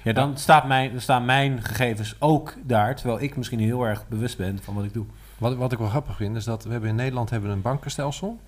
Ja. 0.03 0.13
dan, 0.13 0.37
Staat 0.37 0.67
mijn, 0.67 0.91
dan 0.91 1.01
staan 1.01 1.25
mijn 1.25 1.63
gegevens 1.63 2.15
ook 2.19 2.53
daar... 2.63 2.95
terwijl 2.95 3.21
ik 3.21 3.35
misschien 3.37 3.59
heel 3.59 3.83
erg 3.83 4.07
bewust 4.07 4.37
ben 4.37 4.59
van 4.63 4.73
wat 4.75 4.83
ik 4.83 4.93
doe. 4.93 5.05
Wat, 5.37 5.55
wat 5.55 5.71
ik 5.71 5.77
wel 5.77 5.87
grappig 5.87 6.15
vind, 6.15 6.35
is 6.35 6.43
dat 6.43 6.63
we 6.63 6.71
hebben 6.71 6.89
in 6.89 6.95
Nederland 6.95 7.29
hebben 7.29 7.49
we 7.49 7.55
een 7.55 7.61
bankenstelsel 7.61 8.39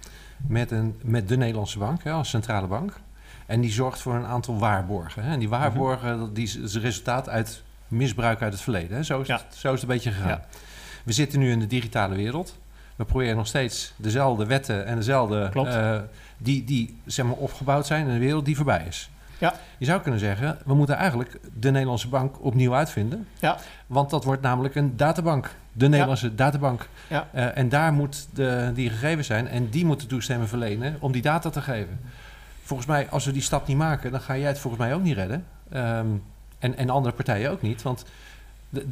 met, 0.47 0.71
een, 0.71 0.95
met 1.03 1.27
de 1.27 1.37
Nederlandse 1.37 1.79
bank, 1.79 2.03
hè, 2.03 2.11
als 2.11 2.29
centrale 2.29 2.67
bank. 2.67 2.99
En 3.45 3.61
die 3.61 3.71
zorgt 3.71 4.01
voor 4.01 4.15
een 4.15 4.25
aantal 4.25 4.57
waarborgen. 4.59 5.23
Hè. 5.23 5.31
En 5.31 5.39
die 5.39 5.49
waarborgen, 5.49 6.19
dat 6.19 6.35
die 6.35 6.43
is 6.63 6.75
resultaat 6.75 7.29
uit 7.29 7.63
misbruik 7.87 8.41
uit 8.41 8.53
het 8.53 8.61
verleden. 8.61 8.97
Hè. 8.97 9.03
Zo, 9.03 9.21
is 9.21 9.27
Ja. 9.27 9.41
het, 9.47 9.55
zo 9.55 9.67
is 9.73 9.81
het 9.81 9.89
een 9.89 9.95
beetje 9.95 10.11
gegaan. 10.11 10.27
Ja. 10.29 10.45
We 11.03 11.11
zitten 11.11 11.39
nu 11.39 11.51
in 11.51 11.59
de 11.59 11.67
digitale 11.67 12.15
wereld. 12.15 12.57
We 12.95 13.05
proberen 13.05 13.35
nog 13.35 13.47
steeds 13.47 13.93
dezelfde 13.95 14.45
wetten 14.45 14.85
en 14.85 14.95
dezelfde... 14.95 15.49
Eh, 15.53 15.99
die, 16.37 16.63
die 16.63 16.99
zeg 17.05 17.25
maar, 17.25 17.35
opgebouwd 17.35 17.85
zijn 17.85 18.07
in 18.07 18.13
een 18.13 18.19
wereld 18.19 18.45
die 18.45 18.55
voorbij 18.55 18.85
is. 18.87 19.09
Ja. 19.41 19.53
Je 19.77 19.85
zou 19.85 20.01
kunnen 20.01 20.19
zeggen, 20.19 20.57
we 20.65 20.73
moeten 20.73 20.95
eigenlijk 20.95 21.39
de 21.59 21.71
Nederlandse 21.71 22.07
bank 22.07 22.43
opnieuw 22.43 22.73
uitvinden. 22.75 23.27
Ja. 23.39 23.57
Want 23.87 24.09
dat 24.09 24.23
wordt 24.23 24.41
namelijk 24.41 24.75
een 24.75 24.97
databank. 24.97 25.49
De 25.73 25.89
Nederlandse 25.89 26.35
databank. 26.35 26.87
Ja. 27.07 27.27
Eh, 27.31 27.57
en 27.57 27.69
daar 27.69 27.93
moet 27.93 28.27
de, 28.33 28.71
die 28.73 28.89
gegevens 28.89 29.27
zijn. 29.27 29.47
En 29.47 29.69
die 29.69 29.85
moeten 29.85 30.07
toestemming 30.07 30.49
verlenen 30.49 30.95
om 30.99 31.11
die 31.11 31.21
data 31.21 31.49
te 31.49 31.61
geven. 31.61 31.99
Volgens 32.63 32.87
mij, 32.89 33.07
als 33.09 33.25
we 33.25 33.31
die 33.31 33.41
stap 33.41 33.67
niet 33.67 33.77
maken, 33.77 34.11
dan 34.11 34.21
ga 34.21 34.37
jij 34.37 34.47
het 34.47 34.59
volgens 34.59 34.83
mij 34.83 34.93
ook 34.93 35.03
niet 35.03 35.15
redden. 35.15 35.45
Ehm, 35.71 36.05
en, 36.59 36.77
en 36.77 36.89
andere 36.89 37.15
partijen 37.15 37.51
ook 37.51 37.61
niet. 37.61 37.81
Want 37.81 38.05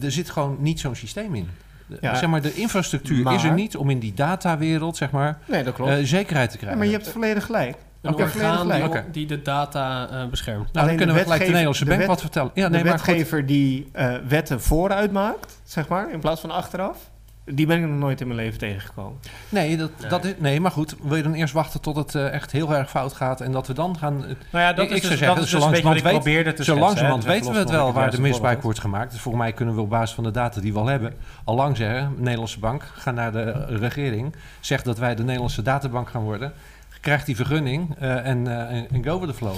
er 0.02 0.12
zit 0.12 0.30
gewoon 0.30 0.58
niet 0.60 0.80
zo'n 0.80 0.96
systeem 0.96 1.36
in. 1.36 1.50
De- 1.88 1.98
Ja. 2.02 2.16
Zeg 2.16 2.30
maar, 2.30 2.42
de 2.42 2.54
infrastructuur 2.54 3.24
Maar- 3.24 3.34
is 3.36 3.44
er 3.44 3.54
niet 3.54 3.78
om 3.78 3.90
in 3.90 4.00
die 4.00 4.14
datawereld 4.14 4.98
zeg 4.98 5.12
maar, 5.12 5.38
Nee, 5.46 5.64
dat 5.64 5.74
klopt. 5.74 5.92
eh, 5.92 5.98
zekerheid 6.04 6.48
te 6.50 6.54
Ja, 6.56 6.60
krijgen. 6.60 6.78
maar 6.80 6.88
je 6.88 6.94
hebt 6.94 7.10
volledig 7.10 7.46
gelijk. 7.46 7.78
Een 8.02 8.16
orgaan 8.16 8.92
die, 9.12 9.26
de 9.28 9.42
data 9.42 10.10
eh, 10.10 10.26
beschermt. 10.26 10.74
nou, 10.74 10.86
alleen 10.86 10.88
dan 10.88 10.98
kunnen 10.98 11.16
de 11.16 11.22
we 11.22 11.24
gelijk 11.24 11.42
de 11.42 11.48
Nederlandse 11.48 11.84
de 11.84 11.90
bank 11.90 12.00
wet- 12.02 12.10
wat 12.10 12.22
vertellen. 12.22 12.52
Ja, 12.54 12.66
de 12.70 12.76
nee, 12.76 12.84
maar 12.84 12.98
goed. 13.00 13.06
wetgever 13.08 13.46
die 13.46 13.90
eh, 13.92 14.14
wetten 14.28 14.62
vooruit 14.62 15.12
maakt, 15.12 15.60
zeg 15.64 15.88
maar, 15.88 16.12
in 16.12 16.20
plaats 16.20 16.42
van 16.42 16.52
achteraf, 16.52 16.98
die 17.46 17.66
ben 17.66 17.82
ik 17.84 17.90
nog 17.90 17.98
nooit 18.00 18.22
in 18.22 18.28
mijn 18.28 18.40
leven 18.40 18.60
tegengekomen. 18.60 19.20
Nee, 19.50 19.78
dat, 19.78 19.90
Nee. 20.00 20.10
Dat 20.10 20.26
is, 20.26 20.34
nee, 20.38 20.60
maar 20.60 20.72
goed. 20.72 20.96
Wil 21.04 21.16
je 21.16 21.24
dan 21.24 21.34
eerst 21.34 21.54
wachten 21.54 21.82
tot 21.82 21.96
het 21.96 22.16
eh, 22.16 22.34
echt 22.34 22.52
heel 22.52 22.76
erg 22.76 22.90
fout 22.90 23.14
gaat 23.14 23.42
en 23.42 23.52
dat 23.52 23.68
we 23.68 23.74
dan 23.74 23.98
gaan... 23.98 24.18
Nou 24.18 24.28
ja, 24.52 24.74
dat 24.74 24.86
Ik- 24.86 24.92
is 24.92 24.96
ik 24.96 25.02
zou 25.02 25.10
dus, 25.12 25.20
zeggen, 25.20 25.38
dat 25.38 25.48
zo 25.48 25.56
dus 25.58 25.66
een 25.66 25.72
beetje 25.72 25.84
wat 25.88 25.94
langzamerhand 25.94 25.98
ik 25.98 26.04
weet- 26.04 26.14
probeerde 26.14 26.54
te 26.54 26.64
Zo 26.64 26.64
schetsen, 26.64 26.84
langzamerhand 26.86 27.24
hè. 27.24 27.30
Dus 27.30 27.40
weten 27.40 27.54
we 27.54 27.60
het 27.60 27.70
wel 27.70 27.94
waar 27.94 28.12
de 28.12 28.22
misbruik 28.22 28.62
wordt 28.62 28.80
gemaakt. 28.80 29.12
Dus 29.12 29.22
volgens 29.22 29.44
mij 29.44 29.54
kunnen 29.54 29.76
we 29.76 29.82
op 29.82 29.90
basis 29.90 30.16
van 30.16 30.24
de 30.24 30.32
data 30.32 30.62
die 30.62 30.74
we 30.74 30.80
al 30.80 30.86
hebben... 30.88 31.14
al 31.44 31.56
lang 31.56 31.78
zeggen, 31.78 32.14
Nederlandse 32.18 32.60
bank, 32.60 32.84
ga 32.94 33.12
naar 33.12 33.32
de 33.32 33.66
regering... 33.66 34.36
zeg 34.60 34.82
dat 34.82 34.98
wij 34.98 35.16
de 35.16 35.24
Nederlandse 35.24 35.62
databank 35.62 36.10
gaan 36.10 36.22
worden... 36.24 36.54
krijgt 37.02 37.26
die 37.26 37.36
vergunning 37.36 37.96
eh, 38.00 38.26
en, 38.28 38.48
eh, 38.48 38.78
en- 38.78 38.88
en 38.92 39.04
go 39.04 39.20
with 39.20 39.30
the 39.30 39.36
flow. 39.36 39.56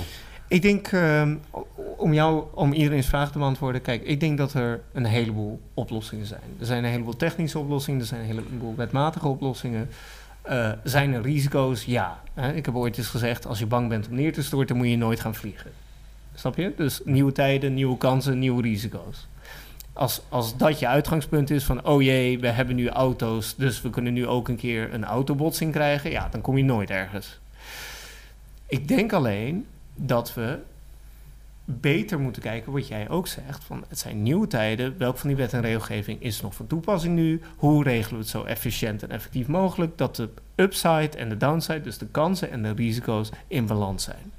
Ik 0.47 0.61
denk, 0.61 0.88
ehm, 0.88 1.36
om 1.97 2.13
jou, 2.13 2.43
om 2.53 2.73
iedereen's 2.73 3.07
vraag 3.07 3.32
te 3.32 3.38
beantwoorden, 3.38 3.82
kijk, 3.82 4.03
ik 4.03 4.19
denk 4.19 4.38
dat 4.38 4.53
er 4.53 4.82
een 4.93 5.05
heleboel 5.05 5.61
oplossingen 5.73 6.25
zijn. 6.25 6.41
Er 6.59 6.65
zijn 6.65 6.84
een 6.84 6.89
heleboel 6.91 7.15
technische 7.15 7.59
oplossingen, 7.59 7.99
er 7.99 8.05
zijn 8.05 8.19
een 8.21 8.25
heleboel 8.27 8.75
wetmatige 8.75 9.27
oplossingen. 9.27 9.89
Eh, 10.41 10.71
zijn 10.84 11.13
er 11.13 11.21
risico's? 11.21 11.84
Ja. 11.86 12.19
Hè? 12.34 12.53
Ik 12.53 12.65
heb 12.65 12.75
ooit 12.75 12.97
eens 12.97 13.07
gezegd, 13.07 13.47
als 13.47 13.59
je 13.59 13.65
bang 13.65 13.89
bent 13.89 14.07
om 14.07 14.15
neer 14.15 14.34
te 14.34 14.43
storten, 14.43 14.75
moet 14.77 14.88
je 14.88 14.97
nooit 14.97 15.19
gaan 15.19 15.36
vliegen. 15.36 15.71
Snap 16.36 16.55
je? 16.55 16.73
Dus 16.77 17.01
nieuwe 17.05 17.32
tijden, 17.32 17.73
nieuwe 17.73 17.97
kansen, 17.97 18.39
nieuwe 18.39 18.61
risico's. 18.61 19.27
Als, 19.94 20.22
als 20.30 20.58
dat 20.58 20.80
je 20.80 20.88
uitgangspunt 20.88 21.50
is 21.50 21.64
van, 21.64 21.86
oh 21.86 22.02
jee, 22.02 22.39
we 22.39 22.48
hebben 22.48 22.76
nu 22.76 22.89
auto's, 22.89 23.56
dus 23.56 23.82
we 23.82 23.89
kunnen 23.89 24.14
nu 24.14 24.28
ook 24.28 24.48
een 24.48 24.56
keer 24.56 24.94
een 24.94 25.06
autobotsing 25.06 25.72
krijgen, 25.72 26.12
ja, 26.12 26.30
dan 26.30 26.42
kom 26.42 26.58
je 26.58 26.64
nooit 26.64 26.89
ergens. 26.89 27.39
Ik 28.68 28.88
denk 28.88 29.14
alleen 29.14 29.68
dat 29.96 30.34
we 30.34 30.60
beter 31.66 32.20
moeten 32.20 32.42
kijken 32.42 32.72
wat 32.72 32.88
jij 32.88 33.10
ook 33.10 33.28
zegt. 33.28 33.64
Van 33.64 33.84
het 33.88 34.00
zijn 34.00 34.24
nieuwe 34.24 34.48
tijden. 34.48 34.98
Welk 34.98 35.18
van 35.18 35.28
die 35.28 35.38
wet 35.38 35.54
en 35.54 35.62
regelgeving 35.62 36.22
is 36.22 36.42
nog 36.42 36.56
van 36.56 36.68
toepassing 36.68 37.16
nu? 37.16 37.42
Hoe 37.58 37.84
regelen 37.84 38.16
we 38.16 38.22
het 38.22 38.30
zo 38.30 38.44
efficiënt 38.44 39.04
en 39.04 39.12
effectief 39.12 39.48
mogelijk 39.48 39.98
dat 39.98 40.16
de 40.16 40.30
upside 40.56 41.18
en 41.18 41.30
de 41.30 41.38
downside, 41.38 41.82
dus 41.82 41.98
de 41.98 42.08
kansen 42.08 42.52
en 42.52 42.64
de 42.64 42.74
risico's, 42.74 43.30
in 43.48 43.66
balans 43.66 44.04
zijn? 44.04 44.32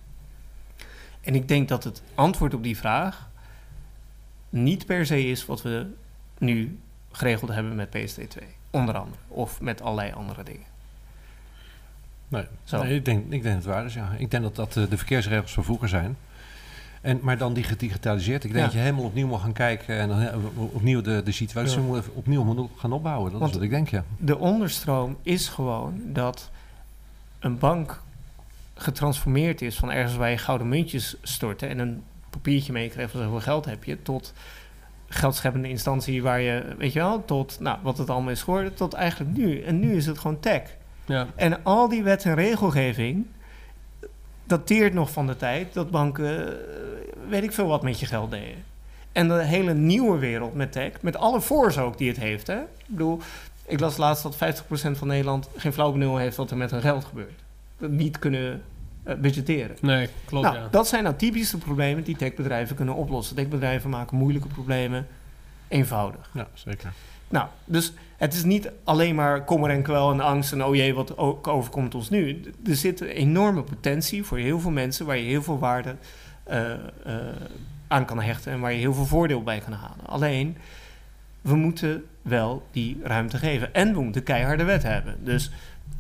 En 1.21 1.35
ik 1.35 1.49
denk 1.49 1.69
dat 1.69 1.85
het 1.85 2.03
antwoord 2.15 2.55
op 2.55 2.63
die 2.63 2.77
vraag 2.77 3.31
niet 4.53 4.87
per 4.87 5.07
se 5.07 5.27
is 5.27 5.47
wat 5.47 5.63
we 5.63 5.87
nu 6.39 6.79
geregeld 7.13 7.51
hebben 7.51 7.75
met 7.75 7.89
PSD2. 7.97 8.43
Onder 8.71 8.95
andere. 8.97 9.17
Of 9.29 9.61
met 9.61 9.83
allerlei 9.83 10.13
andere 10.13 10.43
dingen. 10.43 10.67
Nee, 12.29 12.45
Zo. 12.65 12.83
nee, 12.83 12.95
ik, 12.95 13.05
denk, 13.05 13.25
ik 13.25 13.31
denk 13.31 13.43
dat 13.43 13.53
het 13.53 13.65
waar 13.65 13.85
is, 13.85 13.95
ja. 13.95 14.15
Ik 14.19 14.31
denk 14.31 14.43
dat 14.43 14.57
dat 14.57 14.77
eh, 14.77 14.91
de 14.91 14.97
verkeersregels 14.97 15.53
van 15.53 15.65
vroeger 15.65 15.89
zijn. 15.89 16.17
En, 17.01 17.19
maar 17.23 17.39
dan 17.39 17.55
dig- 17.55 17.69
gedigitaliseerd. 17.69 18.45
Ik 18.45 18.51
denk 18.53 18.55
Ja. 18.59 18.65
dat 18.65 18.73
je 18.73 18.79
helemaal 18.79 19.05
opnieuw 19.05 19.27
moet 19.27 19.41
gaan 19.41 19.53
kijken... 19.53 19.99
en 19.99 20.09
dan 20.09 20.29
opnieuw 20.57 21.01
de, 21.01 21.23
de 21.25 21.33
situatie 21.33 21.79
Ja. 21.81 21.85
moet 21.87 21.99
even 21.99 22.15
opnieuw 22.15 22.45
moet 22.45 22.71
gaan 22.77 22.93
opbouwen. 22.93 23.31
Dat 23.31 23.41
Want- 23.41 23.51
is 23.53 23.57
wat 23.57 23.67
ik 23.67 23.73
denk, 23.73 23.89
ja. 23.89 24.05
de 24.19 24.39
onderstroom 24.39 25.17
is 25.23 25.49
gewoon 25.49 26.01
dat 26.05 26.51
een 27.39 27.59
bank 27.59 28.03
getransformeerd 28.75 29.63
is 29.63 29.77
van 29.77 29.91
ergens 29.91 30.17
waar 30.17 30.31
je 30.31 30.39
gouden 30.39 30.69
muntjes 30.69 31.17
stortte 31.23 31.67
en 31.67 31.79
een 31.79 32.03
papiertje 32.33 32.73
meekreeg 32.73 33.11
van 33.11 33.21
zoveel 33.21 33.41
geld 33.41 33.65
heb 33.65 33.85
je, 33.85 34.03
tot 34.03 34.33
geldscheppende 35.09 35.69
instantie 35.69 36.23
waar 36.23 36.41
je, 36.41 36.75
weet 36.79 36.93
je 36.93 36.99
wel, 36.99 37.25
tot 37.25 37.61
nou, 37.61 37.79
wat 37.83 37.99
het 37.99 38.11
allemaal 38.11 38.31
is 38.31 38.43
geworden, 38.43 38.75
tot 38.75 38.93
eigenlijk 38.93 39.37
nu. 39.37 39.63
En 39.63 39.81
nu 39.81 39.97
is 39.97 40.07
het 40.07 40.19
gewoon 40.19 40.41
tech. 40.41 40.63
Ja. 41.05 41.27
En 41.35 41.65
al 41.65 41.89
die 41.89 42.03
wet 42.03 42.25
en 42.25 42.35
regelgeving 42.35 43.27
dateert 44.45 44.95
nog 44.95 45.11
van 45.11 45.27
de 45.27 45.37
tijd 45.37 45.75
dat 45.75 45.91
banken, 45.91 46.49
eh, 46.49 46.55
weet 47.29 47.43
ik 47.43 47.53
veel 47.53 47.67
wat 47.67 47.83
met 47.83 48.01
je 48.01 48.07
geld 48.07 48.31
deden. 48.31 48.65
En 49.13 49.29
de 49.29 49.45
hele 49.45 49.75
nieuwe 49.75 50.19
wereld 50.19 50.55
met 50.55 50.73
tech, 50.73 50.93
met 51.01 51.17
alle 51.17 51.41
voors 51.41 51.79
ook 51.79 51.99
die 51.99 52.09
het 52.09 52.19
heeft. 52.19 52.47
Hè? 52.47 52.61
Ik 52.61 52.87
bedoel, 52.87 53.21
ik 53.67 53.81
las 53.81 53.97
laatst 53.97 54.23
dat 54.23 54.37
50% 54.37 54.99
van 54.99 55.09
Nederland 55.09 55.49
geen 55.57 55.73
flauw 55.73 55.93
benul 55.93 56.17
heeft 56.17 56.37
wat 56.37 56.51
er 56.51 56.57
met 56.57 56.71
hun 56.71 56.81
geld 56.81 57.05
gebeurt. 57.05 57.41
Dat 57.79 57.91
niet 57.91 58.19
kunnen 58.19 58.63
eh, 59.03 59.15
budgetteren. 59.15 59.77
Nee, 59.81 60.09
klopt 60.25 60.45
Nou, 60.45 60.57
ja. 60.57 60.69
dat 60.71 60.89
zijn 60.89 61.03
nou 61.03 61.17
typische 61.17 61.59
problemen 61.59 62.05
die 62.05 62.17
techbedrijven 62.17 62.77
kunnen 62.77 62.95
oplossen. 62.95 63.37
Techbedrijven 63.37 63.91
maken 63.91 64.17
moeilijke 64.17 64.49
problemen 64.49 65.07
eenvoudig. 65.69 66.31
Ja, 66.35 66.49
zeker. 66.55 66.93
Nou, 67.29 67.47
dus 67.65 67.93
het 68.17 68.35
is 68.35 68.45
niet 68.45 68.71
alleen 68.85 69.15
maar 69.15 69.45
kommer 69.45 69.71
en 69.71 69.83
kwel 69.83 70.13
en 70.13 70.21
angst 70.21 70.53
en 70.53 70.65
oh 70.65 70.75
jee, 70.75 70.95
wat 70.95 71.19
overkomt 71.47 71.95
ons 71.95 72.11
nu. 72.11 72.41
Er 72.67 72.77
zit 72.77 73.01
een 73.01 73.09
enorme 73.09 73.63
potentie 73.63 74.25
voor 74.25 74.39
heel 74.39 74.61
veel 74.61 74.71
mensen 74.71 75.07
waar 75.07 75.17
je 75.17 75.25
heel 75.25 75.43
veel 75.43 75.59
waarde 75.59 75.97
eh, 76.45 76.73
eh, 76.73 76.79
aan 77.89 78.05
kan 78.05 78.21
hechten 78.21 78.53
en 78.53 78.61
waar 78.61 78.73
je 78.73 78.79
heel 78.79 78.95
veel 78.95 79.07
voordeel 79.07 79.43
bij 79.43 79.59
kan 79.59 79.73
halen. 79.73 80.07
Alleen, 80.07 80.57
we 81.41 81.55
moeten 81.55 82.05
wel 82.23 82.67
die 82.71 83.01
ruimte 83.03 83.39
geven 83.39 83.75
en 83.75 83.95
we 83.95 84.01
moeten 84.01 84.23
keiharde 84.23 84.65
wet 84.65 84.83
hebben. 84.83 85.17
Dus 85.25 85.51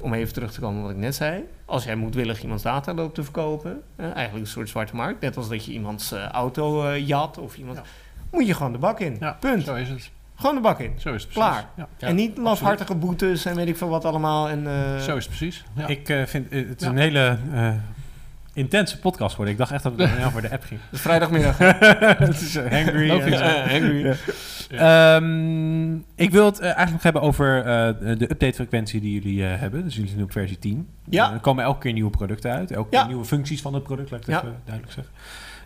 om 0.02 0.14
even 0.14 0.32
terug 0.34 0.52
te 0.52 0.60
komen 0.60 0.76
op 0.78 0.82
wat 0.86 0.90
ik 0.94 1.00
net 1.00 1.14
zei. 1.14 1.44
Als 1.64 1.84
jij 1.84 1.94
moedwillig 1.96 2.42
iemands 2.42 2.62
data 2.62 2.94
loopt 2.94 3.14
te 3.14 3.22
verkopen, 3.22 3.82
eh, 3.96 4.04
eigenlijk 4.04 4.44
een 4.46 4.52
soort 4.52 4.68
zwarte 4.68 4.96
markt, 4.96 5.20
net 5.20 5.36
als 5.36 5.48
dat 5.48 5.64
je 5.64 5.72
iemands 5.72 6.12
eh, 6.12 6.28
auto 6.28 6.84
eh, 6.86 7.06
jat 7.08 7.38
of 7.38 7.56
iemand, 7.56 7.76
Ja. 7.76 7.82
moet 8.30 8.46
je 8.46 8.54
gewoon 8.54 8.72
de 8.72 8.78
bak 8.78 9.00
in. 9.00 9.16
Ja, 9.20 9.36
Punt. 9.40 9.64
Zo 9.64 9.74
is 9.74 9.88
het. 9.88 10.10
Gewoon 10.34 10.54
de 10.54 10.60
bak 10.60 10.80
in. 10.80 10.92
Zo 10.98 11.14
is 11.14 11.22
het 11.22 11.32
precies. 11.32 11.50
Klaar. 11.50 11.68
Ja. 11.76 11.88
Ja, 11.98 12.06
en 12.06 12.14
niet 12.14 12.36
lafhartige 12.38 12.94
boetes 12.94 13.44
en 13.44 13.54
weet 13.56 13.68
ik 13.68 13.76
veel 13.76 13.88
wat 13.88 14.04
allemaal. 14.04 14.48
En, 14.48 14.66
eh, 14.66 14.98
Zo 14.98 15.16
is 15.16 15.24
het 15.24 15.36
precies. 15.36 15.64
Ja. 15.74 15.86
Ik 15.86 16.08
eh, 16.08 16.22
vind 16.26 16.50
het 16.50 16.80
is 16.80 16.86
Ja. 16.86 16.88
een 16.92 16.98
hele 16.98 17.38
eh, 17.52 17.74
intense 18.54 18.98
podcast 18.98 19.30
geworden. 19.30 19.52
Ik 19.54 19.60
dacht 19.60 19.72
echt 19.72 19.82
dat 19.82 19.92
het 19.96 20.24
over 20.26 20.42
de 20.42 20.50
app 20.50 20.62
ging. 20.64 20.80
het 20.84 20.92
is 20.92 21.00
vrijdagmiddag. 21.00 21.58
het 22.28 22.40
is 22.40 22.56
eh, 22.56 22.86
Eh, 22.86 23.74
angry. 23.74 24.16
Ehm, 24.70 25.94
ik 26.14 26.30
wil 26.30 26.44
het 26.44 26.58
eh, 26.58 26.64
eigenlijk 26.64 26.92
nog 26.92 27.02
hebben 27.02 27.22
over 27.22 27.58
eh, 27.58 28.18
de 28.18 28.30
updatefrequentie 28.30 29.00
die 29.00 29.12
jullie 29.12 29.46
eh, 29.46 29.60
hebben. 29.60 29.84
Dus 29.84 29.94
jullie 29.94 30.10
zijn 30.10 30.22
op 30.22 30.32
versie 30.32 30.58
10. 30.58 30.88
Ja. 31.08 31.32
Er 31.32 31.38
komen 31.40 31.64
elke 31.64 31.78
keer 31.80 31.92
nieuwe 31.92 32.10
producten 32.10 32.50
uit. 32.52 32.70
Elke 32.70 32.88
Ja. 32.90 32.98
keer 33.00 33.08
nieuwe 33.08 33.24
functies 33.24 33.60
van 33.62 33.74
het 33.74 33.82
product, 33.82 34.10
laat 34.10 34.20
ik 34.20 34.26
het 34.26 34.34
Ja. 34.34 34.40
even 34.42 34.60
duidelijk 34.64 34.94
zeggen. 34.94 35.14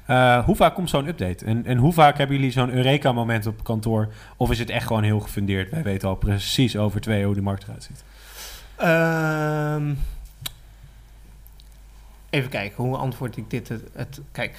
Eh, 0.07 0.45
hoe 0.45 0.57
vaak 0.57 0.75
komt 0.75 0.91
zo'n 0.91 1.09
update? 1.09 1.45
En, 1.45 1.65
en 1.67 1.77
hoe 1.79 1.93
vaak 1.93 2.19
hebben 2.19 2.37
jullie 2.37 2.51
zo'n 2.53 2.71
Eureka-moment 2.75 3.47
op 3.47 3.65
kantoor? 3.65 4.09
Of 4.37 4.51
is 4.51 4.59
het 4.59 4.71
echt 4.71 4.87
gewoon 4.87 5.03
heel 5.03 5.21
gefundeerd? 5.21 5.71
Wij 5.71 5.83
weten 5.83 6.09
al 6.09 6.15
precies 6.15 6.77
over 6.77 7.01
twee 7.01 7.25
hoe 7.25 7.35
de 7.35 7.43
markt 7.43 7.63
eruit 7.63 7.83
ziet. 7.83 8.05
Ehm, 8.77 9.95
even 12.31 12.51
kijken, 12.51 12.85
hoe 12.85 12.97
antwoord 12.97 13.37
ik 13.37 13.51
dit? 13.51 13.69
Het, 13.69 13.83
het- 13.93 14.21
kijk, 14.33 14.57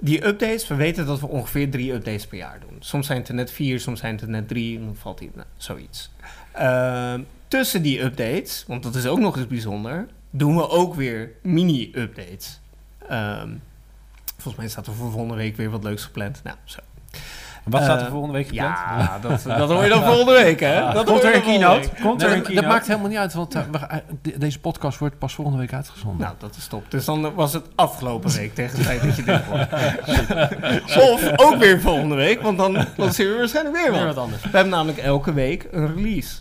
die 0.00 0.26
updates, 0.26 0.68
we 0.68 0.74
weten 0.74 1.06
dat 1.06 1.20
we 1.20 1.26
ongeveer 1.28 1.70
drie 1.70 1.92
updates 1.92 2.26
per 2.26 2.38
jaar 2.38 2.60
doen. 2.68 2.76
Soms 2.78 3.06
zijn 3.06 3.18
het 3.18 3.28
er 3.28 3.34
net 3.34 3.50
vier, 3.50 3.80
soms 3.80 4.00
zijn 4.00 4.12
het 4.12 4.22
er 4.22 4.28
net 4.28 4.48
drie, 4.48 4.78
dan 4.78 4.96
valt 4.96 5.18
die, 5.18 5.30
nou, 5.34 5.46
zoiets. 5.56 6.10
Ehm, 6.52 7.20
tussen 7.48 7.82
die 7.82 8.00
updates, 8.02 8.64
want 8.66 8.82
dat 8.82 8.94
is 8.94 9.06
ook 9.06 9.18
nog 9.18 9.36
eens 9.36 9.46
bijzonder, 9.46 10.06
doen 10.30 10.56
we 10.56 10.68
ook 10.68 10.94
weer 10.94 11.30
mini-updates. 11.42 12.60
Ehm, 13.08 13.50
volgens 14.32 14.56
mij 14.56 14.68
staat 14.68 14.86
er 14.86 14.92
voor 14.94 15.10
volgende 15.10 15.36
week 15.36 15.56
weer 15.56 15.70
wat 15.70 15.82
leuks 15.84 16.04
gepland. 16.04 16.40
Nou, 16.44 16.56
zo. 16.64 16.78
Wat 17.70 17.82
staat 17.82 17.98
er 18.00 18.04
Eh, 18.06 18.10
volgende 18.10 18.34
week 18.34 18.48
gepland? 18.48 18.76
Ja, 18.78 19.18
dat, 19.22 19.42
dat 19.42 19.70
hoor 19.70 19.82
je 19.82 19.88
dan 19.88 20.02
volgende 20.04 20.32
week, 20.32 20.60
hè? 20.60 20.92
Dat 20.92 21.06
Komt 21.06 21.22
er 21.22 21.34
een 21.34 21.42
keynote? 21.42 21.88
Komt 22.02 22.22
er 22.22 22.28
een 22.28 22.34
dat, 22.36 22.42
keynote? 22.46 22.52
dat 22.54 22.64
maakt 22.64 22.86
helemaal 22.86 23.08
niet 23.08 23.18
uit, 23.18 23.32
want 23.32 23.54
eh, 23.54 23.62
eh, 23.88 23.98
deze 24.36 24.60
podcast 24.60 24.98
wordt 24.98 25.18
pas 25.18 25.34
volgende 25.34 25.58
week 25.60 25.72
uitgezonden. 25.72 26.20
Nou, 26.20 26.34
dat 26.38 26.56
is 26.56 26.66
top. 26.66 26.90
Dus 26.90 27.04
dan 27.04 27.34
was 27.34 27.52
het 27.52 27.64
afgelopen 27.74 28.30
week 28.30 28.54
tegen 28.54 28.78
de 28.78 28.84
tijd 28.84 29.02
dat 29.02 29.16
je 29.16 29.22
dit 29.22 29.40
hoort. 29.44 29.68
of 31.12 31.30
ook 31.36 31.56
weer 31.56 31.80
volgende 31.80 32.14
week, 32.14 32.42
want 32.42 32.58
dan 32.58 32.86
lanceren 32.96 33.32
we 33.32 33.38
waarschijnlijk 33.38 33.76
weer 33.76 33.92
Weer 33.92 34.06
wat. 34.06 34.16
anders. 34.16 34.42
We 34.42 34.48
hebben 34.50 34.72
namelijk 34.72 34.98
elke 34.98 35.32
week 35.32 35.68
een 35.70 35.94
release. 35.94 36.36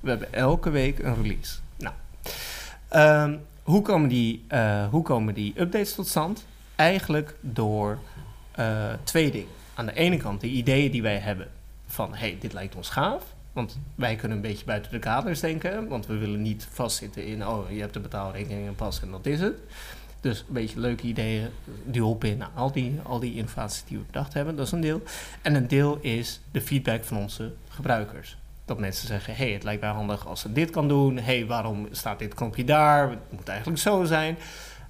We 0.00 0.08
hebben 0.10 0.32
elke 0.32 0.70
week 0.70 0.98
een 0.98 1.14
release. 1.22 1.54
Nou, 1.78 1.94
ehm, 2.88 3.34
hoe, 3.62 3.82
komen 3.82 4.08
die, 4.08 4.44
eh, 4.48 4.84
hoe 4.90 5.02
komen 5.02 5.34
die 5.34 5.52
updates 5.60 5.94
tot 5.94 6.08
stand? 6.08 6.44
Eigenlijk 6.76 7.34
door 7.40 7.98
eh, 8.52 8.66
twee 9.04 9.30
dingen. 9.30 9.48
Aan 9.74 9.86
de 9.86 9.94
ene 9.94 10.16
kant 10.16 10.40
de 10.40 10.46
ideeën 10.46 10.90
die 10.90 11.02
wij 11.02 11.18
hebben 11.18 11.48
van... 11.86 12.14
hey, 12.14 12.36
dit 12.40 12.52
lijkt 12.52 12.74
ons 12.74 12.88
gaaf. 12.88 13.24
Want 13.52 13.78
wij 13.94 14.16
kunnen 14.16 14.36
een 14.36 14.42
beetje 14.42 14.64
buiten 14.64 14.92
de 14.92 14.98
kaders 14.98 15.40
denken. 15.40 15.88
Want 15.88 16.06
we 16.06 16.16
willen 16.16 16.42
niet 16.42 16.68
vastzitten 16.72 17.26
in... 17.26 17.46
oh, 17.46 17.70
je 17.70 17.80
hebt 17.80 17.94
de 17.94 18.00
betaalrekening 18.00 18.66
en 18.66 18.74
pas 18.74 19.02
en 19.02 19.10
dat 19.10 19.26
is 19.26 19.40
het. 19.40 19.56
Dus 20.24 20.38
een 20.38 20.54
beetje 20.54 20.80
leuke 20.80 21.06
ideeën, 21.06 21.48
dual 21.84 22.18
in. 22.20 22.38
Nou, 22.38 22.50
al 22.54 22.72
die, 22.72 23.00
al 23.02 23.20
die 23.20 23.34
innovaties 23.34 23.84
die 23.84 23.98
we 23.98 24.04
bedacht 24.04 24.34
hebben, 24.34 24.56
dat 24.56 24.66
is 24.66 24.72
een 24.72 24.80
deel. 24.80 25.02
En 25.42 25.54
een 25.54 25.68
deel 25.68 25.98
is 26.00 26.40
de 26.50 26.60
feedback 26.60 27.04
van 27.04 27.16
onze 27.16 27.52
gebruikers. 27.68 28.36
Dat 28.64 28.78
mensen 28.78 29.06
zeggen, 29.06 29.36
hey, 29.36 29.52
het 29.52 29.62
lijkt 29.62 29.80
mij 29.80 29.90
handig 29.90 30.26
als 30.26 30.42
het 30.42 30.54
dit 30.54 30.70
kan 30.70 30.88
doen. 30.88 31.18
hey, 31.18 31.46
waarom 31.46 31.88
staat 31.90 32.18
dit 32.18 32.34
knopje 32.34 32.64
daar? 32.64 33.10
Het 33.10 33.18
moet 33.30 33.48
eigenlijk 33.48 33.78
zo 33.78 34.04
zijn. 34.04 34.36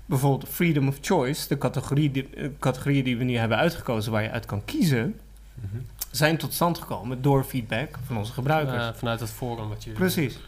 Bijvoorbeeld 0.07 0.49
freedom 0.51 0.89
of 0.89 0.97
choice, 1.01 1.49
de 1.49 1.59
categorie 1.59 2.11
die, 2.11 2.29
eh, 2.37 2.49
categorieën 2.59 3.05
die 3.05 3.17
we 3.17 3.25
nu 3.25 3.37
hebben 3.37 3.59
uitgekozen 3.59 4.13
waar 4.13 4.23
je 4.23 4.31
uit 4.31 4.47
kan 4.47 4.65
kiezen, 4.65 5.15
Mhm. 5.55 5.77
zijn 6.11 6.37
tot 6.37 6.53
stand 6.53 6.79
gekomen 6.79 7.23
door 7.23 7.45
feedback 7.45 7.89
van 8.07 8.17
onze 8.17 8.33
gebruikers. 8.33 8.83
Eh, 8.83 8.89
vanuit 8.95 9.21
het 9.21 9.31
forum 9.31 9.69
wat 9.69 9.85
je... 9.85 9.91
Precies. 9.91 10.39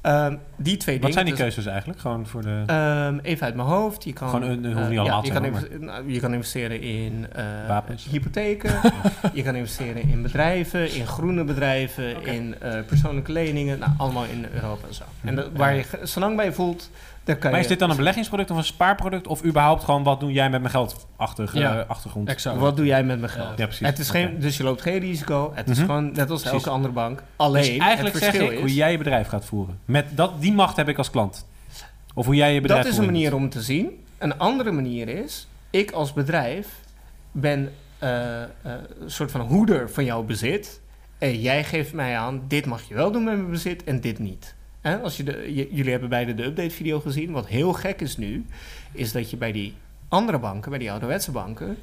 Ehm, 0.00 0.36
die 0.56 0.76
twee 0.76 0.94
Wat 0.94 1.02
dingen. 1.10 1.12
zijn 1.12 1.24
die 1.24 1.34
dus- 1.34 1.42
keuzes 1.42 1.66
eigenlijk? 1.66 2.00
Gewoon 2.00 2.26
voor 2.26 2.42
de... 2.42 2.62
Ehm, 2.66 3.18
even 3.22 3.46
uit 3.46 3.54
mijn 3.54 3.68
hoofd. 3.68 4.04
Je 4.04 4.12
kan, 4.12 4.28
Gewoon 4.28 4.50
een- 4.50 4.64
een- 4.64 4.72
hoeft 4.76 4.88
niet 4.88 4.98
allemaal 4.98 5.16
ja, 5.16 5.20
te 5.20 5.26
je, 5.50 5.52
kan 5.72 5.80
nou, 5.84 6.12
je 6.12 6.20
kan 6.20 6.32
investeren 6.34 6.80
in 6.80 7.26
eh, 7.32 7.44
Wapens. 7.68 8.04
hypotheken. 8.10 8.80
je 9.34 9.42
kan 9.42 9.54
investeren 9.54 10.02
in 10.08 10.22
bedrijven, 10.22 10.94
in 10.94 11.06
groene 11.06 11.44
bedrijven, 11.44 12.22
in 12.26 12.54
eh, 12.60 12.84
persoonlijke 12.86 13.32
leningen. 13.32 13.78
Nou, 13.78 13.92
allemaal 13.96 14.24
in 14.24 14.46
Europa 14.54 14.86
en 14.88 14.94
zo. 14.94 15.04
En 15.24 15.34
dat, 15.34 15.48
waar 15.56 15.74
je 15.74 15.82
ge- 15.82 16.06
zo 16.08 16.20
lang 16.20 16.36
bij 16.36 16.52
voelt, 16.52 16.90
kan 17.24 17.36
maar 17.40 17.52
je... 17.52 17.58
is 17.58 17.66
dit 17.66 17.78
dan 17.78 17.90
een 17.90 17.96
beleggingsproduct 17.96 18.50
of 18.50 18.56
een 18.56 18.64
spaarproduct? 18.64 19.26
Of 19.26 19.44
überhaupt 19.44 19.84
gewoon 19.84 20.02
wat 20.02 20.20
doe 20.20 20.32
jij 20.32 20.50
met 20.50 20.60
mijn 20.60 20.72
geld? 20.72 21.06
Achtig, 21.16 21.54
Ja. 21.54 21.78
eh, 21.80 21.88
achtergrond. 21.88 22.28
Exact. 22.28 22.58
Wat 22.58 22.76
doe 22.76 22.86
jij 22.86 23.04
met 23.04 23.18
mijn 23.20 23.32
geld? 23.32 23.58
Ja, 23.58 23.64
precies. 23.66 23.86
Het 23.86 23.98
is 23.98 24.10
geen, 24.10 24.40
dus 24.40 24.56
je 24.56 24.62
loopt 24.62 24.82
geen 24.82 24.98
risico. 24.98 25.52
Het 25.54 25.68
is 25.68 25.76
Mhm. 25.76 25.86
gewoon 25.86 26.04
net 26.12 26.30
als 26.30 26.40
Precies. 26.40 26.58
elke 26.58 26.70
andere 26.70 26.92
bank. 26.94 27.22
Alleen, 27.36 27.62
Dus 27.62 27.78
eigenlijk 27.78 28.14
het 28.14 28.24
zeg 28.24 28.32
verschil 28.32 28.50
ik 28.52 28.56
is... 28.56 28.60
hoe 28.60 28.74
jij 28.74 28.90
je 28.92 28.98
bedrijf 28.98 29.26
gaat 29.28 29.44
voeren. 29.44 29.78
Met 29.84 30.06
dat, 30.16 30.32
die 30.40 30.52
macht 30.52 30.76
heb 30.76 30.88
ik 30.88 30.98
als 30.98 31.10
klant. 31.10 31.46
Of 32.14 32.26
hoe 32.26 32.34
jij 32.34 32.54
je 32.54 32.60
bedrijf 32.60 32.82
Dat 32.82 32.92
is 32.92 32.98
een 32.98 33.04
manier 33.04 33.34
om 33.34 33.48
te 33.48 33.62
zien. 33.62 34.04
Een 34.18 34.38
andere 34.38 34.70
manier 34.70 35.08
is, 35.08 35.48
ik 35.70 35.90
als 35.90 36.12
bedrijf 36.12 36.66
ben 37.32 37.72
eh, 37.98 38.42
eh, 38.42 38.48
een 39.00 39.10
soort 39.10 39.30
van 39.30 39.40
hoeder 39.40 39.90
van 39.90 40.04
jouw 40.04 40.22
bezit. 40.22 40.80
En 41.18 41.40
jij 41.40 41.64
geeft 41.64 41.92
mij 41.92 42.18
aan, 42.18 42.42
dit 42.48 42.66
mag 42.66 42.82
je 42.88 42.94
wel 42.94 43.10
doen 43.12 43.24
met 43.24 43.36
mijn 43.36 43.50
bezit 43.50 43.84
en 43.84 44.00
dit 44.00 44.18
niet. 44.18 44.54
Als 45.02 45.16
je 45.16 45.22
de, 45.22 45.54
j- 45.54 45.68
jullie 45.76 45.90
hebben 45.90 46.08
beide 46.08 46.34
de 46.34 46.44
update 46.44 46.70
video 46.70 47.00
gezien. 47.00 47.30
Wat 47.30 47.46
heel 47.46 47.72
gek 47.72 48.00
is 48.00 48.16
nu, 48.16 48.44
is 48.92 49.12
dat 49.12 49.30
je 49.30 49.36
bij 49.36 49.52
die 49.52 49.74
andere 50.08 50.38
banken, 50.38 50.70
bij 50.70 50.78
die 50.78 50.90
ouderwetse 50.90 51.30
banken... 51.30 51.76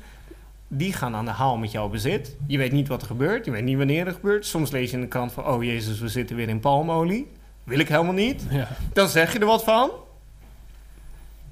Die 0.69 0.93
gaan 0.93 1.15
aan 1.15 1.25
de 1.25 1.31
haal 1.31 1.57
met 1.57 1.71
jouw 1.71 1.89
bezit. 1.89 2.35
Je 2.47 2.57
weet 2.57 2.71
niet 2.71 2.87
wat 2.87 3.01
er 3.01 3.07
gebeurt. 3.07 3.45
Je 3.45 3.51
weet 3.51 3.63
niet 3.63 3.77
wanneer 3.77 4.05
het 4.05 4.15
gebeurt. 4.15 4.45
Soms 4.45 4.71
lees 4.71 4.89
je 4.89 4.95
in 4.95 5.01
de 5.01 5.07
krant 5.07 5.31
van... 5.31 5.45
Oh 5.47 5.63
jezus, 5.63 5.99
we 5.99 6.07
zitten 6.07 6.35
weer 6.35 6.49
in 6.49 6.59
palmolie. 6.59 7.27
Wil 7.63 7.79
ik 7.79 7.87
helemaal 7.87 8.13
niet. 8.13 8.43
Ja. 8.49 8.67
Dan 8.93 9.07
zeg 9.07 9.33
je 9.33 9.39
er 9.39 9.45
wat 9.45 9.63
van. 9.63 9.89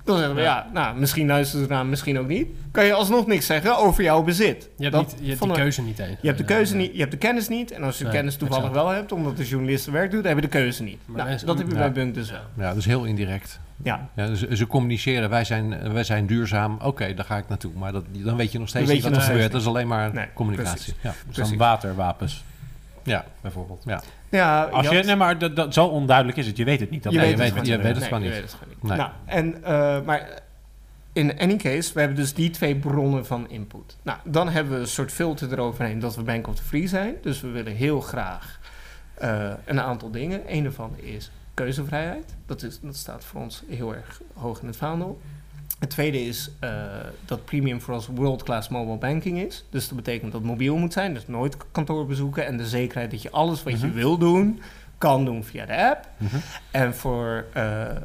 Dan 0.06 0.18
zeggen 0.18 0.36
we, 0.36 0.42
Ja. 0.42 0.48
ja, 0.48 0.68
nou, 0.74 0.98
misschien 1.00 1.28
luisteren 1.28 1.66
ze 1.66 1.70
ernaar, 1.72 1.86
misschien 1.86 2.20
ook 2.20 2.28
niet. 2.28 2.48
Kan 2.72 2.86
je 2.86 2.94
alsnog 2.94 3.28
niks 3.28 3.46
zeggen 3.46 3.78
over 3.78 4.04
jouw 4.04 4.24
bezit. 4.24 4.70
Je 4.78 4.84
hebt, 4.84 4.96
Dat 4.96 5.06
niet, 5.06 5.16
je 5.22 5.26
hebt 5.28 5.38
van 5.38 5.48
die 5.48 5.58
een- 5.58 5.64
keuze 5.64 5.82
niet 5.82 6.00
eens. 6.00 6.18
Je 6.22 6.28
hebt 6.28 6.38
de 6.40 6.46
keuze 6.46 6.76
niet, 6.76 6.92
je 6.94 7.00
hebt 7.00 7.12
de 7.12 7.18
kennis 7.18 7.48
niet. 7.48 7.72
En 7.72 7.84
als 7.84 7.98
je 7.98 8.04
de 8.04 8.10
Nee, 8.10 8.18
kennis 8.18 8.36
toevallig 8.36 8.66
exact. 8.66 8.84
wel 8.86 8.94
hebt, 8.94 9.12
omdat 9.12 9.38
de 9.38 9.46
journalist 9.46 9.84
zijn 9.84 9.96
werk 9.96 10.12
doet, 10.12 10.24
heb 10.24 10.36
je 10.36 10.42
de 10.42 10.48
keuze 10.48 10.84
niet. 10.84 10.98
Maar 11.06 11.16
Nou, 11.18 11.30
mensen- 11.30 11.48
dat 11.48 11.58
heb 11.58 11.68
je 11.68 11.74
ja. 11.74 11.80
bij 11.80 11.92
Bunk 11.92 12.14
dus 12.14 12.32
wel. 12.32 12.40
Ja, 12.58 12.68
dat 12.68 12.78
is 12.78 12.86
heel 12.86 13.04
indirect. 13.06 13.60
Ja, 13.84 14.10
Ja, 14.16 14.36
ze, 14.36 14.56
ze 14.56 14.68
communiceren, 14.68 15.30
wij 15.30 15.44
zijn, 15.44 15.94
wij 15.94 16.04
zijn 16.04 16.26
duurzaam, 16.26 16.78
oké, 16.84 17.14
daar 17.14 17.26
ga 17.26 17.38
ik 17.38 17.48
naartoe. 17.48 17.72
Maar 17.76 17.92
dat, 17.92 18.04
dan 18.12 18.36
weet 18.36 18.52
je 18.52 18.60
nog 18.60 18.68
steeds 18.70 18.92
niet 18.92 19.04
wat 19.04 19.16
er 19.16 19.22
gebeurt. 19.22 19.52
Dat 19.52 19.62
is 19.62 19.68
alleen 19.68 19.88
maar 19.88 20.14
Nee, 20.14 20.26
communicatie. 20.34 20.94
Ja. 21.02 21.14
Dus 21.28 21.36
dan 21.50 21.58
waterwapens, 21.58 22.44
Ja. 23.04 23.26
bijvoorbeeld. 23.42 23.84
Ja. 23.86 24.02
Ja 24.30 24.64
Als 24.64 24.90
je, 24.90 24.96
had- 24.96 25.06
nee, 25.06 25.16
maar 25.16 25.38
dat, 25.38 25.56
dat, 25.56 25.74
zo 25.74 25.86
onduidelijk 25.86 26.38
is 26.38 26.48
het. 26.48 26.58
Je 26.58 26.64
weet 26.66 26.80
het 26.80 26.90
niet. 26.90 27.04
Dat 27.04 27.12
je 27.14 27.18
Nee, 27.20 27.28
weet, 27.28 27.38
je 27.38 27.44
het, 27.44 27.54
weet- 27.54 27.64
gewoon 27.64 27.82
je 27.84 27.90
niet. 27.90 27.98
weet 27.98 28.02
het 28.02 28.12
Nee, 28.12 28.20
gewoon 28.20 28.24
je 28.24 28.30
niet. 28.30 28.40
weet 28.40 28.52
het 28.52 28.60
gewoon 28.60 28.74
niet. 28.74 28.84
Nee. 28.84 28.98
Nou, 28.98 29.12
en, 29.26 29.64
eh, 29.64 30.06
maar 30.06 30.42
in 31.14 31.40
any 31.40 31.56
case, 31.56 31.94
we 31.94 32.00
hebben 32.00 32.18
dus 32.18 32.34
die 32.34 32.50
twee 32.50 32.76
bronnen 32.76 33.26
van 33.26 33.50
input. 33.50 33.98
Nou, 34.02 34.18
dan 34.24 34.50
hebben 34.50 34.74
we 34.74 34.80
een 34.80 34.88
soort 34.88 35.12
filter 35.12 35.52
eroverheen 35.52 36.00
dat 36.00 36.16
we 36.16 36.22
Bank 36.24 36.48
of 36.48 36.56
the 36.56 36.64
Free 36.64 36.88
zijn. 36.88 37.16
Dus 37.22 37.42
we 37.42 37.48
willen 37.48 37.74
heel 37.76 38.02
graag 38.02 38.60
eh, 39.14 39.52
een 39.66 39.82
aantal 39.82 40.12
dingen. 40.12 40.42
Een 40.48 40.64
daarvan 40.64 40.92
is 40.98 41.32
keuzevrijheid. 41.54 42.36
Dat, 42.46 42.64
is, 42.64 42.80
dat 42.82 42.96
staat 42.96 43.24
voor 43.26 43.42
ons 43.42 43.64
heel 43.70 43.96
erg 43.96 44.22
hoog 44.34 44.62
in 44.62 44.68
het 44.68 44.78
vaandel. 44.78 45.22
Het 45.86 45.94
tweede 45.94 46.22
is 46.26 46.50
eh, 46.60 46.70
dat 47.26 47.46
Premium 47.46 47.82
voor 47.82 47.94
ons 47.94 48.08
world-class 48.08 48.70
mobile 48.70 48.98
banking 48.98 49.40
is. 49.40 49.66
Dus 49.70 49.88
dat 49.88 49.96
betekent 49.96 50.32
dat 50.32 50.42
het 50.42 50.50
mobiel 50.50 50.78
moet 50.78 50.94
zijn, 50.94 51.14
dus 51.14 51.28
nooit 51.28 51.58
kantoor 51.72 52.06
bezoeken. 52.06 52.46
En 52.46 52.58
de 52.58 52.66
zekerheid 52.68 53.12
dat 53.12 53.22
je 53.22 53.32
alles 53.32 53.64
wat 53.64 53.80
je 53.80 53.88
Mhm. 53.88 53.96
wil 53.96 54.18
doen, 54.18 54.62
kan 54.98 55.26
doen 55.26 55.44
via 55.44 55.66
de 55.66 55.90
app. 55.90 56.08
Mhm. 56.18 56.36
En 56.72 56.96
voor 56.96 57.46
eh, 57.54 57.82
eh, 57.90 57.96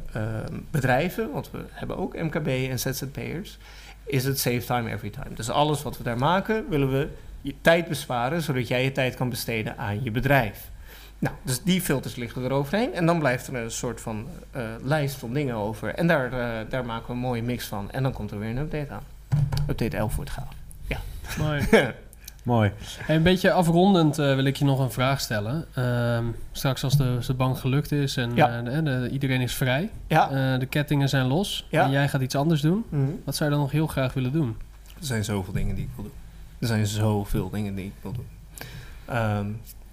bedrijven, 0.71 1.31
want 1.31 1.51
we 1.51 1.59
hebben 1.71 1.97
ook 1.97 2.15
MKB 2.21 2.47
en 2.47 2.79
ZZP'ers, 2.79 3.57
is 4.03 4.23
het 4.23 4.39
save 4.39 4.63
time 4.65 4.91
every 4.91 5.09
time. 5.09 5.33
Dus 5.35 5.49
alles 5.49 5.83
wat 5.83 5.97
we 5.97 6.03
daar 6.03 6.17
maken, 6.17 6.65
willen 6.69 6.91
we 6.91 7.07
je 7.41 7.53
tijd 7.61 7.87
besparen, 7.87 8.41
zodat 8.41 8.67
jij 8.67 8.83
je 8.83 8.91
tijd 8.91 9.15
kan 9.15 9.29
besteden 9.29 9.77
aan 9.77 10.03
je 10.03 10.11
bedrijf. 10.11 10.70
Nou, 11.21 11.35
dus 11.43 11.61
die 11.63 11.81
filters 11.81 12.15
liggen 12.15 12.43
er 12.43 12.51
overheen. 12.51 12.93
En 12.93 13.05
dan 13.05 13.19
blijft 13.19 13.47
er 13.47 13.55
een 13.55 13.71
soort 13.71 14.01
van 14.01 14.27
eh, 14.51 14.61
lijst 14.83 15.15
van 15.15 15.33
dingen 15.33 15.55
over. 15.55 15.95
En 15.95 16.07
daar, 16.07 16.33
eh, 16.33 16.69
daar 16.69 16.85
maken 16.85 17.07
we 17.07 17.13
een 17.13 17.19
mooie 17.19 17.41
mix 17.43 17.65
van. 17.65 17.91
En 17.91 18.03
dan 18.03 18.11
komt 18.13 18.31
er 18.31 18.39
weer 18.39 18.49
een 18.49 18.57
update 18.57 18.91
aan. 18.91 19.03
Update 19.69 19.97
11 19.97 20.15
wordt 20.15 20.31
gaaf. 20.31 20.47
Mooi. 21.37 21.67
Mooi. 22.43 22.71
Hey, 22.97 23.15
een 23.15 23.23
beetje 23.23 23.51
afrondend 23.51 24.19
eh, 24.19 24.35
wil 24.35 24.43
ik 24.45 24.55
je 24.55 24.65
nog 24.65 24.79
een 24.79 24.91
vraag 24.91 25.19
stellen. 25.21 25.65
Ehm, 25.73 26.25
straks 26.51 26.83
als 26.83 26.97
de, 26.97 27.13
als 27.17 27.27
de 27.27 27.33
bank 27.33 27.57
gelukt 27.57 27.91
is 27.91 28.17
en 28.17 28.35
Ja. 28.35 28.57
eh, 28.57 28.63
de, 28.73 28.83
de- 28.83 29.09
iedereen 29.11 29.41
is 29.41 29.53
vrij, 29.55 29.89
ja. 30.07 30.29
eh, 30.53 30.59
de 30.59 30.65
kettingen 30.65 31.09
zijn 31.09 31.25
los 31.25 31.67
Ja. 31.69 31.83
en 31.83 31.91
jij 31.91 32.07
gaat 32.09 32.21
iets 32.21 32.35
anders 32.35 32.61
doen. 32.61 32.83
Mhm. 32.89 33.01
Wat 33.25 33.35
zou 33.35 33.49
je 33.49 33.55
dan 33.55 33.63
nog 33.65 33.73
heel 33.73 33.87
graag 33.87 34.13
willen 34.13 34.31
doen? 34.31 34.57
Er 34.85 35.05
zijn 35.05 35.23
zoveel 35.23 35.53
dingen 35.53 35.75
die 35.75 35.83
ik 35.83 35.89
wil 35.95 36.03
doen. 36.03 36.13
Er 36.59 36.67
zijn 36.67 36.87
zoveel 36.87 37.49
dingen 37.49 37.75
die 37.75 37.85
ik 37.85 37.93
wil 38.01 38.11
doen. 38.11 38.27
Ehm, 39.05 39.45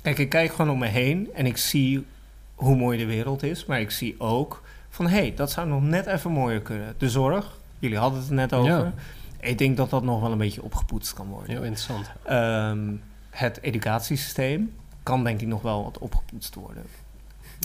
kijk, 0.02 0.18
ik 0.18 0.28
kijk 0.28 0.50
gewoon 0.50 0.70
om 0.70 0.78
me 0.78 0.86
heen 0.86 1.28
en 1.34 1.46
ik 1.46 1.56
zie 1.56 2.06
hoe 2.54 2.76
mooi 2.76 2.98
de 2.98 3.06
wereld 3.06 3.42
is. 3.42 3.64
Maar 3.64 3.80
ik 3.80 3.90
zie 3.90 4.14
ook 4.18 4.62
van, 4.88 5.06
hé, 5.06 5.18
hey, 5.18 5.34
dat 5.34 5.50
zou 5.50 5.68
nog 5.68 5.82
net 5.82 6.06
even 6.06 6.30
mooier 6.30 6.60
kunnen. 6.60 6.94
De 6.98 7.10
zorg, 7.10 7.58
jullie 7.78 7.98
hadden 7.98 8.20
het 8.20 8.28
er 8.28 8.34
net 8.34 8.52
over. 8.52 8.70
Ja. 8.70 8.92
Ik 9.40 9.58
denk 9.58 9.76
dat 9.76 9.90
dat 9.90 10.02
nog 10.02 10.20
wel 10.20 10.32
een 10.32 10.38
beetje 10.38 10.62
opgepoetst 10.62 11.14
kan 11.14 11.26
worden. 11.26 11.50
Heel 11.50 11.62
interessant. 11.62 12.10
Ehm, 12.22 12.94
het 13.30 13.62
educatiesysteem 13.62 14.72
kan 15.02 15.24
denk 15.24 15.40
ik 15.40 15.46
nog 15.46 15.62
wel 15.62 15.84
wat 15.84 15.98
opgepoetst 15.98 16.54
worden. 16.54 16.82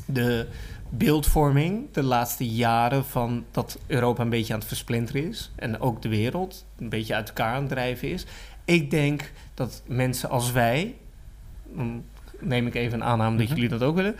De 0.05 0.47
beeldvorming 0.89 1.87
de 1.91 2.03
laatste 2.03 2.49
jaren 2.49 3.05
van 3.05 3.45
dat 3.51 3.77
Europa 3.87 4.21
een 4.23 4.29
beetje 4.29 4.53
aan 4.53 4.59
het 4.59 4.67
versplinteren 4.67 5.27
is 5.27 5.51
en 5.55 5.79
ook 5.79 6.01
de 6.01 6.09
wereld 6.09 6.65
een 6.77 6.89
beetje 6.89 7.15
uit 7.15 7.27
elkaar 7.27 7.53
aan 7.53 7.61
het 7.61 7.69
drijven 7.69 8.09
is. 8.09 8.25
Ik 8.65 8.91
denk 8.91 9.31
dat 9.53 9.81
mensen 9.85 10.29
als 10.29 10.51
wij, 10.51 10.95
neem 12.45 12.67
ik 12.67 12.75
even 12.75 12.93
een 12.93 13.03
aanname 13.07 13.37
dat 13.37 13.45
Mhm. 13.45 13.55
jullie 13.55 13.69
dat 13.69 13.83
ook 13.83 13.95
willen. 13.95 14.15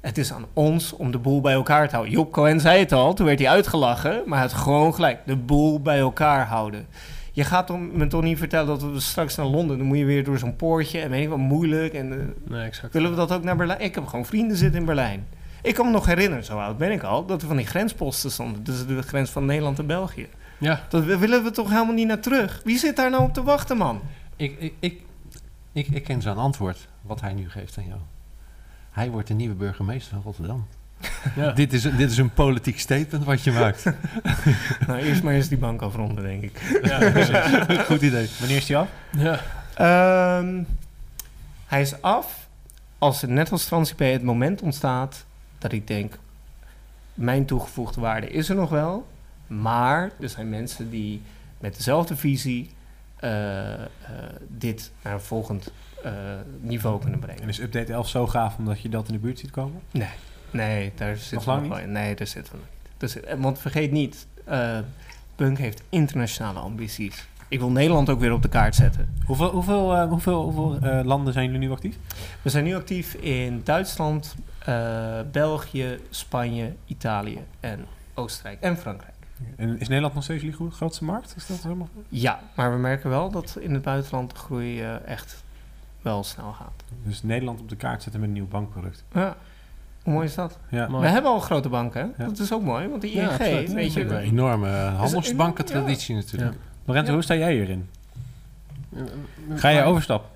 Het 0.00 0.18
is 0.18 0.32
aan 0.32 0.44
ons 0.52 0.92
om 0.92 1.10
de 1.10 1.18
boel 1.18 1.40
bij 1.40 1.52
elkaar 1.52 1.88
te 1.88 1.94
houden. 1.94 2.14
Job 2.14 2.32
Cohen 2.32 2.60
zei 2.60 2.78
het 2.78 2.92
al, 2.92 3.14
toen 3.14 3.26
werd 3.26 3.38
hij 3.38 3.48
uitgelachen, 3.48 4.22
maar 4.26 4.40
het 4.40 4.52
gewoon 4.52 4.94
gelijk. 4.94 5.18
De 5.26 5.36
boel 5.36 5.80
bij 5.80 5.98
elkaar 5.98 6.46
houden. 6.46 6.86
Je 7.32 7.44
gaat 7.44 7.78
me 7.78 8.06
toch 8.06 8.22
niet 8.22 8.38
vertellen 8.38 8.66
dat 8.66 8.82
we 8.82 9.00
straks 9.00 9.36
naar 9.36 9.46
Londen, 9.46 9.78
dan 9.78 9.86
moet 9.86 9.98
je 9.98 10.04
weer 10.04 10.24
door 10.24 10.38
zo'n 10.38 10.56
poortje 10.56 11.00
en 11.00 11.10
weet 11.10 11.22
ik 11.22 11.28
wat 11.28 11.38
moeilijk. 11.38 11.94
En, 11.94 12.12
eh, 12.12 12.50
Nee, 12.52 12.64
exact. 12.66 12.92
willen 12.92 13.10
we 13.10 13.16
dat 13.16 13.32
ook 13.32 13.42
naar 13.42 13.56
Berlijn? 13.56 13.80
Ik 13.80 13.94
heb 13.94 14.06
gewoon 14.06 14.26
vrienden 14.26 14.56
zitten 14.56 14.80
in 14.80 14.86
Berlijn. 14.86 15.26
Ik 15.62 15.74
kan 15.74 15.86
me 15.86 15.92
nog 15.92 16.06
herinneren, 16.06 16.44
zo 16.44 16.58
oud 16.58 16.78
ben 16.78 16.90
ik 16.92 17.02
al, 17.02 17.26
dat 17.26 17.40
er 17.42 17.48
van 17.48 17.56
die 17.56 17.66
grensposten 17.66 18.30
stonden. 18.30 18.64
Dus 18.64 18.86
de 18.86 19.02
grens 19.02 19.30
van 19.30 19.44
Nederland 19.44 19.78
en 19.78 19.86
België. 19.86 20.26
Ja, 20.58 20.80
Dat 20.88 21.04
we- 21.04 21.18
willen 21.18 21.44
we 21.44 21.50
toch 21.50 21.70
helemaal 21.70 21.94
niet 21.94 22.06
naar 22.06 22.20
terug? 22.20 22.60
Wie 22.64 22.78
zit 22.78 22.96
daar 22.96 23.10
nou 23.10 23.22
op 23.22 23.34
te 23.34 23.42
wachten, 23.42 23.76
man? 23.76 24.00
Ik, 24.36 24.56
ik, 24.58 24.72
ik, 24.80 25.00
ik, 25.72 25.88
ik 25.88 26.04
ken 26.04 26.22
zijn 26.22 26.36
antwoord, 26.36 26.88
wat 27.10 27.20
hij 27.20 27.32
nu 27.32 27.50
geeft 27.50 27.78
aan 27.78 27.86
jou. 27.86 28.00
Hij 28.90 29.10
wordt 29.10 29.28
de 29.28 29.34
nieuwe 29.34 29.54
burgemeester 29.54 30.12
van 30.12 30.22
Rotterdam. 30.22 30.66
ja. 31.36 31.52
Dit, 31.52 31.72
is, 31.72 31.84
een- 31.84 31.96
dit 31.96 32.10
is 32.10 32.16
een 32.18 32.32
politiek 32.32 32.78
statement 32.80 33.24
wat 33.24 33.42
je 33.42 33.52
maakt. 33.52 33.84
nou, 34.86 34.98
eerst 34.98 35.22
maar 35.22 35.34
eens 35.34 35.48
die 35.48 35.58
bank 35.58 35.82
afronden, 35.82 36.24
denk 36.24 36.42
ik. 36.42 36.80
ja, 36.82 36.98
precies. 37.10 37.78
Goed 37.86 38.02
idee. 38.02 38.28
Wanneer 38.38 38.56
is 38.56 38.66
die 38.66 38.76
af? 38.76 38.88
ja. 39.10 39.40
Ehm, 39.74 40.62
hij 41.66 41.80
is 41.80 42.02
af 42.02 42.48
als 42.98 43.22
er 43.22 43.28
net 43.28 43.52
als 43.52 43.64
TransIP 43.64 43.98
het 43.98 44.22
moment 44.22 44.62
ontstaat 44.62 45.24
dat 45.58 45.72
ik 45.72 45.86
denk, 45.86 46.18
mijn 47.14 47.44
toegevoegde 47.46 48.00
waarde 48.00 48.30
is 48.30 48.48
er 48.48 48.54
nog 48.56 48.70
wel, 48.70 49.06
maar 49.46 50.10
er 50.20 50.28
zijn 50.28 50.48
mensen 50.48 50.90
die 50.90 51.22
met 51.58 51.76
dezelfde 51.76 52.16
visie 52.16 52.70
eh, 53.16 53.72
eh, 53.72 53.80
dit 54.48 54.90
naar 55.02 55.12
een 55.12 55.20
volgend 55.20 55.72
niveau 56.60 57.00
kunnen 57.00 57.18
brengen. 57.20 57.42
En 57.42 57.48
is 57.48 57.60
update 57.60 57.92
11 57.92 58.08
zo 58.08 58.26
gaaf 58.26 58.58
omdat 58.58 58.80
je 58.80 58.88
dat 58.88 59.06
in 59.08 59.12
de 59.14 59.18
buurt 59.20 59.38
ziet 59.38 59.50
komen? 59.50 59.80
Nee, 60.50 60.92
daar 60.94 61.16
zit 61.16 61.32
Nog 61.32 61.46
lang 61.46 61.78
in. 61.78 61.92
Nee, 61.92 62.14
daar 62.14 62.26
zitten 62.26 62.52
we 62.52 62.58
niet. 62.58 62.90
Daar 62.96 63.08
zit- 63.08 63.34
want 63.38 63.58
vergeet 63.58 63.90
niet, 63.90 64.26
eh 64.44 64.78
Punk 65.34 65.58
heeft 65.58 65.82
internationale 65.88 66.58
ambities. 66.58 67.26
Ik 67.48 67.58
wil 67.58 67.70
Nederland 67.70 68.08
ook 68.10 68.20
weer 68.20 68.32
op 68.32 68.42
de 68.42 68.48
kaart 68.48 68.74
zetten. 68.74 69.14
Hoeveel, 69.24 69.50
hoeveel, 69.50 69.94
eh, 69.96 70.08
hoeveel, 70.08 70.42
hoeveel 70.42 70.78
eh, 70.90 71.04
landen 71.04 71.32
zijn 71.32 71.44
jullie 71.44 71.60
nu 71.60 71.70
actief? 71.70 71.96
We 72.42 72.50
zijn 72.50 72.64
nu 72.64 72.74
actief 72.74 73.14
in 73.14 73.60
Duitsland, 73.64 74.34
eh, 74.64 75.20
België, 75.32 75.98
Spanje, 76.10 76.72
Italië 76.86 77.38
en 77.60 77.86
Oostenrijk 78.14 78.60
en 78.60 78.76
Frankrijk. 78.76 79.14
En 79.56 79.78
is 79.80 79.88
Nederland 79.88 80.14
nog 80.14 80.22
steeds 80.24 80.40
jullie 80.42 80.56
gro- 80.56 80.70
grootste 80.70 81.04
markt? 81.04 81.34
Is 81.36 81.46
dat 81.46 81.62
helemaal? 81.62 81.88
Ja, 82.08 82.40
maar 82.54 82.72
we 82.72 82.78
merken 82.78 83.10
wel 83.10 83.30
dat 83.30 83.56
in 83.60 83.72
het 83.74 83.82
buitenland 83.82 84.30
de 84.30 84.36
groei 84.36 84.80
eh, 84.82 85.06
echt 85.06 85.44
wel 86.02 86.24
snel 86.24 86.52
gaat. 86.52 86.82
Dus 87.04 87.22
Nederland 87.22 87.60
op 87.60 87.68
de 87.68 87.76
kaart 87.76 88.02
zetten 88.02 88.20
met 88.20 88.28
een 88.30 88.34
nieuw 88.34 88.48
bankproduct. 88.48 89.04
Ja, 89.12 89.36
hoe 90.02 90.12
mooi 90.12 90.26
is 90.26 90.34
dat? 90.34 90.58
Ja. 90.70 90.88
Mooi. 90.88 91.02
We 91.04 91.08
hebben 91.10 91.30
al 91.30 91.40
grote 91.40 91.68
banken? 91.68 92.14
Ja. 92.18 92.24
Dat 92.24 92.38
is 92.38 92.52
ook 92.52 92.62
mooi, 92.62 92.88
want 92.88 93.00
de 93.02 93.10
ING, 93.12 93.36
weet 93.74 93.92
je... 93.92 94.04
Een 94.04 94.16
enorme 94.18 94.68
eh, 94.76 94.98
handelsbankentraditie 94.98 96.14
natuurlijk. 96.14 96.56
Lorenzo, 96.84 97.08
Ja. 97.08 97.14
hoe 97.14 97.22
sta 97.22 97.34
jij 97.34 97.52
hierin? 97.52 97.88
Ja. 98.88 99.04
Ga 99.56 99.68
je 99.68 99.82
overstappen? 99.82 100.28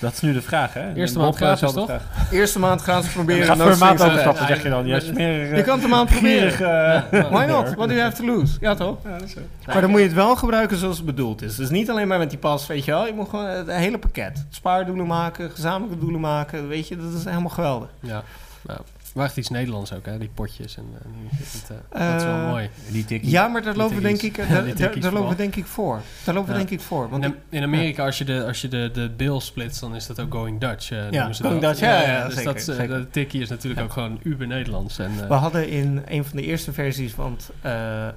Dat 0.00 0.12
is 0.12 0.20
nu 0.20 0.32
de 0.32 0.42
vraag, 0.42 0.74
hè? 0.74 0.94
Eerste 0.94 1.18
maand 1.18 1.34
eh, 1.34 1.40
gratis, 1.40 1.60
dezelfde 1.60 1.92
toch? 1.92 2.02
vraag. 2.02 2.32
Eerste 2.32 2.58
maand 2.58 2.82
gratis 2.82 3.10
proberen. 3.18 3.46
Ga 3.46 3.56
voor 3.56 3.70
een 3.70 3.78
maand 3.78 4.02
overstappen, 4.02 4.46
zeg 4.46 4.62
je 4.62 4.68
dan. 4.68 4.86
Je 4.86 5.62
kan 5.64 5.74
het 5.74 5.84
een 5.84 5.90
maand 5.90 6.10
proberen. 6.10 6.52
gierige... 6.52 6.64
Ja. 7.10 7.28
Why 7.36 7.44
not? 7.44 7.74
What 7.74 7.88
do 7.88 7.94
you 7.94 8.00
have 8.00 8.16
to 8.16 8.24
lose? 8.24 8.56
Ja, 8.60 8.74
toch? 8.74 8.98
Ja, 9.04 9.12
dat 9.12 9.22
is 9.22 9.32
zo. 9.32 9.40
Maar 9.66 9.80
dan 9.80 9.90
moet 9.90 10.00
je 10.00 10.06
het 10.06 10.14
wel 10.14 10.36
gebruiken 10.36 10.76
zoals 10.76 10.96
het 10.96 11.06
bedoeld 11.06 11.42
is. 11.42 11.56
Dus 11.56 11.70
niet 11.70 11.90
alleen 11.90 12.08
maar 12.08 12.18
met 12.18 12.30
die 12.30 12.38
pas, 12.38 12.66
weet 12.66 12.84
je 12.84 12.90
wel. 12.90 13.06
Je 13.06 13.12
moet 13.12 13.28
gewoon 13.28 13.46
het 13.46 13.70
hele 13.70 13.98
pakket. 13.98 14.46
Spaardoelen 14.50 15.06
maken, 15.06 15.50
gezamenlijke 15.50 15.98
doelen 15.98 16.20
maken. 16.20 16.68
Weet 16.68 16.88
je, 16.88 16.96
dat 16.96 17.12
is 17.12 17.24
helemaal 17.24 17.48
geweldig. 17.48 17.88
Ja. 18.00 18.22
ja. 18.68 18.76
Maar 19.14 19.24
echt 19.24 19.36
iets 19.36 19.48
Nederlands 19.48 19.92
ook, 19.92 20.06
hè? 20.06 20.18
Die 20.18 20.30
potjes 20.34 20.76
en 20.76 20.84
die- 21.20 21.38
het, 21.38 21.70
eh, 21.90 22.08
dat 22.10 22.20
is 22.20 22.26
wel 22.26 22.34
Eh, 22.34 22.48
mooi. 22.48 22.70
Die 22.90 23.04
tikkie. 23.04 23.30
Ja, 23.30 23.46
maar 23.48 23.62
daar 23.62 23.76
lopen 23.76 23.96
we 23.96 24.02
denk 24.02 24.22
ik, 24.22 24.38
eh, 24.38 24.48
daar, 25.00 25.12
lopen 25.12 25.28
we 25.28 25.34
denk 25.36 25.56
ik 25.56 25.66
voor. 25.66 26.00
Daar 26.24 26.34
lopen 26.34 26.50
we 26.52 26.58
Ja. 26.58 26.64
denk 26.66 26.80
ik 26.80 26.86
voor. 26.86 27.08
Want 27.08 27.24
In, 27.24 27.34
in 27.48 27.62
Amerika, 27.62 28.04
als 28.04 28.18
je 28.18 28.24
de, 28.24 28.44
als 28.46 28.60
je 28.60 28.68
de, 28.68 28.90
de 28.92 29.10
bill 29.16 29.40
splitst, 29.40 29.80
dan 29.80 29.94
is 29.94 30.06
dat 30.06 30.20
ook 30.20 30.32
going 30.32 30.60
Dutch. 30.60 30.90
eh, 30.90 30.98
noemen 31.10 31.34
ze 31.34 31.42
going 31.42 31.60
dat. 31.60 31.70
Dutch, 31.70 31.84
ja, 31.92 32.02
ja, 32.02 32.24
dus 32.24 32.34
zeker, 32.34 32.52
dat, 32.52 32.62
zeker. 32.62 32.88
de 32.98 33.10
tikkie 33.10 33.40
is 33.40 33.48
natuurlijk 33.48 33.80
Ja. 33.80 33.86
ook 33.86 33.92
gewoon 33.92 34.20
uber 34.22 34.46
Nederlands. 34.46 34.98
En, 34.98 35.10
we 35.28 35.34
hadden 35.34 35.68
in 35.68 36.02
een 36.08 36.24
van 36.24 36.36
de 36.36 36.44
eerste 36.44 36.72
versies, 36.72 37.14
want 37.14 37.50
eh, 37.60 38.08
eh, 38.08 38.12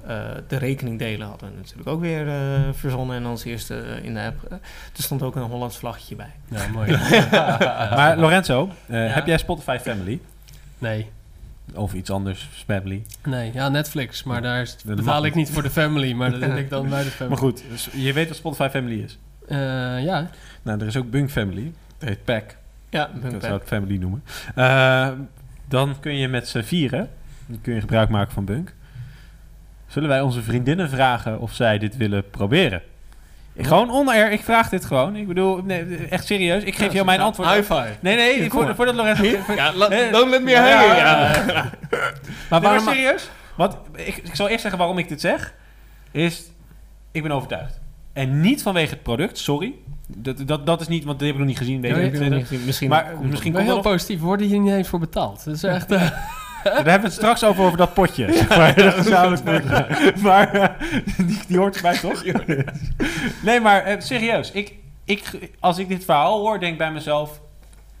de 0.48 0.56
rekeningdelen 0.56 1.26
hadden 1.28 1.50
we 1.50 1.56
natuurlijk 1.56 1.88
ook 1.88 2.00
weer 2.00 2.26
verzonnen. 2.74 3.16
En 3.16 3.24
als 3.26 3.44
eerste 3.44 3.84
in 4.02 4.14
de 4.14 4.20
app. 4.20 4.52
er 4.52 5.02
stond 5.02 5.22
ook 5.22 5.36
een 5.36 5.42
Hollands 5.42 5.76
vlaggetje 5.76 6.16
bij. 6.16 6.32
ja, 6.50 6.66
mooi. 6.72 6.90
Maar 7.98 8.16
Lorenzo, 8.18 8.68
heb 8.86 9.26
jij 9.26 9.38
Spotify 9.38 9.78
Family? 9.80 10.20
Nee, 10.84 11.10
Of 11.74 11.94
iets 11.94 12.10
anders, 12.10 12.48
Family? 12.66 13.02
nee, 13.24 13.50
ja, 13.52 13.68
Netflix. 13.68 14.22
Maar 14.22 14.42
daar 14.42 14.60
is- 14.60 14.76
Dat 14.84 14.96
betaal 14.96 15.24
ik 15.24 15.34
niet 15.34 15.50
voor 15.50 15.62
de 15.62 15.70
family, 15.70 16.12
maar 16.12 16.30
dat 16.30 16.40
doe 16.50 16.58
ik 16.58 16.70
dan 16.70 16.88
bij 16.88 17.02
de 17.02 17.10
family. 17.10 17.28
Maar 17.28 17.38
goed, 17.38 17.62
dus 17.70 17.88
je 17.92 18.12
weet 18.12 18.28
wat 18.28 18.36
Spotify 18.36 18.68
Family 18.70 19.02
is. 19.02 19.18
Eh, 19.48 19.56
ja, 20.04 20.30
Nou, 20.62 20.80
er 20.80 20.86
is 20.86 20.96
ook 20.96 21.10
Bunk 21.10 21.30
Family. 21.30 21.72
Dat 21.98 22.08
heet 22.08 22.24
Pack. 22.24 22.56
Ja, 22.90 23.10
Dat 23.30 23.42
zou 23.42 23.56
ik 23.56 23.62
Family 23.66 23.96
noemen. 23.96 24.22
Eh, 24.54 25.08
dan 25.68 26.00
kun 26.00 26.16
je 26.16 26.28
met 26.28 26.48
z'n 26.48 26.62
vieren, 26.62 27.10
dan 27.46 27.60
kun 27.60 27.74
je 27.74 27.80
gebruik 27.80 28.08
maken 28.08 28.32
van 28.32 28.44
Bunk. 28.44 28.74
Zullen 29.86 30.08
wij 30.08 30.20
onze 30.20 30.42
vriendinnen 30.42 30.90
vragen 30.90 31.40
of 31.40 31.52
zij 31.54 31.78
dit 31.78 31.96
willen 31.96 32.30
proberen? 32.30 32.82
Ik, 33.56 33.66
gewoon 33.66 33.90
on-air, 33.90 34.32
ik 34.32 34.40
vraag 34.42 34.68
dit 34.68 34.84
gewoon. 34.84 35.16
Ik 35.16 35.26
bedoel, 35.28 35.62
nee, 35.64 35.96
echt 36.10 36.26
serieus. 36.26 36.62
Ik 36.62 36.74
geef 36.76 36.92
jou 36.92 37.04
mijn 37.04 37.20
antwoord. 37.20 37.48
High 37.48 37.60
five. 37.72 37.88
Nee, 38.00 38.16
nee, 38.16 38.42
Ja, 38.42 38.48
voor, 38.50 38.74
voordat 38.74 38.94
Lorenzo... 38.94 39.24
Ja, 39.54 39.72
don't 40.10 40.30
let 40.30 40.42
me 40.42 40.50
Ja, 40.50 40.62
hang. 40.76 40.96
ja, 40.98 41.32
Ja, 41.52 41.70
Maar 42.50 42.60
waarom 42.60 42.84
serieus? 42.84 43.30
Want 43.56 43.76
ik, 43.96 44.16
ik 44.16 44.34
zal 44.34 44.48
eerst 44.48 44.60
zeggen 44.60 44.78
waarom 44.78 44.98
ik 44.98 45.08
dit 45.08 45.20
zeg. 45.20 45.54
Is, 46.10 46.42
ik 47.12 47.22
ben 47.22 47.32
overtuigd. 47.32 47.80
En 48.12 48.40
niet 48.40 48.62
vanwege 48.62 48.90
het 48.94 49.02
product, 49.02 49.38
sorry. 49.38 49.74
Dat, 50.16 50.46
dat, 50.46 50.66
dat 50.66 50.80
is 50.80 50.88
niet, 50.88 51.04
want 51.04 51.18
die 51.18 51.26
heb 51.26 51.36
ik 51.36 51.40
nog 51.42 51.50
niet 51.50 51.60
gezien. 51.60 51.80
Weet 51.80 51.90
Ja, 51.90 51.96
ik 51.96 52.04
ik 52.04 52.12
niet. 52.12 52.20
heb 52.20 52.30
nog 52.30 52.38
Misschien, 52.38 52.64
misschien 52.64 52.88
Maar 52.88 53.04
komt 53.04 53.20
het. 53.22 53.30
misschien 53.30 53.52
komt 53.52 53.64
heel 53.64 53.74
nog- 53.74 53.82
positief. 53.84 54.18
We 54.18 54.24
worden 54.24 54.46
hier 54.46 54.58
niet 54.60 54.72
eens 54.72 54.88
voor 54.88 54.98
betaald. 54.98 55.44
Dat 55.44 55.54
is 55.54 55.62
echt... 55.62 55.90
eh, 55.92 56.02
Daar 56.64 56.74
hebben 56.74 57.00
we 57.00 57.06
het 57.06 57.12
straks 57.12 57.44
over, 57.44 57.64
over 57.64 57.78
dat 57.78 57.94
potje. 57.94 58.32
zeg 58.32 58.48
maar, 58.58 58.74
dat 58.74 58.94
gezamenlijk 58.94 59.44
potje. 59.44 60.12
Maar 60.22 60.54
eh, 60.54 60.68
die, 61.16 61.38
die 61.46 61.58
hoort 61.58 61.76
erbij, 61.76 61.98
toch? 61.98 62.24
nee, 63.42 63.60
maar 63.60 63.82
eh, 63.82 64.00
serieus. 64.00 64.50
Ik, 64.50 64.74
ik, 65.04 65.50
als 65.60 65.78
ik 65.78 65.88
dit 65.88 66.04
verhaal 66.04 66.40
hoor, 66.40 66.60
denk 66.60 66.72
ik 66.72 66.78
bij 66.78 66.92
mezelf... 66.92 67.40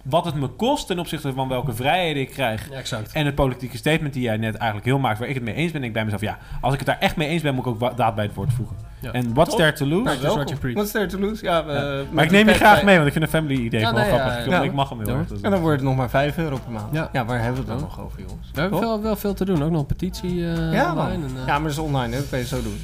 wat 0.02 0.24
het 0.24 0.34
me 0.34 0.46
kost 0.46 0.86
ten 0.86 0.98
opzichte 0.98 1.32
van 1.32 1.48
welke 1.48 1.74
vrijheden 1.74 2.22
ik 2.22 2.30
krijg. 2.30 2.70
Ja, 2.70 2.76
exact. 2.76 3.12
En 3.12 3.26
het 3.26 3.34
politieke 3.34 3.76
statement 3.76 4.12
die 4.12 4.22
jij 4.22 4.36
net 4.36 4.54
eigenlijk 4.54 4.86
heel 4.86 4.98
maakt, 4.98 5.18
waar 5.18 5.28
ik 5.28 5.34
het 5.34 5.44
mee 5.44 5.54
eens 5.54 5.72
ben, 5.72 5.80
denk 5.80 5.92
ik 5.96 6.02
bij 6.02 6.04
mezelf, 6.04 6.22
ja, 6.22 6.38
als 6.60 6.72
ik 6.72 6.78
het 6.78 6.88
daar 6.88 6.98
echt 7.00 7.16
mee 7.16 7.28
eens 7.28 7.42
ben, 7.42 7.54
moet 7.54 7.66
ik 7.66 7.82
ook 7.82 7.96
daad 7.96 8.14
bij 8.14 8.24
het 8.24 8.34
woord 8.34 8.52
voegen. 8.52 8.76
Ja. 9.04 9.12
En 9.12 9.34
what's 9.34 9.50
Top. 9.50 9.58
there 9.58 9.72
to 9.72 9.86
lose? 9.86 10.02
Nou. 10.02 10.44
What's 10.74 10.90
there 10.92 11.06
to 11.06 11.18
lose? 11.18 11.44
Ja, 11.44 11.62
maar 12.10 12.24
ik 12.24 12.30
neem 12.30 12.48
je 12.48 12.54
graag 12.54 12.74
bij- 12.74 12.84
mee, 12.84 12.94
want 12.94 13.06
ik 13.06 13.12
vind 13.12 13.24
een 13.24 13.30
family 13.30 13.54
idee 13.60 13.80
Ja, 13.80 13.86
gewoon 13.88 14.02
nee, 14.02 14.10
grappig. 14.12 14.34
ja, 14.36 14.42
Ik- 14.44 14.50
ja. 14.50 14.62
Ik 14.62 14.72
mag 14.72 14.88
hem 14.88 14.98
heel 14.98 15.08
Ja, 15.08 15.14
erg. 15.18 15.26
dus- 15.28 15.40
En 15.40 15.50
dan 15.50 15.60
wordt 15.60 15.76
het 15.76 15.86
nog 15.88 15.96
maar 15.96 16.10
5 16.10 16.38
euro 16.38 16.58
per 16.64 16.72
maand. 16.72 16.92
Ja. 16.92 17.08
Ja, 17.12 17.24
waar 17.24 17.36
hebben 17.42 17.64
we 17.64 17.70
het 17.70 17.78
dan 17.80 17.88
nog 17.88 18.00
over, 18.00 18.18
jongens? 18.28 18.50
We 18.54 18.60
hebben 18.60 18.80
wel, 18.80 19.02
wel 19.02 19.16
veel 19.16 19.34
te 19.34 19.44
doen. 19.44 19.62
Ook 19.62 19.70
nog 19.70 19.80
een 19.80 19.86
petitie 19.86 20.46
eh 20.52 20.72
Ja, 20.72 20.94
man. 20.94 21.04
online. 21.04 21.24
En, 21.24 21.30
eh, 21.40 21.46
Ja, 21.46 21.52
maar 21.52 21.62
dat 21.62 21.70
is 21.70 21.78
online, 21.78 22.12
hè? 22.14 22.18
dat 22.20 22.28
kan 22.28 22.38
je 22.38 22.46
zo 22.46 22.62
doen. 22.62 22.78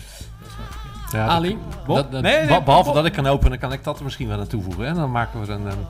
Ja, 1.12 1.26
Ali, 1.26 1.58
Bob? 1.86 1.96
dat- 1.96 2.12
dat- 2.12 2.22
Nee, 2.22 2.36
nee, 2.38 2.46
be- 2.58 2.62
behalve 2.64 2.84
Bob. 2.86 2.94
dat 2.94 3.04
ik 3.06 3.12
kan 3.12 3.26
openen, 3.26 3.58
kan 3.58 3.72
ik 3.72 3.84
dat 3.84 3.98
er 3.98 4.04
misschien 4.04 4.28
wel 4.28 4.38
aan 4.40 4.46
toevoegen. 4.46 4.86
En 4.86 4.94
dan 4.94 5.10
maken 5.10 5.40
we 5.40 5.46
er 5.46 5.52
een, 5.52 5.66
een, 5.66 5.86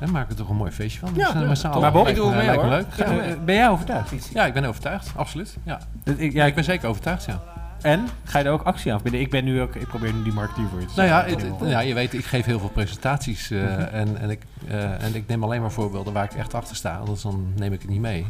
dan 0.00 0.10
maken 0.10 0.28
we 0.28 0.34
toch 0.34 0.48
een 0.48 0.56
mooi 0.56 0.70
feestje 0.70 1.00
van. 1.00 1.10
Ja, 1.14 1.32
Dus, 1.32 1.62
eh, 1.62 1.72
ja. 1.72 1.78
Maar 1.78 1.92
Bob, 1.92 2.08
ik 2.08 2.14
doe 2.14 2.30
me- 2.30 2.36
mee, 2.36 2.50
hoor. 2.50 2.64
leuk. 2.66 2.86
Ben 3.44 3.54
jij 3.54 3.68
overtuigd? 3.68 4.30
Ja, 4.32 4.46
ik 4.46 4.52
ben 4.54 4.64
overtuigd, 4.64 5.12
absoluut. 5.16 5.56
Ja. 5.62 5.78
Ik, 6.16 6.32
Ja, 6.32 6.44
ik 6.44 6.54
ben 6.54 6.64
zeker 6.64 6.88
overtuigd, 6.88 7.24
ja. 7.24 7.40
En 7.86 8.08
ga 8.24 8.38
je 8.38 8.44
er 8.44 8.50
ook 8.50 8.62
actie 8.62 8.92
aan 8.92 9.00
verbinden? 9.00 9.20
Ik 9.20 9.30
ben 9.30 9.44
nu 9.44 9.60
ook, 9.60 9.74
ik 9.74 9.86
probeer 9.86 10.12
nu 10.12 10.22
die 10.22 10.32
marketeer 10.32 10.68
voor 10.70 10.80
je 10.80 10.86
te 10.86 10.92
Nou 10.96 11.08
ja, 11.08 11.28
zijn. 11.28 11.40
het- 11.40 11.60
het- 11.60 11.68
ja, 11.70 11.80
je 11.80 11.94
weet, 11.94 12.14
ik 12.14 12.24
geef 12.24 12.44
heel 12.44 12.58
veel 12.58 12.68
presentaties 12.68 13.50
eh, 13.50 13.60
Mhm. 13.62 13.80
en, 13.80 14.16
en, 14.20 14.30
ik, 14.30 14.42
eh, 14.68 15.02
en 15.04 15.14
ik 15.14 15.26
neem 15.26 15.42
alleen 15.44 15.60
maar 15.60 15.72
voorbeelden 15.72 16.12
waar 16.12 16.24
ik 16.24 16.32
echt 16.32 16.54
achter 16.54 16.76
sta, 16.76 16.96
anders 16.96 17.22
dan 17.22 17.52
neem 17.56 17.72
ik 17.72 17.80
het 17.80 17.90
niet 17.90 18.00
mee. 18.00 18.26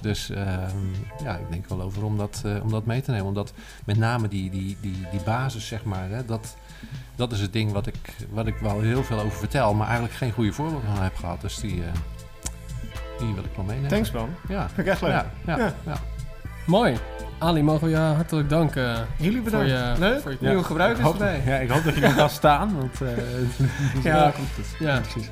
Dus 0.00 0.30
ehm, 0.30 0.76
ja, 1.24 1.34
ik 1.36 1.50
denk 1.50 1.68
wel 1.68 1.82
over 1.82 2.04
om 2.04 2.16
dat, 2.16 2.42
eh, 2.46 2.62
om 2.62 2.70
dat 2.70 2.84
mee 2.86 3.00
te 3.00 3.10
nemen. 3.10 3.26
Omdat 3.26 3.52
met 3.84 3.96
name 3.96 4.28
die, 4.28 4.50
die, 4.50 4.76
die, 4.80 5.06
die 5.10 5.20
basis, 5.24 5.66
zeg 5.66 5.84
maar, 5.84 6.08
hè, 6.08 6.24
dat, 6.24 6.56
dat 7.16 7.32
is 7.32 7.40
het 7.40 7.52
ding 7.52 7.72
wat 7.72 7.86
ik, 7.86 7.96
wat 8.30 8.46
ik 8.46 8.56
wel 8.56 8.80
heel 8.80 9.04
veel 9.04 9.18
over 9.20 9.38
vertel, 9.38 9.74
maar 9.74 9.86
eigenlijk 9.86 10.16
geen 10.16 10.32
goede 10.32 10.52
voorbeelden 10.52 10.88
van 10.94 11.02
heb 11.02 11.16
gehad. 11.16 11.40
Dus 11.40 11.56
die, 11.56 11.82
eh, 11.82 11.88
die 13.18 13.34
wil 13.34 13.44
ik 13.44 13.50
wel 13.56 13.64
meenemen. 13.64 13.88
Thanks, 13.90 14.10
man. 14.10 14.28
Ja, 14.48 14.66
Vind 14.68 14.78
ik 14.86 14.92
echt 14.92 15.00
leuk. 15.00 15.10
ja, 15.10 15.30
ja, 15.46 15.56
Ja. 15.58 15.72
ja. 15.86 15.96
mooi. 16.66 16.96
Ali, 17.44 17.62
mogen 17.62 17.84
we 17.84 17.90
je 17.90 17.96
hartelijk 17.96 18.48
danken. 18.48 19.06
Jullie 19.18 19.40
bedankt. 19.42 19.70
Voor 19.70 19.78
je- 19.78 19.94
leuk. 19.98 20.20
voor 20.20 20.30
je- 20.30 20.36
Nieuwe 20.40 20.58
Ik 20.58 20.64
gebruikers 20.64 21.04
hoop, 21.04 21.12
erbij. 21.12 21.42
ja, 21.46 21.56
ik 21.56 21.70
hoop 21.70 21.84
dat 21.84 21.94
je 21.94 22.00
nog 22.00 22.14
kan 22.16 22.30
staan. 22.30 22.76
Want, 22.76 23.00
eh, 23.00 23.08
Ja. 24.12 24.32
Ja, 24.78 25.00
precies. 25.00 25.30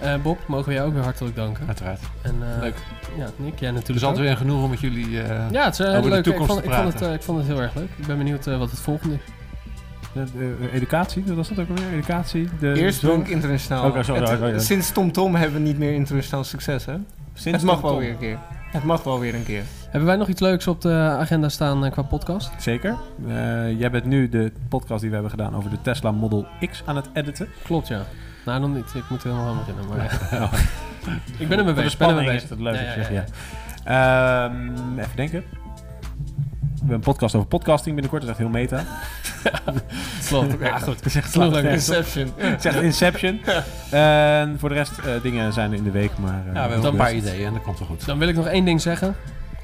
Eh, 0.00 0.14
Bob, 0.22 0.38
mogen 0.46 0.68
we 0.68 0.74
jou 0.74 0.86
ook 0.88 0.94
weer 0.94 1.02
hartelijk 1.02 1.36
danken. 1.36 1.66
uiteraard. 1.66 2.00
En, 2.22 2.34
eh, 2.54 2.60
Leuk. 2.62 2.74
Ja, 3.16 3.26
Nick, 3.36 3.58
jij 3.58 3.68
Het 3.68 3.76
natuurlijk 3.76 3.88
is 3.88 4.04
altijd 4.04 4.26
weer 4.26 4.36
genoeg 4.36 4.62
om 4.62 4.70
met 4.70 4.80
jullie... 4.80 5.22
eh, 5.22 5.50
Ja, 5.50 5.64
het 5.64 5.72
is 5.78 5.80
eh, 5.80 5.88
over 5.90 6.02
de 6.02 6.08
leuk. 6.08 6.18
Ik 6.18 6.24
toekomst 6.24 6.50
vond, 6.52 6.62
te 6.62 6.68
ik, 6.68 6.74
vond 6.74 6.86
het, 6.86 6.92
praten. 6.96 7.08
eh, 7.08 7.14
ik 7.20 7.22
vond 7.22 7.38
het 7.38 7.46
heel 7.46 7.60
erg 7.60 7.74
leuk. 7.74 7.88
Ik 7.96 8.06
ben 8.06 8.18
benieuwd 8.18 8.46
eh, 8.46 8.58
wat 8.58 8.70
het 8.70 8.80
volgende 8.80 9.14
is. 9.14 9.20
de, 10.12 10.56
de 10.60 10.70
educatie, 10.72 11.24
wat 11.26 11.36
was 11.36 11.48
dat 11.48 11.58
ook 11.58 11.68
alweer? 11.68 11.92
Educatie? 11.92 12.48
De 12.60 12.72
Eerst 12.74 13.00
Dronk 13.00 13.28
Internationaal. 13.28 13.86
Oké, 13.88 14.02
sorry, 14.02 14.20
Het- 14.28 14.40
oh, 14.40 14.46
oh. 14.48 14.58
Sinds 14.58 14.90
Tom 14.92 15.12
Tom 15.12 15.34
hebben 15.34 15.62
we 15.62 15.66
niet 15.68 15.78
meer 15.78 15.92
internationaal 15.92 16.44
succes, 16.44 16.84
hè? 16.84 16.94
Sinds 17.34 17.58
het 17.58 17.66
mag 17.70 17.74
Tom 17.74 17.82
wel 17.82 17.90
Tom. 17.90 18.00
weer 18.00 18.10
een 18.10 18.18
keer. 18.18 18.38
Het 18.72 18.84
mag 18.84 19.02
wel 19.02 19.20
weer 19.20 19.34
een 19.34 19.44
keer. 19.44 19.62
Hebben 19.82 20.04
wij 20.08 20.16
nog 20.16 20.28
iets 20.28 20.40
leuks 20.40 20.66
op 20.66 20.80
de 20.80 20.92
agenda 21.18 21.48
staan 21.48 21.84
eh, 21.84 21.90
qua 21.90 22.02
podcast? 22.02 22.50
Zeker. 22.58 22.96
Eh, 23.28 23.78
jij 23.78 23.90
bent 23.90 24.04
nu 24.04 24.28
de 24.28 24.52
podcast 24.68 25.00
die 25.00 25.08
we 25.08 25.14
hebben 25.14 25.30
gedaan 25.32 25.56
over 25.56 25.70
de 25.70 25.80
Tesla 25.82 26.10
Model 26.10 26.46
X 26.70 26.82
aan 26.86 26.96
het 26.96 27.08
editen. 27.12 27.48
Klopt, 27.62 27.88
ja. 27.88 28.02
Nou, 28.44 28.60
nog 28.60 28.74
niet. 28.74 28.94
Ik 28.94 29.02
moet 29.08 29.22
er 29.24 29.30
helemaal 29.30 29.50
aan 29.50 29.58
beginnen. 29.58 29.88
Maar 29.88 30.28
Ja. 30.30 30.50
ik 31.42 31.48
ben 31.48 31.58
ermee 31.58 31.74
bezig. 31.74 31.98
ben 31.98 32.08
ermee 32.08 32.24
bezig. 32.24 32.42
is 32.42 32.50
het 32.50 32.60
leuk 32.60 32.74
Ja, 32.74 32.80
dat 32.80 32.88
ja, 32.88 32.94
zegt, 32.94 33.08
ja, 33.08 33.24
ja. 33.84 34.44
Ehm, 34.44 34.98
even 34.98 35.16
denken. 35.16 35.44
We 36.86 36.94
een 36.94 37.00
podcast 37.00 37.34
over 37.34 37.48
podcasting 37.48 37.94
binnenkort. 37.94 38.22
Dat 38.22 38.30
is 38.30 38.36
echt 38.36 38.50
heel 38.50 38.60
meta. 38.60 38.84
klopt. 40.28 40.60
Ja, 40.60 40.78
goed. 40.78 41.04
Het 41.04 41.06
is. 41.06 41.88
Inception. 41.88 42.32
Het 42.36 42.62
zeg 42.62 42.82
Inception. 42.82 43.40
Voor 44.58 44.68
de 44.68 44.74
rest, 44.74 44.98
eh, 44.98 45.22
dingen 45.22 45.52
zijn 45.52 45.70
er 45.70 45.76
in 45.76 45.84
de 45.84 45.90
week. 45.90 46.10
Maar, 46.18 46.42
uh, 46.48 46.54
ja, 46.54 46.66
we 46.66 46.72
hebben 46.72 46.90
een 46.90 46.96
paar 46.96 47.14
ideeën 47.14 47.46
en 47.46 47.52
dat 47.52 47.62
komt 47.62 47.78
wel 47.78 47.88
goed. 47.88 48.06
Dan 48.06 48.18
wil 48.18 48.28
ik 48.28 48.34
nog 48.34 48.46
één 48.46 48.64
ding 48.64 48.80
zeggen. 48.80 49.16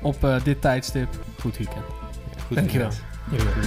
Op 0.02 0.24
eh, 0.24 0.34
dit 0.42 0.60
tijdstip, 0.60 1.08
goed 1.40 1.56
weekend. 1.56 1.84
Goed 2.46 2.58
Weekend. 2.58 3.02
Dankjewel. 3.30 3.58